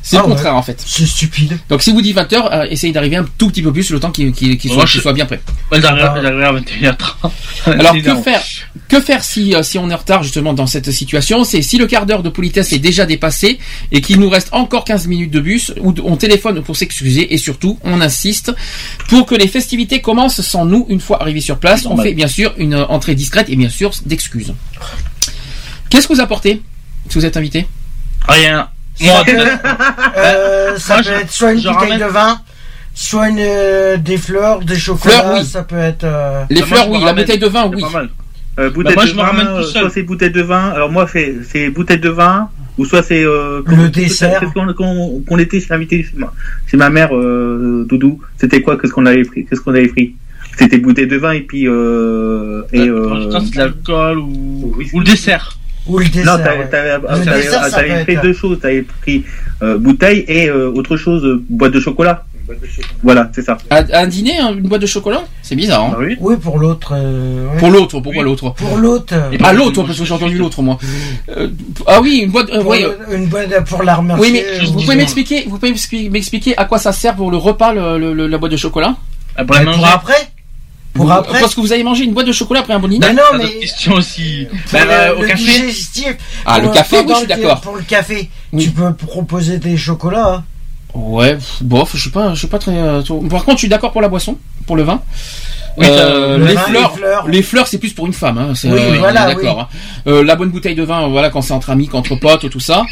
[0.01, 0.59] C'est Ah le contraire ouais.
[0.59, 0.83] en fait.
[0.87, 1.59] C'est stupide.
[1.69, 4.33] Donc si vous dites 20h, essayez d'arriver un tout petit peu plus le temps qu'il
[4.33, 5.39] qu'il- qu'il soit, je- soit bien prêt.
[5.71, 6.15] Ouais, j'arrive Ah.
[6.23, 7.31] j'arrive à 21h30.
[7.67, 8.43] Alors que faire
[8.89, 11.45] Que faire si euh, si on est en retard justement dans cette situation?
[11.45, 13.59] C'est si le quart d'heure de politesse est déjà dépassé
[13.93, 17.37] et qu'il nous reste encore 15 minutes de bus, ou on téléphone pour s'excuser et
[17.37, 18.51] surtout on insiste
[19.09, 21.85] pour que les festivités commencent sans nous une fois arrivés sur place.
[21.85, 24.55] On fait bien sûr une euh, entrée discrète et bien sûr d'excuses.
[25.91, 26.63] Qu'est-ce que vous apportez
[27.09, 27.67] si vous êtes invité?
[28.29, 28.69] Rien.
[29.01, 29.25] Moi,
[30.17, 32.41] Euh, ça Moi, peut je- être soit une bouteille ramène- de vin,
[32.95, 35.21] soit une, euh, des fleurs, des chocolats.
[35.21, 35.45] Fleurs, oui.
[35.47, 36.05] Ça peut être.
[36.05, 37.01] euh, Les Bah, moi, fleurs, me oui.
[37.01, 37.25] La ramène.
[37.25, 37.83] bouteille de vin, c'est oui.
[37.83, 38.09] pas mal.
[38.59, 39.83] Euh, bouteille moi, de je me vin, ramène euh, tout seul.
[39.83, 40.71] soit c'est bouteille de vin.
[40.71, 44.41] Alors moi, c'est c'est bouteille de vin ou soit c'est euh, Le dessert.
[44.41, 46.33] Qu'est-ce qu'on qu'on- qu'on était chez l'invité chez ma,
[46.69, 48.21] chez ma mère, euh, Doudou.
[48.37, 50.17] C'était quoi Qu'est-ce qu'on avait pris Qu'est-ce qu'on avait pris?
[50.59, 54.77] C'était bouteille de vin et puis euh, et Pour euh, c'est de l'alcool ou...
[54.93, 55.57] ou le dessert.
[55.89, 56.39] Ou le dessert.
[56.39, 56.59] non, t'avais
[57.91, 58.05] ouais.
[58.09, 58.61] être- deux choses.
[58.61, 59.25] T'avais pris
[59.63, 62.25] euh, bouteille et euh, autre chose, euh, boîte de chocolat.
[63.03, 63.59] Voilà, c'est ça.
[63.69, 65.23] À, un dîner, hein, une boîte de chocolat?
[65.43, 65.85] C'est bizarre.
[65.85, 66.17] Hein Ah oui.
[66.19, 66.95] Oui, pour l'autre.
[66.97, 67.59] euh, ouais.
[67.59, 68.29] pour l'autre, pourquoi Oui.
[68.29, 68.55] l'autre?
[68.55, 69.15] Pour l'autre.
[69.45, 70.79] Ah l'autre, parce que j'ai entendu l'autre moi.
[71.37, 71.49] Euh,
[71.87, 72.49] ah oui, une boîte.
[72.51, 74.25] euh, pour ouais, une boîte pour la remercier.
[74.25, 75.75] Oui, mais vous pouvez m'expliquer, vous pouvez
[76.09, 78.97] m'expliquer- à quoi ça sert pour le repas, le, le- le- la boîte de chocolat?
[79.37, 79.79] Ah, Pour la Mais manger.
[79.81, 80.29] Pour après?
[80.95, 82.89] Pour Vous- après Parce que vous avez mangé une boîte de chocolat après un bon
[82.89, 83.45] dîner Mais non, mais.
[83.45, 84.47] d'autres questions aussi.
[84.73, 85.43] Bah, le, euh, au le café.
[85.45, 86.17] digestif.
[86.45, 87.61] Ah, le pour- café, oui, pendant je suis le- d'accord.
[87.61, 88.65] Pour le café, Oui.
[88.65, 90.35] tu peux proposer des chocolats.
[90.37, 90.45] hein.
[90.95, 92.73] Ouais, bof, je suis pas, je suis pas très.
[92.77, 95.01] euh, Par contre, je suis d'accord pour la boisson, pour le vin.
[95.79, 97.29] Oui, Euh, le les, vin, fleurs, les fleurs.
[97.29, 98.39] les fleurs, c'est plus pour une femme.
[98.39, 99.69] Hein, c'est- Oui, voilà, d'accord.
[99.73, 99.77] oui.
[99.77, 100.11] hein.
[100.11, 102.85] Euh, la bonne bouteille de vin, voilà, quand c'est entre amis, qu'entre potes, tout ça.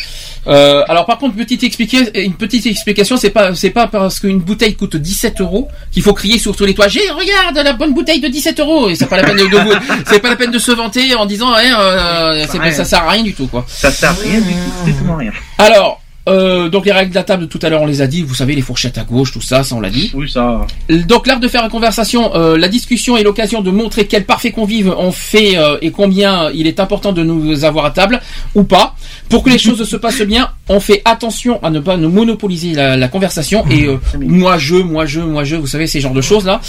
[0.47, 4.39] Euh, alors par contre, petite explication, une petite explication, c'est pas, c'est pas parce qu'une
[4.39, 6.87] bouteille coûte 17 euros qu'il faut crier sur tous les toits.
[6.89, 8.89] J'ai regarde la bonne bouteille de 17 euros.
[8.89, 9.73] Et c'est pas la peine de, de vous-
[10.07, 12.71] c'est pas la peine de se vanter en disant, eh, euh, c'est- rien.
[12.73, 13.65] ça sert à rien du tout, quoi.
[13.69, 15.33] Ça sert à rien du tout, strictement rien.
[15.59, 18.23] Alors, euh, donc les règles de la table tout à l'heure on les a dit,
[18.23, 20.11] vous savez les fourchettes à gauche, tout ça, ça on l'a dit.
[20.15, 20.67] Oui, ça.
[20.89, 24.51] Donc l'art de faire la conversation, euh, la discussion est l'occasion de montrer quel parfait
[24.51, 28.21] convive on fait euh, et combien il est important de nous avoir à table
[28.55, 28.95] ou pas.
[29.29, 32.73] Pour que les choses se passent bien, on fait attention à ne pas nous monopoliser
[32.75, 36.15] la, la conversation et euh, moi je, moi je, moi je, vous savez ces genres
[36.15, 36.61] de choses là.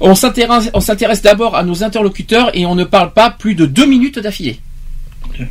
[0.00, 3.66] On s'intéresse, on s'intéresse d'abord à nos interlocuteurs et on ne parle pas plus de
[3.66, 4.60] deux minutes d'affilée.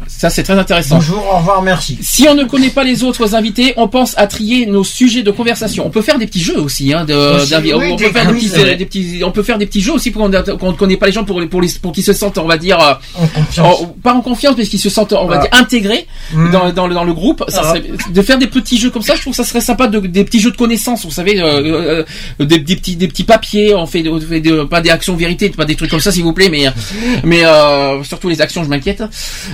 [0.08, 0.96] Ça c'est très intéressant.
[0.96, 1.98] Bonjour, au revoir, merci.
[2.02, 5.32] Si on ne connaît pas les autres invités, on pense à trier nos sujets de
[5.32, 5.86] conversation.
[5.86, 8.28] On peut faire des petits jeux aussi, hein, de, Aussi, d'invi- oui, on, peut faire
[8.28, 8.76] des petits, ouais.
[8.76, 11.12] des petits- on peut faire des petits jeux aussi pour qu'on ne connaît pas les
[11.12, 13.82] gens pour, pour, les, pour qu'ils se sentent, on va dire, euh, En confiance.
[13.82, 15.42] en- pas en confiance, mais qu'ils se sentent, on va Ah.
[15.42, 16.52] dire, intégrés Mm.
[16.52, 17.44] dans, dans, le- dans le groupe.
[17.50, 17.68] Ça Ah.
[17.70, 20.00] serait- de faire des petits jeux comme ça, je trouve que ça serait sympa, de,
[20.00, 22.04] des petits jeux de connaissances, vous savez, euh, euh,
[22.40, 25.16] euh, des, des petits, des petits papiers, on fait, on fait de- pas des actions
[25.16, 26.66] vérité, pas des trucs comme ça, s'il vous plaît, mais,
[27.24, 29.04] mais euh, surtout les actions, je m'inquiète.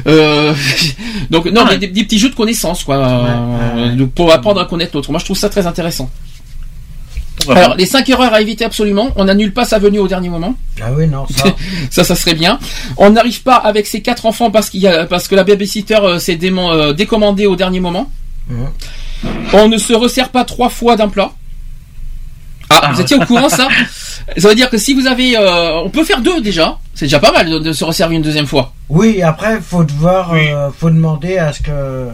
[0.08, 0.19] Euh,
[1.30, 4.92] donc non, mais des, des petits jeux de connaissances, quoi, euh, pour apprendre à connaître
[4.96, 5.12] l'autre.
[5.12, 6.10] Moi, je trouve ça très intéressant.
[7.48, 9.12] Alors, les 5 erreurs à éviter absolument.
[9.16, 10.56] On n'annule pas sa venue au dernier moment.
[10.82, 11.44] Ah oui, non, ça.
[11.90, 12.60] ça, ça serait bien.
[12.98, 15.96] On n'arrive pas avec ses quatre enfants parce qu'il y a, parce que la babysitter
[15.96, 18.12] euh, s'est euh, décommandée au dernier moment.
[18.50, 18.68] Mhm.
[19.54, 21.32] On ne se resserre pas trois fois d'un plat.
[22.70, 23.68] Ah, vous étiez au courant ça
[24.38, 26.78] Ça veut dire que si vous avez, euh, on peut faire deux déjà.
[26.94, 28.74] C'est déjà pas mal de, de se resservir une deuxième fois.
[28.90, 32.08] Oui, après, faut devoir, euh, faut demander à ce que.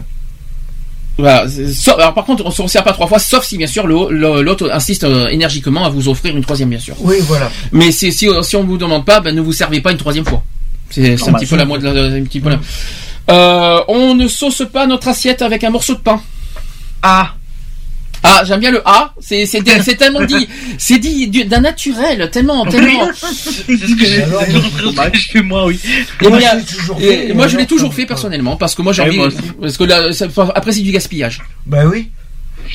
[1.18, 1.46] Voilà.
[1.96, 5.04] alors par contre, on se resserre pas trois fois, sauf si bien sûr l'autre insiste
[5.04, 6.94] euh, énergiquement à vous offrir une troisième, bien sûr.
[7.00, 7.50] Oui, voilà.
[7.72, 10.26] Mais si, si, si on vous demande pas, ben, ne vous servez pas une troisième
[10.26, 10.42] fois.
[10.90, 11.84] C'est un petit peu la mode.
[11.84, 12.50] un petit peu
[13.28, 16.20] Euh, on ne sauce pas notre assiette avec un morceau de pain.
[17.02, 17.32] Ah.
[18.28, 19.14] Ah, j'aime bien le A.
[19.20, 19.46] C'est
[19.96, 20.48] tellement dit,
[20.78, 23.08] c'est dit du- d'un naturel, tellement tellement.
[23.20, 24.42] C'est ce que j'ai Alors,
[25.12, 25.78] je fais moi, oui.
[26.22, 28.06] Moi, bien, je l'ai toujours et- fait, et moi, je alors, l'ai toujours ça- fait
[28.06, 29.28] personnellement parce que moi j'ai envie, moi
[29.60, 31.40] parce que là, ça- après c'est du gaspillage.
[31.66, 32.10] Bah oui.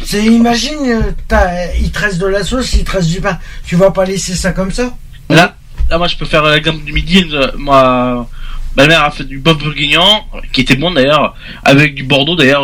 [0.06, 3.38] C'est, imagine, euh, il te reste de la sauce, il te reste du pain.
[3.66, 4.96] Tu vas pas laisser ça comme ça?
[5.30, 5.56] Là,
[5.90, 7.26] là, moi, je peux faire l'exemple du midi.
[7.34, 8.26] euh, Moi,
[8.78, 10.22] ma mère a fait du bœuf bourguignon,
[10.54, 12.64] qui était bon d'ailleurs, avec du Bordeaux d'ailleurs.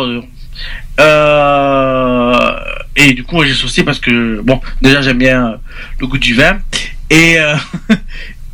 [1.00, 2.58] Euh,
[2.96, 5.58] et du coup, moi, j'ai saucé parce que, bon, déjà, j'aime bien
[6.00, 6.58] le goût du vin.
[7.10, 7.54] Et, euh,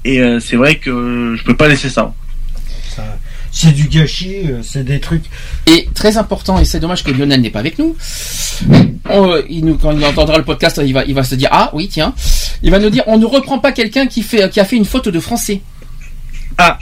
[0.04, 2.12] et euh, c'est vrai que je peux pas laisser ça.
[2.94, 3.02] Ça-
[3.50, 5.24] C'est du gâchis, c'est des trucs.
[5.66, 7.96] Et très important, et c'est dommage que Lionel n'est pas avec nous.
[9.08, 11.70] On, il nous, quand il entendra le podcast, il va, il va se dire ah
[11.72, 12.14] oui tiens,
[12.62, 14.84] il va nous dire on ne reprend pas quelqu'un qui fait, qui a fait une
[14.84, 15.60] faute de français.
[16.58, 16.78] Ah,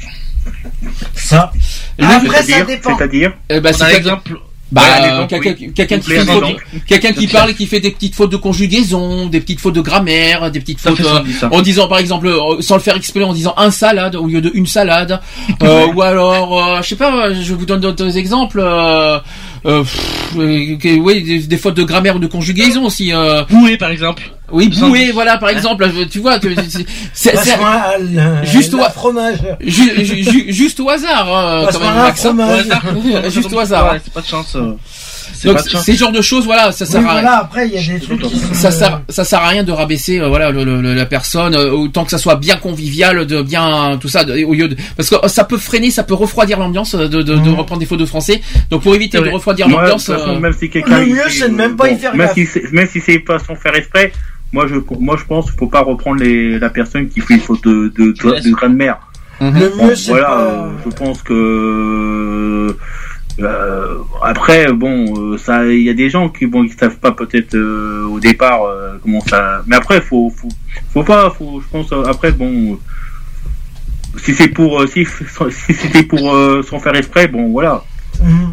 [1.15, 1.53] Ça.
[1.99, 2.97] Le- Après, ça C'est-à-dire, dépend.
[2.97, 4.39] c'est-à-dire, Euh, bah, on a quel- l'exemple.
[4.73, 5.71] Bah, euh, quelqu'un oui.
[5.75, 9.75] quelqu'un qui qui parle et qui fait des petites fautes de conjugaison, des petites fautes
[9.75, 13.23] de grammaire, des petites fautes euh, en disant par exemple euh, sans le faire exprès
[13.23, 15.21] en disant un salade au lieu de une salade.
[15.63, 18.63] Euh, ou alors euh, je sais pas je vous donne d'autres exemples
[19.65, 23.43] euh, euh, pff, euh, oui des, des fautes de grammaire ou de conjugaison aussi euh,
[23.51, 24.23] Boué, par exemple.
[24.51, 27.83] oui Sans- boué voilà par exemple tu vois c'est- c'est c'est- Passe-moi
[28.19, 29.39] un- Juste au- fromage.
[29.61, 32.29] ju- ju- ju- juste au hasard hein, quand même Max, hein.
[32.31, 33.31] fromage.
[33.31, 34.57] juste au hasard Ouais, c'est pas de chance.
[35.49, 37.79] Donc ces genres de choses voilà ça sert Oui, à rien voilà, après, il y
[37.79, 40.51] a des trucs qui ça euh, sert ça sert à rien de rabaisser euh, voilà
[40.51, 44.25] le- le- la personne euh, autant que ça soit bien convivial de bien tout ça
[44.25, 47.09] de- au lieu de parce que euh, ça peut freiner ça peut refroidir l'ambiance euh,
[47.09, 47.55] de, de, de Mhm.
[47.55, 48.41] reprendre des fautes de français
[48.71, 51.01] donc pour éviter de refroidir l'ambiance toute façon, euh, même si quelqu'un.
[51.01, 52.35] Le mieux, c'est de même pas y faire même gaffe.
[52.35, 54.13] si c'est- Même si c'est pas sans faire exprès,
[54.53, 57.41] moi je, moi je pense qu'il faut pas reprendre les, la personne qui fait une
[57.41, 58.99] faute de, de, de, de grammaire.
[59.41, 59.59] mhm.
[59.61, 60.41] Le Bon, mieux, c'est voilà, pas.
[60.43, 62.77] euh, je pense que
[63.41, 67.13] euh, après bon, euh, ça, il y a des gens qui bon, ils savent pas
[67.13, 70.49] peut-être euh, au départ euh, comment ça, mais après faut, faut,
[70.93, 72.79] faut pas, faut, je pense après bon,
[74.23, 75.07] si c'est pour, si,
[75.51, 77.83] si c'était pour euh, sans faire exprès, bon voilà.
[78.23, 78.53] Mhm.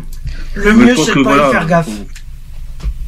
[0.56, 1.86] Le Mais mieux, c'est de pas voilà, y faire gaffe.
[1.86, 2.08] faut-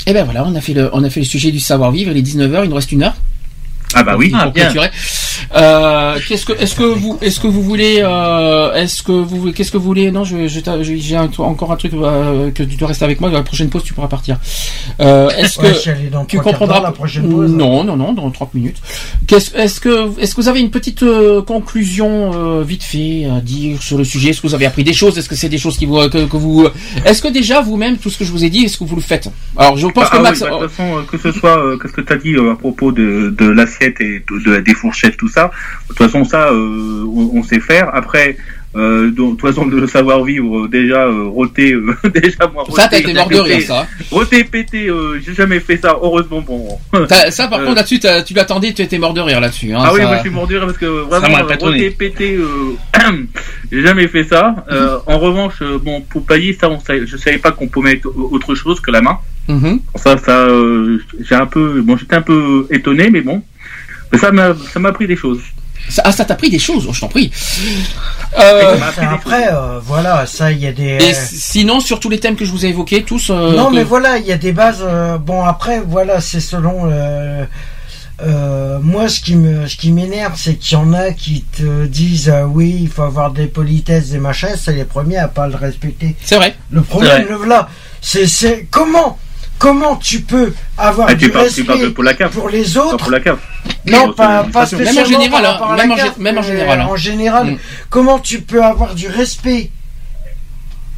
[0.08, 2.10] et ben voilà on a fait le on a fait le sujet du savoir vivre
[2.12, 3.14] il est 19h il nous reste une heure
[3.96, 4.32] Ah bah oui.
[4.34, 4.72] Ah, pour bien.
[5.56, 9.72] Euh, qu'est-ce que est-ce que vous est-ce que vous voulez euh, est-ce que vous qu'est-ce
[9.72, 10.12] que vous voulez?
[10.12, 13.44] Non je j'ai encore un truc euh, que tu dois rester avec moi dans la
[13.44, 14.38] prochaine pause tu pourras partir
[15.02, 17.52] euh, est-ce Ouais, que tu comprendras la prochaine pause.
[17.52, 18.78] Non, non, non, dans 30 minutes.
[19.28, 23.42] Qu'est-ce, est-ce que, est-ce que vous avez une petite euh, conclusion euh, vite fait à
[23.42, 24.30] dire sur le sujet?
[24.30, 25.18] Est-ce que vous avez appris des choses?
[25.18, 26.68] Est-ce que c'est des choses qui vous, que, que vous,
[27.06, 29.02] est-ce que déjà vous-même tout ce que je vous ai dit, est-ce que vous le
[29.02, 29.30] faites?
[29.58, 30.42] Alors, je pense Ah, que ah Max.
[30.42, 32.52] oui, bah, de toute façon, que ce soit, euh, qu'est-ce que tu as dit euh,
[32.54, 33.46] à propos de, de
[33.82, 35.52] l'assiette et de, de- des fourchettes, tout ça.
[35.84, 37.90] De toute façon, ça, euh, on, on sait faire.
[37.94, 38.38] Après,
[38.76, 43.00] euh, de toute façon, le savoir-vivre, euh, déjà, euh, roter, euh, déjà, moi, Ça, t'as
[43.00, 43.86] été mort de rire, ça.
[44.12, 46.80] Roter, péter, euh, j'ai jamais fait ça, heureusement, bon.
[47.30, 49.74] Ça, par Euh, contre, là-dessus, tu l'attendais, tu étais mort de rire là-dessus.
[49.74, 51.38] Hein, ah oui, ça- moi je suis mort de rire parce que vraiment,
[51.98, 52.76] péter, euh,
[53.72, 54.56] j'ai jamais fait ça.
[54.72, 58.08] Euh, en revanche, bon, pour pailler, ça, on savait, je savais pas qu'on pouvait mettre
[58.16, 59.18] autre chose que la main.
[59.50, 59.80] Mhm.
[59.96, 63.44] Ça, ça, euh, j'ai un peu, bon, j'étais un peu étonné, mais bon,
[64.20, 65.40] ça m'a, ça m'a pris des choses.
[65.90, 67.32] Ça- ah, ça t'a pris des choses, oh, je t'en prie.
[68.40, 68.78] Euh,
[69.12, 70.84] Après, euh, voilà, ça, il y a des.
[70.84, 73.30] et euh, sinon, sur tous les thèmes que je vous ai évoqués, tous.
[73.30, 74.80] euh, non, que- mais voilà, il y a des bases.
[74.82, 76.90] euh, bon, après, voilà, c'est selon.
[76.92, 77.44] euh,
[78.24, 81.88] euh, moi, ce qui me, ce qui m'énerve, c'est qu'il y en a qui te
[81.88, 84.50] disent euh, oui, il faut avoir des politesses, des machins.
[84.58, 86.16] C'est les premiers à pas le respecter.
[86.24, 86.56] C'est vrai.
[86.72, 87.68] Le problème, le voilà,
[88.00, 89.18] c'est, c'est comment,
[89.62, 92.32] comment tu peux avoir Ah, du tu parles, respect tu parles de pour la cave.
[92.32, 93.38] pour les Pas autres pour la cave.
[93.86, 96.88] non, pas, spécialement Même en général, par hein, même en même général, hein.
[96.90, 97.58] En général, Mm.
[97.90, 99.70] comment tu peux avoir du respect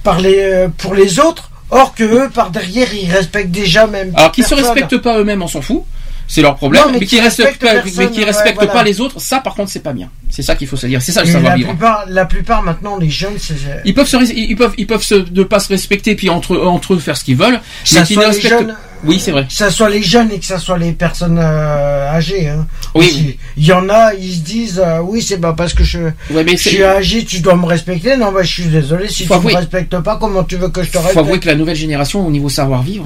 [0.03, 4.13] par les, euh, pour les autres, or que eux, par derrière, ils respectent déjà même.
[4.15, 5.83] Alors qu'ils se respectent pas eux-mêmes, on s'en fout.
[6.27, 6.81] C'est leur problème.
[6.83, 8.71] Non, mais mais qui respectent respectent pas, personne, mais ouais, respectent voilà.
[8.71, 10.09] pas les autres, ça par contre c'est pas bien.
[10.29, 11.01] C'est ça qu'il faut se dire.
[11.01, 11.69] C'est ça le savoir la vivre.
[11.69, 13.53] plupart, la plupart maintenant, les jeunes, c'est.
[13.85, 16.93] Ils peuvent se, ils peuvent, ils peuvent se, ne pas se respecter puis entre entre
[16.95, 17.59] eux faire ce qu'ils veulent.
[17.83, 18.49] Ça mais qu'ils ne respectent.
[18.59, 19.45] jeunes, Oui, c'est vrai.
[19.45, 22.47] Que ça soit les jeunes et que ça soit les personnes euh, âgées.
[22.49, 22.65] Hein.
[22.95, 23.37] Oui, Aussi.
[23.57, 25.99] Il y en a, ils se disent euh, oui, c'est pas parce que je,
[26.31, 28.15] Ouais, mais je suis âgé, tu dois me respecter.
[28.17, 29.09] Non, bah, je suis désolé.
[29.09, 31.17] Si Faut tu avouer- me respectes pas, comment tu veux que je te Faut respecte?
[31.25, 33.05] avouer que la nouvelle génération au niveau savoir vivre.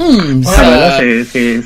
[0.00, 1.62] hum, Ouais, ça- Là, c'est,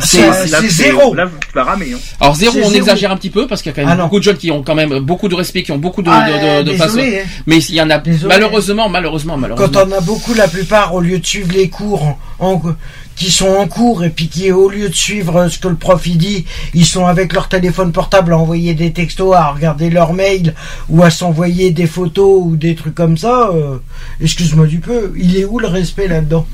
[0.00, 1.14] c'est, c'est, c'est zéro.
[1.14, 1.98] Là, tu vas ramer, hein.
[2.20, 2.74] Alors zéro, on zéro.
[2.74, 4.50] exagère un petit peu parce qu'il y a quand même Ah beaucoup de jeunes qui
[4.50, 6.76] ont quand même beaucoup de respect, qui ont beaucoup de, Ah, de, de, de désolé,
[6.78, 6.98] façons.
[7.24, 7.40] hein.
[7.46, 8.34] Mais il y en a Désolé.
[8.34, 9.68] malheureusement, malheureusement, malheureusement.
[9.82, 12.62] Quand on a beaucoup, la plupart, au lieu de suivre les cours en, en-
[13.16, 16.06] qui sont en cours et puis qui, au lieu de suivre ce que le prof
[16.06, 20.12] il dit, ils sont avec leur téléphone portable à envoyer des textos, à regarder leur
[20.12, 20.54] mail
[20.88, 23.50] ou à s'envoyer des photos ou des trucs comme ça.
[23.52, 23.78] euh,
[24.22, 26.46] Excuse-moi du peu, il est où le respect là-dedans?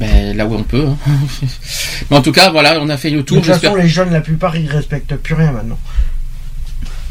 [0.00, 0.86] Ben, là où on peut.
[0.88, 0.96] hein.
[2.10, 3.36] Mais en tout cas, voilà, on a fait le De tour.
[3.42, 5.78] toute façon, les jeunes, la plupart, ils respectent plus rien maintenant.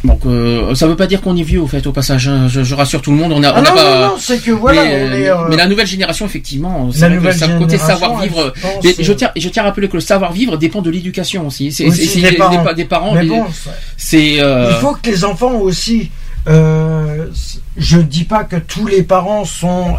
[0.05, 2.27] Donc, euh, ça veut pas dire qu'on est vieux, au fait, au passage.
[2.29, 2.47] hein.
[2.47, 3.33] Je, je rassure tout le monde.
[3.33, 3.99] On a, Ah on a non, pas.
[3.99, 6.89] non, non, c'est que voilà, mais, on est, euh, euh, mais la nouvelle génération, effectivement,
[6.91, 8.53] c'est côté savoir-vivre.
[8.55, 11.45] je pense, mais je tiens, je tiens à rappeler que le savoir-vivre dépend de l'éducation
[11.47, 11.71] aussi.
[11.71, 11.89] C'est
[12.21, 12.63] des parents.
[12.63, 13.13] pa- des parents.
[13.13, 14.41] Mais les- bon, ça- c'est.
[14.41, 16.09] euh, Il faut que les enfants aussi.
[16.47, 19.95] je ne dis pas que tous les parents sont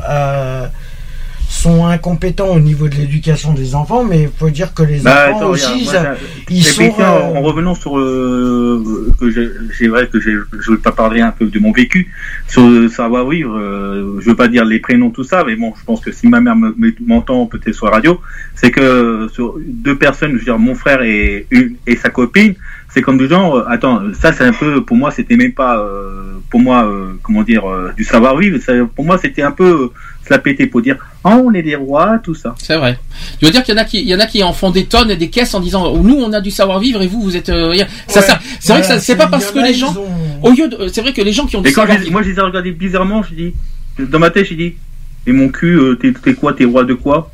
[1.53, 5.27] sont incompétents au niveau de l'éducation des enfants, mais il faut dire que les Bah,
[5.31, 6.83] enfants attends, aussi, regarde, ça- ils sont.
[7.01, 10.31] euh, en, en revenant sur euh, que j'ai j'ai vrai que je
[10.71, 12.11] veux pas parler un peu de mon vécu
[12.47, 13.57] sur savoir vivre.
[13.59, 16.29] euh, je veux pas dire les prénoms tout ça, mais bon, je pense que si
[16.29, 18.21] ma mère me- me- m'entend peut-être sur la radio,
[18.55, 22.55] c'est que sur deux personnes, je veux dire mon frère et une et sa copine,
[22.93, 25.79] c'est comme du genre, euh, attends, ça c'est un peu pour moi c'était même pas
[25.79, 28.59] euh, pour moi euh, comment dire euh, du savoir vivre.
[28.59, 29.89] ça- pour moi c'était un peu euh,
[30.27, 32.55] se la péter pour dire ah on est des rois tout ça.
[32.59, 32.99] C'est vrai.
[33.41, 34.71] Je veux dire qu'il y en a qui, il y en a qui en font
[34.71, 37.37] des tonnes et des caisses en disant, nous on a du savoir-vivre et vous vous
[37.37, 37.49] êtes.
[37.51, 37.87] euh, rien.
[38.09, 38.27] ça, Ouais.
[38.27, 41.01] ça- c'est vrai que c'est pas parce que les gens, ont- au lieu de, c'est
[41.03, 42.13] vrai que les gens qui ont du Et quand je, savoir-vivre.
[42.13, 43.55] moi, je les ai regardés bizarrement, je dis,
[43.99, 44.75] dans ma tête, j'ai dit,
[45.27, 47.31] et mon cul, euh, t'es t'es quoi, t'es roi de quoi?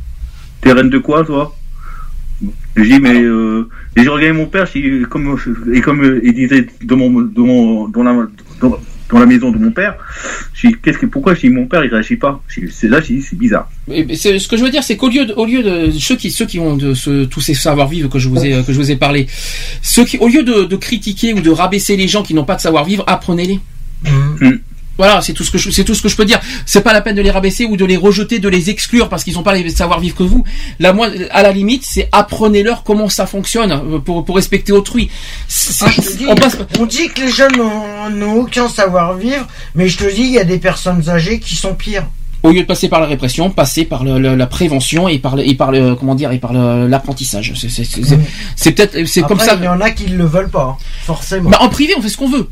[0.60, 1.54] T'es reine de quoi, toi?
[2.76, 5.36] Je dis, mais, euh, et j'ai regardé mon père, dit, comme,
[5.72, 8.12] et comme euh, il disait dans mon, dans mon, dans la,
[8.60, 9.94] dans, dans la maison de mon père,
[10.52, 12.42] j'ai qu'est-ce que, pourquoi, j'ai mon père, il réagit pas?
[12.48, 13.70] C'est là, j'ai dit, c'est bizarre.
[13.90, 16.30] Et- ce que je veux dire, c'est qu'au lieu de, au lieu de ceux qui,
[16.30, 18.90] ceux qui ont de ce, tous ces savoir-vivre que je vous ai, que je vous
[18.90, 19.26] ai parlé,
[19.80, 22.56] ceux qui, au lieu de, de critiquer ou de rabaisser les gens qui n'ont pas
[22.56, 23.60] de savoir-vivre, apprenez-les.
[24.40, 24.58] Mm.
[24.98, 26.40] Voilà, c'est tout ce que je, c'est tout ce que je peux dire.
[26.64, 29.24] C'est pas la peine de les rabaisser ou de les rejeter, de les exclure parce
[29.24, 30.44] qu'ils n'ont pas les savoir-vivre que vous.
[30.80, 35.10] Là, moi, à la limite, c'est apprenez-leur comment ça fonctionne euh, pour, pour respecter autrui.
[35.82, 40.04] Ah, dis, on passe, on dit que les jeunes n'ont- aucun savoir-vivre, mais je te
[40.14, 42.06] dis, il y a des personnes âgées qui sont pires.
[42.42, 45.34] au lieu de passer par la répression, passer par le- le- la prévention et par
[45.36, 47.52] le, et par le, comment dire, et par l'apprentissage.
[47.56, 47.66] C'est,
[47.98, 48.20] Mm.
[48.54, 49.54] c'est peut-être, c'est comme ça.
[49.58, 51.50] Il y en a qui ne le veulent pas, hein, forcément.
[51.50, 52.48] Bah, en privé, on fait ce qu'on veut.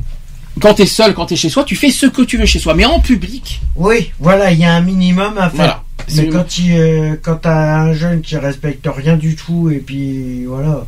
[0.61, 2.73] Quand t'es seul, quand t'es chez soi, tu fais ce que tu veux chez soi.
[2.73, 5.51] Mais en public, Oui, voilà, il y a un minimum à faire.
[5.55, 5.83] Voilà.
[6.15, 10.45] Mais quand il, euh, quand t'as un jeune qui respecte rien du tout et puis
[10.45, 10.85] voilà.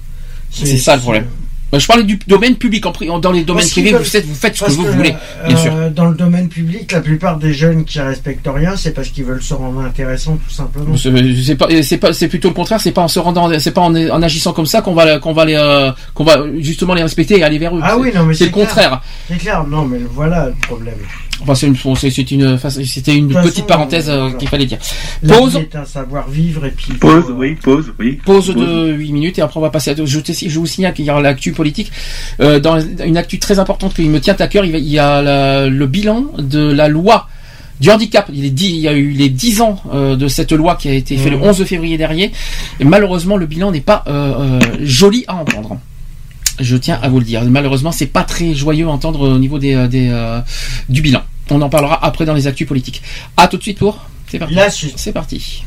[0.52, 1.28] c'est ça le problème.
[1.72, 2.86] Bah, je parlais du domaine public.
[2.86, 5.14] En, dans les domaines privés, vous faites, vous faites ce que vous que, voulez,
[5.44, 5.74] euh, bien sûr.
[5.94, 9.44] Dans le domaine public, la plupart des jeunes qui respectent rien, c'est parce qu'ils veulent
[9.44, 10.96] se rendre intéressants, tout simplement.
[10.96, 12.80] C'est pas, c'est pas, c'est plutôt le contraire.
[12.80, 15.34] C'est pas en se rendant, c'est pas en, en agissant comme ça qu'on va, qu'on
[15.34, 17.82] va les, euh, qu'on va justement les respecter et aller vers eux.
[17.84, 18.66] Ah C'est- oui, non, mais c'est le clair.
[18.66, 19.02] contraire.
[19.30, 20.96] C'est clair, non, mais voilà le problème.
[21.42, 21.76] Enfin, c'est une,
[22.86, 24.80] c'était une petite parenthèse euh, qu'il fallait dire.
[25.24, 25.58] La Pause.
[25.58, 26.94] vie est un savoir-vivre et puis.
[26.94, 28.20] Pause, oui, pause, oui.
[28.26, 30.94] Pause de 8 minutes et après on va passer à je, te- je vous signale
[30.94, 31.92] qu'il y aura l'actu politique
[32.40, 35.68] euh, dans une actu très importante qui me tient à cœur il y a la-
[35.68, 37.28] le bilan de la loi
[37.80, 40.52] du handicap il, est dit, il y a eu les 10 ans euh, de cette
[40.52, 41.44] loi qui a été fait le Mhm.
[41.44, 42.32] 11 février dernier
[42.80, 45.78] et malheureusement le bilan n'est pas euh, euh, joli à entendre
[46.60, 47.44] je tiens à vous le dire.
[47.44, 50.40] Malheureusement c'est pas très joyeux à entendre au niveau des, euh, des, euh,
[50.90, 51.24] du bilan.
[51.50, 53.02] On en parlera après dans les actus politiques.
[53.38, 54.06] À tout de suite pour.
[54.28, 54.54] C'est parti.
[54.54, 54.94] La suite.
[54.98, 55.64] c'est parti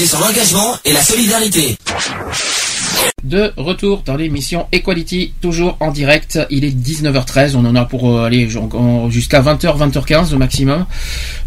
[0.00, 1.76] basée sur l'engagement et la solidarité.
[3.22, 6.38] De retour dans l'émission Equality, toujours en direct.
[6.48, 8.48] Il est 19h13, on en a pour euh, aller
[9.10, 10.86] jusqu'à 20h, 20h15 au maximum.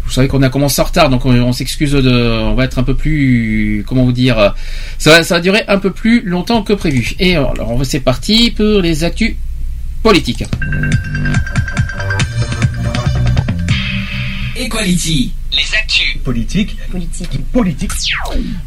[0.04, 2.78] Vous savez qu'on a commencé en retard, donc on, on s'excuse de, on va être
[2.78, 4.54] un peu plus, comment vous dire,
[4.98, 7.14] ça va, ça va durer un peu plus longtemps que prévu.
[7.18, 9.34] Et alors, alors, c'est parti pour les actus
[10.02, 10.44] politiques.
[14.56, 15.32] Equality.
[16.24, 16.76] Politique.
[16.90, 17.28] Politique.
[17.52, 17.90] Politique.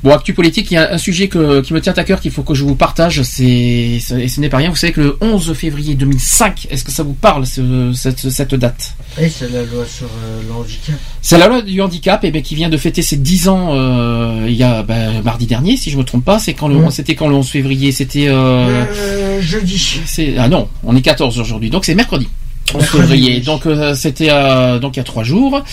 [0.04, 2.32] Bon, actu politique, il y a un sujet que- qui me tient à cœur qu'il
[2.32, 5.18] faut que je vous partage, c'est, et ce n'est pas rien, vous savez que le
[5.22, 8.94] 11 février 2005, est-ce que ça vous parle, ce- cette, cette date?
[9.20, 10.96] Et c'est la loi sur euh, le handicap.
[11.22, 14.46] C'est la loi du handicap et ben, qui vient de fêter ses 10 ans euh,
[14.48, 16.38] il y a ben, mardi dernier, si je me trompe pas.
[16.40, 16.92] C'est quand le, Mm.
[16.92, 17.92] c'était quand le 11 février?
[17.92, 20.00] C'était euh, Euh, jeudi.
[20.06, 22.28] c'est ah non, on est 14 aujourd'hui, donc c'est mercredi.
[22.74, 23.40] 11 février.
[23.42, 25.64] Donc euh, c'était euh, donc il y a trois jours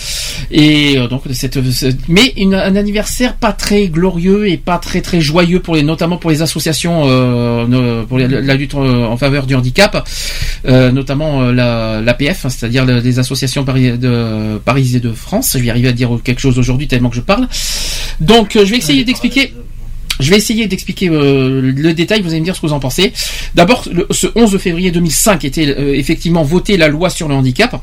[0.51, 1.57] et euh, donc cette,
[2.07, 6.17] mais une- un anniversaire pas très glorieux et pas très très joyeux pour les notamment
[6.17, 10.07] pour les associations euh, pour les- la lutte euh, en faveur du handicap,
[10.67, 15.11] euh, notamment euh, la l'APF, hein, c'est-à-dire le- les associations pari- de Paris et de
[15.11, 15.51] France.
[15.57, 17.47] Je vais arriver à dire quelque chose aujourd'hui tellement que je parle.
[18.19, 19.53] Donc euh, je vais essayer d'expliquer.
[20.19, 22.79] Je vais essayer d'expliquer euh, le détail, vous allez me dire ce que vous en
[22.79, 23.13] pensez.
[23.53, 27.81] D'abord, ce 11 février 2005 était euh, effectivement votée la loi sur le handicap.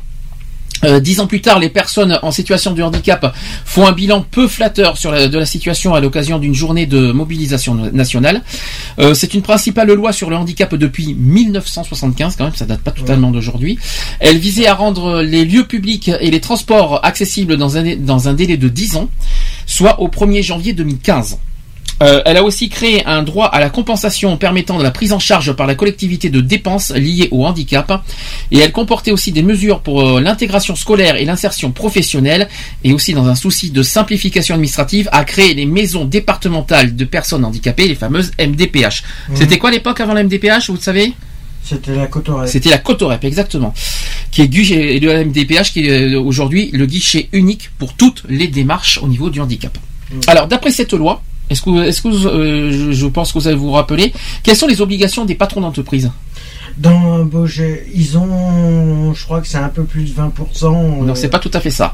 [0.83, 3.33] Euh, dix ans plus tard, les personnes en situation de handicap
[3.65, 7.11] font un bilan peu flatteur sur la, de la situation à l'occasion d'une journée de
[7.11, 8.41] mobilisation nationale.
[8.99, 12.91] Euh, c'est une principale loi sur le handicap depuis 1975, quand même, ça date pas
[12.91, 13.79] totalement d'aujourd'hui.
[14.19, 18.33] Elle visait à rendre les lieux publics et les transports accessibles dans un, dans un
[18.33, 19.09] délai de 10 ans,
[19.65, 21.37] soit au 1er janvier 2015.
[22.01, 25.19] Euh, elle a aussi créé un droit à la compensation permettant de la prise en
[25.19, 28.03] charge par la collectivité de dépenses liées au handicap.
[28.51, 32.47] Et elle comportait aussi des mesures pour euh, l'intégration scolaire et l'insertion professionnelle.
[32.83, 37.45] Et aussi dans un souci de simplification administrative, a créé les maisons départementales de personnes
[37.45, 39.03] handicapées, les fameuses MDPH.
[39.29, 39.35] Mhm.
[39.35, 41.13] C'était quoi l'époque avant la MDPH, vous le savez?
[41.63, 42.49] C'était la Cotorep.
[42.49, 43.73] c'était la Cotorep, exactement.
[44.31, 48.23] Qui est guichet, et le MDPH qui est euh, aujourd'hui le guichet unique pour toutes
[48.27, 49.77] les démarches au niveau du handicap.
[50.27, 53.47] Alors, d'après cette loi, est-ce que, est-ce que vous, euh, je, je pense que vous
[53.47, 54.13] allez vous rappeler,
[54.43, 56.09] quelles sont les obligations des patrons d'entreprise
[56.77, 57.27] Dans
[57.93, 61.03] ils ont, je crois que c'est un peu plus de 20%.
[61.05, 61.93] Non, c'est pas tout à fait ça.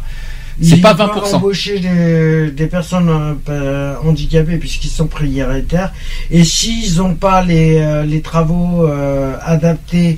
[0.62, 1.36] C'est Ils pas doivent 20%.
[1.36, 5.94] embaucher des, des personnes euh, euh, handicapées puisqu'ils sont prioritaires.
[6.32, 10.18] Et s'ils n'ont pas les, euh, les travaux euh, adaptés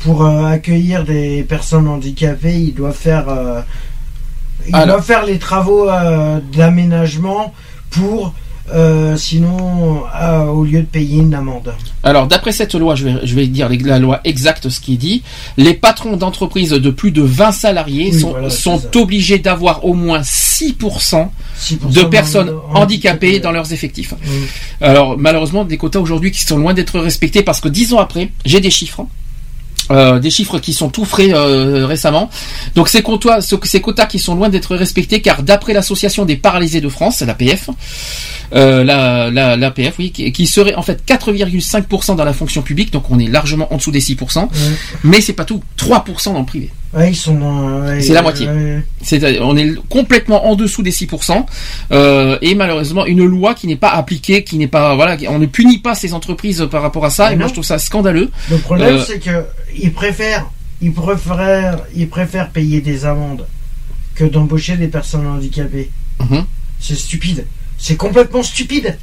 [0.00, 3.60] pour euh, accueillir des personnes handicapées, ils doivent faire, euh,
[4.66, 7.52] ils Alors- doivent faire les travaux euh, d'aménagement
[7.90, 8.32] pour,
[8.72, 11.74] euh, sinon, euh, au lieu de payer une amende.
[12.02, 15.22] Alors, d'après cette loi, je vais, je vais dire la loi exacte, ce qui dit.
[15.56, 20.20] Les patrons d'entreprise de plus de 20 salariés Oui, sont, voilà, obligés d'avoir au moins
[20.20, 21.28] 6%,
[21.60, 24.14] 6% de personnes handicapées, handicapées dans leurs effectifs.
[24.80, 28.30] Alors, malheureusement, des quotas aujourd'hui qui sont loin d'être respectés parce que dix ans après,
[28.44, 29.06] j'ai des chiffres.
[29.92, 32.28] Euh, des chiffres qui sont tout frais euh, récemment.
[32.74, 36.36] Donc ces quotas, ce- ces quotas qui sont loin d'être respectés car d'après l'association des
[36.36, 37.70] paralysés de France, l'APF,
[38.54, 42.92] euh, la, la, l'APF, oui, qui, qui serait en fait 4,5% dans la fonction publique,
[42.92, 44.48] donc on est largement en dessous des 6%,
[45.04, 46.70] mais c'est pas tout, 3% dans le privé.
[46.94, 47.82] Ouais, ils sont dans.
[47.82, 48.48] ouais, C'est la moitié.
[49.40, 51.44] on est complètement en dessous des 6%,
[51.92, 55.46] euh, et malheureusement une loi qui n'est pas appliquée, qui n'est pas voilà, on ne
[55.46, 57.48] punit pas ces entreprises par rapport à ça, Ah et moi non.
[57.48, 58.30] je trouve ça scandaleux.
[58.50, 59.44] Le problème, Euh, c'est que
[59.76, 60.46] ils préfèrent,
[60.80, 63.46] ils préfèrent, ils préfèrent payer des amendes
[64.14, 65.90] que d'embaucher des personnes handicapées.
[66.20, 66.44] Mhm.
[66.80, 67.46] C'est stupide.
[67.78, 68.96] C'est complètement stupide.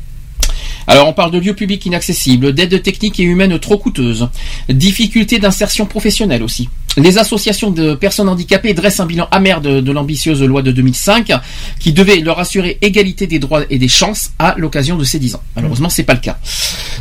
[0.87, 4.27] Alors on parle de lieux publics inaccessibles, d'aides techniques et humaines trop coûteuses,
[4.67, 6.67] difficultés d'insertion professionnelle aussi.
[6.97, 11.31] Les associations de personnes handicapées dressent un bilan amer de, de l'ambitieuse loi de 2005
[11.79, 15.35] qui devait leur assurer égalité des droits et des chances à l'occasion de ces 10
[15.35, 15.43] ans.
[15.55, 16.37] Malheureusement, c'est pas le cas.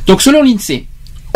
[0.06, 0.86] Donc selon l'INSEE,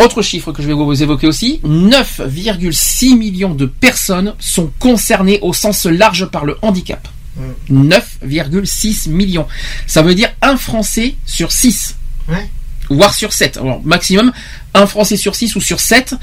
[0.03, 5.53] autre chiffre que je vais vous évoquer aussi, 9,6 millions de personnes sont concernées au
[5.53, 7.07] sens large par le handicap.
[7.71, 9.47] 9,6 millions.
[9.85, 11.95] Ça veut dire un Français sur 6
[12.27, 12.49] Ouais.
[12.89, 13.57] Voire sur 7.
[13.57, 14.31] Alors, maximum,
[14.73, 16.15] un Français sur 6 ou sur 7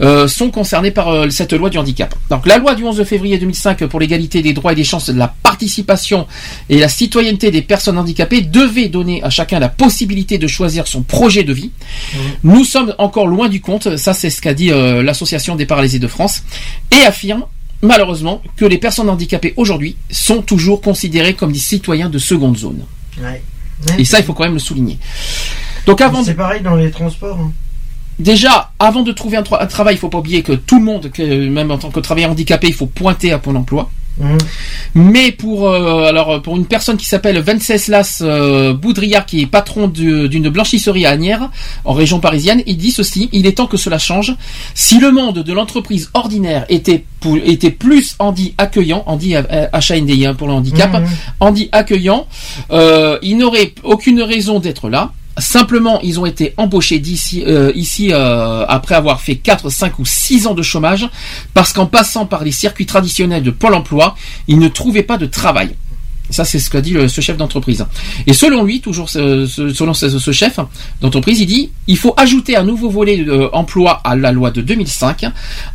[0.00, 2.14] euh, sont concernés par euh, cette loi du handicap.
[2.30, 5.18] Donc, la loi du 11 février 2005 pour l'égalité des droits et des chances de
[5.18, 6.26] la participation
[6.68, 11.02] et la citoyenneté des personnes handicapées devait donner à chacun la possibilité de choisir son
[11.02, 11.70] projet de vie.
[12.44, 15.98] Nous sommes encore loin du compte, ça c'est ce qu'a dit euh, l'Association des paralysés
[15.98, 16.42] de France,
[16.90, 17.44] et affirme
[17.82, 22.84] malheureusement que les personnes handicapées aujourd'hui sont toujours considérées comme des citoyens de seconde zone.
[23.20, 23.42] Ouais.
[23.98, 24.98] Et ça, il faut quand même le souligner.
[25.86, 27.38] Donc avant C'est pareil dans les transports.
[27.40, 27.52] hein.
[28.18, 30.84] Déjà, avant de trouver un, tra- un travail, il faut pas oublier que tout le
[30.84, 33.90] monde, que, même en tant que travailleur handicapé, il faut pointer à Pôle emploi.
[34.18, 34.38] Mhm.
[34.94, 38.74] Mais pour euh, alors pour une personne qui s'appelle Venceslas euh,
[39.26, 41.50] qui est patron d'une blanchisserie à Agnières,
[41.84, 44.34] en région parisienne, il dit ceci il est temps que cela change.
[44.74, 47.04] Si le monde de l'entreprise ordinaire était
[47.70, 51.06] plus handi accueillant, handi HNDI hein, pour le handicap, Mhm.
[51.40, 52.26] handi accueillant,
[52.70, 55.12] euh, il n'aurait aucune raison d'être là.
[55.38, 60.06] Simplement, ils ont été embauchés d'ici, euh, ici, euh, après avoir fait 4, 5 ou
[60.06, 61.08] 6 ans de chômage,
[61.52, 64.16] parce qu'en passant par les circuits traditionnels de Pôle emploi,
[64.48, 65.74] ils ne trouvaient pas de travail.
[66.30, 67.84] Ça, c'est ce qu'a dit le- ce chef d'entreprise.
[68.26, 70.58] Et selon lui, toujours ce- ce- selon ce, ce chef
[71.00, 74.60] d'entreprise, il dit il faut ajouter un nouveau volet de emploi à la loi de
[74.60, 75.24] 2005.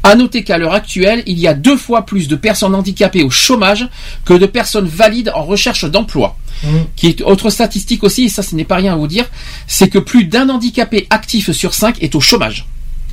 [0.04, 3.30] À noter qu'à l'heure actuelle, il y a deux fois plus de personnes handicapées au
[3.30, 3.88] chômage
[4.26, 6.36] que de personnes valides en recherche d'emploi.
[6.64, 6.86] Mhm.
[6.96, 9.26] Qui est autre statistique aussi, et ça, ce n'est pas rien à vous dire,
[9.68, 12.66] c'est que plus d'un handicapé actif sur cinq est au chômage.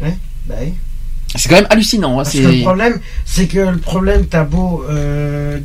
[0.03, 0.73] Ouais, bah oui.
[1.37, 2.15] C'est quand même hallucinant.
[2.19, 4.85] hein, Parce que le problème, c'est que le problème, t'as beau.
[4.91, 5.61] euh,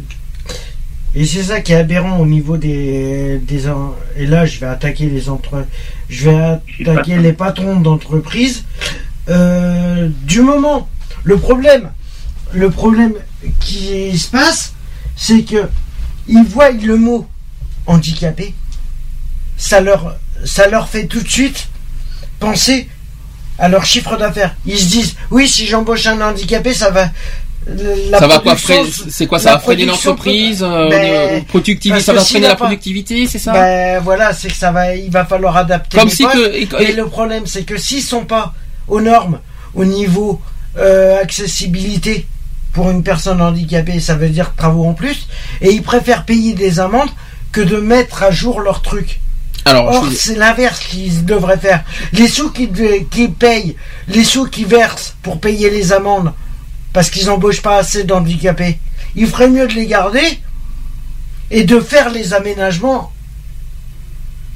[1.16, 3.66] et c'est ça qui est aberrant au niveau des, des.
[4.18, 5.66] Et là, je vais attaquer les entre.
[6.10, 8.64] Je vais attaquer les patrons d'entreprise.
[9.30, 10.90] Euh, du moment.
[11.24, 11.92] Le problème.
[12.52, 13.14] Le problème
[13.60, 14.74] qui se passe,
[15.16, 15.70] c'est que.
[16.28, 17.28] Ils voient le mot
[17.86, 18.56] handicapé.
[19.58, 21.68] Ça leur, ça leur fait tout de suite
[22.40, 22.88] penser
[23.60, 24.56] à leur chiffre d'affaires.
[24.66, 27.10] Ils se disent, oui, si j'embauche un handicapé, ça va.
[28.10, 31.46] La ça va quoi freiner- C'est quoi la Ça va freiner production l'entreprise euh, Ben,
[31.46, 35.10] productivité, Ça va freiner la productivité, c'est ça Ben voilà, c'est que ça va, il
[35.12, 35.98] va falloir adapter.
[35.98, 36.36] Comme les si postes.
[36.36, 38.54] que- et- Et le problème, c'est que s'ils sont pas
[38.88, 39.40] aux normes,
[39.76, 40.42] au niveau
[40.78, 42.26] euh, accessibilité
[42.74, 45.28] pour une personne handicapée, ça veut dire travaux en plus,
[45.62, 47.10] et ils préfèrent payer des amendes
[47.52, 49.20] que de mettre à jour leur truc.
[49.66, 51.84] Alors, Or, je- c'est l'inverse qu'ils devraient faire.
[52.12, 52.72] Les sous qu'ils
[53.12, 53.76] qui payent,
[54.08, 56.34] les sous qu'ils versent pour payer les amendes,
[56.94, 58.80] parce qu'ils n'embauchent pas assez d'handicapés,
[59.16, 60.40] il ferait mieux de les garder
[61.52, 63.12] et de faire les aménagements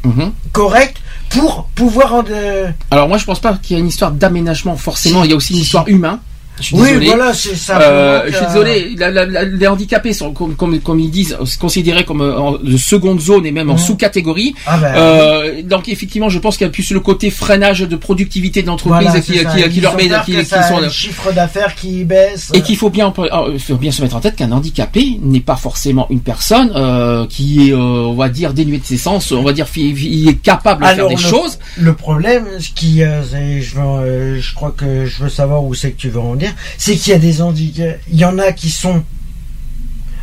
[0.03, 0.31] Mhm.
[0.53, 0.97] corrects
[1.29, 4.77] pour pouvoir en de- Alors moi je pense pas qu'il y a une histoire d'aménagement
[4.77, 6.19] forcément, il y a aussi une histoire humaine.
[6.59, 7.05] Je suis Oui, désolé.
[7.07, 8.95] voilà, c'est simplement Euh, Je suis désolé.
[8.97, 12.51] la- la- la- les handicapés sont comme, comme, comme ils disent considérés comme euh, en,
[12.57, 13.79] de seconde zone et même en Mhm.
[13.79, 14.55] sous-catégorie.
[14.65, 17.95] Ah ben, Euh, Donc effectivement, je pense qu'il y a plus le côté freinage de
[17.95, 19.45] productivité de l'entreprise Voilà, qui, ça.
[19.63, 22.51] qui, qui leur met, qui, qui ça- sont le chiffre d'affaires qui baisse.
[22.53, 25.55] et qu'il faut bien, euh, faut bien se mettre en tête qu'un handicapé n'est pas
[25.55, 29.43] forcément une personne euh, qui est, euh, on va dire, dénuée de ses sens, on
[29.43, 31.59] va dire, il est capable de Alors, faire des le, choses.
[31.77, 35.91] Le problème, ce qui, euh, je, euh, je crois que je veux savoir où c'est
[35.91, 36.46] que tu veux en dire,
[36.77, 37.99] c'est qu'il y a des handicapés.
[38.11, 39.03] Il y en a qui sont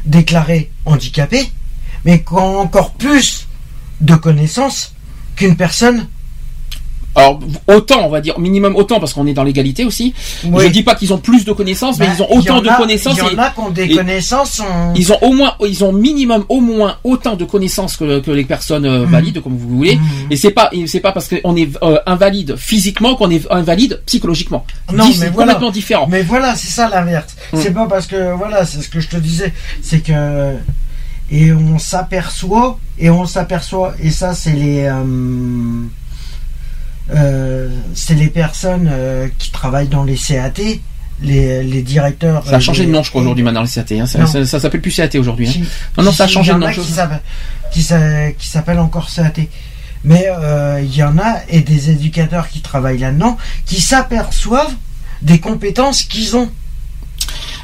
[0.04, 1.50] déclarés handicapés,
[2.04, 3.46] mais qui ont encore plus
[4.00, 4.94] de connaissances
[5.36, 6.08] qu'une personne.
[7.16, 10.14] Alors autant, on va dire minimum autant parce qu'on est dans l'égalité aussi.
[10.44, 10.64] Oui.
[10.64, 12.74] Je dis pas qu'ils ont plus de connaissances, mais Bah, ils ont autant de a-
[12.76, 13.16] connaissances.
[13.18, 14.60] Il y en a qui ont des connaissances.
[14.60, 18.30] en- Ils ont au moins, ils ont minimum au moins autant de connaissances que, que
[18.30, 19.10] les personnes euh, Mhm.
[19.10, 19.98] valides, comme vous voulez.
[20.30, 24.66] Et c'est pas, c'est pas parce qu'on est euh, invalide physiquement qu'on est invalide psychologiquement.
[24.92, 25.52] Non, Dis- mais voilà.
[25.54, 26.06] complètement différent.
[26.10, 27.36] Mais voilà, c'est ça l'inverse.
[27.52, 27.58] Mm.
[27.62, 29.52] C'est pas parce que voilà, c'est ce que je te disais,
[29.82, 30.54] c'est que
[31.30, 35.02] et on s'aperçoit et on s'aperçoit et ça c'est les euh,
[37.14, 40.52] euh, c'est les personnes euh, qui travaillent dans les CAT,
[41.22, 42.44] les, les directeurs.
[42.46, 43.94] Ça a changé euh, de nom, je crois, aujourd'hui maintenant, le CAT.
[44.00, 44.06] Hein.
[44.06, 45.48] Ça, ça, ça s'appelle plus CAT aujourd'hui.
[45.48, 45.52] hein.
[45.52, 45.60] Si-
[45.98, 46.70] Non, non, si, ça a changé de nom.
[46.70, 47.22] qui s'appellent-
[47.72, 49.32] qui s'a- qui s'appellent encore CAT.
[50.04, 50.26] Mais
[50.82, 54.74] il y en a et des éducateurs qui travaillent là-dedans qui s'aperçoivent
[55.22, 56.50] des compétences qu'ils ont.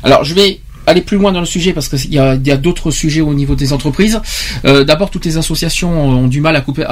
[0.03, 0.61] Alors, je vais
[0.91, 3.21] aller plus loin dans le sujet parce qu'il y a, il y a d'autres sujets
[3.21, 4.21] au niveau des entreprises.
[4.65, 6.89] Euh, D'abord, toutes les associations ont du mal à couper, à,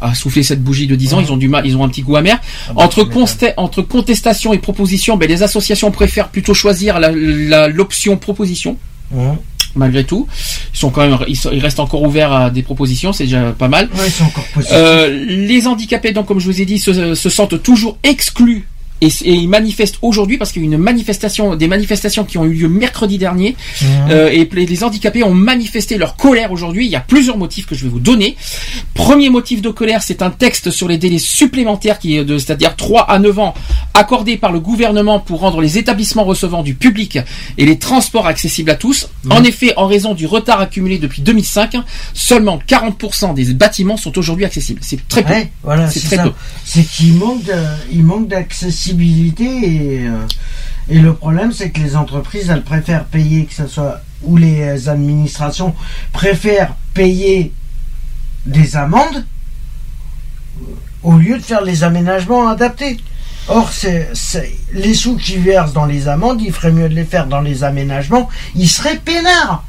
[0.00, 1.18] à- à souffler cette bougie de 10 ans.
[1.18, 1.24] Ouais.
[1.24, 2.38] Ils ont du mal, ils ont un petit goût amer.
[2.68, 3.08] bah, entre,
[3.56, 8.76] entre contestation et proposition, ben, les associations préfèrent plutôt choisir l'option proposition.
[9.12, 9.32] Ouais.
[9.76, 10.26] Malgré tout,
[10.74, 13.52] ils sont quand même, ils, sont- ils restent encore ouverts à des propositions, c'est déjà
[13.52, 13.88] pas mal.
[13.94, 14.76] Ouais, ils sont encore positifs.
[14.76, 18.66] Euh, les handicapés, donc comme je vous ai dit, se, se sentent toujours exclus.
[19.00, 22.38] Et, et ils manifestent aujourd'hui parce qu'il y a eu une manifestation, des manifestations qui
[22.38, 23.56] ont eu lieu mercredi dernier.
[23.80, 23.88] Mhm.
[24.10, 26.86] Euh, et les, les handicapés ont manifesté leur colère aujourd'hui.
[26.86, 28.36] Il y a plusieurs motifs que je vais vous donner.
[28.94, 32.76] Premier motif de colère, c'est un texte sur les délais supplémentaires qui est de, c'est-à-dire
[32.76, 33.54] 3 à 9 ans,
[33.94, 37.18] accordés par le gouvernement pour rendre les établissements recevant du public
[37.58, 39.08] et les transports accessibles à tous.
[39.30, 41.76] En effet, en raison du retard accumulé depuis 2005,
[42.14, 44.80] seulement 40% des bâtiments sont aujourd'hui accessibles.
[44.82, 45.32] C'est très peu.
[45.32, 46.22] Ouais, voilà, c'est c'est très ça.
[46.24, 46.32] peu.
[46.64, 47.52] C'est qu'il manque, de-
[47.92, 50.26] il manque d'accessibilité et, euh,
[50.88, 54.88] et le problème c'est que les entreprises elles préfèrent payer que ce soit ou les
[54.88, 55.74] administrations
[56.12, 57.52] préfèrent payer
[58.46, 59.24] des amendes
[61.02, 62.98] au lieu de faire les aménagements adaptés.
[63.48, 67.04] Or, c'est, c'est- les sous qu'ils versent dans les amendes, il ferait mieux de les
[67.04, 69.64] faire dans les aménagements, ils seraient peinards.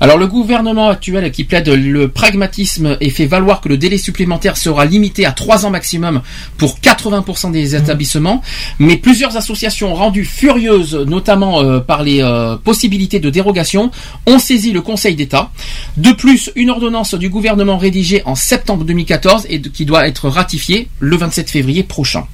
[0.00, 4.56] Alors le gouvernement actuel qui plaide le pragmatisme et fait valoir que le délai supplémentaire
[4.56, 6.22] sera limité à 3 ans maximum
[6.56, 8.42] pour 80% des établissements,
[8.78, 13.90] mais plusieurs associations rendues furieuses, notamment euh, par les euh, possibilités de dérogation,
[14.26, 15.50] ont saisi le Conseil d'État.
[15.96, 20.28] De plus, une ordonnance du gouvernement rédigée en septembre 2014 et de- qui doit être
[20.28, 22.24] ratifiée le 27 février prochain.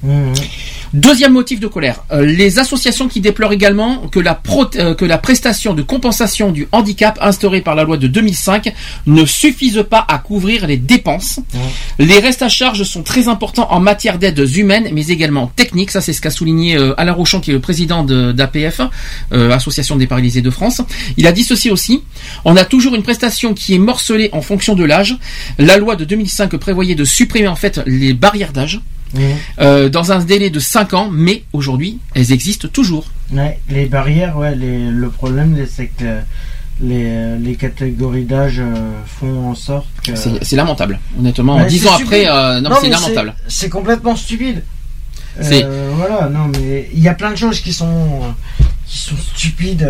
[0.93, 5.17] Deuxième motif de colère, euh, les associations qui déplorent également que la, pro- que la
[5.17, 8.73] prestation de compensation du handicap instaurée par la loi de 2005
[9.07, 11.39] ne suffise pas à couvrir les dépenses.
[11.99, 15.91] Les restes à charge sont très importants en matière d'aides humaines, mais également techniques.
[15.91, 18.81] Ça, c'est ce qu'a souligné euh, Alain Rochon, qui est le président de- d'APF,
[19.33, 20.81] euh, Association des paralysés de France.
[21.17, 22.01] Il a dit ceci aussi.
[22.45, 25.15] On a toujours une prestation qui est morcelée en fonction de l'âge.
[25.57, 28.79] La loi de 2005 prévoyait de supprimer en fait les barrières d'âge.
[29.61, 33.05] euh, dans un délai de 5 ans, mais aujourd'hui, elles existent toujours.
[33.31, 36.19] Ouais, les barrières, ouais, les- le problème, c'est que
[36.81, 40.11] les, les catégories d'âge euh, font en sorte que.
[40.15, 40.99] C'est lamentable.
[41.17, 42.13] Honnêtement, Ouais, 10 c'est ans stupide.
[42.13, 43.35] après, euh, non, c'est lamentable.
[43.47, 44.63] C'est complètement stupide.
[45.41, 48.21] Euh, voilà, non, mais il y a plein de choses qui sont,
[48.87, 49.89] qui sont stupides.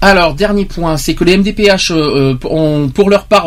[0.00, 3.46] Alors, dernier point, c'est que les MDPH, euh, ont- pour leur part,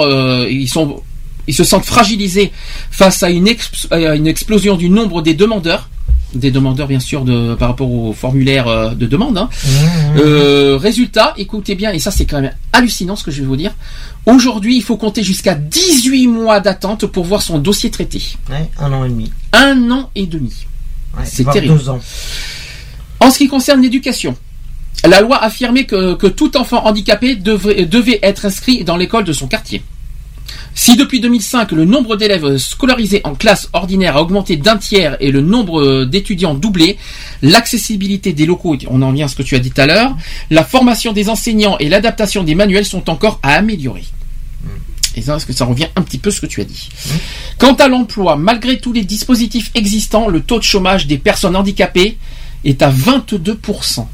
[0.49, 1.01] ils sont,
[1.47, 2.51] ils se sentent fragilisés
[2.91, 5.89] face à une, ex- à une explosion du nombre des demandeurs,
[6.33, 9.37] des demandeurs bien sûr de, par rapport au formulaire euh, de demande.
[9.37, 9.49] hein.
[10.17, 13.55] Euh, résultat, écoutez bien, et ça c'est quand même hallucinant ce que je vais vous
[13.57, 13.71] dire.
[14.25, 18.21] Aujourd'hui, il faut compter jusqu'à 18 mois d'attente pour voir son dossier traité.
[18.49, 19.31] Ouais, un an et demi.
[19.53, 20.53] Un an et demi.
[21.17, 21.77] Ouais, c'est terrible.
[21.77, 21.99] deux ans.
[23.19, 24.35] En ce qui concerne l'éducation,
[25.07, 29.47] la loi affirmait que, que tout enfant handicapé devait être inscrit dans l'école de son
[29.47, 29.81] quartier.
[30.79, 35.29] Si depuis 2005 le nombre d'élèves scolarisés en classe ordinaire a augmenté d'un tiers et
[35.29, 36.97] le nombre d'étudiants doublé,
[37.41, 40.15] l'accessibilité des locaux, on en vient à ce que tu as dit tout à l'heure,
[40.49, 44.05] la formation des enseignants et l'adaptation des manuels sont encore à améliorer.
[45.17, 46.87] Et ça, parce que ça revient un petit peu à ce que tu as dit?
[47.57, 52.17] Quant à l'emploi, malgré tous les dispositifs existants, le taux de chômage des personnes handicapées
[52.63, 54.07] est à 22%.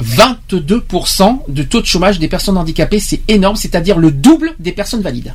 [0.00, 5.02] 22% de taux de chômage des personnes handicapées, c'est énorme, c'est-à-dire le double des personnes
[5.02, 5.34] valides.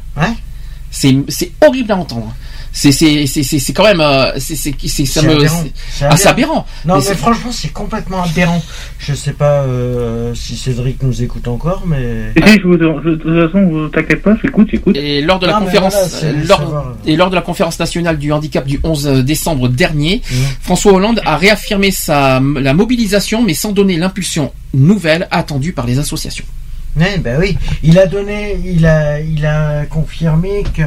[0.94, 2.34] C'est horrible à entendre.
[2.76, 5.64] C'est c'est c'est c'est c'est quand même euh, c'est c'est c'est- ça me aberrant.
[5.92, 6.66] c'est- ah, c'est aberrant.
[6.86, 8.64] Non, mais, franchement, c'est complètement aberrant.
[8.98, 12.32] Je sais pas euh, si Cédric nous écoute encore, mais.
[12.36, 14.98] Et si, je vous- je- de toute façon, vous t'inquiète pas, j'écoute, j'écoute.
[14.98, 16.94] Et lors de la conférence, voilà, euh, lors, savoir.
[17.06, 20.36] et lors de la conférence nationale du handicap du 11 décembre dernier, Mmh.
[20.62, 26.00] François Hollande a réaffirmé sa, la mobilisation, mais sans donner l'impulsion nouvelle attendue par les
[26.00, 26.46] associations.
[26.98, 30.84] Ouais, ben oui, il a donné, il a, il a confirmé que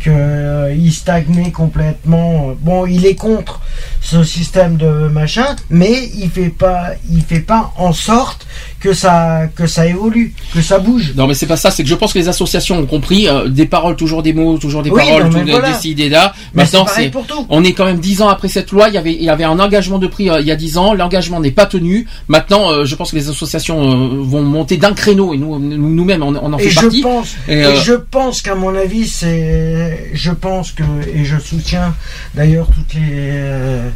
[0.00, 2.54] que euh, il stagnait complètement.
[2.60, 3.60] Bon, il est contre
[4.00, 8.46] ce système de machin, mais il fait pas, il fait pas en sorte
[8.80, 11.12] que ça que ça évolue, que ça bouge.
[11.16, 11.70] Non, mais c'est pas ça.
[11.70, 14.56] C'est que je pense que les associations ont compris euh, des paroles, toujours des mots,
[14.58, 15.72] toujours des Oui, paroles, tout voilà.
[15.72, 16.32] des idées là.
[16.54, 17.10] Mais Maintenant, c'est
[17.48, 18.88] on est quand même dix ans après cette loi.
[18.88, 20.78] Il y avait il y avait un engagement de prix euh, il y a dix
[20.78, 20.94] ans.
[20.94, 22.06] L'engagement n'est pas tenu.
[22.28, 25.76] Maintenant, euh, je pense que les associations euh, vont monter d'un créneau et nous nous-
[25.90, 27.00] nous-mêmes on, on en Et fait je partie.
[27.02, 30.82] pense, Et, et euh, je pense qu'à mon avis, c'est, je pense que,
[31.14, 31.94] et je soutiens
[32.34, 33.88] d'ailleurs toutes les, euh,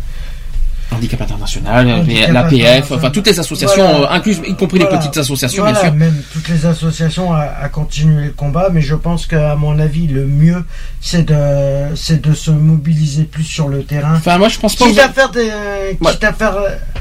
[0.94, 4.12] Handicap international, Handicap l'APF, enfin toutes les associations Voilà.
[4.12, 5.98] euh, incluses, y compris les petites associations, Voilà, bien sûr.
[5.98, 10.06] Même toutes les associations à, à continuer le combat, mais je pense qu'à mon avis,
[10.06, 10.64] le mieux,
[11.00, 11.34] c'est de,
[11.94, 14.14] c'est de se mobiliser plus sur le terrain.
[14.16, 14.86] Enfin, moi, je pense pas.
[14.86, 16.54] Quitte aux- à faire des, euh, quitte à faire,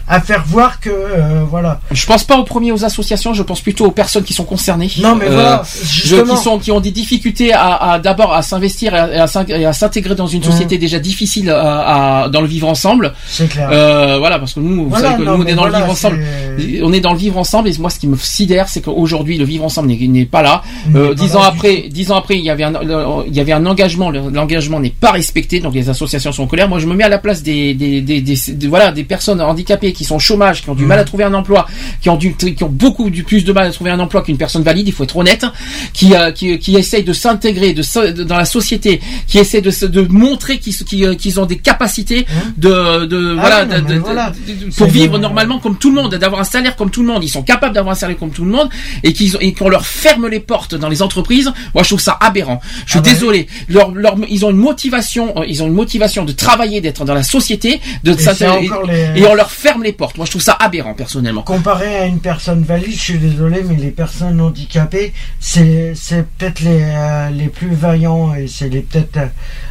[0.08, 1.80] à faire voir que, euh, voilà.
[1.92, 4.90] Je pense pas aux premiers aux associations, je pense plutôt aux personnes qui sont concernées.
[5.00, 6.36] Non, mais voilà, je- justement.
[6.36, 9.20] qui sont qui ont des difficultés à, à- d'abord à s'investir et
[9.66, 13.14] à, s'intégrer dans une société déjà difficile à, dans le vivre ensemble.
[13.28, 13.70] C'est clair.
[13.72, 13.81] Euh,
[14.20, 15.84] voilà, parce que nous, vous Voilà, savez que non, nous on est dans voilà, le
[15.84, 16.20] vivre ensemble.
[16.84, 19.46] On est dans le vivre ensemble et moi ce qui me sidère, c'est qu'aujourd'hui le
[19.46, 20.62] vivre ensemble n'est, pas là.
[20.96, 23.52] Euh, dix ans après, dix ans après, il y avait un, le- il y avait
[23.54, 24.10] un engagement.
[24.10, 26.70] le- L'engagement n'est pas respecté, donc les associations sont en colère.
[26.70, 29.42] Moi, je me mets à la place des, des, des, des- des- voilà, des personnes
[29.42, 30.88] handicapées qui sont au chômage, qui ont du Mhm.
[30.90, 31.68] mal à trouver un emploi,
[32.02, 34.38] qui ont du, qui ont beaucoup du plus de mal à trouver un emploi qu'une
[34.38, 34.88] personne valide.
[34.88, 35.46] Il faut être honnête,
[35.94, 37.84] qui, euh, qui, qui essayent de s'intégrer de,
[38.24, 42.26] dans la société, qui essaient de, se- de montrer qu'ils, euh, qu'ils ont des capacités
[42.58, 44.32] de, de Ah voilà, de- de- voilà.
[44.32, 47.24] de- pour vivre normalement comme tout le monde, d'avoir un salaire comme tout le monde.
[47.24, 48.70] Ils sont capables d'avoir un salaire comme tout le monde
[49.04, 51.52] et qu'ils et qu'on leur ferme les portes dans les entreprises.
[51.74, 52.62] Moi, je trouve ça aberrant.
[52.86, 53.48] Je suis Ah désolé.
[53.70, 57.14] Leur, leur, ils ont une motivation, euh, ils ont une motivation de travailler, d'être dans
[57.14, 60.18] la société, de Et les- et on leur ferme les portes.
[60.18, 61.42] Moi, je trouve ça aberrant personnellement.
[61.44, 66.60] Comparé à une personne valide, je suis désolé, mais les personnes handicapées, c'est c'est peut-être
[66.62, 69.26] les euh, les plus vaillants et c'est les peut-être euh,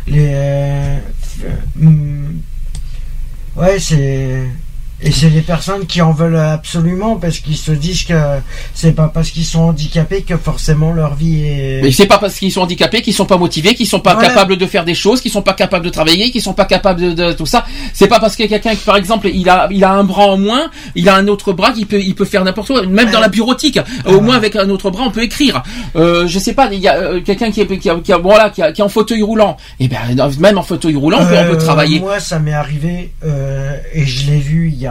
[0.07, 0.97] les euh,
[1.45, 1.49] euh,
[1.87, 2.41] hum,
[3.57, 4.47] ouais c'est
[5.03, 8.15] et c'est les personnes qui en veulent absolument parce qu'ils se disent que
[8.75, 12.39] c'est pas parce qu'ils sont handicapés que forcément leur vie est Mais c'est pas parce
[12.39, 14.29] qu'ils sont handicapés qu'ils sont pas motivés, qu'ils sont pas Voilà.
[14.29, 17.01] capables de faire des choses, qu'ils sont pas capables de travailler, qu'ils sont pas capables
[17.01, 17.65] de, de tout ça.
[17.95, 20.37] C'est pas parce que quelqu'un qui, par exemple, il a, il a un bras en
[20.39, 22.87] moins, il a un autre bras, qu'il peut, il peut faire n'importe quoi.
[22.87, 25.63] Même dans la bureautique, au moins avec un autre bras, on peut écrire.
[25.97, 28.19] Euh, je sais pas, il y a euh, quelqu'un qui est, qui, a, qui a-
[28.19, 29.57] voilà, qui, a- qui est en fauteuil roulant.
[29.79, 29.99] Et ben,
[30.39, 32.01] même en fauteuil roulant, on peut, on peut Euh, travailler.
[32.01, 34.90] Moi, ça m'est arrivé euh, et je l'ai vu il y a,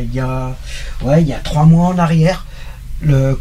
[0.00, 0.56] il y a,
[1.02, 2.46] ouais, il y a trois mois en arrière.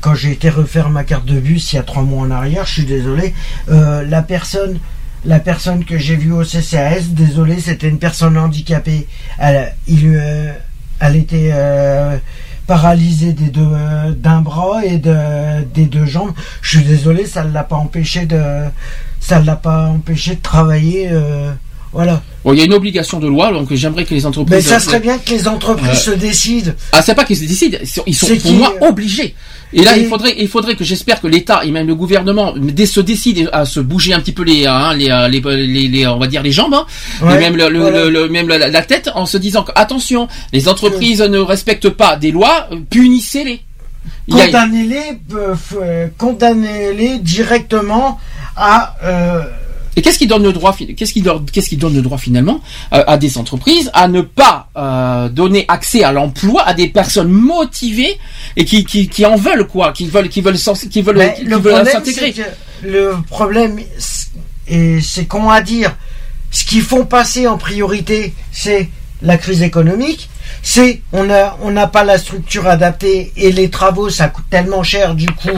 [0.01, 2.65] Quand j'ai été refaire ma carte de bus il y a trois mois en arrière,
[2.65, 3.33] je suis désolé.
[3.69, 4.79] euh, la personne,
[5.25, 9.07] la personne que j'ai vue au CCAS, désolé, c'était une personne handicapée.
[9.39, 10.53] Elle, euh,
[11.15, 12.17] était euh,
[12.67, 13.67] paralysée des deux,
[14.15, 16.33] d'un bras et de, des deux jambes.
[16.61, 18.69] Je suis désolé, ça ne l'a pas empêché de
[20.41, 21.09] travailler.
[21.88, 22.22] Euh, Voilà.
[22.43, 24.56] Bon, il y a une obligation de loi, donc j'aimerais que les entreprises.
[24.56, 26.72] Mais ça serait bien que les entreprises se décident.
[26.93, 29.35] Ah, c'est pas qu'ils se décident, ils sont- pour moi obligés.
[29.74, 32.53] Et là, Et- il faudrait, il faudrait que j'espère que l'État et même le gouvernement
[32.56, 36.07] se décident à se bouger un petit peu les, hein, les, euh, les, les, les-
[36.07, 36.85] on va dire les jambes, hein,
[37.22, 38.06] Ouais, et même le, le- voilà.
[38.06, 41.90] le- le- même la, la tête, en se disant que attention, les entreprises ne respectent
[41.90, 43.59] pas des lois, euh, punissez-les.
[44.30, 48.19] Condamnez-les, euh, euh, condamnez-les directement
[48.56, 48.95] à.
[49.03, 49.41] euh,
[49.98, 52.61] Et qu'est-ce qui donne le droit Qu'est-ce qui qu'est-ce qui donne le droit finalement
[52.93, 57.30] euh, à des entreprises à ne pas euh, donner accès à l'emploi à des personnes
[57.30, 58.17] motivées
[58.56, 61.34] et qui, qui, qui en veulent quoi, qui veulent qui veulent s'en- qui veulent, Mais
[61.38, 62.34] qui le veulent s'intégrer.
[62.84, 65.95] le problème, c'est- con à dire,
[66.51, 68.90] ce qu'ils font passer en priorité, c'est
[69.21, 70.29] la crise économique.
[70.61, 74.83] C'est on a on n'a pas la structure adaptée et les travaux ça coûte tellement
[74.83, 75.49] cher du coup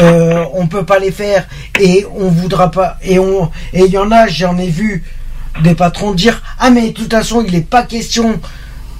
[0.00, 1.46] euh, on peut pas les faire
[1.80, 5.02] et on voudra pas et on et il y en a j'en ai vu
[5.62, 8.38] des patrons dire ah mais de toute façon il n'est pas question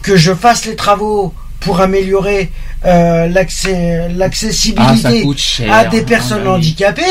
[0.03, 2.51] que je fasse les travaux pour améliorer
[2.85, 5.73] euh, l'accès Ah, l'accessibilité cher.
[5.73, 6.57] à des personnes Ah, oui.
[6.57, 7.03] handicapées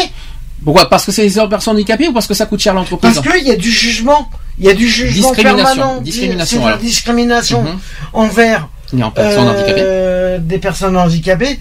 [0.63, 0.89] Pourquoi?
[0.89, 3.13] Parce que c'est des personnes handicapées ou parce que ça coûte cher à l'entreprise?
[3.13, 4.29] Parce qu'il y a du jugement
[4.59, 5.75] il y a du jugement Discrimination.
[5.75, 7.79] permanent Discrimination, c'est de la discrimination Mhm.
[8.13, 8.67] envers
[9.11, 9.47] personne
[9.79, 11.59] euh, des personnes handicapées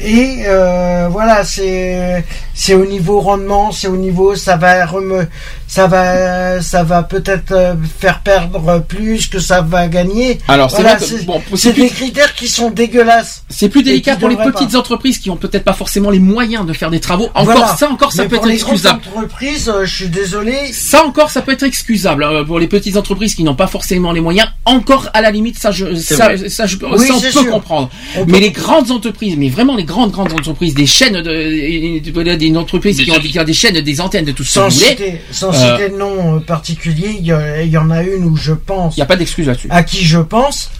[0.00, 5.26] et euh, voilà c'est c'est au niveau rendement c'est au niveau ça va reme-
[5.68, 10.82] ça va ça va peut-être euh, faire perdre plus que ça va gagner Alors, c'est
[10.82, 14.78] Voilà, bon, plus- des critères qui sont dégueulasses C'est plus délicat pour les petites pas.
[14.78, 17.26] entreprises qui ont peut-être pas forcément les moyens de faire des travaux.
[17.34, 17.76] Encore Voilà.
[17.76, 19.00] ça, encore ça Mais peut pour être les grandes excusable.
[19.14, 22.96] entreprises euh, je suis désolé Ça encore, ça peut être excusable euh, pour les petites
[22.96, 24.48] entreprises qui n'ont pas forcément les moyens.
[24.64, 26.16] Encore à la limite, ça, je, ça,
[26.48, 27.50] ça, je, Oui, ça, on peut sûr.
[27.50, 27.90] comprendre.
[28.16, 32.10] On mais peut- les grandes entreprises, mais vraiment les grandes grandes entreprises, des chaînes de,
[32.10, 34.54] de- des entreprises qui ont, qui ont des chaînes, des antennes, de tout ce que
[34.54, 35.20] sans vous voulez.
[35.30, 39.00] sans citer de nom euh, particulier, il y, en a une où je pense, Il
[39.00, 39.68] n'y a pas d'excuse là-dessus.
[39.70, 40.70] à qui je pense,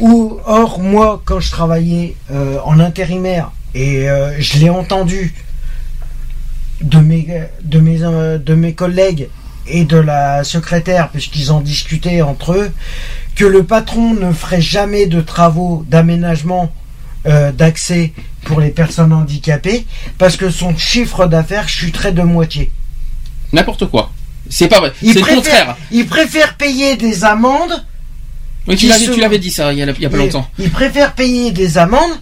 [0.00, 5.34] ou or moi quand je travaillais euh, en intérimaire et euh, je l'ai entendu
[6.82, 7.26] de mes
[7.62, 9.28] de mes euh, de mes collègues
[9.66, 12.72] et de la secrétaire puisqu'ils en discutaient entre eux
[13.36, 16.72] que le patron ne ferait jamais de travaux d'aménagement
[17.26, 18.12] euh, d'accès
[18.44, 19.86] pour les personnes handicapées
[20.18, 22.72] parce que son chiffre d'affaires chuterait de moitié.
[23.52, 24.10] N'importe quoi.
[24.48, 24.92] C'est pas vrai.
[25.02, 25.76] Il C'est le préfère, contraire.
[25.92, 27.84] il préfère payer des amendes.
[28.66, 30.16] Oui, tu l'avais, se- tu l'avais dit ça il y a, il y a pas
[30.16, 30.48] il- longtemps.
[30.58, 32.12] Il préfère payer des amendes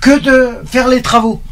[0.00, 1.42] que de faire les travaux.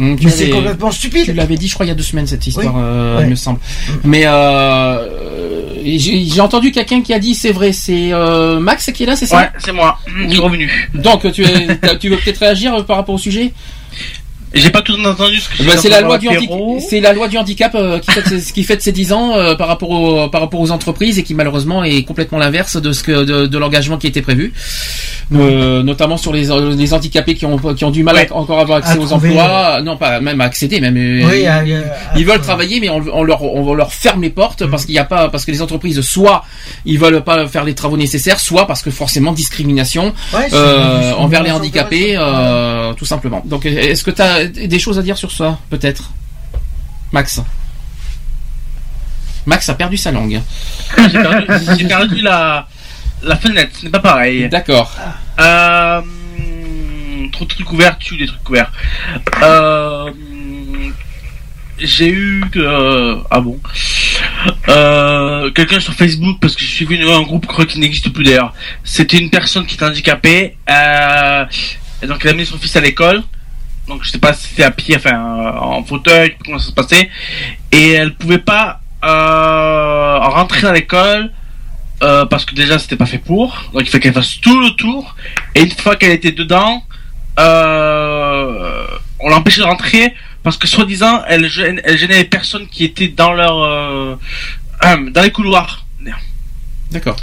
[0.00, 1.24] Hum, tu Mais c'est l'avais- complètement stupide.
[1.24, 2.82] Tu l'avais dit, je crois, il y a deux semaines cette histoire, Oui.
[2.84, 3.24] euh, Ouais.
[3.24, 3.60] il me semble.
[4.02, 9.04] Mais euh, j'ai j'ai entendu quelqu'un qui a dit, c'est vrai, c'est euh, Max qui
[9.04, 9.36] est là, c'est ça?
[9.36, 9.98] Ouais, c'est moi.
[10.24, 10.90] Je suis revenu.
[10.94, 13.52] Donc, tu, es- tu veux peut-être réagir par rapport au sujet?
[14.54, 16.28] J'ai pas tout entendu ce que Bah, c'est la loi du.
[16.88, 19.54] C'est la loi du handicap euh, qui fête ses, qui fête ses 10 ans euh,
[19.54, 23.02] par rapport au, par rapport aux entreprises et qui malheureusement est complètement l'inverse de ce
[23.02, 24.52] que de, de l'engagement qui était prévu,
[25.32, 28.28] Euh, notamment sur les, les handicapés qui ont qui ont du mal Ouais.
[28.30, 31.40] à encore avoir accès À aux trouver, emplois, non pas même à accéder, même Oui,
[31.40, 31.82] ils, à- ils- à-
[32.16, 34.98] ils veulent travailler mais on, on leur on leur ferme les portes parce qu'il y
[34.98, 36.44] a pas parce que les entreprises soit
[36.84, 41.42] ils veulent pas faire les travaux nécessaires, soit parce que forcément discrimination Ouais, euh, envers
[41.42, 43.42] les handicapés, euh, tout simplement.
[43.46, 46.10] Donc, est-ce que tu as des choses à dire sur ça, peut-être
[47.12, 47.40] Max
[49.46, 50.40] Max a perdu sa langue.
[50.96, 51.46] J'ai perdu,
[51.78, 52.66] j'ai perdu la,
[53.22, 54.48] la fenêtre, ce n'est pas pareil.
[54.48, 54.90] D'accord.
[55.38, 56.00] Euh,
[57.32, 58.72] trop de trucs ouverts, tu des trucs ouverts.
[59.42, 60.10] Euh,
[61.78, 63.58] j'ai eu euh, ah bon
[64.68, 68.12] euh, quelqu'un sur Facebook parce que je suis venu à un groupe crois qui n'existe
[68.12, 68.54] plus d'ailleurs.
[68.84, 71.44] C'était une personne qui était handicapée euh,
[72.02, 73.22] et donc elle a amené son fils à l'école.
[73.88, 76.72] Donc je sais pas si c'était à pied, enfin euh, en fauteuil, comment ça se
[76.72, 77.10] passait.
[77.70, 81.30] Et elle pouvait pas euh, rentrer dans l'école
[82.02, 83.70] euh, parce que déjà c'était pas fait pour.
[83.72, 85.14] Donc il faut qu'elle fasse tout le tour.
[85.54, 86.82] Et une fois qu'elle était dedans,
[87.38, 88.86] euh,
[89.20, 91.50] on l'empêchait de rentrer parce que soi-disant elle,
[91.84, 94.16] elle gênait les personnes qui étaient dans leur euh,
[94.84, 95.84] euh, dans les couloirs.
[96.90, 97.16] D'accord.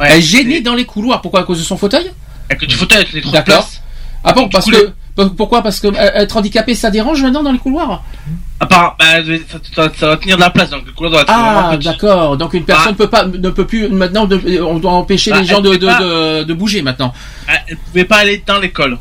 [0.00, 1.22] Ouais, Elle gênée dans les couloirs.
[1.22, 1.40] Pourquoi?
[1.40, 2.10] À cause de son fauteuil?
[2.50, 3.68] Avec du fauteuil, avec les D'accord.
[4.24, 4.92] Ah bon, parce que.
[5.36, 5.62] Pourquoi?
[5.62, 8.02] Parce que euh, être handicapé, ça dérange maintenant dans les couloirs?
[8.68, 9.04] Part, bah,
[9.74, 12.36] ça, ça- va tenir de la place, donc le couloir doit être Ah, d'accord.
[12.38, 14.24] Donc une personne peut pas, ne peut plus maintenant.
[14.26, 16.00] de- on doit empêcher Bah, les gens de, de, pas.
[16.00, 17.12] de, de bouger maintenant.
[17.48, 18.98] Elle, elle pouvait pas aller dans l'école.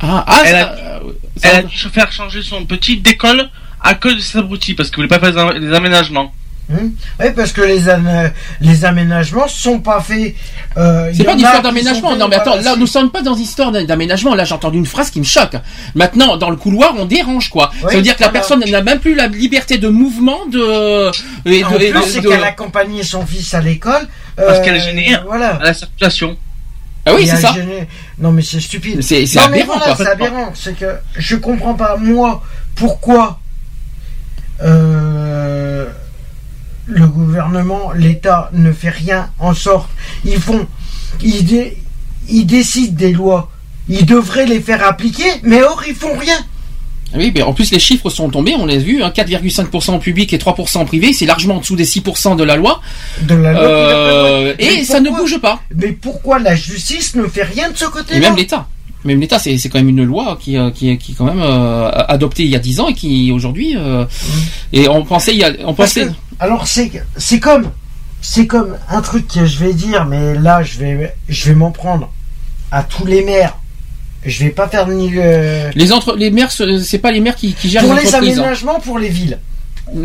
[0.00, 1.00] Ah, ah, elle, ça- a, euh,
[1.36, 3.48] ça- elle a dû faire changer son petit d'école
[3.80, 6.32] à cause de cet abruti parce qu'il voulait pas faire des aménagements.
[6.70, 6.88] Hmm?
[7.20, 8.30] Oui, parce que les, an-
[8.60, 10.34] les aménagements sont pas faits.
[10.76, 12.14] euh, C'est pas une histoire d'aménagement.
[12.14, 14.34] Non, mais attends, là, nous sommes pas dans une histoire d'aménagement.
[14.34, 15.56] Là, j'ai entendu une phrase qui me choque.
[15.94, 17.70] Maintenant, dans le couloir, on dérange, quoi.
[17.82, 21.10] Oui, ça veut dire que la personne n'a même plus la liberté de mouvement de.
[21.46, 24.06] Et En de, plus, de- c'est de- qu'elle accompagnait son fils à l'école.
[24.36, 25.54] Parce euh, qu'elle génère voilà.
[25.56, 26.36] à la circulation.
[27.06, 27.54] Ah oui, c'est ça.
[27.54, 27.86] génère-
[28.18, 29.02] Non, mais c'est stupide.
[29.02, 30.04] C'est- c'est Non, mais aberrant, voilà, quoi.
[30.04, 30.52] C'est aberrant.
[30.54, 32.42] C'est que je comprends pas, moi,
[32.74, 33.40] pourquoi
[34.62, 35.86] euh,
[36.88, 39.90] le gouvernement, l'État ne fait rien en sorte.
[40.24, 40.66] Ils font.
[41.22, 41.76] Ils, dé-
[42.28, 43.50] ils décident des lois.
[43.88, 46.36] Ils devraient les faire appliquer, mais or, ils font rien.
[47.14, 50.30] Oui, mais en plus les chiffres sont tombés, on l'a vu, hein, 4,5% en public
[50.34, 52.82] et 3% en privé, c'est largement en dessous des 6% de la loi.
[53.22, 53.62] De la loi.
[53.62, 55.62] Euh, et ça ne bouge pas.
[55.74, 58.68] Mais pourquoi la justice ne fait rien de ce côté-là Et même l'État.
[59.04, 61.90] Même l'État, c'est quand même une loi qui, euh, qui, qui est quand même euh,
[62.08, 63.74] adoptée il y a 10 ans et qui aujourd'hui.
[63.78, 64.04] euh,
[64.74, 66.10] et on pensait, il y a, on Parce pensait.
[66.40, 67.70] Alors c'est c'est comme
[68.20, 71.70] c'est comme un truc que je vais dire, mais là je vais je vais m'en
[71.70, 72.12] prendre
[72.70, 73.56] à tous les maires.
[74.26, 77.36] Je vais pas faire ni le Les entre, les maires, ce- c'est pas les maires
[77.36, 78.18] qui, qui gèrent pour les hein.
[78.18, 79.38] aménagements pour les villes.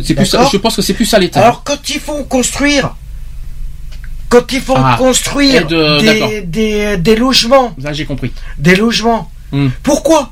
[0.04, 1.42] C'est plus, ça- je pense que c'est plus ça l'État.
[1.42, 2.96] Alors quand ils font construire,
[4.30, 8.32] quand ils font Ah, construire des, des, des logements, Là, j'ai compris.
[8.58, 9.70] des logements, Hmm.
[9.84, 10.32] pourquoi?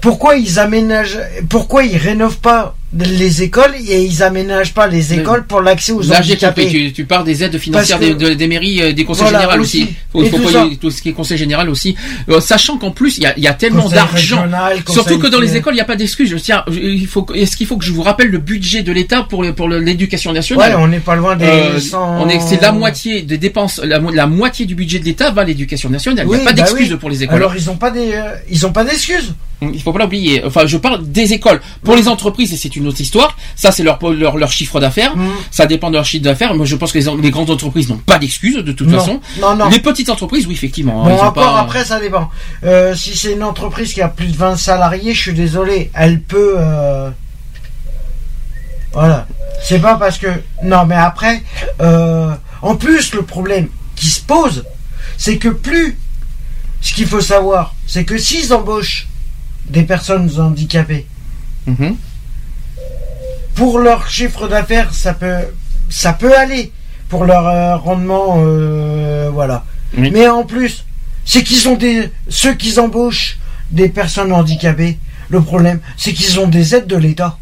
[0.00, 1.18] Pourquoi ils aménagent
[1.48, 6.12] Pourquoi ils rénovent pas les écoles et ils aménagent pas les écoles pour l'accès aux
[6.12, 9.40] handicapés Tu, tu parles des aides financières des, de- des mairies, euh, des conseils Voilà,
[9.42, 9.88] généraux aussi.
[10.12, 11.96] Faut, faut tout pas ce qui est conseil général aussi.
[12.30, 14.44] Euh, sachant qu'en plus, il y a, il y a tellement d'argent.
[14.88, 16.30] Surtout que dans les écoles, il n'y a pas d'excuses.
[16.30, 19.22] Je tiens, il faut, est-ce qu'il faut que je vous rappelle le budget de l'État
[19.28, 20.74] pour, le- pour l'éducation nationale?
[20.76, 23.80] Ouais, on n'est pas loin des Euh, 100 on est, c'est la moitié des dépenses,
[23.84, 26.24] la, mo- la moitié du budget de l'État va à l'éducation nationale.
[26.26, 26.98] Il n'y Oui, a pas bah d'excuses oui.
[26.98, 27.36] pour les écoles.
[27.36, 29.34] Alors ils ont pas des, euh, ils ont pas d'excuses.
[29.62, 30.42] Il faut pas l'oublier.
[30.44, 31.60] Enfin, je parle des écoles.
[31.82, 33.36] Pour les entreprises, c'est une autre histoire.
[33.56, 35.16] Ça, c'est leur, leur, leur chiffre d'affaires.
[35.16, 35.28] Mm.
[35.50, 36.54] Ça dépend de leur chiffre d'affaires.
[36.54, 38.98] Moi, je pense que les, grandes entreprises n'ont pas d'excuses, de toute Non.
[38.98, 39.20] façon.
[39.40, 39.68] Non, non.
[39.68, 41.04] Les petites entreprises, oui, effectivement.
[41.04, 42.30] hein, Bon, encore pas- après, ça dépend.
[42.64, 46.20] Euh, si c'est une entreprise qui a plus de 20 salariés, je suis désolé, elle
[46.22, 46.54] peut.
[46.58, 47.10] euh,
[48.92, 49.26] Voilà.
[49.62, 50.28] C'est pas parce que.
[50.62, 51.42] Non, mais après,
[51.80, 52.32] euh,
[52.62, 54.64] en plus, le problème qui se pose,
[55.16, 55.98] c'est que plus.
[56.82, 59.08] Ce qu'il faut savoir, c'est que s'ils embauchent
[59.68, 61.06] des personnes handicapées,
[61.66, 61.96] Mhm.
[63.56, 65.38] Pour leur chiffre d'affaires, ça peut,
[65.88, 66.72] ça peut aller.
[67.08, 69.64] Pour leur euh, rendement, euh, voilà.
[69.96, 70.10] Oui.
[70.12, 70.84] Mais en plus,
[71.24, 73.38] c'est qu'ils ont des, ceux qui embauchent
[73.70, 74.98] des personnes handicapées.
[75.28, 77.38] Le problème, c'est qu'ils ont des aides de l'État.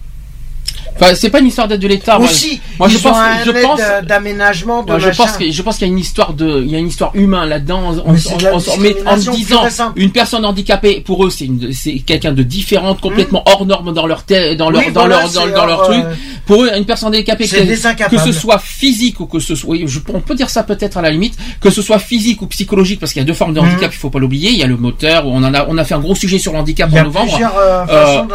[0.97, 2.19] Enfin, c'est pas une histoire d'aide de l'État.
[2.21, 3.51] Aussi, moi, je pense, je
[4.07, 6.77] d'aménagement, de je pense que je pense qu'il y a une histoire de il y
[6.77, 7.83] a une histoire humaine là-dedans.
[7.89, 8.03] En, de en-
[8.55, 9.65] en- en- en disant
[9.97, 11.49] une personne handicapée pour eux c'est
[12.07, 14.25] quelqu'un de différente complètement hors norme dans leur
[14.59, 15.99] dans leur dans leur dans, leur truc.
[16.05, 16.15] euh,
[16.47, 19.77] pour eux une personne handicapée que, ce soit physique ou que ce soit
[20.13, 23.13] on peut dire ça peut-être à la limite que ce soit physique ou psychologique parce
[23.13, 23.65] qu'il y a deux formes de Mmh.
[23.65, 24.51] handicap il faut pas l'oublier.
[24.51, 26.53] Il y a le moteur on en a on a fait un gros sujet sur
[26.53, 27.31] le handicap Il y en a novembre.
[27.31, 28.27] plusieurs euh, Euh, façons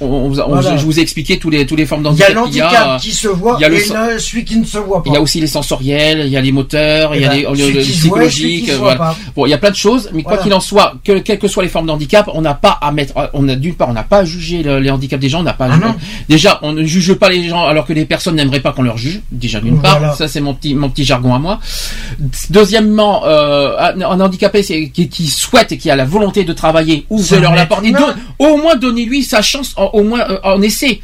[0.00, 0.76] Voilà.
[0.76, 2.60] je vous ai expliqué tous les tous les formes Il y a d'handicap qu'il y
[2.60, 4.78] a, l'handicap qui se voit il y a le et le- celui qui ne se
[4.78, 5.10] voit pas.
[5.10, 7.36] il y a aussi les sensoriels, il y a les moteurs, il y a Eh
[7.38, 8.64] les, ben, le- celui le qui se voit et celui psychologique.
[8.66, 8.96] qui se voilà.
[8.96, 9.16] voit pas.
[9.36, 11.48] Bon, il y a plein de choses, mais quoi qu'il en soit, que, quelles que
[11.48, 13.92] soient les formes de handicap, on n'a pas à mettre, on a d'une part, on
[13.92, 15.66] n'a pas à juger le- les handicaps des gens, on n'a pas.
[15.66, 15.94] à- Ah
[16.28, 18.96] déjà, on ne juge pas les gens alors que les personnes n'aimeraient pas qu'on leur
[18.98, 19.20] juge.
[19.32, 21.58] Déjà d'une part, ça c'est mon petit mon petit jargon à moi.
[22.50, 27.14] Deuxièmement, euh, un, handicapé qui, qui souhaite et qui a la volonté de travailler, C'est
[27.14, 27.84] ouvrez-leur un la porte.
[28.38, 31.00] Au moins donnez-lui sa chance, en- au moins euh, en essai.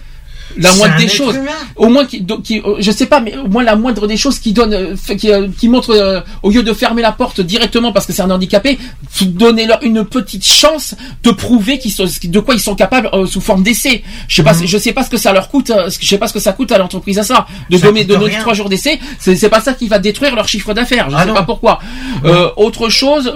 [0.58, 1.34] La moindre des choses.
[1.36, 1.50] humain.
[1.76, 2.25] au moins qui,
[2.65, 5.31] euh, je sais pas mais au moins la moindre des choses qui donne euh, qui,
[5.31, 8.31] euh, qui montre euh, au lieu de fermer la porte directement parce que c'est un
[8.31, 8.78] handicapé
[9.23, 13.26] donner leur une petite chance de prouver qu'ils sont de quoi ils sont capables euh,
[13.26, 14.02] sous forme d'essai.
[14.28, 14.66] Je sais pas Mhm.
[14.66, 16.70] je sais pas ce que ça leur coûte je sais pas ce que ça coûte
[16.73, 18.99] à l'entreprise à ça de Ça donner de trois jours d'essai.
[19.18, 21.10] C'est pas ça qui va détruire leur chiffre d'affaires.
[21.10, 21.34] Je Ah sais non.
[21.34, 21.81] pas pourquoi.
[22.25, 23.33] Euh, autre chose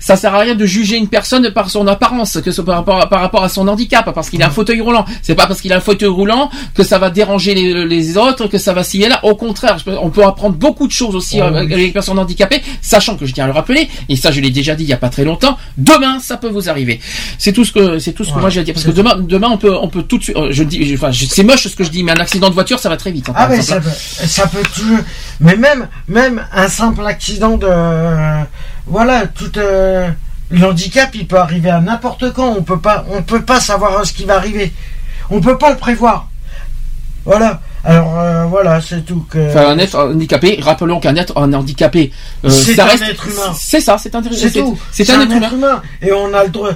[0.00, 3.08] ça sert à rien de juger une personne par son apparence que ce par rapport
[3.08, 5.04] par rapport à son handicap parce qu'il a un fauteuil roulant.
[5.22, 6.23] C'est pas parce qu'il a un fauteuil roulant
[6.74, 10.10] que ça va déranger les, les autres que ça va s'y là au contraire on
[10.10, 13.44] peut apprendre beaucoup de choses aussi Oh, avec les personnes handicapées sachant que je tiens
[13.44, 15.56] à le rappeler et ça je l'ai déjà dit il y a pas très longtemps
[15.76, 17.00] demain ça peut vous arriver
[17.38, 18.40] c'est tout ce que c'est tout ce que Ouais.
[18.40, 20.48] moi j'ai dit parce que demain demain on peut on peut tout de suite euh,
[20.50, 22.78] je dis je- enfin c'est moche ce que je dis mais un accident de voiture
[22.78, 24.98] ça va très vite hein, Ah mais exemple, ça peut, ça peut toujours.
[25.40, 27.66] Mais même, même un simple accident de,
[28.86, 30.08] voilà, tout euh,
[30.50, 32.54] l'handicap, il peut arriver à n'importe quand.
[32.58, 34.72] On peut pas, on peut pas savoir ce qui va arriver.
[35.30, 36.28] On peut pas le prévoir.
[37.24, 37.60] Voilà.
[37.84, 39.26] Alors euh, voilà, c'est tout.
[39.28, 39.50] Que...
[39.50, 42.12] Enfin, un être handicapé, rappelons qu'un être un handicapé,
[42.44, 43.54] euh, C'est un reste, être humain.
[43.54, 44.78] C'est ça, c'est un, C'est tout.
[44.90, 45.82] C'est un, être humain.
[46.00, 46.70] Et on a le droit.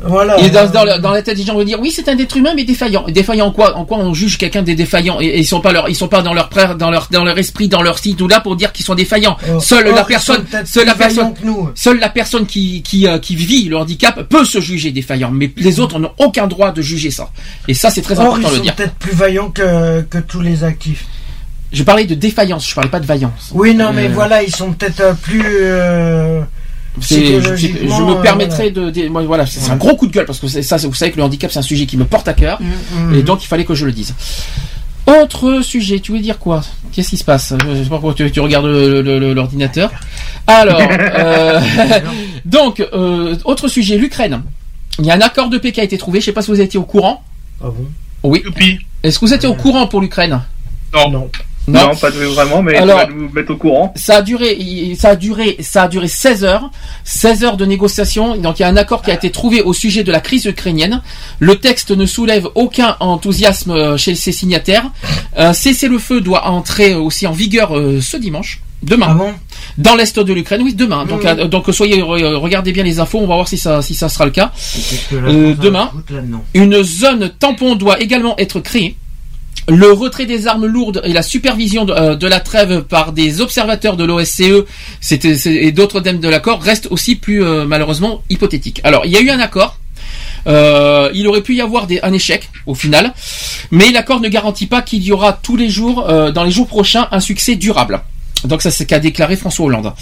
[0.00, 0.38] Voilà.
[0.40, 2.16] Et dans, dans la- dans la tête des gens, on va dire oui, c'est un
[2.18, 3.04] être humain, mais défaillant.
[3.08, 3.76] Défaillant en quoi?
[3.76, 5.20] En quoi on juge quelqu'un des défaillants?
[5.20, 7.36] Et, et ils sont pas leur, ils sont pas dans leur dans leur, dans leur
[7.38, 9.36] esprit, dans leur site ou là pour dire qu'ils sont défaillants.
[9.60, 11.68] seule or, la ils personne, seule la personne, nous.
[11.74, 15.50] seule la personne qui qui euh, qui vit le handicap peut se juger défaillant, mais
[15.56, 17.30] les autres n'ont aucun droit de juger ça.
[17.66, 18.74] Et ça, c'est très Or, important de le sont dire.
[18.76, 21.06] peut-être plus vaillants que, que tous les actifs.
[21.72, 23.50] Je parlais de défaillance, je parlais pas de vaillance.
[23.52, 25.42] Oui, non, mais Euh, voilà, ils sont peut-être euh, plus.
[27.12, 30.26] Euh, je, me euh, permettrais de, de- moi, voilà, c'est un gros coup de gueule
[30.26, 32.34] parce que ça, vous savez que le handicap c'est un sujet qui me porte à
[32.34, 33.14] cœur mm.
[33.14, 34.14] et donc il fallait que je le dise.
[35.06, 36.62] Autre sujet, tu voulais dire quoi?
[36.92, 37.54] Qu'est-ce qui se passe?
[37.58, 39.90] Je sais pas pourquoi tu, tu regardes l'ordinateur.
[40.46, 41.60] Alors, euh,
[42.44, 44.42] donc euh, autre sujet, l'Ukraine.
[44.98, 46.20] Il y a un accord de paix qui a été trouvé.
[46.20, 47.22] Je sais pas si vous étiez au courant.
[47.62, 47.86] Ah bon?
[48.24, 48.42] Oui.
[49.02, 50.40] Est-ce que vous étiez au courant pour l'Ukraine?
[50.92, 51.10] Non.
[51.10, 51.30] Non.
[51.68, 53.92] Non, pas de- vraiment, mais Alors- tu vas nous mettre au courant.
[53.96, 56.70] Ça a duré, ça a duré, ça a duré 16 heures,
[57.04, 58.36] 16 heures de négociations.
[58.36, 60.44] Donc il y a un accord qui a été trouvé au sujet de la crise
[60.46, 61.02] ukrainienne.
[61.38, 64.90] Le texte ne soulève aucun enthousiasme euh, chez ses signataires.
[65.36, 68.60] Un cessez-le-feu doit entrer aussi en vigueur euh, ce dimanche.
[68.80, 69.08] Demain.
[69.76, 71.04] dans l'est de l'Ukraine, oui, demain.
[71.04, 71.38] Donc, Mhm.
[71.40, 73.18] euh, donc soyez, re- regardez bien les infos.
[73.18, 74.52] On va voir si ça, si ça sera le cas.
[75.12, 75.90] Euh, demain,
[76.54, 78.96] une zone tampon doit également être créée.
[79.66, 83.96] Le retrait des armes lourdes et la supervision de, euh, la trêve par des observateurs
[83.96, 84.64] de l'OSCE
[85.00, 88.80] c'est- et d'autres thèmes de l'accord restent aussi plus euh, malheureusement hypothétiques.
[88.84, 89.78] Alors, il y a eu un accord.
[90.46, 93.12] Euh, il aurait pu y avoir un échec au final,
[93.70, 97.08] mais l'accord ne garantit pas qu'il y aura tous les jours, dans les jours prochains,
[97.10, 98.00] un succès durable.
[98.44, 99.92] Donc ça c'est ce qu'a déclaré François Hollande.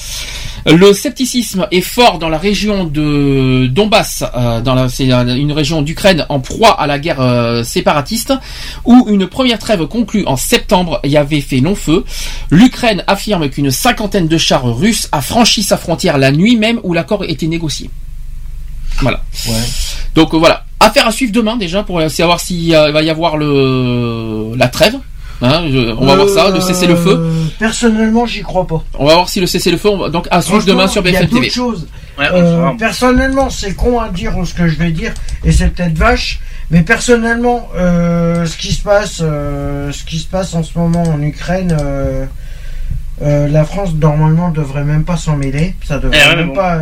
[0.67, 5.53] Le scepticisme est fort dans la région de Donbass, euh, dans la, c'est un- une
[5.53, 8.35] région d'Ukraine en proie à la guerre euh, séparatiste,
[8.85, 12.05] où une première trêve conclue en septembre y avait fait long feu.
[12.51, 16.93] L'Ukraine affirme qu'une cinquantaine de chars russes a franchi sa frontière la nuit même où
[16.93, 17.91] l'accord était négocié.
[19.01, 19.23] Voilà.
[20.15, 24.53] Donc euh, voilà, affaire à suivre demain déjà pour savoir s'il va y avoir le
[24.57, 24.97] la trêve.
[25.43, 27.17] Hein, je- on va voir ça, le cessez-le-feu.
[27.19, 28.83] Euh, Personnellement, j'y crois pas.
[28.99, 29.91] On va voir si le cessez-le-feu.
[29.91, 31.53] on va- Donc à suivre demain sur il y a BFM TV.
[32.19, 35.13] Ouais, Euh, personnellement, c'est con à dire ce que je vais dire,
[35.45, 36.41] et c'est peut-être vache,
[36.71, 41.03] mais personnellement, euh, ce qui se passe, euh, ce qui se passe en ce moment
[41.03, 42.25] en Ukraine, euh,
[43.23, 45.75] euh, la France normalement devrait même pas s'en mêler.
[45.87, 46.55] Ça devrait Eh même bon.
[46.55, 46.79] pas.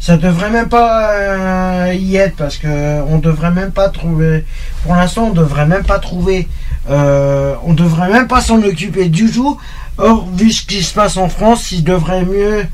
[0.00, 4.44] Ça devrait même pas euh, y être parce que on devrait même pas trouver.
[4.84, 6.48] Pour l'instant, on devrait même pas trouver.
[6.88, 9.58] euh, on devrait même pas s'en occuper du tout.
[9.98, 12.64] Or, vu ce qui se passe en France, il devrait mieux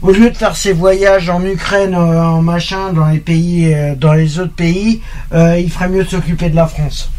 [0.00, 4.12] au lieu de faire ses voyages en Ukraine, euh, en machin, dans les pays, dans
[4.12, 5.00] les autres pays,
[5.32, 7.10] il ferait mieux de s'occuper de la France.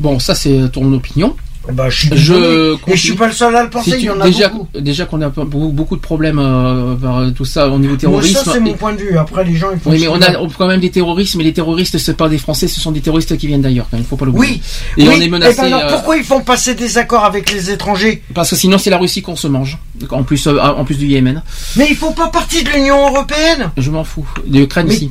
[0.00, 1.36] Bon, ça c'est ton opinion.
[1.72, 2.46] Bah, je suis Je désolé.
[2.46, 2.96] Et je continue.
[2.98, 4.68] suis pas le seul à le penser, Si il y en a déjà, beaucoup.
[4.78, 8.44] déjà qu'on a beaucoup, de problèmes euh, par tout ça au niveau Moi, terrorisme.
[8.44, 9.16] ça, c'est mon point de vue.
[9.16, 11.52] Après, les gens, ils font Oui, mais on a quand même des terroristes, mais les
[11.54, 13.86] terroristes, c'est pas des Français, ce sont des terroristes qui viennent d'ailleurs.
[13.96, 14.54] Il faut pas l'oublier.
[14.54, 14.62] Oui.
[15.02, 15.56] Et Oui, on est eh menacé.
[15.62, 18.22] ben alors, euh, pourquoi ils font passer des accords avec les étrangers?
[18.34, 19.78] Parce que sinon, c'est la Russie qu'on se mange.
[20.10, 21.42] En plus, euh, en plus du Yémen.
[21.76, 23.70] Mais ils font pas partie de l'Union européenne?
[23.78, 24.26] Je m'en fous.
[24.50, 25.10] L'Ukraine, Mais- si.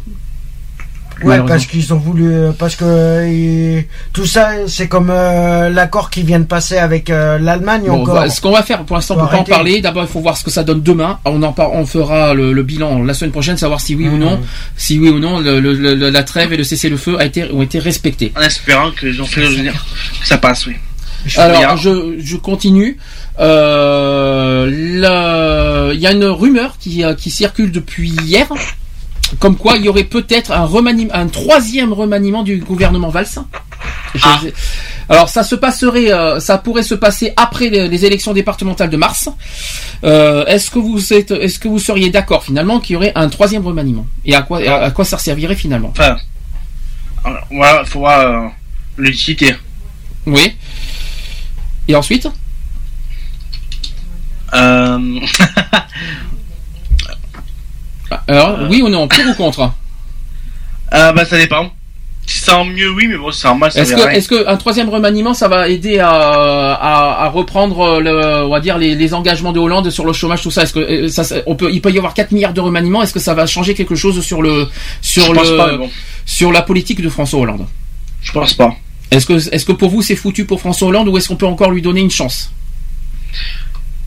[1.30, 5.70] Ouais, parce qu'ils ont voulu, euh, parce que euh, ils- tout ça, c'est comme euh,
[5.70, 8.16] l'accord qui vient de passer avec euh, l'Allemagne Bon, encore.
[8.16, 9.82] voilà, ce qu'on va faire pour l'instant, on peut pas en parler.
[9.82, 11.20] D'abord, il faut voir ce que ça donne demain.
[11.26, 14.18] On en par- on fera le, le bilan la semaine prochaine, savoir si oui ou
[14.18, 14.40] non,
[14.78, 17.62] si oui ou non, le- le- le- la trêve et le cessez-le-feu a été, ont
[17.62, 18.32] été respectés.
[18.38, 19.86] En espérant qu'ils ont fait le génère.
[20.22, 20.74] Que ça passe, oui.
[21.38, 22.98] Alors, je, je continue.
[23.40, 24.70] Euh,
[25.94, 28.48] Il y a une rumeur qui, qui circule depuis hier,
[29.40, 33.28] comme quoi il y aurait peut-être un, remaniement, un troisième remaniement du gouvernement Valls.
[34.16, 34.50] Je-
[35.10, 38.98] Alors ça se passerait, euh, ça pourrait se passer après les, les élections départementales de
[38.98, 39.30] mars.
[40.04, 43.28] Euh, est-ce que vous êtes, est-ce que vous seriez d'accord finalement qu'il y aurait un
[43.30, 44.06] troisième remaniement?
[44.26, 45.90] Et à quoi, à, à quoi ça servirait finalement?
[45.92, 46.18] Enfin,
[47.92, 48.48] voir euh,
[48.98, 49.56] l'utilité.
[50.26, 50.56] Oui.
[51.88, 52.28] Et ensuite?
[54.54, 55.20] Euh...
[58.28, 59.72] Alors, oui ou non, pour ou contre
[60.92, 61.72] Ah bah ça dépend.
[62.26, 64.48] Si c'est en mieux, oui, mais bon, c'est en mal, ça Est-ce que, est-ce que
[64.48, 68.96] un troisième remaniement, ça va aider à, à, à reprendre le, on va dire les,
[68.96, 70.64] les engagements de Hollande sur le chômage, tout ça?
[70.64, 73.12] Est-ce que euh, ça, on peut, il peut y avoir 4 milliards de remaniements Est-ce
[73.14, 74.70] que ça va changer quelque chose sur le,
[75.02, 75.90] sur Je le, pas, bon.
[76.26, 77.66] sur la politique de François Hollande?
[78.22, 78.74] Je pense pas.
[79.12, 81.46] Est-ce que, est-ce que pour vous c'est foutu pour François Hollande ou est-ce qu'on peut
[81.46, 82.52] encore lui donner une chance?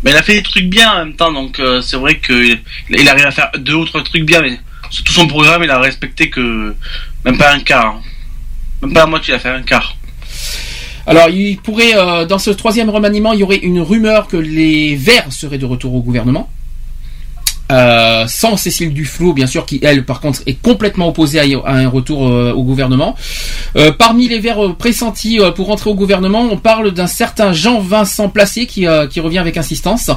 [0.03, 2.61] Mais il a fait des trucs bien en même temps, donc euh, c'est vrai qu'il
[2.91, 4.59] il arrive à faire deux autres trucs bien, mais
[4.91, 6.75] sur tout son programme, il a respecté que
[7.25, 7.97] même pas un quart.
[7.97, 8.03] hein.
[8.83, 9.97] Même pas la moitié, il a fait un quart.
[11.07, 14.97] Alors, il pourrait, euh, dans ce troisième remaniement, il y aurait une rumeur que les
[14.97, 16.51] Verts seraient de retour au gouvernement.
[17.73, 21.89] Euh, sans Cécile Duflot, bien sûr, qui elle, par contre, est complètement opposée à, un
[21.89, 23.17] retour euh, au gouvernement.
[23.77, 27.53] Euh, parmi les verts euh, pressentis euh, pour rentrer au gouvernement, on parle d'un certain
[27.53, 30.11] Jean-Vincent Placé qui, qui revient avec insistance.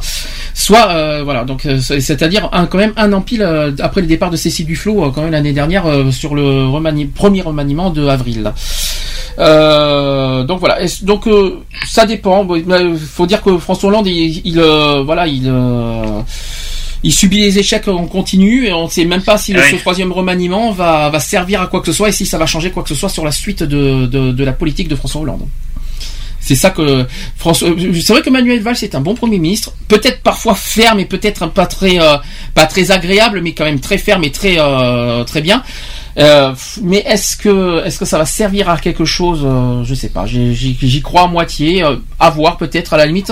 [0.54, 4.38] Soit, voilà, donc c'est- c'est-à-dire quand même un an pile euh, après le départ de
[4.38, 6.68] Cécile Duflot, quand même l'année dernière, sur le
[7.16, 8.52] premier remaniement de avril.
[9.38, 10.78] Donc voilà.
[11.02, 11.28] Donc
[11.88, 12.48] ça dépend.
[12.56, 14.60] Il faut dire que François Hollande, il, il,
[15.06, 15.52] voilà, il,
[17.04, 19.72] il subit les échecs en continu et on ne sait même pas si le, Ouais.
[19.72, 22.46] ce troisième remaniement va, va servir à quoi que ce soit et si ça va
[22.46, 25.22] changer quoi que ce soit sur la suite de, de, de la politique de François
[25.22, 25.48] Hollande.
[26.42, 27.06] C'est ça que
[27.38, 27.70] François.
[27.94, 31.48] C'est vrai que Manuel Valls est un bon premier ministre, peut-être parfois ferme et peut-être
[31.52, 32.16] pas très euh,
[32.56, 35.62] pas très agréable, mais quand même très ferme et très euh, très bien.
[36.18, 39.42] Euh, mais est-ce que est-ce que ça va servir à quelque chose?
[39.46, 40.26] Euh, Je sais pas.
[40.26, 41.84] J'y crois à moitié.
[41.84, 43.32] euh, à voir peut-être à la limite.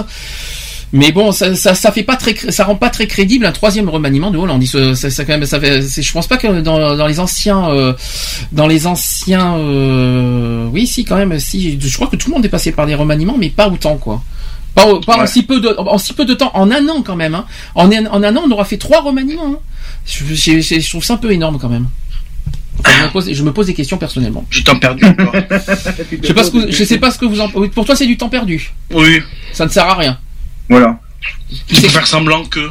[0.93, 3.89] Mais bon, ça, ça, ça fait pas très, ça rend pas très crédible un troisième
[3.89, 4.63] remaniement de Hollande.
[4.63, 7.93] Ça, ça quand même, ça fait, je pense pas que dans, dans les anciens, euh,
[8.53, 12.45] dans les anciens, euh, oui, si quand même, si, je crois que tout le monde
[12.45, 14.23] est passé par des remaniements, mais pas autant quoi.
[14.75, 17.15] Pas, pas en si peu de, en si peu de temps, en un an quand
[17.15, 17.35] même.
[17.35, 17.45] Hein.
[17.75, 19.55] En, un- en un an, on aura fait trois remaniements.
[19.55, 19.59] hein.
[20.05, 21.87] Je, je- je- je trouve ça un peu énorme quand même.
[22.85, 24.45] Je, me pose, je me pose des questions personnellement.
[24.51, 25.33] Du temps perdu encore.
[26.21, 28.05] Je sais pas ce que, je sais pas ce que vous en, pour toi c'est
[28.05, 28.71] du temps perdu.
[28.93, 29.19] Oui.
[29.51, 30.19] Ça ne sert à rien.
[30.69, 30.99] Voilà.
[31.69, 32.69] Il faut faire semblant que.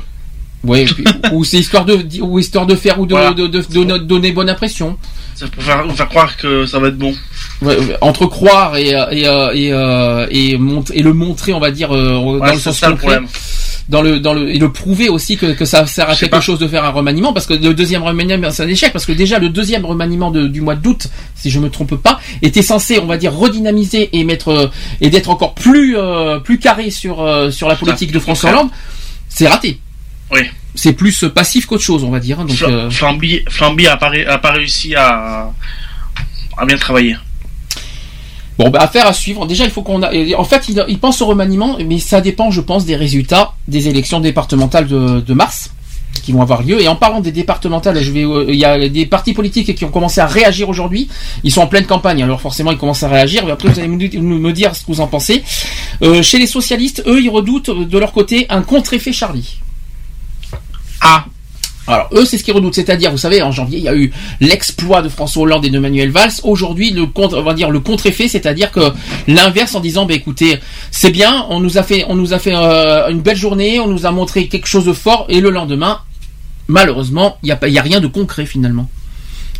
[0.64, 3.32] Oui, et puis- ou c'est histoire de, ou histoire de faire ou de, Voilà.
[3.32, 4.98] de, de- de- de donner bonne impression.
[5.34, 7.14] Ça pour faire, faire croire que ça va être bon.
[7.62, 11.52] Ouais, ouais, entre croire et euh, et euh, et, euh, et, mont- et le montrer,
[11.52, 13.28] on va dire dans Ouais, le c'est sens ça le concret, problème.
[13.88, 16.40] Dans le dans le et le prouver aussi que, que ça sert à quelque pas.
[16.40, 19.12] chose de faire un remaniement parce que le deuxième remaniement c'est un échec parce que
[19.12, 21.06] déjà le deuxième remaniement de- du mois d'août,
[21.36, 24.66] si je me trompe pas, était censé, on va dire, redynamiser et mettre euh,
[25.00, 28.70] et d'être encore plus euh, plus carré sur euh, sur la politique de François Hollande.
[29.28, 29.78] C'est raté.
[30.32, 30.40] Oui.
[30.74, 32.40] C'est plus passif qu'autre chose, on va dire.
[32.40, 35.50] hein, Donc, euh, Flamby, Flamby a pas, a pas réussi à,
[36.58, 37.16] à bien travailler.
[38.58, 39.46] Bon, bah, affaire à suivre.
[39.46, 40.10] Déjà, il faut qu'on a.
[40.36, 43.88] En fait, il, il pense au remaniement, mais ça dépend, je pense, des résultats des
[43.88, 45.70] élections départementales de, mars
[46.22, 46.80] qui vont avoir lieu.
[46.80, 49.84] Et en parlant des départementales, je vais, euh, il y a des partis politiques qui
[49.84, 51.08] ont commencé à réagir aujourd'hui.
[51.44, 53.44] Ils sont en pleine campagne, alors forcément, ils commencent à réagir.
[53.44, 55.42] Mais après, vous allez me dire ce que vous en pensez.
[56.02, 59.58] Euh, chez les socialistes, eux, ils redoutent euh, de leur côté un contre-effet Charlie.
[61.02, 61.26] Ah.
[61.88, 64.12] Alors eux, c'est ce qu'ils redoutent, c'est-à-dire, vous savez, en janvier, il y a eu
[64.40, 66.32] l'exploit de François Hollande et de Manuel Valls.
[66.42, 68.92] Aujourd'hui, le contre, on va dire le contre-effet, c'est-à-dire que
[69.28, 70.58] l'inverse, en disant, bah écoutez,
[70.90, 74.66] c'est bien, on nous a fait, euh, une belle journée, on nous a montré quelque
[74.66, 76.00] chose de fort, et le lendemain,
[76.66, 78.88] malheureusement, il y a rien de concret finalement.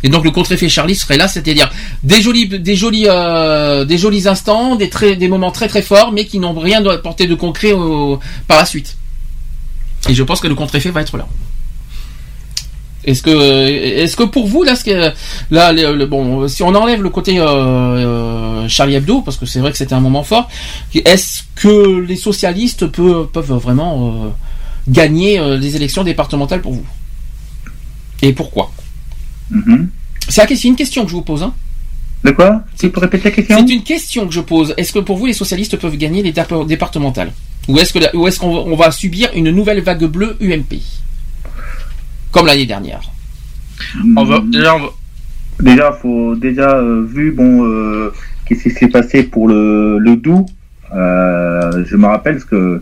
[0.03, 1.71] Et donc le contre-effet Charlie serait là, c'est-à-dire
[2.03, 3.85] des jolis, euh,
[4.25, 7.35] instants, des très, des moments très très forts, mais qui n'ont rien de porté de
[7.35, 7.73] concret
[8.47, 8.97] par la suite.
[10.07, 11.27] Et je pense que le contre-effet va être là.
[13.07, 13.31] Est-ce que,
[13.67, 15.11] est-ce que pour vous là, ce que,
[15.49, 19.45] là, le- le- bon, si on enlève le côté euh, euh, Charlie Hebdo, parce que
[19.45, 20.49] c'est vrai que c'était un moment fort,
[20.93, 24.29] est-ce que les socialistes peuvent, peuvent vraiment euh,
[24.89, 26.85] gagner les élections départementales pour vous?
[28.21, 28.71] Et pourquoi?
[29.51, 29.89] Mhm.
[30.29, 31.43] C'est une question que je vous pose.
[31.43, 31.53] Hein.
[32.25, 32.61] De quoi?
[32.77, 33.57] Tu peux répéter la question?
[33.65, 34.73] C'est une question que je pose.
[34.75, 36.33] Est-ce que pour vous les socialistes peuvent gagner les
[36.67, 37.31] départementales?
[37.69, 40.35] Ou est-ce que la- ou est-ce qu'on va- on va subir une nouvelle vague bleue
[40.41, 40.81] UMP
[42.31, 43.01] comme l'année dernière
[44.15, 44.93] On va, déjà, on va-
[45.59, 48.11] Déjà, faut déjà euh, vu bon euh,
[48.45, 50.45] qu'est-ce qui s'est passé pour le le Doubs.
[50.95, 52.81] euh, je me rappelle parce que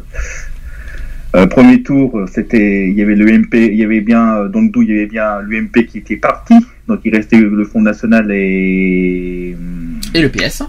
[1.36, 4.60] euh, premier tour, c'était il y avait le MP, il y avait bien euh, dans
[4.62, 6.54] le Doubs, il y avait bien l'UMP qui était parti,
[6.90, 9.56] donc il restait le Front National et
[10.14, 10.64] Et le PS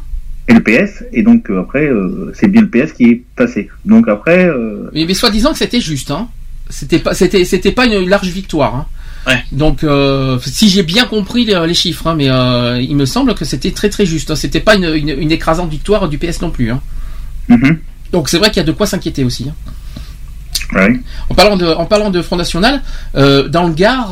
[0.49, 3.69] et le PS, et donc euh, après euh, c'est bien le PS qui est passé.
[3.85, 6.29] Donc après, euh, Mais, mais soi-disant que c'était juste, hein.
[6.69, 8.75] C'était pas, c'était, c'était pas une large victoire.
[8.75, 8.87] Hein.
[9.27, 9.45] Ouais.
[9.53, 13.35] Donc, euh, si j'ai bien compris les, les chiffres, hein, mais euh, il me semble
[13.35, 14.31] que c'était très très juste.
[14.31, 14.37] hein.
[14.37, 16.71] C'était pas une, une, une écrasante victoire du PS non plus.
[16.71, 16.81] Hein.
[17.49, 17.79] mhm,
[18.13, 19.51] Donc c'est vrai qu'il y a de quoi s'inquiéter aussi.
[20.75, 21.01] Ouais.
[21.29, 22.83] En parlant de, en parlant de Front National,
[23.17, 24.11] euh, dans le Gard,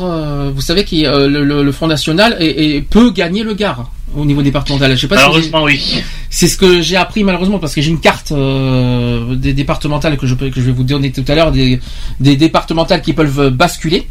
[0.53, 0.95] vous savez que
[1.27, 4.91] le, le- le Front National est- est- peut gagner le Gard au niveau départemental.
[4.95, 6.03] Je sais pas si oui.
[6.29, 10.27] c'est ce que j'ai appris malheureusement parce que j'ai une carte euh, des départementales que
[10.27, 11.79] je peux- que je vais vous donner tout à l'heure des,
[12.19, 14.07] des départementales qui peuvent basculer.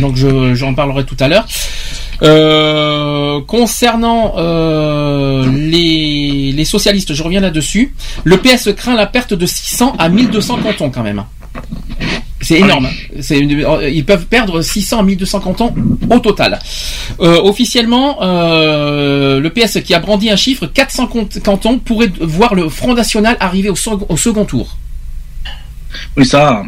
[0.00, 1.46] Donc je j'en parlerai tout à l'heure.
[2.22, 7.94] Euh, concernant euh, les, les socialistes, je reviens là-dessus.
[8.24, 11.24] Le PS craint la perte de 600 à 1200 cantons quand même.
[12.44, 12.88] C'est énorme.
[13.30, 15.74] Euh, ils peuvent perdre 600 à 1200 cantons
[16.10, 16.58] au total.
[17.20, 22.54] Euh, officiellement, euh, le PS qui a brandi un chiffre, 400 cont- cantons pourraient voir
[22.54, 24.76] le Front National arriver au, second- au second tour.
[26.16, 26.62] Oui, ça.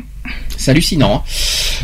[0.56, 1.22] C'est hallucinant.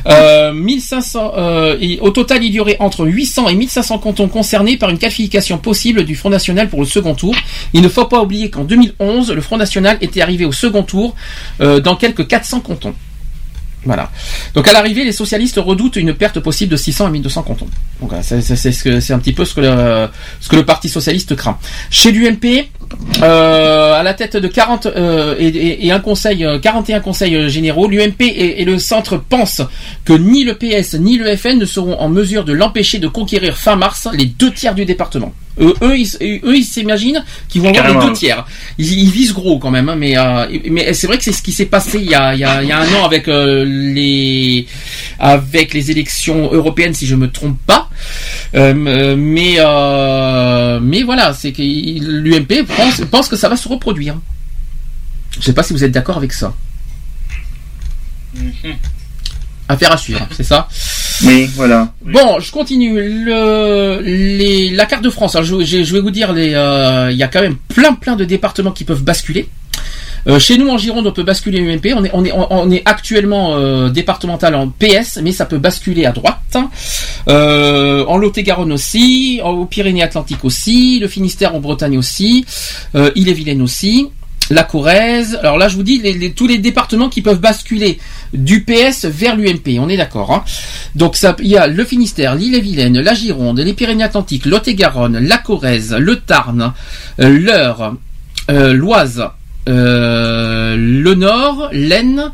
[0.06, 0.08] hein.
[0.08, 1.32] Euh, 1500,
[1.80, 5.58] et au total, il y aurait entre 800 et 1500 cantons concernés par une qualification
[5.58, 7.34] possible du Front National pour le second tour.
[7.72, 11.14] Il ne faut pas oublier qu'en 2011, le Front National était arrivé au second tour
[11.60, 12.94] dans quelques 400 cantons.
[13.84, 14.10] Voilà.
[14.54, 17.68] Donc à l'arrivée, les socialistes redoutent une perte possible de 600 à 1200 cantons.
[18.00, 21.58] Donc c'est un petit peu ce que le Parti socialiste craint.
[21.90, 22.68] Chez l'UMP,
[23.22, 27.34] euh, à la tête de 40 euh, et, et- et un conseil, euh, 41 conseils
[27.36, 29.62] euh, généraux, l'UMP et, et le centre pensent
[30.04, 33.56] que ni le PS ni le FN ne seront en mesure de l'empêcher de conquérir
[33.56, 35.32] fin mars les deux tiers du département.
[35.60, 36.08] Eux, eux, ils
[36.44, 38.46] eux, ils s'imaginent qu'ils vont avoir les deux tiers.
[38.78, 41.42] Ils, ils visent gros quand même, hein, mais euh, mais c'est vrai que c'est ce
[41.42, 43.28] qui s'est passé il y a, il y, a, il y a un an avec
[43.28, 44.66] euh, les
[45.18, 47.90] avec les élections européennes, si je me trompe pas.
[48.54, 54.16] Euh, mais euh, mais voilà, c'est que l'UMP pense, pense que ça va se reproduire.
[55.38, 56.54] Je sais pas si vous êtes d'accord avec ça.
[59.68, 60.68] Affaire à suivre, c'est ça?
[61.24, 61.92] Oui, voilà.
[62.04, 62.94] Bon, je continue.
[63.24, 65.36] Le, les, la carte de France.
[65.36, 68.16] Alors, je, je- je vais vous dire, euh, il y a quand même plein, plein
[68.16, 69.48] de départements qui peuvent basculer.
[70.28, 71.94] Euh, chez nous en Gironde, on peut basculer UMP.
[71.96, 76.56] On est, on est, actuellement euh, départemental en PS, mais ça peut basculer à droite.
[77.28, 82.44] Euh, en Lot-et-Garonne aussi, aux Pyrénées-Atlantiques aussi, le Finistère en Bretagne aussi,
[82.94, 84.08] Ille-et-Vilaine aussi.
[84.50, 85.38] La Corrèze.
[85.40, 86.02] Alors là, je vous dis
[86.36, 87.98] tous les départements qui peuvent basculer
[88.34, 89.78] du PS vers l'UMP.
[89.78, 90.32] On est d'accord.
[90.32, 90.44] Hein
[90.94, 96.16] Donc il y a le Finistère, l'Ille-et-Vilaine, la Gironde, les Pyrénées-Atlantiques, Lot-et-Garonne, la Corrèze, le
[96.16, 96.72] Tarn,
[97.18, 97.94] l'Eure,
[98.48, 99.30] l'Oise,
[99.66, 102.32] le Nord, l'Aisne.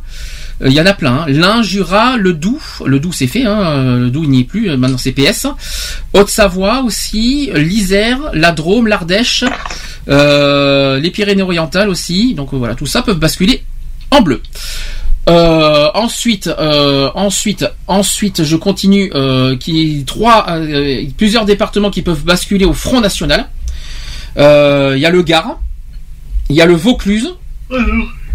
[0.63, 1.27] Euh, Il y en a plein.
[1.29, 2.17] hein.
[2.17, 2.61] Le Doubs.
[2.85, 3.45] Le Doubs c'est fait.
[3.45, 3.61] Hein.
[3.61, 4.71] euh, Le Doubs il n'y est plus.
[4.71, 5.47] euh, Maintenant c'est PS.
[6.15, 7.51] Haute-Savoie aussi.
[7.55, 9.45] L'Isère, la Drôme, l'Ardèche.
[10.09, 12.35] euh, les Pyrénées-Orientales aussi.
[12.35, 13.63] Donc euh, voilà, tout ça peuvent basculer
[14.11, 14.41] en bleu.
[15.29, 19.11] Euh, ensuite, euh, ensuite, ensuite, je continue.
[19.15, 23.49] Euh, qui trois, euh, plusieurs départements qui peuvent basculer au Front National.
[24.39, 25.61] Euh, Il y a le Gard,
[26.49, 27.35] il y a le Vaucluse,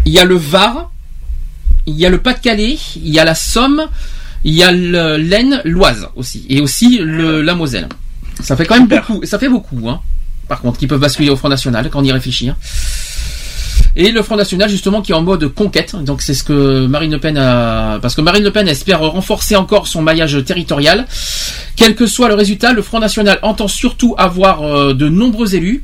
[0.06, 0.90] il y a le Var,
[1.86, 3.82] il y a le Pas-de-Calais, il y a la Somme,
[4.44, 7.88] il y a le- l'Aisne, l'Oise aussi, et aussi le, la Moselle.
[8.40, 9.24] Ça fait quand même beaucoup.
[9.24, 10.00] Ça fait beaucoup, hein.
[10.48, 12.50] Par contre, qui peuvent basculer au Front National quand on y réfléchit.
[12.50, 12.56] hein.
[13.96, 15.94] Et le Front National justement qui est en mode conquête.
[15.94, 19.54] Donc c'est ce que Marine Le Pen a, parce que Marine Le Pen espère renforcer
[19.54, 21.06] encore son maillage territorial.
[21.76, 25.82] Quel que soit le résultat, le Front National entend surtout avoir euh, de nombreux élus.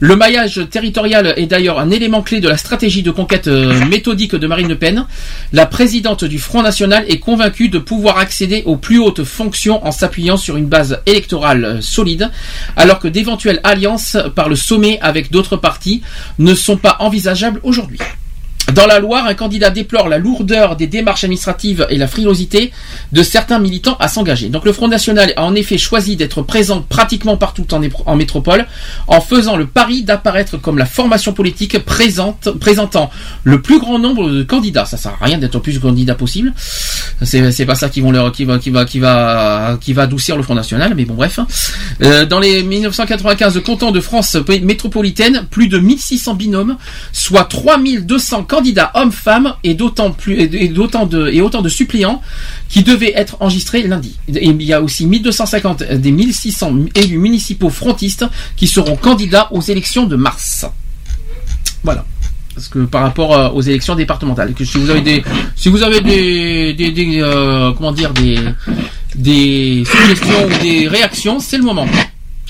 [0.00, 4.34] Le maillage territorial est d'ailleurs un élément clé de la stratégie de conquête euh, méthodique
[4.34, 5.06] de Marine Le Pen.
[5.52, 9.92] La présidente du Front National est convaincue de pouvoir accéder aux plus hautes fonctions en
[9.92, 12.30] s'appuyant sur une base électorale euh, solide,
[12.76, 16.02] alors que d'éventuelles alliances par le sommet avec d'autres partis
[16.38, 17.98] ne sont pas envisageables aujourd'hui.
[18.74, 22.70] Dans la Loire, un candidat déplore la lourdeur des démarches administratives et la frilosité
[23.12, 24.50] de certains militants à s'engager.
[24.50, 28.66] Donc le Front National a en effet choisi d'être présent pratiquement partout en, métropole,
[29.06, 33.10] en faisant le pari d'apparaître comme la formation politique présente, présentant
[33.42, 34.84] le plus grand nombre de candidats.
[34.84, 36.52] Ça sert à rien d'être le plus de candidats possible.
[37.22, 40.92] C'est pas ça qui va, qui va, qui va, qui va adoucir le Front National.
[40.94, 41.40] Mais bon, bref.
[42.02, 46.76] Euh, dans les 1995 cantons de France métropolitaine, plus de 1600 binômes,
[47.12, 48.57] soit 3200 candidats
[48.94, 52.22] hommes-femmes et d'autant plus et d'autant de et autant de suppléants
[52.68, 54.18] qui devaient être enregistrés lundi.
[54.28, 59.60] Et il y a aussi 1250 des 1600 élus municipaux frontistes qui seront candidats aux
[59.60, 60.66] élections de mars.
[61.82, 62.04] Voilà.
[62.54, 65.22] Parce que par rapport euh, aux élections départementales, si vous avez des,
[65.54, 68.36] si vous avez des, des, des, euh, comment dire, des,
[69.14, 71.86] des suggestions ou des réactions, c'est le moment.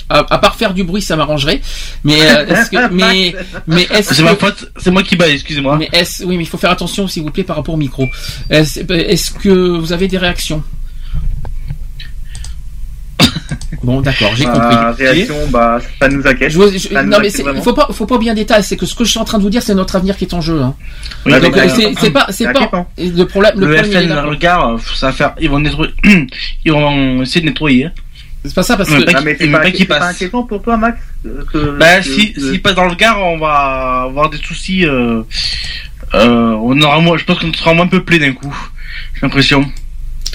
[0.09, 1.61] À, à part faire du bruit, ça m'arrangerait.
[2.03, 3.35] Mais euh, est-ce que, mais,
[3.67, 5.77] mais est-ce C'est que- ma faute, c'est moi qui baille, excusez-moi.
[5.77, 8.07] mais est-ce, oui, mais il faut faire attention, s'il vous plaît, par rapport au micro.
[8.49, 10.63] Est-ce, est-ce que vous avez des réactions
[13.83, 15.03] Bon, d'accord, j'ai Bah, compris.
[15.05, 16.49] réaction, bah, ça nous inquiète.
[16.51, 18.63] Je vous- je- Ça nous non mais il faut pas, faut pas bien détailler.
[18.63, 20.25] C'est que ce que je suis en train de vous dire, c'est notre avenir qui
[20.25, 20.61] est en jeu.
[20.61, 20.75] Hein.
[21.25, 22.87] Oui, Donc euh, bah, c'est, c'est pas, c'est c'est pas.
[22.97, 24.15] et Le problème, le, Le, problème, il est FN là.
[24.15, 25.93] vers le Gard, euh, ça va faire, ils vont nettoyer,
[26.65, 27.89] ils vont essayer de nettoyer.
[28.49, 28.95] C'est pas ça parce que.
[29.15, 30.15] Ah, mais c'est pas, pas passe.
[30.15, 33.19] inquiétant pour toi, Max euh, que- Bah, que- si, que- s'il passe dans le Gard,
[33.21, 35.21] on va avoir des soucis, euh,
[36.15, 38.53] euh, on aura moins, je pense qu'on sera moins peuplé d'un coup.
[39.13, 39.71] J'ai l'impression.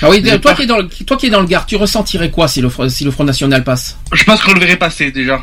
[0.03, 1.77] Ah oui, toi pas- qui es dans le, toi qui es dans le Gard, tu
[1.77, 3.97] ressentirais quoi si le, Front- si le Front National passe?
[4.13, 5.41] Je pense qu'on le verrait passer déjà.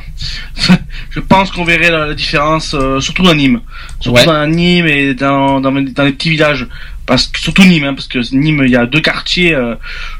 [1.09, 3.61] je pense qu'on verrait la, la différence, euh, surtout dans Nîmes,
[3.99, 4.25] surtout Ouais.
[4.25, 6.67] dans Nîmes et dans, dans, dans les petits villages.
[7.05, 9.53] Parce que surtout Nîmes, hein, parce que Nîmes, il y a deux quartiers.
[9.55, 9.75] euh,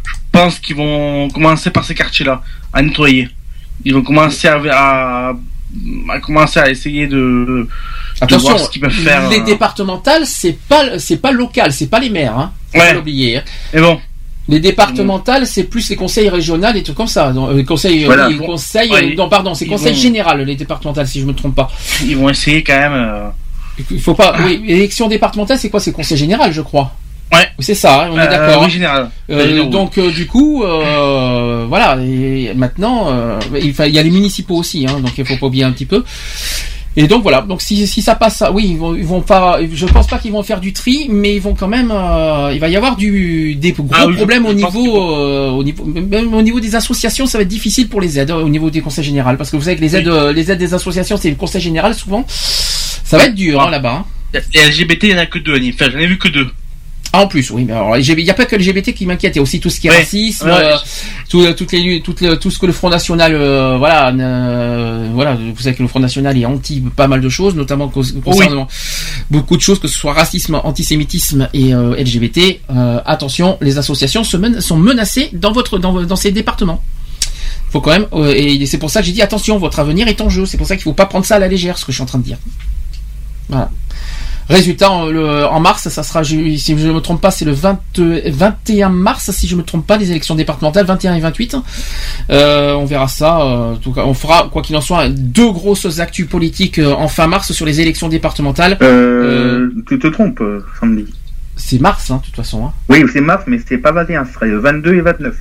[0.07, 2.41] je pense qu'ils vont commencer par ces quartiers-là
[2.73, 3.29] à nettoyer.
[3.85, 5.33] Ils vont commencer à, à,
[6.09, 7.67] à commencer à essayer de,
[8.39, 9.29] voir ce qu'ils peuvent faire.
[9.29, 9.43] les euh.
[9.43, 12.37] départementales, c'est pas, c'est pas local, c'est pas les maires.
[12.37, 12.51] Hein.
[12.71, 12.87] Faut Ouais.
[12.87, 13.37] pas l'oublier.
[13.37, 13.43] hein.
[13.73, 13.99] Mais bon,
[14.47, 17.29] Les départementales, c'est plus les conseils régionaux et tout comme ça.
[17.35, 18.27] Euh, conseils, Voilà.
[18.29, 21.33] les conseils, Ouais, euh, non, pardon, c'est conseil vont- général, les départementales, si je me
[21.33, 21.69] trompe pas.
[22.05, 22.93] Ils vont essayer quand même.
[22.93, 23.29] euh,
[23.89, 24.35] Il faut pas.
[24.45, 26.93] Oui, élection départementale, c'est quoi C'est conseil général, je crois.
[27.33, 27.47] Ouais.
[27.59, 28.63] C'est ça, hein, on est Euh, d'accord.
[28.63, 28.69] hein.
[28.69, 29.09] général.
[29.29, 31.97] Euh, donc euh, du coup, euh, voilà.
[32.03, 33.07] Et maintenant,
[33.55, 36.03] il, y a les municipaux aussi, hein, donc il faut pas oublier un petit peu.
[36.97, 37.39] Et donc voilà.
[37.41, 39.59] Donc si, si ça passe, oui, ils vont, ils vont pas.
[39.73, 41.89] Je pense pas qu'ils vont faire du tri, mais ils vont quand même.
[41.89, 45.63] euh, il va y avoir du des gros Ah oui, problèmes au niveau, euh, au
[45.63, 48.49] niveau, même au niveau des associations, ça va être difficile pour les aides, euh, au
[48.49, 51.15] niveau des conseils généraux, parce que vous savez que les aides, les aides des associations,
[51.15, 52.25] c'est le conseil général souvent.
[52.27, 54.03] Ça va être dur hein, là-bas.
[54.33, 54.39] hein.
[54.53, 55.57] Les LGBT, il n'y en a que deux.
[55.73, 56.47] Enfin, j'en ai vu que deux.
[57.13, 59.35] Ah, en plus, oui, mais alors, il n'y a pas que le LGBT qui m'inquiète,
[59.35, 59.97] il y a aussi tout ce qui est Ouais.
[59.97, 60.53] racisme, Ouais.
[60.63, 60.77] euh,
[61.29, 65.35] tout, euh, toutes les, toutes tout ce que le Front National, euh, voilà, euh, voilà,
[65.35, 68.67] vous savez que le Front National est anti pas mal de choses, notamment concernant
[69.29, 72.61] beaucoup de choses, que ce soit racisme, antisémitisme et euh, LGBT.
[73.05, 76.81] Attention, les associations se men- sont menacées dans votre, dans, dans ces départements.
[77.71, 80.21] Faut quand même, euh, et c'est pour ça que j'ai dit attention, votre avenir est
[80.21, 80.45] en jeu.
[80.45, 82.03] C'est pour ça qu'il faut pas prendre ça à la légère, ce que je suis
[82.03, 82.37] en train de dire.
[83.49, 83.69] Voilà.
[84.51, 87.45] Résultat, en, le- en mars, ça sera, je- si je ne me trompe pas, c'est
[87.45, 91.19] le 20, euh, 21 mars, si je me trompe pas, les élections départementales, 21 et
[91.21, 91.55] 28.
[92.29, 93.39] Euh, on verra ça.
[93.41, 96.91] euh, en tout cas, on fera, quoi qu'il en soit, deux grosses actus politiques euh,
[96.93, 98.77] en fin mars sur les élections départementales.
[98.81, 100.43] Euh, tu te trompes,
[100.79, 101.05] samedi.
[101.55, 102.65] C'est mars, hein, de toute façon.
[102.65, 102.73] hein.
[102.89, 105.35] Oui, c'est mars, mais c'est pas 21, ce serait le 22 et 29.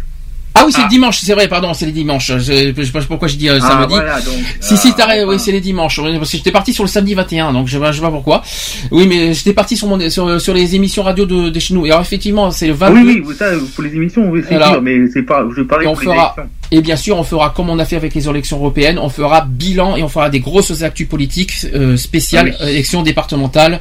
[0.61, 2.33] Ah oui, c'est le dimanche, c'est vrai, pardon, c'est les dimanches.
[2.39, 3.95] Je, je sais pas pourquoi je dis euh, Ah, samedi.
[3.95, 6.01] voilà, donc, si, si, t'as raison, oui, c'est les dimanches.
[6.01, 8.43] Parce que j'étais parti sur le samedi 21, donc je je sais pas pourquoi.
[8.91, 11.87] Oui, mais j'étais parti sur, mon, sur, sur les émissions radio de, de chez nous.
[11.87, 13.01] Et alors, effectivement, c'est le Ah 22.
[13.11, 15.89] oui, oui, ça, pour les émissions, oui, c'est sûr, mais c'est pas, je parlais Et
[15.89, 16.51] on pour les fera, élections.
[16.73, 19.41] et bien sûr, on fera comme on a fait avec les élections européennes, on fera
[19.49, 22.67] bilan et on fera des grosses actus politiques euh, spéciales, Ah oui.
[22.69, 23.81] euh, élections départementales.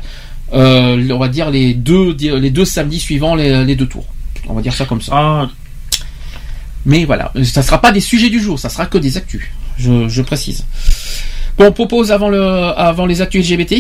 [0.53, 4.06] Euh, on va dire les deux, les deux samedis suivants les, les deux tours.
[4.48, 5.11] On va dire ça comme ça.
[5.16, 5.49] Ah.
[6.85, 9.43] Mais voilà, ça sera pas des sujets du jour, ça sera que des actus.
[9.77, 10.66] Je, je précise.
[11.60, 13.74] Bon, on propose avant le, avant les actus LGBT,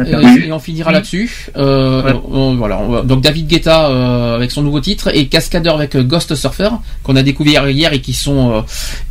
[0.00, 1.46] euh, et on finira là-dessus.
[1.56, 5.94] Euh, on- voilà, on donc David Guetta euh, avec son nouveau titre et Cascadeur avec
[5.94, 6.70] euh, Ghost Surfer
[7.04, 8.60] qu'on a découvert hier et qui sont euh,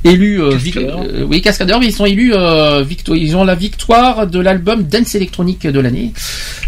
[0.03, 0.41] élus.
[0.41, 0.57] euh,
[1.01, 2.33] euh, oui, Cascadeur, mais ils sont élus.
[2.35, 6.11] euh, victo- ils ont la victoire de l'album Dance électronique de l'année.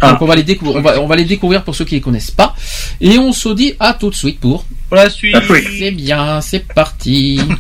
[0.01, 0.77] Donc on va les découvrir.
[0.77, 2.55] On va, on va les découvrir pour ceux qui les connaissent pas.
[3.01, 4.65] Et on se dit à tout de suite pour.
[4.87, 5.35] Pour la suite.
[5.79, 7.41] C'est bien, c'est parti.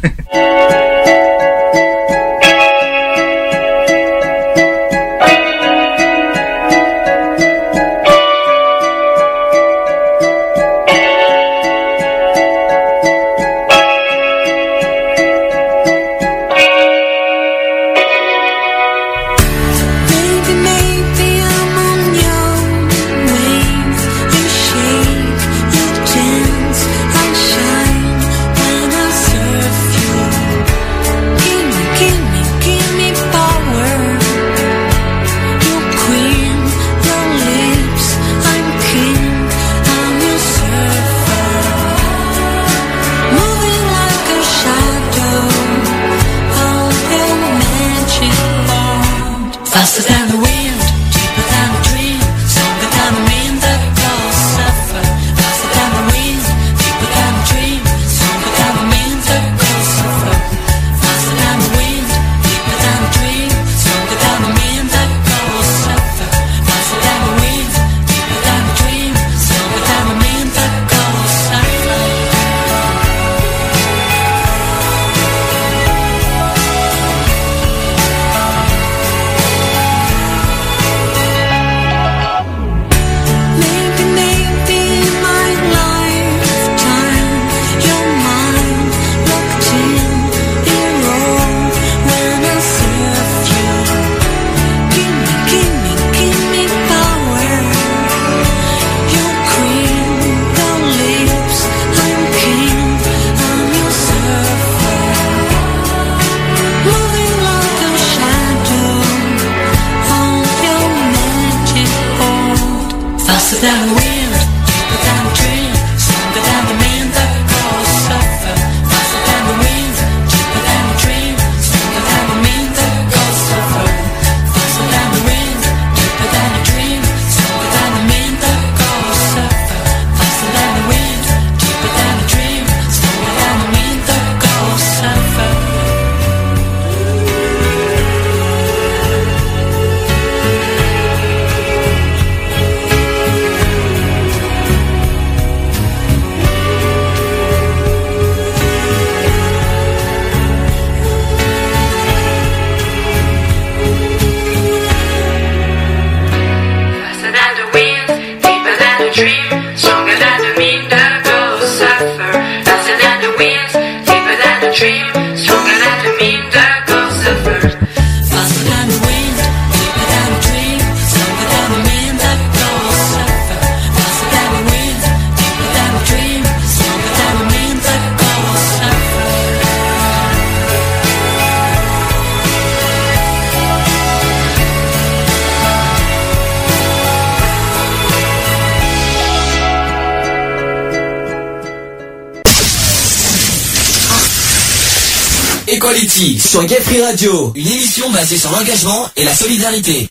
[196.85, 200.07] Free Radio, une émission basée sur l'engagement et la solidarité.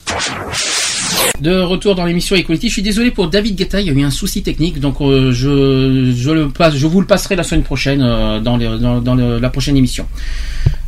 [1.41, 4.03] De retour dans l'émission Equality, je suis désolé pour David Guetta, il y a eu
[4.03, 7.63] un souci technique, donc euh, je, je, le passe, je vous le passerai la semaine
[7.65, 10.07] prochaine euh, dans, les- dans, dans le- la prochaine émission.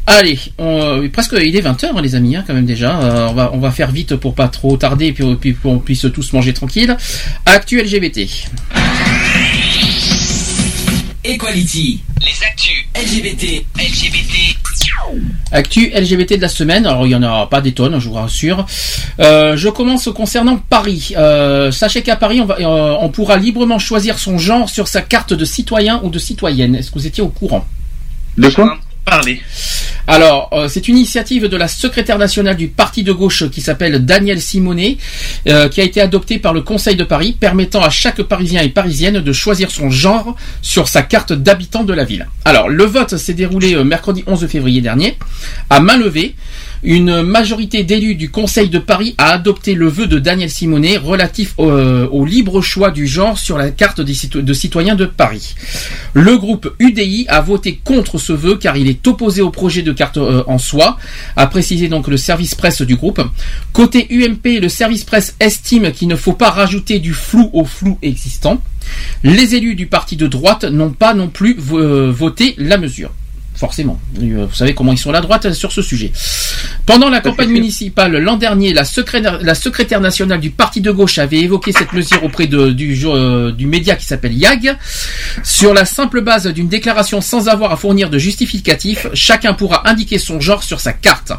[0.07, 3.01] Allez, on, euh, presque il est 20h les amis, hein, quand même déjà.
[3.01, 5.73] Euh, on, va, on va faire vite pour pas trop tarder et puis, puis pour
[5.73, 6.97] qu'on puisse tous manger tranquille.
[7.45, 8.21] Actu LGBT.
[11.25, 14.26] Equality, Les actus LGBT, LGBT.
[15.53, 18.15] Actu LGBT de la semaine, alors il y en a pas des tonnes, je vous
[18.15, 18.67] rassure.
[19.21, 21.13] Euh, je commence concernant Paris.
[21.17, 25.03] Euh, sachez qu'à Paris, on, va, euh, on pourra librement choisir son genre sur sa
[25.03, 26.75] carte de citoyen ou de citoyenne.
[26.75, 27.65] Est-ce que vous étiez au courant?
[28.37, 28.77] De quoi?
[29.05, 29.41] Parler.
[30.09, 34.05] Alors, euh, c'est une initiative de la secrétaire nationale du parti de gauche qui s'appelle
[34.05, 34.99] Daniel Simonet,
[35.49, 38.69] euh, qui a été adoptée par le Conseil de Paris, permettant à chaque Parisien et
[38.69, 42.27] Parisienne de choisir son genre sur sa carte d'habitant de la ville.
[42.45, 45.17] Alors, le vote s'est déroulé euh, mercredi 11 février dernier,
[45.71, 46.35] à main levée.
[46.87, 51.53] Une majorité d'élus du Conseil de Paris a adopté le vœu de Daniel Simonet relatif
[51.59, 55.57] au, euh, libre choix du genre sur la carte de citoyens de Paris.
[56.15, 59.91] Le groupe UDI a voté contre ce vœu car il est opposé au projet de
[59.91, 60.97] carte euh, en soi,
[61.35, 63.21] a précisé donc le service presse du groupe.
[63.73, 67.99] Côté UMP, le service presse estime qu'il ne faut pas rajouter du flou au flou
[68.01, 68.63] existant.
[69.25, 73.11] Les élus du parti de droite n'ont pas non plus euh, voté la mesure.
[73.57, 73.99] Forcément.
[74.23, 76.13] Euh, Vous savez comment ils sont la droite sur ce sujet.
[76.85, 81.19] Pendant la campagne municipale l'an dernier, la secrétaire, la secrétaire nationale du parti de gauche
[81.19, 84.77] avait évoqué cette mesure auprès de- du, jo- euh, du média qui s'appelle YAG.
[85.43, 90.19] Sur la simple base d'une déclaration sans avoir à fournir de justificatif, chacun pourra indiquer
[90.19, 91.33] son genre sur sa carte.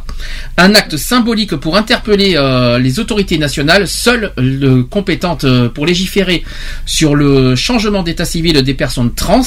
[0.57, 6.43] Un acte symbolique pour interpeller euh, les autorités nationales, seules le compétentes euh, pour légiférer
[6.85, 9.43] sur le changement d'état civil des personnes trans.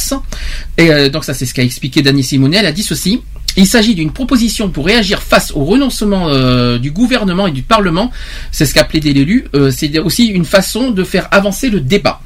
[0.79, 2.60] Et euh, donc ça c'est ce qu'a expliqué Dany Simonet.
[2.61, 3.23] Elle a dit ceci.
[3.57, 8.11] Il s'agit d'une proposition pour réagir face au renoncement euh, du gouvernement et du Parlement.
[8.53, 9.47] C'est ce qu'a plaidé l'élu.
[9.55, 12.21] Euh, c'est aussi une façon de faire avancer le débat.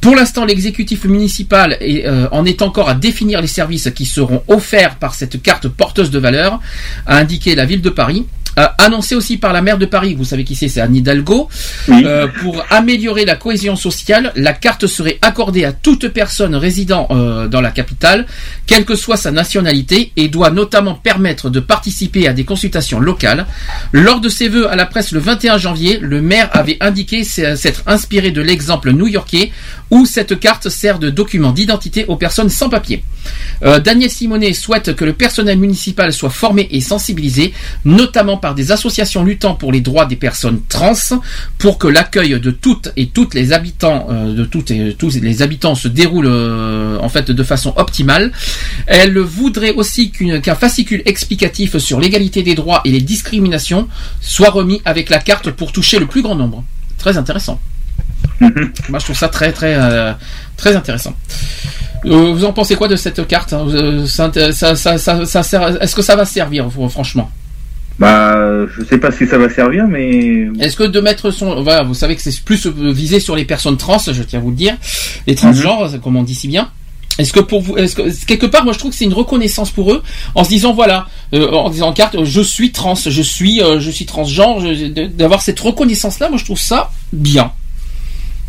[0.00, 4.96] Pour l'instant, l'exécutif municipal euh, en est encore à définir les services qui seront offerts
[4.96, 6.58] par cette carte porteuse de valeur,
[7.06, 8.26] a indiqué la ville de Paris.
[8.58, 11.48] Euh, annoncé aussi par la maire de Paris, vous savez qui c'est, c'est Anne Hidalgo.
[11.90, 17.48] Euh, pour améliorer la cohésion sociale, la carte serait accordée à toute personne résidant euh,
[17.48, 18.26] dans la capitale,
[18.66, 23.46] quelle que soit sa nationalité, et doit notamment permettre de participer à des consultations locales.
[23.92, 27.82] Lors de ses vœux à la presse le 21 janvier, le maire avait indiqué s'être
[27.86, 29.52] inspiré de l'exemple new-yorkais
[29.90, 33.04] où cette carte sert de document d'identité aux personnes sans papier.
[33.62, 37.52] Euh, Daniel Simonet souhaite que le personnel municipal soit formé et sensibilisé,
[37.84, 40.92] notamment par des associations luttant pour les droits des personnes trans,
[41.58, 45.42] pour que l'accueil de toutes et toutes les habitants, euh, de toutes et tous les
[45.42, 48.32] habitants se déroule euh, en fait de façon optimale.
[48.86, 53.88] Elle voudrait aussi qu'un fascicule explicatif sur l'égalité des droits et les discriminations
[54.20, 56.64] soit remis avec la carte pour toucher le plus grand nombre.
[56.98, 57.60] Très intéressant.
[58.40, 60.12] Moi, je trouve ça très, très, euh,
[60.56, 61.14] très intéressant.
[62.04, 63.66] Euh, vous en pensez quoi de cette carte hein?
[64.06, 67.30] Ça, ça, ça, Est-ce que ça va servir, fr- franchement?
[67.98, 71.62] Bah, je sais pas si ça va servir, mais Est-ce que de mettre son...
[71.62, 74.50] Voilà, vous savez que c'est plus visé sur les personnes trans, je tiens à vous
[74.50, 74.76] le dire,
[75.26, 76.70] les transgenres, comme on dit si bien.
[77.18, 79.70] Est-ce que pour vous, est-ce que quelque part, moi je trouve que c'est une reconnaissance
[79.70, 80.02] pour eux,
[80.34, 83.90] en se disant voilà, euh, en disant carte, je suis trans, je suis, euh, je
[83.90, 84.60] suis transgenre,
[85.16, 87.52] d'avoir cette reconnaissance-là, moi je trouve ça bien.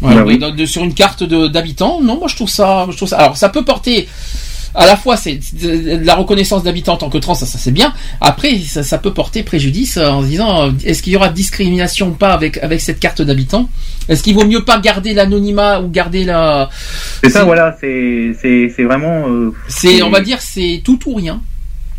[0.02, 0.38] Voilà, Bah oui.
[0.38, 3.18] de- de- sur une carte d'habitants, non, moi je trouve ça, je trouve ça.
[3.20, 4.10] Alors ça peut porter
[4.78, 7.72] à la fois c'est de la reconnaissance d'habitants en tant que trans, ça, ça c'est
[7.72, 7.94] bien.
[8.22, 11.30] Après, ça, ça peut porter préjudice euh, en se disant euh, est-ce qu'il y aura
[11.30, 13.70] discrimination ou pas avec avec cette carte d'habitant?
[14.08, 16.70] Est-ce qu'il vaut mieux pas garder l'anonymat ou garder la
[17.24, 19.28] c'est ça, voilà, c'est vraiment.
[19.28, 21.42] euh, C'est on va dire c'est tout ou rien.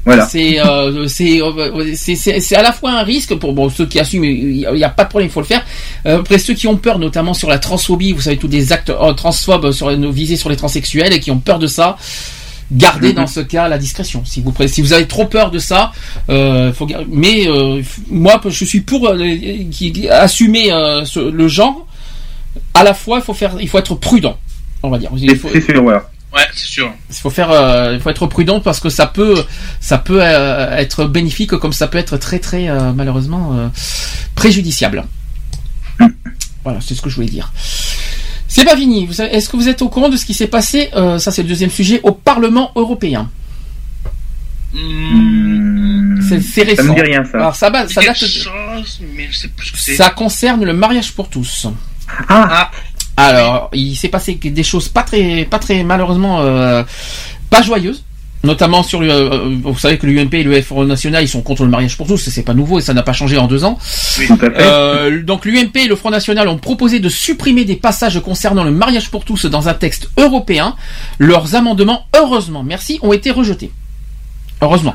[0.04, 0.26] Voilà.
[0.26, 1.06] C'est euh,
[1.96, 5.02] c'est à la fois un risque pour bon ceux qui assument il y a pas
[5.04, 5.64] de problème il faut le faire.
[6.04, 9.72] Après ceux qui ont peur notamment sur la transphobie, vous savez tous des actes transphobes
[9.72, 11.96] sur visés sur les transsexuels et qui ont peur de ça.
[12.70, 14.24] Gardez dans ce cas la discrétion.
[14.26, 15.92] Si vous si vous avez trop peur de ça,
[16.28, 19.16] euh, faut mais euh, moi je suis pour euh,
[19.70, 21.86] qui, assumer euh, ce- le genre.
[22.74, 24.36] À la fois il faut faire il faut être prudent.
[24.82, 25.10] On va dire.
[25.16, 26.08] Il faut- C'est sûr, voilà.
[26.34, 26.92] Ouais, c'est sûr.
[27.08, 29.42] Il faut faire, euh, il faut être prudent parce que ça peut,
[29.80, 33.68] ça peut euh, être bénéfique comme ça peut être très très euh, malheureusement euh,
[34.34, 35.04] préjudiciable.
[36.64, 37.50] Voilà, c'est ce que je voulais dire.
[38.48, 39.06] C'est pas fini.
[39.06, 41.30] Vous savez- Est-ce que vous êtes au courant de ce qui s'est passé euh, Ça,
[41.30, 43.30] c'est le deuxième sujet au Parlement européen?
[46.28, 46.82] C'est c'est récent.
[46.82, 47.38] Ça me dit rien, ça.
[47.38, 47.88] Alors ça, date.
[47.88, 49.96] Quelque chose, mais je sais plus ce que c'est.
[49.96, 51.66] Ça concerne le mariage pour tous.
[52.28, 52.70] Ah.
[53.16, 56.82] Alors, il s'est passé des choses pas très, pas très malheureusement euh,
[57.50, 58.04] pas joyeuses.
[58.44, 61.64] Notamment sur le, euh, vous savez que l'UMP et le Front National ils sont contre
[61.64, 63.78] le mariage pour tous, c'est pas nouveau et ça n'a pas changé en deux ans.
[64.60, 68.70] Euh, donc l'UMP et le Front National ont proposé de supprimer des passages concernant le
[68.70, 70.76] mariage pour tous dans un texte européen.
[71.18, 73.70] Leurs amendements, heureusement, merci, ont été rejetés.
[74.60, 74.94] Heureusement.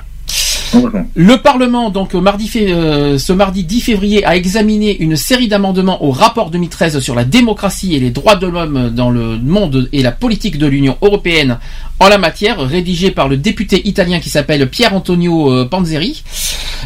[1.16, 6.12] Le Parlement, donc mardi euh, ce mardi 10 février, a examiné une série d'amendements au
[6.12, 10.12] rapport 2013 sur la démocratie et les droits de l'homme dans le monde et la
[10.12, 11.60] politique de l'Union européenne
[12.00, 16.24] en la matière, rédigé par le député italien qui s'appelle Pier Antonio euh, Panzeri.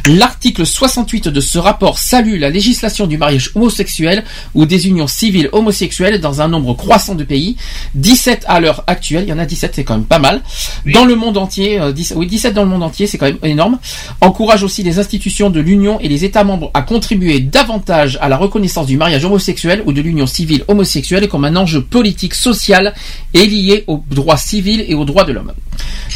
[0.05, 5.49] L'article 68 de ce rapport salue la législation du mariage homosexuel ou des unions civiles
[5.51, 7.57] homosexuelles dans un nombre croissant de pays.
[7.95, 10.41] 17 à l'heure actuelle, il y en a 17, c'est quand même pas mal.
[10.85, 13.39] Dans le monde entier, euh, 10 oui 17 dans le monde entier, c'est quand même
[13.43, 13.76] énorme.
[14.21, 18.37] Encourage aussi les institutions de l'Union et les États membres à contribuer davantage à la
[18.37, 22.93] reconnaissance du mariage homosexuel ou de l'union civile homosexuelle comme un enjeu politique, social
[23.33, 25.53] et lié aux droits civils et aux droits de l'homme.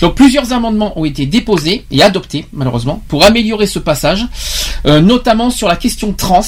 [0.01, 4.25] Donc plusieurs amendements ont été déposés et adoptés, malheureusement, pour améliorer ce passage,
[4.85, 6.41] euh, notamment sur la question trans.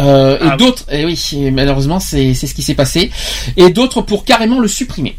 [0.00, 3.10] Euh, et d'autres, et oui, malheureusement, c'est ce qui s'est passé,
[3.56, 5.16] et d'autres pour carrément le supprimer.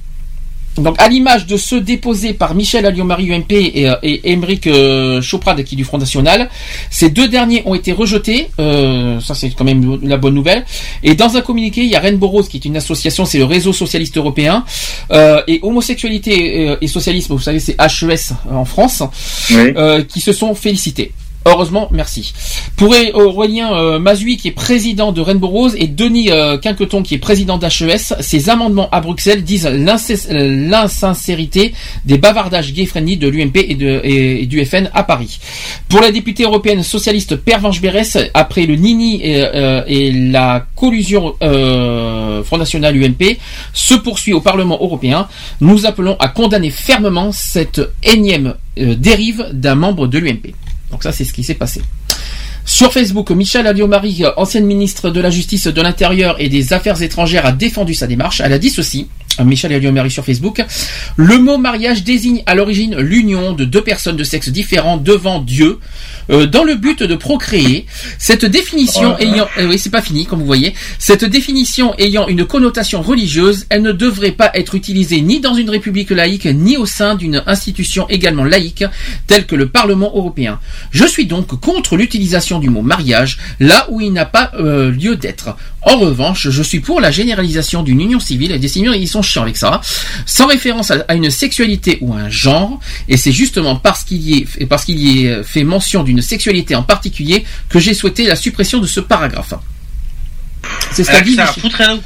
[0.77, 5.21] Donc, à l'image de ceux déposés par Michel Alliot-Marie UMP et, euh, et Émeric euh,
[5.21, 6.49] Choprade qui est du Front National,
[6.89, 8.49] ces deux derniers ont été rejetés.
[8.59, 10.65] Euh, ça, c'est quand même la bonne nouvelle.
[11.03, 13.45] Et dans un communiqué, il y a Rainbow Rose qui est une association, c'est le
[13.45, 14.65] réseau socialiste européen,
[15.11, 19.03] euh, et homosexualité et socialisme, vous savez, c'est HES en France,
[19.51, 21.11] euh, qui se sont félicités.
[21.47, 22.33] Heureusement, merci.
[22.75, 27.13] Pour Aurélien euh, Mazui, qui est président de Rainbow Rose, et Denis euh, Quinqueton, qui
[27.13, 31.73] est président d'HES, ces amendements à Bruxelles disent euh, l'insincérité
[32.05, 35.39] des bavardages gay-friendly de l'UMP et, du FN à Paris.
[35.87, 41.35] Pour la députée européenne socialiste Pervenche Berès, après le Nini et, euh, et la collusion
[41.41, 43.37] euh, Front National UMP
[43.73, 45.27] se poursuit au Parlement européen,
[45.61, 50.53] nous appelons à condamner fermement cette énième euh, dérive d'un membre de l'UMP.
[50.91, 51.81] Donc ça, c'est ce qui s'est passé.
[52.65, 57.45] Sur Facebook, Michel Alliot-Marie, ancienne ministre de la Justice, de l'Intérieur et des Affaires étrangères,
[57.45, 58.41] a défendu sa démarche.
[58.43, 59.07] Elle a dit ceci,
[59.43, 60.63] Michel Alliot-Marie sur Facebook,
[61.17, 65.79] le mot mariage désigne à l'origine l'union de deux personnes de sexe différent devant Dieu,
[66.29, 67.85] euh, dans le but de procréer.
[68.17, 72.27] Cette définition Oh ayant, eh oui, c'est pas fini, comme vous voyez, cette définition ayant
[72.27, 76.77] une connotation religieuse, elle ne devrait pas être utilisée ni dans une république laïque, ni
[76.77, 78.85] au sein d'une institution également laïque,
[79.27, 80.59] telle que le Parlement européen.
[80.91, 85.15] Je suis donc contre l'utilisation du mot mariage, là où il n'a pas euh, lieu
[85.15, 85.55] d'être.
[85.81, 89.21] En revanche, je suis pour la généralisation d'une union civile, et des seigneurs, ils sont
[89.25, 89.81] chiants avec ça,
[90.25, 94.37] sans référence à, à une sexualité ou un genre, et c'est justement parce qu'il y
[94.37, 98.35] est, parce qu'il y est fait mention d'une sexualité en particulier que j'ai souhaité la
[98.35, 99.53] suppression de ce paragraphe.
[100.91, 101.99] C'est ce qu'a Avec dit ça, Michel,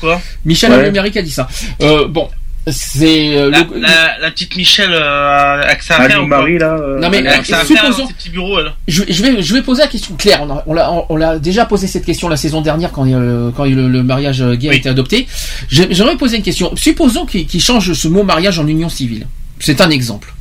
[0.45, 1.17] Michel Ouais.
[1.17, 1.47] A dit ça.
[1.81, 2.29] Euh, bon,
[2.71, 6.57] c'est euh, la, le- la, la petite Michel euh, avec sa affaire ou quoi Alliot-Marie,
[6.59, 8.71] là, euh, Non mais supposons, ses petits bureaux elle.
[8.87, 10.45] je, je vais, je vais poser la question claire.
[10.65, 13.87] On l'a, on l'a déjà posé cette question la saison dernière quand, euh, quand le,
[13.87, 15.27] le mariage gay a été adopté.
[15.69, 16.75] J'ai- J'aimerais poser une question.
[16.75, 19.27] Supposons qu'il qu'il change ce mot mariage en union civile.
[19.59, 20.33] C'est un exemple.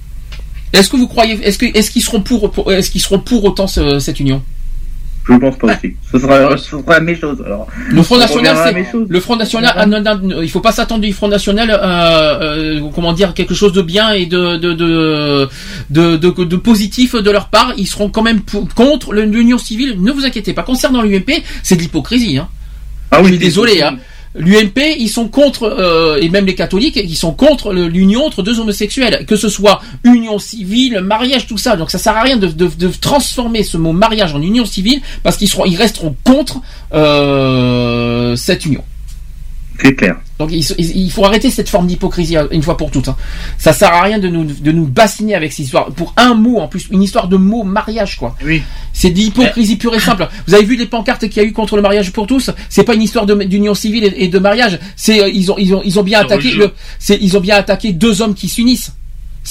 [0.73, 3.45] Est-ce que vous croyez, est-ce que, est-ce qu'ils seront pour, pour- est-ce qu'ils seront pour
[3.45, 4.43] autant ce- cette union?
[5.29, 5.95] Je pense pas aussi.
[6.11, 7.43] Ce sera, ce sera la même chose.
[7.45, 7.67] Alors.
[7.91, 8.57] Le Front On National,
[8.93, 9.75] c'est le Front National.
[9.77, 11.79] ah, non, non, il faut pas s'attendre du Front National, euh,
[12.81, 15.49] euh, comment dire, quelque chose de bien et de de de
[15.91, 17.75] de, de, de positif de leur part.
[17.77, 19.97] Ils seront quand même pour- contre l'union civile.
[20.01, 20.63] Ne vous inquiétez pas.
[20.63, 22.39] Concernant l'UMP, c'est de l'hypocrisie.
[22.39, 22.49] Hein.
[23.11, 23.83] Ah Je suis désolé.
[23.83, 23.97] Hein.
[24.35, 28.61] L'UMP, ils sont contre, euh, et même les catholiques, ils sont contre l'union entre deux
[28.61, 31.77] homosexuels, que ce soit union civile, mariage, tout ça.
[31.77, 35.01] Donc ça sert à rien de, de, de transformer ce mot mariage en union civile,
[35.23, 36.61] parce qu'ils seront, ils resteront contre
[36.93, 38.85] euh, cette union.
[39.81, 40.17] C'est clair.
[40.39, 43.09] Donc il, faut arrêter cette forme d'hypocrisie euh, une fois pour toutes.
[43.09, 43.17] hein.
[43.59, 46.59] Ça sert à rien de nous de nous bassiner avec cette histoire pour un mot
[46.59, 48.37] en plus, une histoire de mot mariage quoi.
[48.45, 48.63] Oui.
[48.93, 50.29] C'est de l'hypocrisie pure et simple.
[50.47, 52.51] Vous avez vu les pancartes qu'il y a eu contre le mariage pour tous?
[52.69, 54.79] C'est pas une histoire de- d'union civile et, et de mariage.
[54.97, 57.57] C'est euh, ils ont ils ont ils ont bien attaqué le c'est ils ont bien
[57.57, 58.93] attaqué deux hommes qui s'unissent.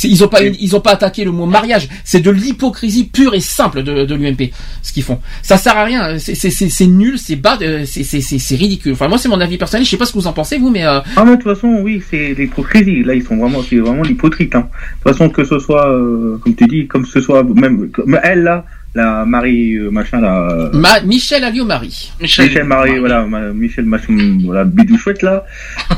[0.03, 1.89] Ils ont pas, ils ont pas attaqué le mot mariage.
[2.03, 4.51] C'est de l'hypocrisie pure et simple de, de l'UMP,
[4.83, 5.19] ce qu'ils font.
[5.41, 6.17] Ça sert à rien.
[6.19, 8.93] C'est- nul, c'est bas, euh, c'est ridicule.
[8.93, 9.85] Enfin, moi, c'est mon avis personnel.
[9.85, 11.53] Je sais pas ce que vous en pensez, vous, mais euh, Ah mais de toute
[11.55, 13.03] façon, oui, c'est l'hypocrisie.
[13.03, 14.55] Là, ils sont vraiment, c'est vraiment l'hypocrite.
[14.55, 14.69] Hein.
[15.05, 18.19] De toute façon, que ce soit, euh, comme tu dis, comme ce soit même, comme
[18.23, 18.65] elle là,
[18.97, 22.11] la Marie euh, machin là, Ma- Michel Alliot-Marie.
[22.19, 25.45] Michel, Marie, voilà, ma- Michel machin, voilà, bidou chouette là.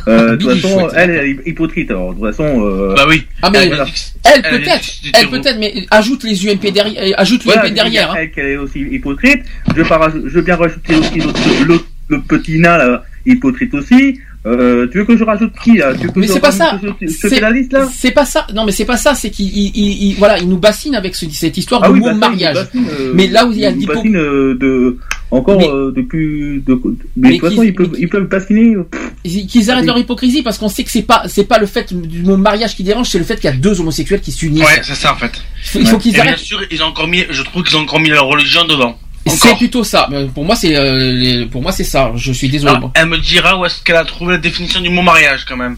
[0.08, 1.90] Euh, de toute façon, chouette, elle, elle est hypocrite.
[1.92, 3.26] Alors, de toute façon, euh, Bah oui.
[3.42, 3.86] Ah mais voilà.
[4.26, 8.11] elle peut-être, elle peut-être, mais ajoute les UMP derrière, euh, ajoute l'UMP Voilà, derrière.
[8.11, 8.16] hein.
[8.19, 9.42] Elle, qu'elle est aussi hypocrite.
[9.69, 11.19] Je veux, pas raj- je veux bien rajouter aussi
[11.66, 14.19] l'autre- le petit nain là, hypocrite aussi.
[14.45, 15.93] Euh, tu veux que je rajoute qui là?
[15.93, 16.80] Tu veux que Mais c'est pas ça.
[17.08, 17.88] C'est- la liste là?
[17.93, 18.48] C'est pas ça.
[18.53, 19.14] Non, mais c'est pas ça.
[19.14, 21.93] C'est qu'il, il, il- il- voilà, il nous bassine avec ce- cette histoire Ah de
[21.93, 22.56] oui, mot bah mariage.
[22.56, 24.98] bassine, euh, mais là où il y a l'hypo- bassine, euh, de
[25.32, 26.80] encore Mais- euh, depuis de,
[27.18, 28.76] mais de toute façon ils peuvent ils peuvent bassiner
[29.24, 32.24] qu'ils arrêtent leur hypocrisie parce qu'on sait que c'est pas, c'est pas le fait du
[32.24, 34.64] mot mariage qui dérange, c'est le fait qu'il y a deux homosexuels qui s'unissent.
[34.64, 35.34] Ouais, c'est ça en fait.
[35.76, 36.38] Il faut, faut qu'ils Et bien arrêtent.
[36.40, 38.98] sûr, ils ont encore mis, je trouve qu'ils ont encore mis leur religion dedans.
[39.30, 40.09] C'est plutôt ça.
[40.33, 42.11] Pour moi, c'est, euh, pour moi, c'est ça.
[42.16, 42.74] Je suis désolé.
[42.75, 45.58] Alors, elle me dira où est-ce qu'elle a trouvé la définition du mot mariage quand
[45.58, 45.77] même?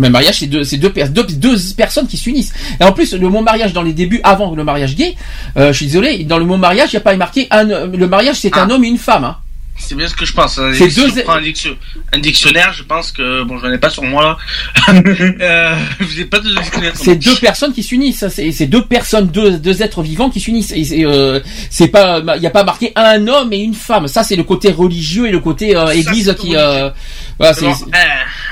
[0.00, 2.52] Mais mariage, c'est deux, c'est deux, per- deux, deux personnes qui s'unissent.
[2.80, 5.16] Et en plus, le mot mariage dans les débuts, avant le mariage gay,
[5.56, 8.06] euh, je suis désolé, dans le mot mariage, il n'y a pas marqué un, le
[8.06, 9.24] mariage, c'est un homme et une femme.
[9.24, 9.36] Hein.
[9.78, 10.58] C'est bien ce que je pense.
[10.58, 10.70] hein.
[10.74, 11.76] C'est Si deux- on prend un, diction-
[12.12, 14.92] un dictionnaire, je pense que bon, je n'en ai pas sur moi là.
[15.40, 16.92] euh, vous n'avez pas de dictionnaire.
[16.94, 18.18] C'est deux personnes qui s'unissent.
[18.18, 20.72] ça, C'est deux personnes, deux, deux êtres vivants qui s'unissent.
[20.72, 21.40] Et euh,
[21.70, 24.08] c'est pas, il n'y a pas marqué un homme et une femme.
[24.08, 26.54] Ça, c'est le côté religieux et le côté euh, église qui.
[26.56, 26.90] Euh,
[27.38, 27.98] voilà, c'est, Bon, euh,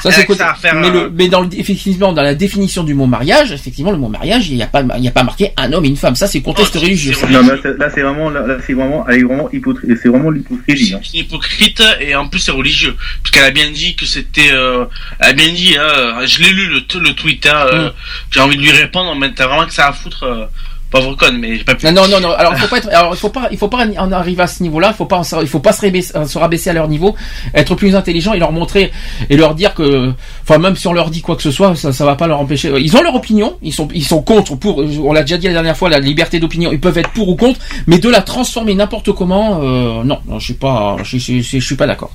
[0.02, 0.38] ça, c'est le côté.
[0.38, 3.98] ça mais, le, mais dans le, effectivement, dans la définition du mot mariage, effectivement, le
[3.98, 5.96] mot mariage, il n'y a pas, il n'y a pas marqué un homme et une
[5.96, 6.14] femme.
[6.14, 7.12] Ça, c'est contexte religieux.
[7.12, 7.26] ça.
[7.26, 10.94] non mais là, c'est- vraiment là, c'est vraiment elle est vraiment hypocrite c'est vraiment l'hypocrisie
[10.94, 11.00] hein.
[11.16, 14.84] Hypocrite et en plus c'est religieux puisqu'elle a bien dit que c'était euh,
[15.20, 17.92] elle a bien dit hein, je l'ai lu le, le tweet hein, euh, Mm.
[18.30, 20.48] j'ai envie de lui répondre mais t'as vraiment que ça à foutre
[20.90, 22.31] pauvre conne mais j'ai pas pu Non, non, non.
[22.32, 24.47] Alors, il faut pas être, alors, il faut pas, il faut pas en arriver à
[24.47, 24.89] ce niveau-là.
[24.92, 27.15] Il faut pas, il faut pas se rabaisser, se rabaisser à leur niveau,
[27.55, 28.92] être plus intelligent et leur montrer
[29.28, 31.92] et leur dire que, enfin, même si on leur dit quoi que ce soit, ça,
[31.92, 32.73] ça va pas leur empêcher.
[32.78, 33.56] Ils ont leur opinion.
[33.62, 34.78] Ils sont, ils sont contre, pour.
[34.78, 36.73] On l'a déjà dit la dernière fois, la liberté d'opinion.
[36.73, 40.39] Ils peuvent être pour ou contre, mais de la transformer n'importe comment, euh, non, non,
[40.39, 42.12] je suis pas, je, je, je, je suis pas d'accord.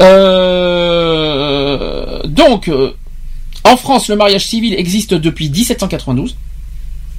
[0.00, 1.36] Euh,
[2.24, 2.92] donc, euh,
[3.64, 6.36] en France, le mariage civil existe depuis 1792.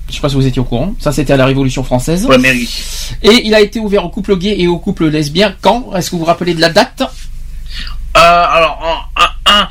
[0.09, 0.95] Je sais pas si vous étiez au courant.
[0.99, 2.25] Ça, c'était à la Révolution française.
[2.25, 2.69] Ouais, mais oui.
[3.23, 5.53] Et il a été ouvert aux couples gays et aux couples lesbiens.
[5.61, 7.01] Quand Est-ce que vous vous rappelez de la date?
[7.01, 9.67] Euh, alors, en, en- en-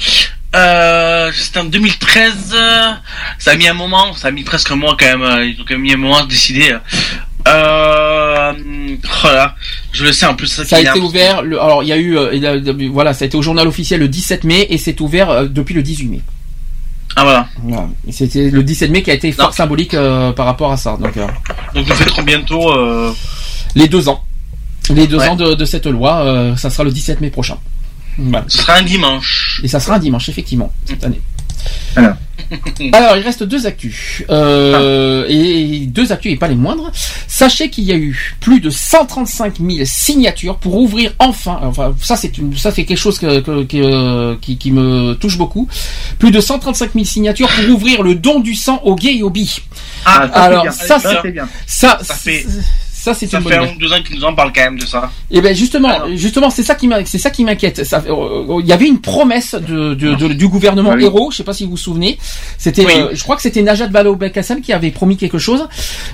[0.54, 2.32] euh, c'était en 2013.
[2.54, 2.90] euh,
[3.38, 5.22] ça a mis un moment, ça a mis presque un mois quand même.
[5.22, 6.76] euh, Ils ont quand même mis un moment à décider.
[7.48, 8.52] Euh,
[9.22, 9.54] voilà,
[9.92, 10.48] je le sais en plus.
[10.48, 11.42] Ça a été ouvert.
[11.42, 14.08] Le, alors, il y a eu, euh, voilà, ça a été au journal officiel le
[14.08, 16.20] 17 mai et c'est ouvert euh, depuis le 18 mai.
[17.16, 17.48] Ah voilà.
[17.62, 17.88] Voilà.
[18.06, 20.96] Et C'était le 17 mai qui a été fort symbolique euh, par rapport à ça.
[21.00, 21.26] Donc, euh,
[21.74, 22.70] Donc nous fêterons bientôt.
[22.70, 23.12] Euh...
[23.74, 24.22] les deux ans,
[24.90, 25.28] les deux Ouais.
[25.28, 27.56] ans de, de cette loi, euh, ça sera le 17 mai prochain.
[28.18, 28.44] Voilà.
[28.48, 29.60] Ce sera un dimanche.
[29.64, 31.20] Et ça sera un dimanche, effectivement, cette année.
[31.96, 32.14] Alors.
[32.92, 34.22] Alors, il reste deux actus.
[34.30, 36.92] Euh, et deux actus et pas les moindres.
[37.26, 42.14] Sachez qu'il y a eu plus de 135 000 signatures pour ouvrir enfin, enfin, ça
[42.16, 45.66] c'est une, ça c'est quelque chose que, que- que- euh, qui, qui me touche beaucoup.
[46.20, 49.30] Plus de 135 000 signatures pour ouvrir le don du sang aux gays et aux
[49.30, 49.56] bi.
[50.04, 50.98] Ah, alors, ça,
[51.32, 51.48] bien.
[51.66, 52.46] Ça, Ça fait-
[53.06, 54.62] ça, c'est Ça une bonne fait un ou deux ans qu'ils nous en parlent quand
[54.62, 55.10] même de ça.
[55.30, 57.84] Et ben justement, justement, c'est ça qui m'in- c'est ça qui m'inquiète.
[57.84, 61.04] Ça- euh, Il y avait une promesse de, de- de- du gouvernement Ah oui.
[61.04, 61.30] héros.
[61.30, 62.18] Je sais pas si vous vous souvenez.
[62.58, 62.92] C'était, Oui.
[62.98, 65.68] euh, je crois que c'était Najat Vallaud Belkacem qui avait promis quelque chose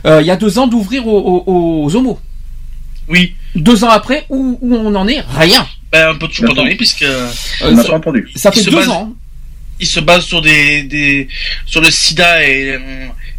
[0.06, 2.18] euh, il y a deux ans d'ouvrir aux, aux- aux homos.
[3.08, 3.34] Oui.
[3.54, 5.20] Deux ans après, où, où on en est?
[5.36, 5.66] Rien.
[5.90, 7.02] Ben, un peu pas donné puisque.
[7.02, 7.28] Euh,
[7.60, 8.00] ça-
[8.36, 9.12] ça fait il se deux base- ans.
[9.82, 11.28] Il se base sur des,
[11.66, 12.78] sur le SIDA et, euh,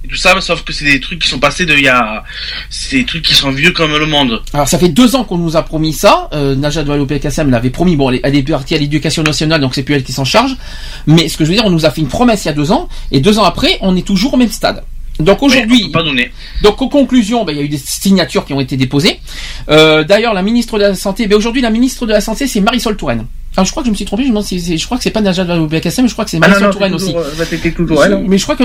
[0.04, 2.26] et tout ça, sauf que c'est des trucs qui sont passés de il y a,
[2.70, 4.42] c'est des trucs qui sont vieux comme le monde.
[4.54, 6.28] Alors ça fait deux ans qu'on nous a promis ça.
[6.34, 7.96] Euh, Najat Vallaud-Belkacem l'avait promis.
[7.96, 10.58] Bon, elle est partie à l'éducation nationale, donc c'est plus elle qui s'en charge.
[11.08, 12.54] Mais ce que je veux dire, on nous a fait une promesse il y a
[12.54, 14.84] deux ans, et deux ans après, on est toujours au même stade.
[15.20, 15.92] Donc aujourd'hui,
[16.64, 19.20] donc en conclusion, ben, il y a eu des signatures qui ont été déposées.
[19.70, 22.62] Euh, D'ailleurs, la ministre de la santé, ben, aujourd'hui la ministre de la santé, c'est
[22.62, 23.26] Marisol Touraine.
[23.56, 24.98] Alors je crois que je me suis trompé, je, me demande si c'est- je crois
[24.98, 27.16] que c'est pas Najat Vallaud-Belkacem, je crois que c'est Ah non, Marisol non, Touraine aussi.
[27.16, 28.24] euh, bah, toujours hein.
[28.28, 28.64] Mais je crois que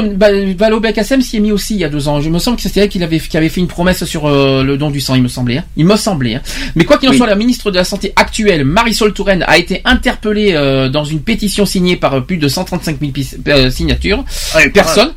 [0.56, 2.22] Vallaud-Belkacem s'y est mis aussi il y a deux ans.
[2.22, 4.62] Je me semble que c'était elle qui avait, qui avait fait une promesse sur euh,
[4.64, 5.58] le don du sang, il me semblait.
[5.58, 5.64] hein.
[5.76, 6.36] Il me semblait.
[6.36, 6.42] hein.
[6.74, 7.18] Mais quoi qu'il en Oui.
[7.18, 11.20] soit, la ministre de la Santé actuelle, Marisol Touraine, a été interpellée euh, dans une
[11.20, 15.12] pétition signée par euh, plus de 135 000 pis- euh, signatures, Ah, personnes.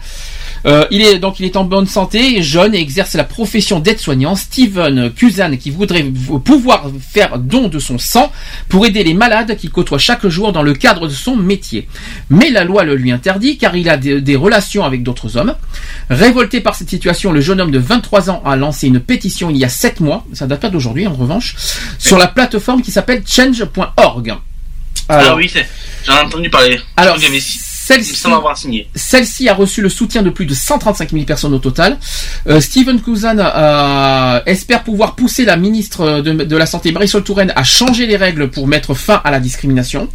[0.66, 4.36] Euh, il est donc il est en bonne santé, jeune et exerce la profession d'aide-soignant.
[4.36, 6.04] Steven Kuzan qui voudrait
[6.46, 8.32] pouvoir faire don de son sang
[8.70, 11.88] pour aider les malades qu'il côtoie chaque jour dans le cadre de son métier.
[12.30, 15.56] Mais la loi le lui interdit car il a des, des relations avec d'autres hommes.
[16.10, 19.58] Révolté par cette situation, le jeune homme de 23 ans a lancé une pétition il
[19.58, 21.56] y a 7 mois, ça date pas d'aujourd'hui en revanche,
[21.98, 24.34] sur la plateforme qui s'appelle change.org.
[25.10, 25.68] ah Alors- oui, c'est.
[26.06, 26.80] J'en ai entendu parler.
[26.98, 27.18] Alors,
[27.88, 28.16] Celle-ci-.
[28.96, 31.98] Celle-ci a reçu le soutien de plus de 135 000 personnes au total.
[32.48, 37.52] Euh, Steven Kuzan euh, espère pouvoir pousser la ministre de, de la Santé Marisol Touraine
[37.56, 40.08] à changer les règles pour mettre fin à la discrimination.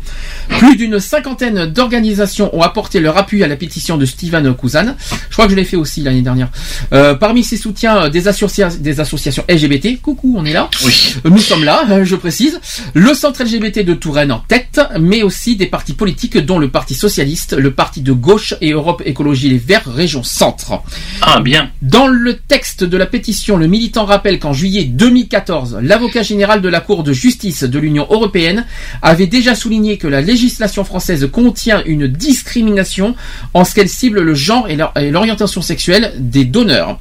[0.59, 4.95] Plus d'une cinquantaine d'organisations ont apporté leur appui à la pétition de Steven Kuzan.
[5.28, 6.49] Je crois que je l'ai fait aussi l'année dernière.
[6.93, 10.01] Euh, parmi ces soutiens, euh, des, associa- des associations LGBT.
[10.01, 10.69] Coucou, on est là.
[10.85, 11.15] Oui.
[11.25, 12.61] Nous sommes là, euh, je précise.
[12.95, 16.95] Le centre LGBT de Touraine en tête, mais aussi des partis politiques dont le Parti
[16.95, 20.83] Socialiste, le Parti de Gauche et Europe Écologie Les Verts, région centre.
[21.23, 21.70] Ah, bien.
[21.83, 26.68] Dans le texte de la pétition, le militant rappelle qu'en juillet 2014, l'avocat général de
[26.68, 28.65] la Cour de justice de l'Union européenne
[29.02, 33.15] avait déjà souligné que la législation française contient une discrimination
[33.55, 36.99] en ce qu'elle cible le genre et l'or- et l'orientation sexuelle des donneurs.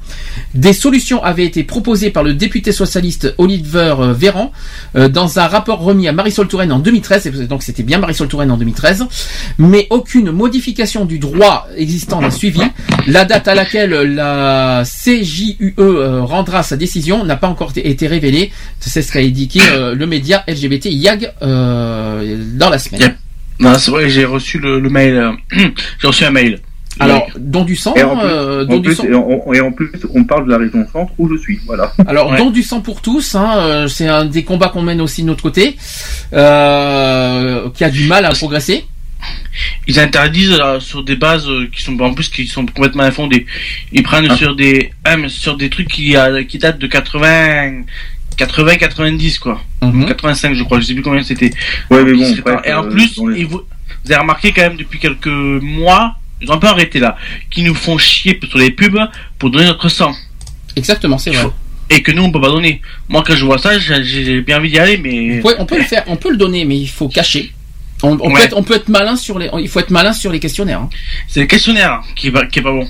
[0.54, 4.52] Des solutions avaient été proposées par le député socialiste Oliver Véran
[4.96, 8.28] euh, dans un rapport remis à Marisol Touraine en 2013, et donc c'était bien Marisol
[8.28, 9.06] Touraine en 2013,
[9.58, 10.45] mais aucune modification
[11.04, 12.60] du droit existant n'a suivi.
[13.06, 18.50] La date à laquelle la CJUE euh, rendra sa décision n'a pas encore été- révélée.
[18.80, 23.16] C'est ce qu'a indiqué euh, le média LGBT YAG euh, dans la semaine.
[23.58, 25.30] Non, c'est vrai, j'ai reçu le, le mail.
[26.00, 26.60] j'ai reçu un mail.
[26.98, 29.04] Alors, don du sang, Et en, plus, euh, en don du plus- sang.
[29.04, 31.60] et en- et en plus, on parle de la région centre où je suis.
[31.66, 31.92] Voilà.
[32.06, 35.26] Alors, don du sang pour tous, hein, c'est un des combats qu'on mène aussi de
[35.26, 35.76] notre côté,
[36.32, 38.84] euh, qui a du mal à progresser.
[39.86, 43.46] Ils interdisent sur des bases euh, qui sont en plus qui sont complètement infondées.
[43.92, 44.36] Ils prennent Ah.
[44.36, 47.82] sur des ah, mais sur des trucs qui euh, qui datent de 80
[48.36, 49.62] 80 90 quoi.
[49.80, 51.50] 85 je crois, je sais plus combien c'était.
[51.90, 53.62] Ouais, mais bon, C'est bref, pas- et en euh, plus, les- vous,
[54.04, 57.16] vous avez remarqué quand même depuis quelques mois, ils ont un peu arrêté là,
[57.50, 58.98] qui nous font chier sur les pubs
[59.38, 60.14] pour donner notre sang.
[60.76, 61.46] Exactement, c'est vrai.
[61.88, 62.82] Et que nous on peut pas donner.
[63.08, 65.40] Moi quand je vois ça, j'ai- bien envie d'y aller, mais.
[65.58, 67.52] On peut le faire, on peut le donner, mais il faut cacher.
[68.06, 70.30] On, on peut être, on peut être malin sur les, il faut être malin sur
[70.32, 70.80] les questionnaires.
[70.80, 70.88] hein.
[71.28, 72.86] C'est le questionnaire qui est pas, qui est pas bon.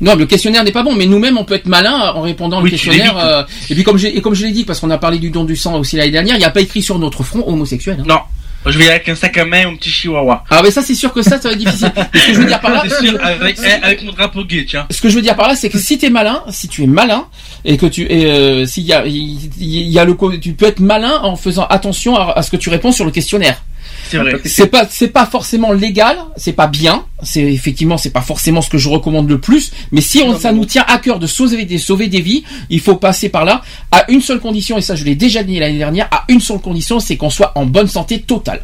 [0.00, 2.64] Non, le questionnaire n'est pas bon, mais nous-mêmes on peut être malin en répondant au
[2.64, 3.16] Oui, questionnaire.
[3.18, 5.44] euh, et puis comme et comme je l'ai dit, parce qu'on a parlé du don
[5.44, 7.98] du sang aussi l'année dernière, il n'y a pas écrit sur notre front homosexuel.
[8.00, 8.04] hein.
[8.06, 8.18] Non.
[8.64, 10.44] Je vais avec un sac à main ou un petit chihuahua.
[10.48, 11.90] Ah, mais ça c'est sûr que ça, ça va être difficile.
[12.14, 14.64] Mais ce que je veux dire par là, C'est sûr, avec, avec mon drapeau gay,
[14.68, 14.86] tiens.
[14.88, 16.86] ce que je veux dire par là, c'est que si t'es malin, si tu es
[16.86, 17.26] malin
[17.64, 20.78] et que tu, et, euh, s'il y a, il y a le, tu peux être
[20.78, 23.62] malin en faisant attention à, à ce que tu réponds sur le questionnaire.
[24.08, 24.40] C'est vrai.
[24.44, 28.68] C'est pas, c'est pas forcément légal, c'est pas bien, c'est effectivement, c'est pas forcément ce
[28.68, 31.64] que je recommande le plus, mais si on, ça nous tient à cœur de sauver
[31.64, 34.96] des, sauver des vies, il faut passer par là à une seule condition, et ça
[34.96, 37.88] je l'ai déjà dit l'année dernière, à une seule condition, c'est qu'on soit en bonne
[37.88, 38.62] santé totale.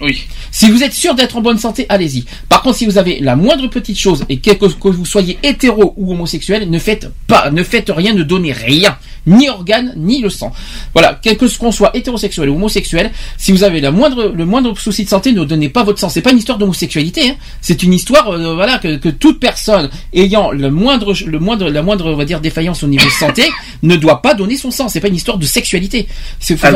[0.00, 0.22] Oui.
[0.52, 2.24] Si vous êtes sûr d'être en bonne santé, allez-y.
[2.48, 5.38] Par contre, si vous avez la moindre petite chose et que, que- que vous soyez
[5.42, 8.96] hétéro ou homosexuel, ne faites pas, ne faites rien, ne donnez rien,
[9.28, 10.52] ni organe, ni le sang.
[10.92, 14.76] Voilà, quel que qu'on soit hétérosexuel ou homosexuel, si vous avez la moindre, le moindre
[14.78, 16.08] souci de santé, ne donnez pas votre sang.
[16.08, 17.34] C'est pas une histoire d'homosexualité, hein.
[17.60, 21.82] c'est une histoire, euh, voilà, que, que toute personne ayant le moindre, le moindre, la
[21.82, 23.44] moindre, on va dire, défaillance au niveau de santé,
[23.82, 24.88] ne doit pas donner son sang.
[24.88, 26.08] C'est pas une histoire de sexualité.
[26.40, 26.70] C'est Ah,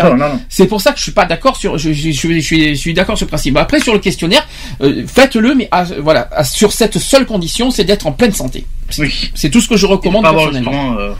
[0.48, 3.16] faire- pour ça que je suis pas d'accord sur, je, je, je, je suis, d'accord
[3.16, 3.56] sur le principe.
[3.56, 4.47] Après, sur le questionnaire,
[4.82, 8.64] euh, faites-le, mais à- voilà, à- sur cette seule condition, c'est d'être en pleine santé.
[8.98, 9.31] Oui.
[9.34, 10.72] C'est tout ce que je recommande Pas avoir personnellement.
[10.72, 11.12] justement, euh,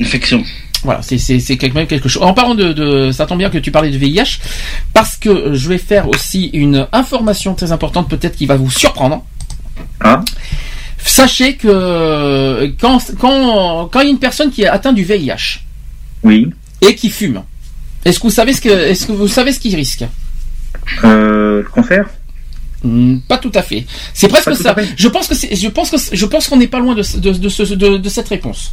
[0.00, 0.44] infection.
[0.82, 2.22] Voilà, c'est quand même quelque chose.
[2.22, 4.38] En parlant de, de, ça tombe bien que tu parlais de VIH,
[4.92, 8.70] parce que euh, je vais faire aussi une information très importante, peut-être qui va vous
[8.70, 9.24] surprendre.
[10.00, 10.22] Ah.
[10.98, 15.04] Sachez que euh, quand quand quand il y a une personne qui est atteinte du
[15.04, 15.60] VIH
[16.22, 16.48] Oui.
[16.82, 17.42] et qui fume,
[18.04, 20.04] est-ce que vous savez ce que est-ce que vous savez ce qu'il risque?
[21.04, 22.06] Euh, le cancer?
[22.84, 23.86] Hmm, Pas tout à fait.
[24.14, 24.74] C'est presque ça.
[24.96, 28.08] Je pense que je pense que je pense qu'on n'est pas loin de, de, de
[28.08, 28.72] cette réponse.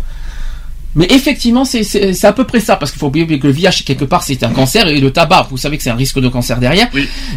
[0.95, 4.05] Mais effectivement, c'est, à peu près ça, parce qu'il faut oublier que le VIH quelque
[4.05, 6.59] part c'est un cancer et le tabac, vous savez que c'est un risque de cancer
[6.59, 6.87] derrière.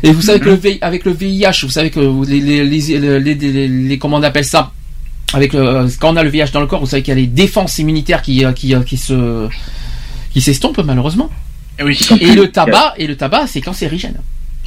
[0.03, 2.99] Et vous savez que le VIH, avec le VIH, vous savez que les les les,
[2.99, 4.73] les, les, les- les- comment on appelle ça
[5.33, 7.21] avec le, quand on a le VIH dans le corps, vous savez qu'il y a
[7.21, 9.49] les défenses immunitaires qui qui qui se
[10.33, 11.31] qui s'estompent malheureusement.
[11.79, 11.99] Et oui.
[12.21, 14.17] Et le tabac, et le tabac, c'est cancérigène.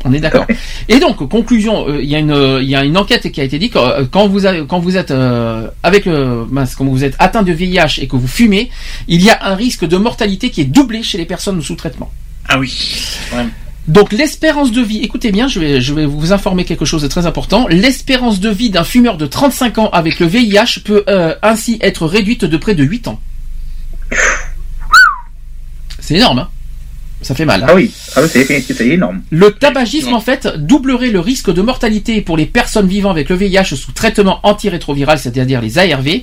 [0.06, 0.46] On est d'accord.
[0.88, 3.44] Et donc, conclusion, euh, il y a une, euh, y a une enquête qui a
[3.44, 6.86] été dit que euh, quand vous avez, quand vous êtes euh, avec le, mince, quand
[6.86, 8.70] vous êtes atteint de VIH et que vous fumez,
[9.08, 12.12] il y a un risque de mortalité qui est doublé chez les personnes sous traitement.
[12.48, 12.96] Ah oui.
[13.34, 13.46] Ouais.
[13.88, 17.08] Donc l'espérance de vie, écoutez bien, je vais, je vais vous informer quelque chose de
[17.08, 17.68] très important.
[17.68, 22.06] L'espérance de vie d'un fumeur de 35 ans avec le VIH peut euh, ainsi être
[22.06, 23.20] réduite de près de 8 ans.
[26.00, 26.50] C'est énorme, hein
[27.22, 27.64] ça fait mal.
[27.64, 27.68] hein.
[27.70, 29.22] Ah oui, ah oui, c'est énorme.
[29.30, 33.36] Le tabagisme, en fait, doublerait le risque de mortalité pour les personnes vivant avec le
[33.36, 36.22] VIH sous traitement antirétroviral, c'est-à-dire les ARV.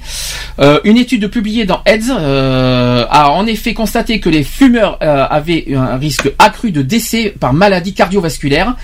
[0.58, 5.26] Euh, une étude publiée dans AIDS euh, a en effet constaté que les fumeurs euh,
[5.28, 8.74] avaient un risque accru de décès par maladie cardiovasculaire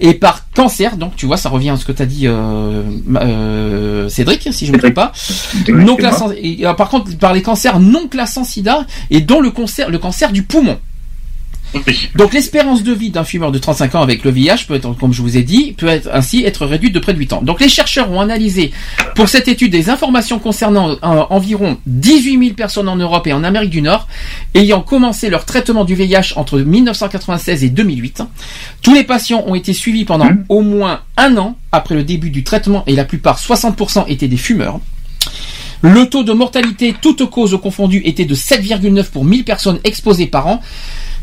[0.00, 0.96] et par cancer.
[0.96, 2.82] Donc, tu vois, ça revient à ce que tu as dit, euh,
[3.16, 5.12] euh, Cédric, si je ne me trompe pas.
[5.68, 9.50] Non classant, et, euh, par contre, par les cancers non classants SIDA et dont le
[9.50, 10.78] cancer, le cancer du poumon.
[12.14, 15.12] Donc l'espérance de vie d'un fumeur de 35 ans avec le VIH peut être, comme
[15.12, 17.42] je vous ai dit, peut être ainsi être réduite de près de 8 ans.
[17.42, 18.72] Donc les chercheurs ont analysé
[19.14, 23.44] pour cette étude des informations concernant euh, environ 18 000 personnes en Europe et en
[23.44, 24.06] Amérique du Nord
[24.54, 28.22] ayant commencé leur traitement du VIH entre 1996 et 2008.
[28.82, 32.44] Tous les patients ont été suivis pendant au moins un an après le début du
[32.44, 34.80] traitement et la plupart, 60% étaient des fumeurs.
[35.80, 40.46] Le taux de mortalité, toutes causes confondues, était de 7,9 pour 1000 personnes exposées par
[40.46, 40.60] an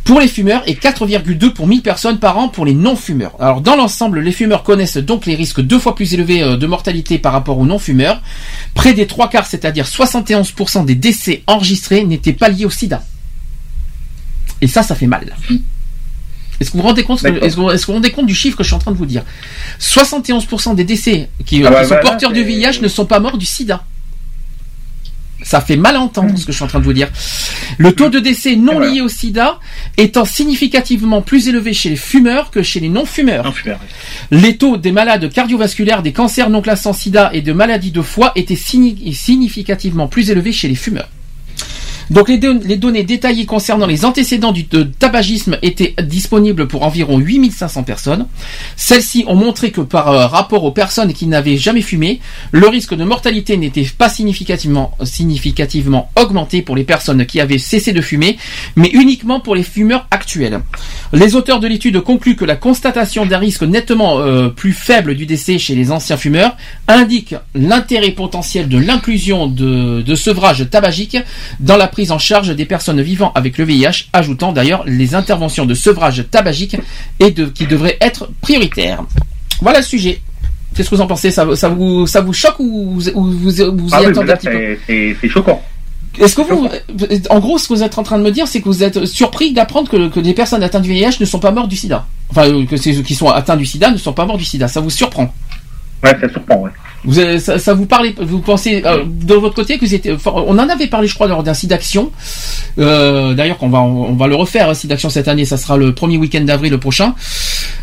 [0.03, 3.35] pour les fumeurs et 4,2 pour 1000 personnes par an pour les non-fumeurs.
[3.39, 6.65] Alors dans l'ensemble, les fumeurs connaissent donc les risques deux fois plus élevés euh, de
[6.65, 8.21] mortalité par rapport aux non-fumeurs.
[8.73, 13.03] Près des trois quarts, c'est-à-dire 71% des décès enregistrés n'étaient pas liés au sida.
[14.61, 15.35] Et ça, ça fait mal.
[16.59, 17.43] Est-ce que vous vous rendez compte, D'accord.
[17.43, 18.79] est-ce que vous est-ce que vous vous rendez compte du chiffre que je suis en
[18.79, 19.23] train de vous dire?
[19.79, 23.37] 71% des décès qui, Ah bah qui sont porteurs du VIH ne sont pas morts
[23.37, 23.83] du sida.
[25.41, 27.09] Ça fait mal entendre ce que je suis en train de vous dire.
[27.77, 28.91] Le taux de décès non voilà.
[28.91, 29.59] lié au sida
[29.97, 33.43] étant significativement plus élevé chez les fumeurs que chez les non-fumeurs.
[34.31, 38.31] Les taux des malades cardiovasculaires, des cancers non classants sida et de maladies de foie
[38.35, 41.09] étaient signi- significativement plus élevés chez les fumeurs.
[42.09, 47.17] Donc les, don- les données détaillées concernant les antécédents du tabagisme étaient disponibles pour environ
[47.19, 48.27] 8500 personnes.
[48.75, 52.19] Celles-ci ont montré que par euh, rapport aux personnes qui n'avaient jamais fumé,
[52.51, 57.93] le risque de mortalité n'était pas significativement, significativement augmenté pour les personnes qui avaient cessé
[57.93, 58.37] de fumer,
[58.75, 60.61] mais uniquement pour les fumeurs actuels.
[61.13, 65.25] Les auteurs de l'étude concluent que la constatation d'un risque nettement euh, plus faible du
[65.25, 66.55] décès chez les anciens fumeurs
[66.87, 71.17] indique l'intérêt potentiel de l'inclusion de, de sevrage tabagique
[71.59, 75.65] dans la prise en charge des personnes vivant avec le VIH, ajoutant d'ailleurs les interventions
[75.65, 76.77] de sevrage tabagique
[77.19, 79.03] et de, qui devraient être prioritaires.
[79.59, 80.21] Voilà le sujet.
[80.73, 81.29] Qu'est-ce que vous en pensez?
[81.29, 84.27] Ça, ça vous, ça vous choque ou vous, ou vous, vous y Ah oui, attendez
[84.27, 85.13] là, un petit peu?
[85.21, 85.61] c'est choquant.
[86.17, 86.69] est-ce que vous,
[87.29, 89.05] en gros, ce que vous êtes en train de me dire, c'est que vous êtes
[89.05, 92.05] surpris d'apprendre que, que des personnes atteintes du VIH ne sont pas mortes du SIDA.
[92.29, 94.69] Enfin, euh, que ceux qui sont atteints du SIDA ne sont pas morts du SIDA.
[94.69, 95.33] Ça vous surprend?
[96.03, 96.71] Ouais, ça surprend, ouais.
[97.03, 100.57] vous, avez- ça, ça vous parle, vous pensez euh, de votre côté que enfin, on
[100.57, 102.11] en avait parlé, je crois, lors d'un SIDAction.
[102.77, 105.43] Euh, D'ailleurs, qu'on va, on va le refaire, hein, SIDAction cette année.
[105.45, 107.15] Ça sera le premier week-end d'avril le prochain.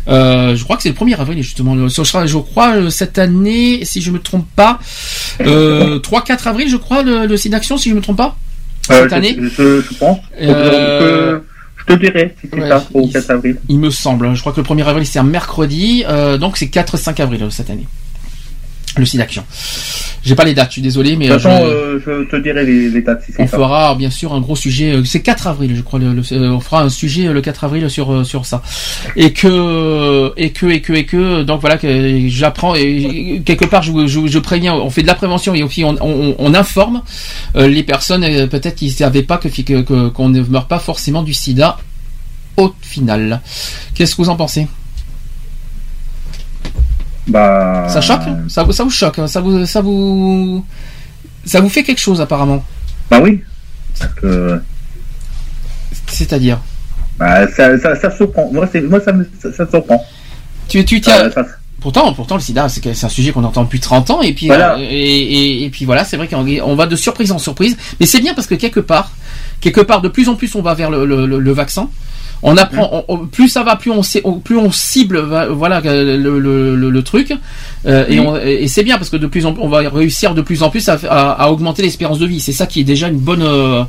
[0.07, 1.89] Euh, je crois que c'est le 1er avril, justement.
[1.89, 4.79] Ce sera, je crois, cette année, si je me trompe pas,
[5.41, 8.35] euh, 3-4 avril, je crois, le, le SIDAction, si je me trompe pas.
[8.81, 9.37] Cette année.
[9.39, 10.19] Je, je pense.
[10.39, 13.57] Je te dirai si c'est Ouais, ça, au 4 avril.
[13.69, 14.33] Il me semble.
[14.35, 16.03] Je crois que le 1er avril, c'est un mercredi.
[16.07, 17.87] euh, donc, c'est 4-5 avril cette année.
[18.97, 19.43] Le SIDAction.
[20.23, 22.35] J'ai pas les dates, je suis désolé, mais De toute façon, je- euh, je te
[22.35, 23.55] dirai les, les dates si c'est on ça.
[23.57, 24.91] fera bien sûr un gros sujet.
[24.95, 25.99] euh, C'est 4 avril, je crois.
[25.99, 28.61] le- le- euh, on fera un sujet euh, le 4 avril sur euh, sur ça.
[29.15, 33.83] Et que et que et que et que donc voilà que j'apprends et quelque part
[33.83, 34.73] je, je, je préviens.
[34.75, 37.03] On fait de la prévention et aussi on, on, on informe
[37.55, 41.33] euh, les personnes euh, peut-être qui savaient pas que- qu'on ne meurt pas forcément du
[41.33, 41.77] SIDA
[42.57, 43.41] au final.
[43.93, 44.67] Qu'est-ce que vous en pensez?
[47.27, 47.87] Bah.
[47.89, 50.65] Ça choque ça, vous- ça vous choque hein Ça vous ça vous
[51.45, 52.63] ça vous fait quelque chose apparemment
[53.11, 53.41] Bah oui.
[54.21, 54.61] Que,
[56.07, 56.59] C'est-à-dire
[57.17, 58.49] bah, ça, ça, ça surprend.
[58.53, 60.05] Moi, ça, me, ça, ça surprend.
[60.67, 61.31] Tu, tu tiens.
[61.35, 61.43] Euh,
[61.79, 64.75] Pourtant, pourtant, le sida, c'est un sujet qu'on entend depuis 30 ans, et puis, Voilà.
[64.75, 67.77] euh, et, et, et puis voilà, c'est vrai qu'on on va de surprise en surprise,
[67.99, 69.11] mais c'est bien parce que quelque part,
[69.61, 71.89] quelque part, de plus en plus, on va vers le, le, le- le vaccin.
[72.43, 75.19] On apprend, on- on- plus ça va, plus on, sait- on- plus on cible,
[75.51, 77.33] voilà, le, le, le- le truc,
[77.87, 78.05] euh,
[78.45, 80.69] et, c'est bien parce que de plus en plus, on va réussir de plus en
[80.69, 82.39] plus à, à- à augmenter l'espérance de vie.
[82.39, 83.41] C'est ça qui est déjà une bonne.
[83.41, 83.83] euh,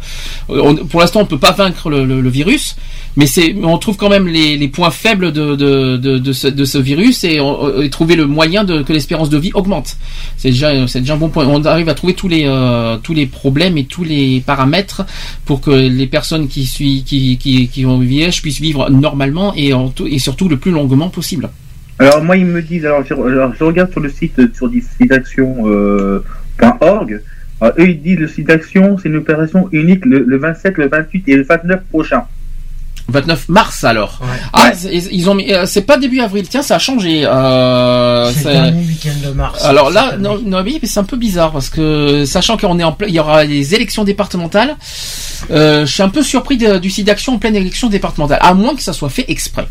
[0.48, 2.76] on- pour l'instant, on peut pas vaincre le, virus,
[3.16, 6.46] mais c'est, on trouve quand même les, les points faibles de, de, de, de ce,
[6.48, 7.40] de ce virus et,
[7.90, 9.96] trouver le moyen de que l'espérance de vie augmente.
[10.36, 11.46] C'est déjà, c'est déjà un bon point.
[11.46, 15.02] On arrive à trouver tous les, euh, tous les problèmes et tous les paramètres
[15.44, 18.06] pour que les personnes qui, qui, qui, qui ont le
[18.39, 19.73] VIH puissent vivre normalement et,
[20.18, 21.50] surtout le plus longuement possible.
[21.99, 23.12] Alors moi ils me disent, alors je,
[23.65, 27.20] regarde sur le site euh, sur siteaction.org,
[27.60, 30.86] alors, eux ils disent le site d'action c'est une opération unique le, le 27, le
[30.89, 32.23] 28 et le 29 prochain.
[33.10, 34.20] 29 mars alors.
[34.52, 35.50] Ah, c'est- ils ont mis.
[35.52, 36.46] euh, C'est pas début avril.
[36.48, 37.24] Tiens, ça a changé.
[37.24, 39.64] Euh, C'est c'est- le dernier week-end de mars.
[39.64, 42.84] alors là, non, non, oui, mais c'est un peu bizarre parce que sachant qu'on est
[42.84, 44.76] en plein, il y aura les élections départementales.
[45.50, 48.52] euh, je suis un peu surpris de- du site d'action en pleine élection départementale, à
[48.54, 49.66] moins que ça soit fait exprès.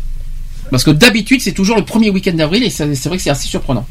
[0.70, 3.46] Parce que d'habitude, c'est toujours le premier week-end d'avril et c'est vrai que c'est assez
[3.48, 3.86] surprenant.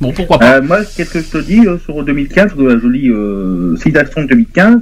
[0.00, 2.88] Bon, pourquoi pas Euh, moi, qu'est-ce que je te dis euh, sur 2015, euh, je
[2.88, 4.80] lis euh, site d'action 2015.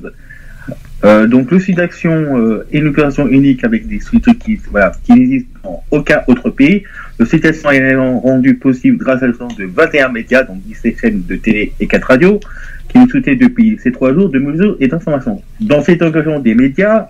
[1.04, 4.90] Euh, donc le site d'action euh, est une opération unique avec des trucs qui, voilà,
[5.04, 6.82] qui n'existent dans aucun autre pays.
[7.18, 11.22] Le site d'action est rendu possible grâce à l'assistance de 21 médias, donc 17 chaînes
[11.26, 12.40] de télé et 4 radios,
[12.88, 15.40] qui nous soutiennent depuis ces trois jours de mesures et d'informations.
[15.60, 17.08] Dans cette occasion des médias,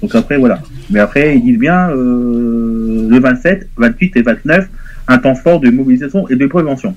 [0.00, 0.60] donc après voilà.
[0.90, 4.68] Mais après ils disent bien euh, le 27, 28 et 29,
[5.08, 6.94] un temps fort de mobilisation et de prévention.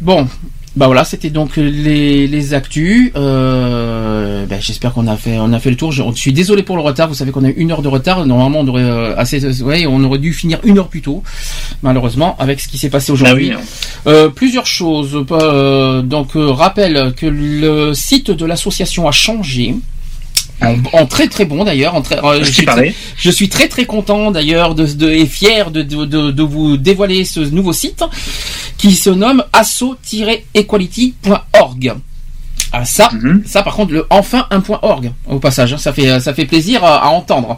[0.00, 0.26] Bon,
[0.76, 3.10] bah voilà, c'était donc les, les actus.
[3.16, 5.90] Euh, ben, J'espère qu'on a fait on a fait le tour.
[5.90, 7.08] Je, suis désolé pour le retard.
[7.08, 8.24] Vous savez qu'on a eu une heure de retard.
[8.24, 11.24] Normalement, on aurait euh, assez, ouais, on aurait dû finir une heure plus tôt.
[11.82, 13.50] Malheureusement, avec ce qui s'est passé aujourd'hui.
[13.50, 13.64] Bah oui,
[14.06, 15.24] Euh, plusieurs choses.
[15.32, 19.74] Euh, donc, euh, rappelle que le site de l'association a changé.
[20.62, 21.94] En, en très très bon d'ailleurs.
[21.94, 25.24] En très, euh, je, suis très, je suis très très content d'ailleurs de, de- et
[25.26, 28.04] fier de, de, de, de vous dévoiler ce nouveau site
[28.76, 31.94] qui se nomme asso-equality.org.
[32.72, 33.10] Ah, ça,
[33.46, 36.44] ça par contre le enfin un point org au passage, hein, ça fait ça fait
[36.44, 37.56] plaisir à, à entendre.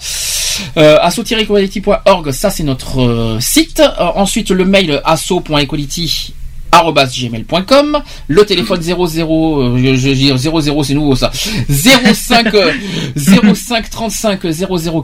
[0.79, 3.81] Euh, asso-equality.org, ça c'est notre euh, site.
[3.81, 6.33] Euh, ensuite le mail asso.equality
[6.73, 11.31] gmail.com le téléphone 00 euh, je, je dis 00 c'est nouveau ça.
[11.69, 12.73] 05 euh,
[13.17, 14.41] 05 35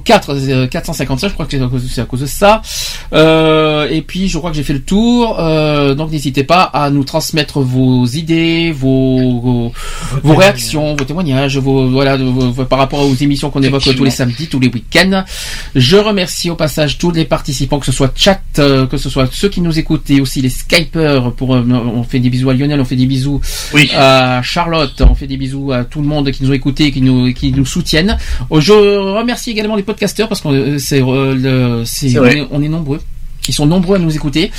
[0.05, 1.53] 004 euh, 455 je crois que
[1.89, 2.63] c'est à cause- de ça.
[3.13, 6.91] Euh, et puis je crois que j'ai fait le tour Euh, donc n'hésitez pas à
[6.91, 9.73] nous transmettre vos idées vos vos,
[10.23, 14.05] vos réactions vos témoignages vos voilà vos- vos- par rapport aux émissions qu'on évoque tous
[14.05, 15.25] les samedis tous les week-ends.
[15.75, 19.29] Je remercie au passage tous les participants que ce soit chat euh, que ce soit
[19.33, 22.55] ceux qui nous écoutent et aussi les skypers pour euh, on fait des bisous à
[22.55, 23.41] Lionel on fait des bisous
[23.97, 26.93] à Charlotte on fait des bisous à tout le monde qui nous ont écoutés et
[26.93, 28.17] qui nous qui nous soutiennent
[28.51, 30.43] Oh, je remercie également les podcasteurs parce
[30.79, 32.39] c'est euh, le- c'est- C'est on, vrai.
[32.39, 33.01] est, on est nombreux
[33.51, 34.51] ils sont nombreux à nous écouter.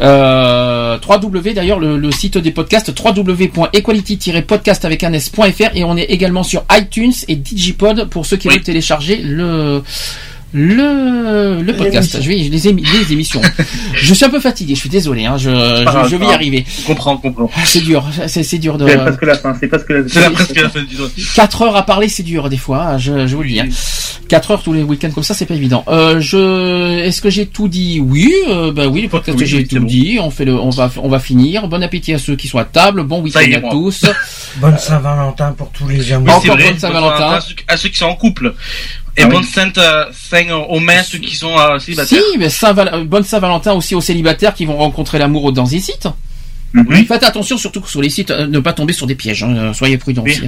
[0.00, 6.04] Euh, 3W d'ailleurs le, le site des podcasts www.equality-podcast avec un s.fr et on est
[6.04, 9.82] également sur iTunes et Digipod pour ceux qui veulent télécharger le
[10.54, 12.18] le, le podcast.
[12.20, 13.40] Je vais les, émi- les émissions.
[13.94, 14.74] je suis un peu fatigué.
[14.74, 15.24] Je suis désolé.
[15.24, 16.64] Hein, je, je, je vais y arriver.
[16.80, 17.50] Je comprends, je comprends.
[17.56, 18.04] Ah, C'est dur.
[18.26, 18.86] C'est c'est dur de.
[18.88, 21.08] C'est presque la fin, c'est presque la C'est la presque la fin du doigt.
[21.34, 23.60] 4 heures à parler, c'est dur des fois, hein, je, je vous le dis.
[23.60, 23.68] hein.
[24.28, 25.84] 4 heures tous les week-ends comme ça, c'est pas évident.
[25.88, 28.00] Euh, je, est-ce que j'ai tout dit?
[28.00, 29.86] Oui, euh, bah oui, le podcast Oui, j'ai oui, tout bon.
[29.86, 30.18] dit.
[30.20, 31.68] On fait le, on va, on va finir.
[31.68, 33.02] Bon appétit à ceux qui sont à table.
[33.04, 33.70] Bon week-end à moi.
[33.70, 34.04] tous.
[34.56, 36.30] Bonne Saint-Valentin pour tous les amoureux.
[36.30, 36.70] Oui, Encore vrai.
[36.70, 37.38] bonne Saint-Valentin.
[37.68, 38.54] À ceux qui sont en couple.
[39.16, 39.44] Et Ah bonne oui.
[39.44, 42.18] sainte, euh, saint aux mains, ceux qui sont euh, célibataires.
[42.32, 45.80] Si, mais Saint-Val- euh, bonne Saint-Valentin aussi aux célibataires qui vont rencontrer l'amour dans des
[45.80, 46.08] sites.
[46.74, 47.04] Mhm.
[47.06, 49.42] Faites attention surtout que sur les sites, euh, ne pas tomber sur des pièges.
[49.42, 50.42] hein, euh, soyez prudents aussi.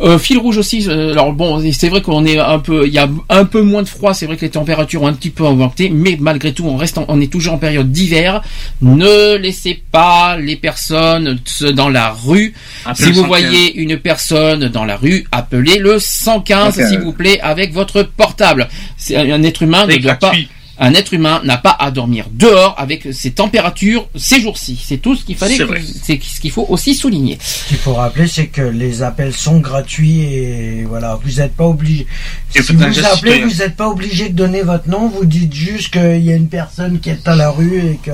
[0.00, 0.86] Euh, fil rouge aussi.
[0.88, 3.82] euh, alors bon, c'est vrai qu'on est un peu, il y a un peu moins
[3.82, 4.14] de froid.
[4.14, 6.98] C'est vrai que les températures ont un petit peu augmenté, mais malgré tout, on reste,
[6.98, 8.42] en- on est toujours en période d'hiver.
[8.82, 11.38] Ne laissez pas les personnes
[11.72, 12.54] dans la rue.
[12.84, 13.26] Appelez si vous 115.
[13.28, 16.88] voyez une personne dans la rue, appelez le 115 115.
[16.90, 18.68] s'il vous plaît avec votre portable.
[18.96, 20.32] C'est un être humain ne doit pas.
[20.78, 24.80] Un être humain n'a pas à dormir dehors avec ces températures ces jours-ci.
[24.84, 25.82] C'est tout ce qu'il fallait, C'est que- vrai.
[26.02, 27.38] c'est ce qu'il faut aussi souligner.
[27.40, 31.66] Ce qu'il faut rappeler, c'est que les appels sont gratuits et voilà, vous n'êtes pas
[31.66, 32.06] obligé.
[32.50, 35.08] Si vous appelez, vous n'êtes pas obligé de donner votre nom.
[35.08, 38.10] Vous dites juste qu'il y a une personne qui est à la rue et que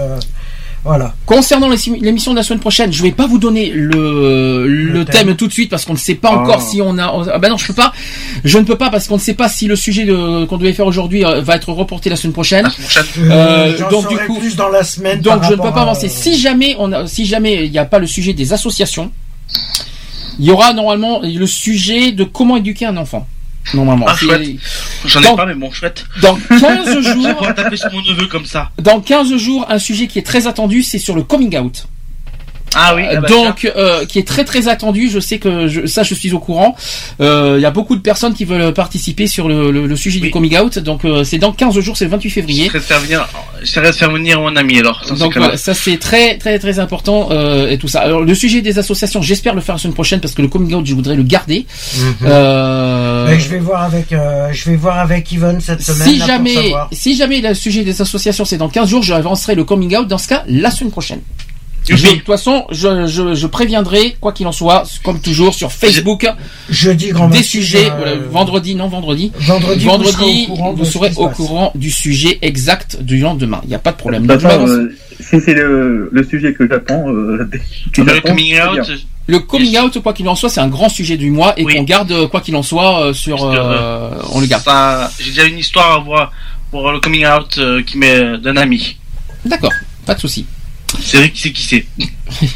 [0.84, 1.14] voilà.
[1.26, 5.26] Concernant l'émission de la semaine prochaine, je vais pas vous donner le, le, thème.
[5.26, 5.36] thème.
[5.36, 6.70] tout de suite parce qu'on ne sait pas encore Ah.
[6.70, 7.30] si on a.
[7.34, 7.92] Ah ben non, je peux pas.
[8.44, 10.72] Je ne peux pas parce qu'on ne sait pas si le sujet de- qu'on devait
[10.72, 12.68] faire aujourd'hui euh, va être reporté la semaine prochaine.
[13.18, 15.20] Euh, J'en donc du coup, plus dans la semaine.
[15.20, 16.08] donc je ne peux pas à- avancer.
[16.08, 19.12] Si jamais on a, si jamais il n'y a pas le sujet des associations,
[20.38, 23.26] il y aura normalement le sujet de comment éduquer un enfant.
[23.74, 24.06] Normalement.
[24.08, 24.42] Ah, chouette.
[25.06, 26.04] J'en ai Dans- pas, mais bon, chouette.
[26.22, 27.36] Dans 15 Je jours.
[27.36, 28.70] pourrais taper sur mon neveu comme ça.
[28.82, 31.86] Dans 15 jours, un sujet qui est très attendu, c'est sur le coming out.
[32.74, 35.08] Ah oui, ah bah donc euh, qui est très très attendu.
[35.10, 36.76] Je sais que je, ça, je suis au courant.
[37.20, 40.20] Euh, Il y a beaucoup de personnes qui veulent participer sur le, le- le sujet
[40.20, 40.78] du coming out.
[40.78, 42.70] Donc euh, c'est dans 15 jours, c'est le 28 février.
[42.72, 43.28] Je faire venir,
[43.64, 45.00] faire venir mon ami alors.
[45.08, 45.46] dans ce Donc cas-là.
[45.46, 48.00] voilà, ça c'est très très très important euh, et tout ça.
[48.00, 50.74] Alors le sujet des associations, j'espère le faire la semaine prochaine parce que le coming
[50.74, 51.66] out, je voudrais le garder.
[52.24, 56.08] Euh, Mais je vais voir avec, euh, je vais voir avec Yvonne cette semaine.
[56.08, 59.64] si là, jamais, si jamais le sujet des associations c'est dans 15 jours, j'avancerai le
[59.64, 61.20] coming out dans ce cas la semaine prochaine.
[61.88, 65.72] Je- de toute façon, je, je, je préviendrai, quoi qu'il en soit, comme toujours sur
[65.72, 66.26] Facebook,
[66.68, 67.90] Jeudi, grand des sujets.
[67.90, 69.32] euh, vendredi, non, vendredi.
[69.40, 73.18] Vendredi, vous vendredi, serez au courant de vous serez au courant du sujet exact du
[73.18, 73.60] lendemain.
[73.64, 74.26] Il n'y a pas de problème.
[74.26, 74.32] De
[74.68, 77.48] euh, si c'est le, le sujet que j'attends, euh,
[78.14, 78.86] Le coming out.
[79.26, 81.82] Le coming out, quoi qu'il en soit, c'est un grand sujet du mois et qu'on
[81.84, 84.62] garde, euh, quoi qu'il en soit, euh, sur, euh, on le garde.
[85.18, 86.32] J'ai déjà une histoire à voir
[86.70, 88.96] pour le coming out euh, qui m'est d'un ami.
[89.44, 89.72] D'accord,
[90.06, 90.46] pas de souci.
[91.02, 91.86] C'est vrai qui c'est qui c'est.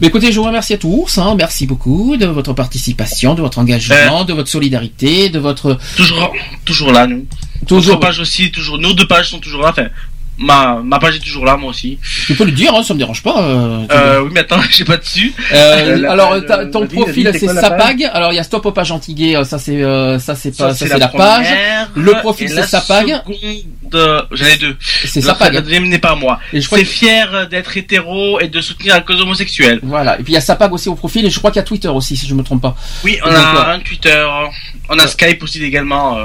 [0.00, 1.18] Mais écoutez, je vous remercie à tous.
[1.18, 6.32] Hein, merci beaucoup de votre participation, de votre engagement, de votre solidarité, de votre Toujours,
[6.64, 7.26] toujours là, nous.
[7.66, 7.94] Toujours.
[7.94, 8.78] Notre page aussi, toujours.
[8.78, 9.70] Nos deux pages sont toujours là.
[9.70, 9.88] Enfin,
[10.38, 11.98] ma, ma page est toujours là, moi aussi.
[12.26, 13.42] Tu peux le dire, hein, ça me dérange pas.
[13.42, 15.32] euh, Euh, oui, mais attends, j'ai pas dessus.
[15.52, 18.10] Euh, La alors page, ta- ton profil c'est Sapag.
[18.12, 20.74] Alors il y a Stop au page antigué, ça c'est euh, ça c'est pas ça,
[20.74, 21.46] c'est c'est la, la page.
[21.94, 23.06] Le profil c'est Sapag.
[23.08, 24.76] seconde, J'en ai deux.
[25.04, 25.54] C'est Sapag.
[25.54, 26.38] La deuxième n'est pas moi.
[26.52, 29.80] Et je crois C'est que- fier d'être hétéro et de soutenir la cause homosexuelle.
[29.82, 30.18] Voilà.
[30.18, 31.64] Et puis il y a Sapag aussi au profil et je crois qu'il y a
[31.64, 32.74] Twitter aussi si je me trompe pas.
[33.04, 34.26] Oui, on Donc, a un Twitter,
[34.88, 36.16] on a Skype aussi également.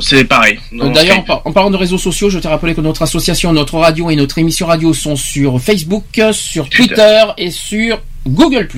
[0.00, 0.58] c'est pareil.
[0.72, 3.78] D'ailleurs, en, par- en parlant de réseaux sociaux, je t'ai rappelé que notre association, notre
[3.78, 8.68] radio et notre émission radio sont sur Facebook, sur Twitter et sur Google+.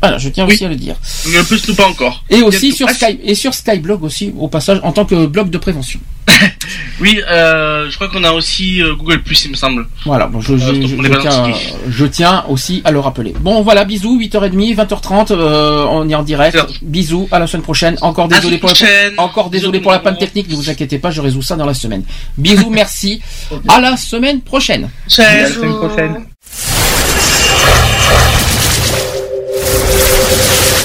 [0.00, 0.96] Voilà, je tiens aussi à le dire.
[1.26, 2.22] Le plus nous pas encore.
[2.30, 5.50] Et aussi sur Ah, Skype et sur Skyblog aussi au passage en tant que blog
[5.50, 6.00] de prévention.
[7.00, 9.86] Oui, euh, je crois qu'on a aussi euh, Google Plus, il me semble.
[10.04, 13.32] Voilà, bon, je, je, Euh, je- tiens, qui- je tiens aussi à le rappeler.
[13.40, 16.58] Bon, voilà, bisous, 8h30, 20h30, euh, on est en direct.
[16.82, 17.96] Bisous, à la semaine prochaine.
[18.00, 21.12] Encore À désolé pour, la, encore désolé pour la panne technique, ne vous inquiétez pas,
[21.12, 22.02] je résous ça dans la semaine.
[22.36, 23.20] Bisous, merci.
[23.68, 24.90] À la semaine prochaine.
[25.18, 26.26] À la semaine prochaine.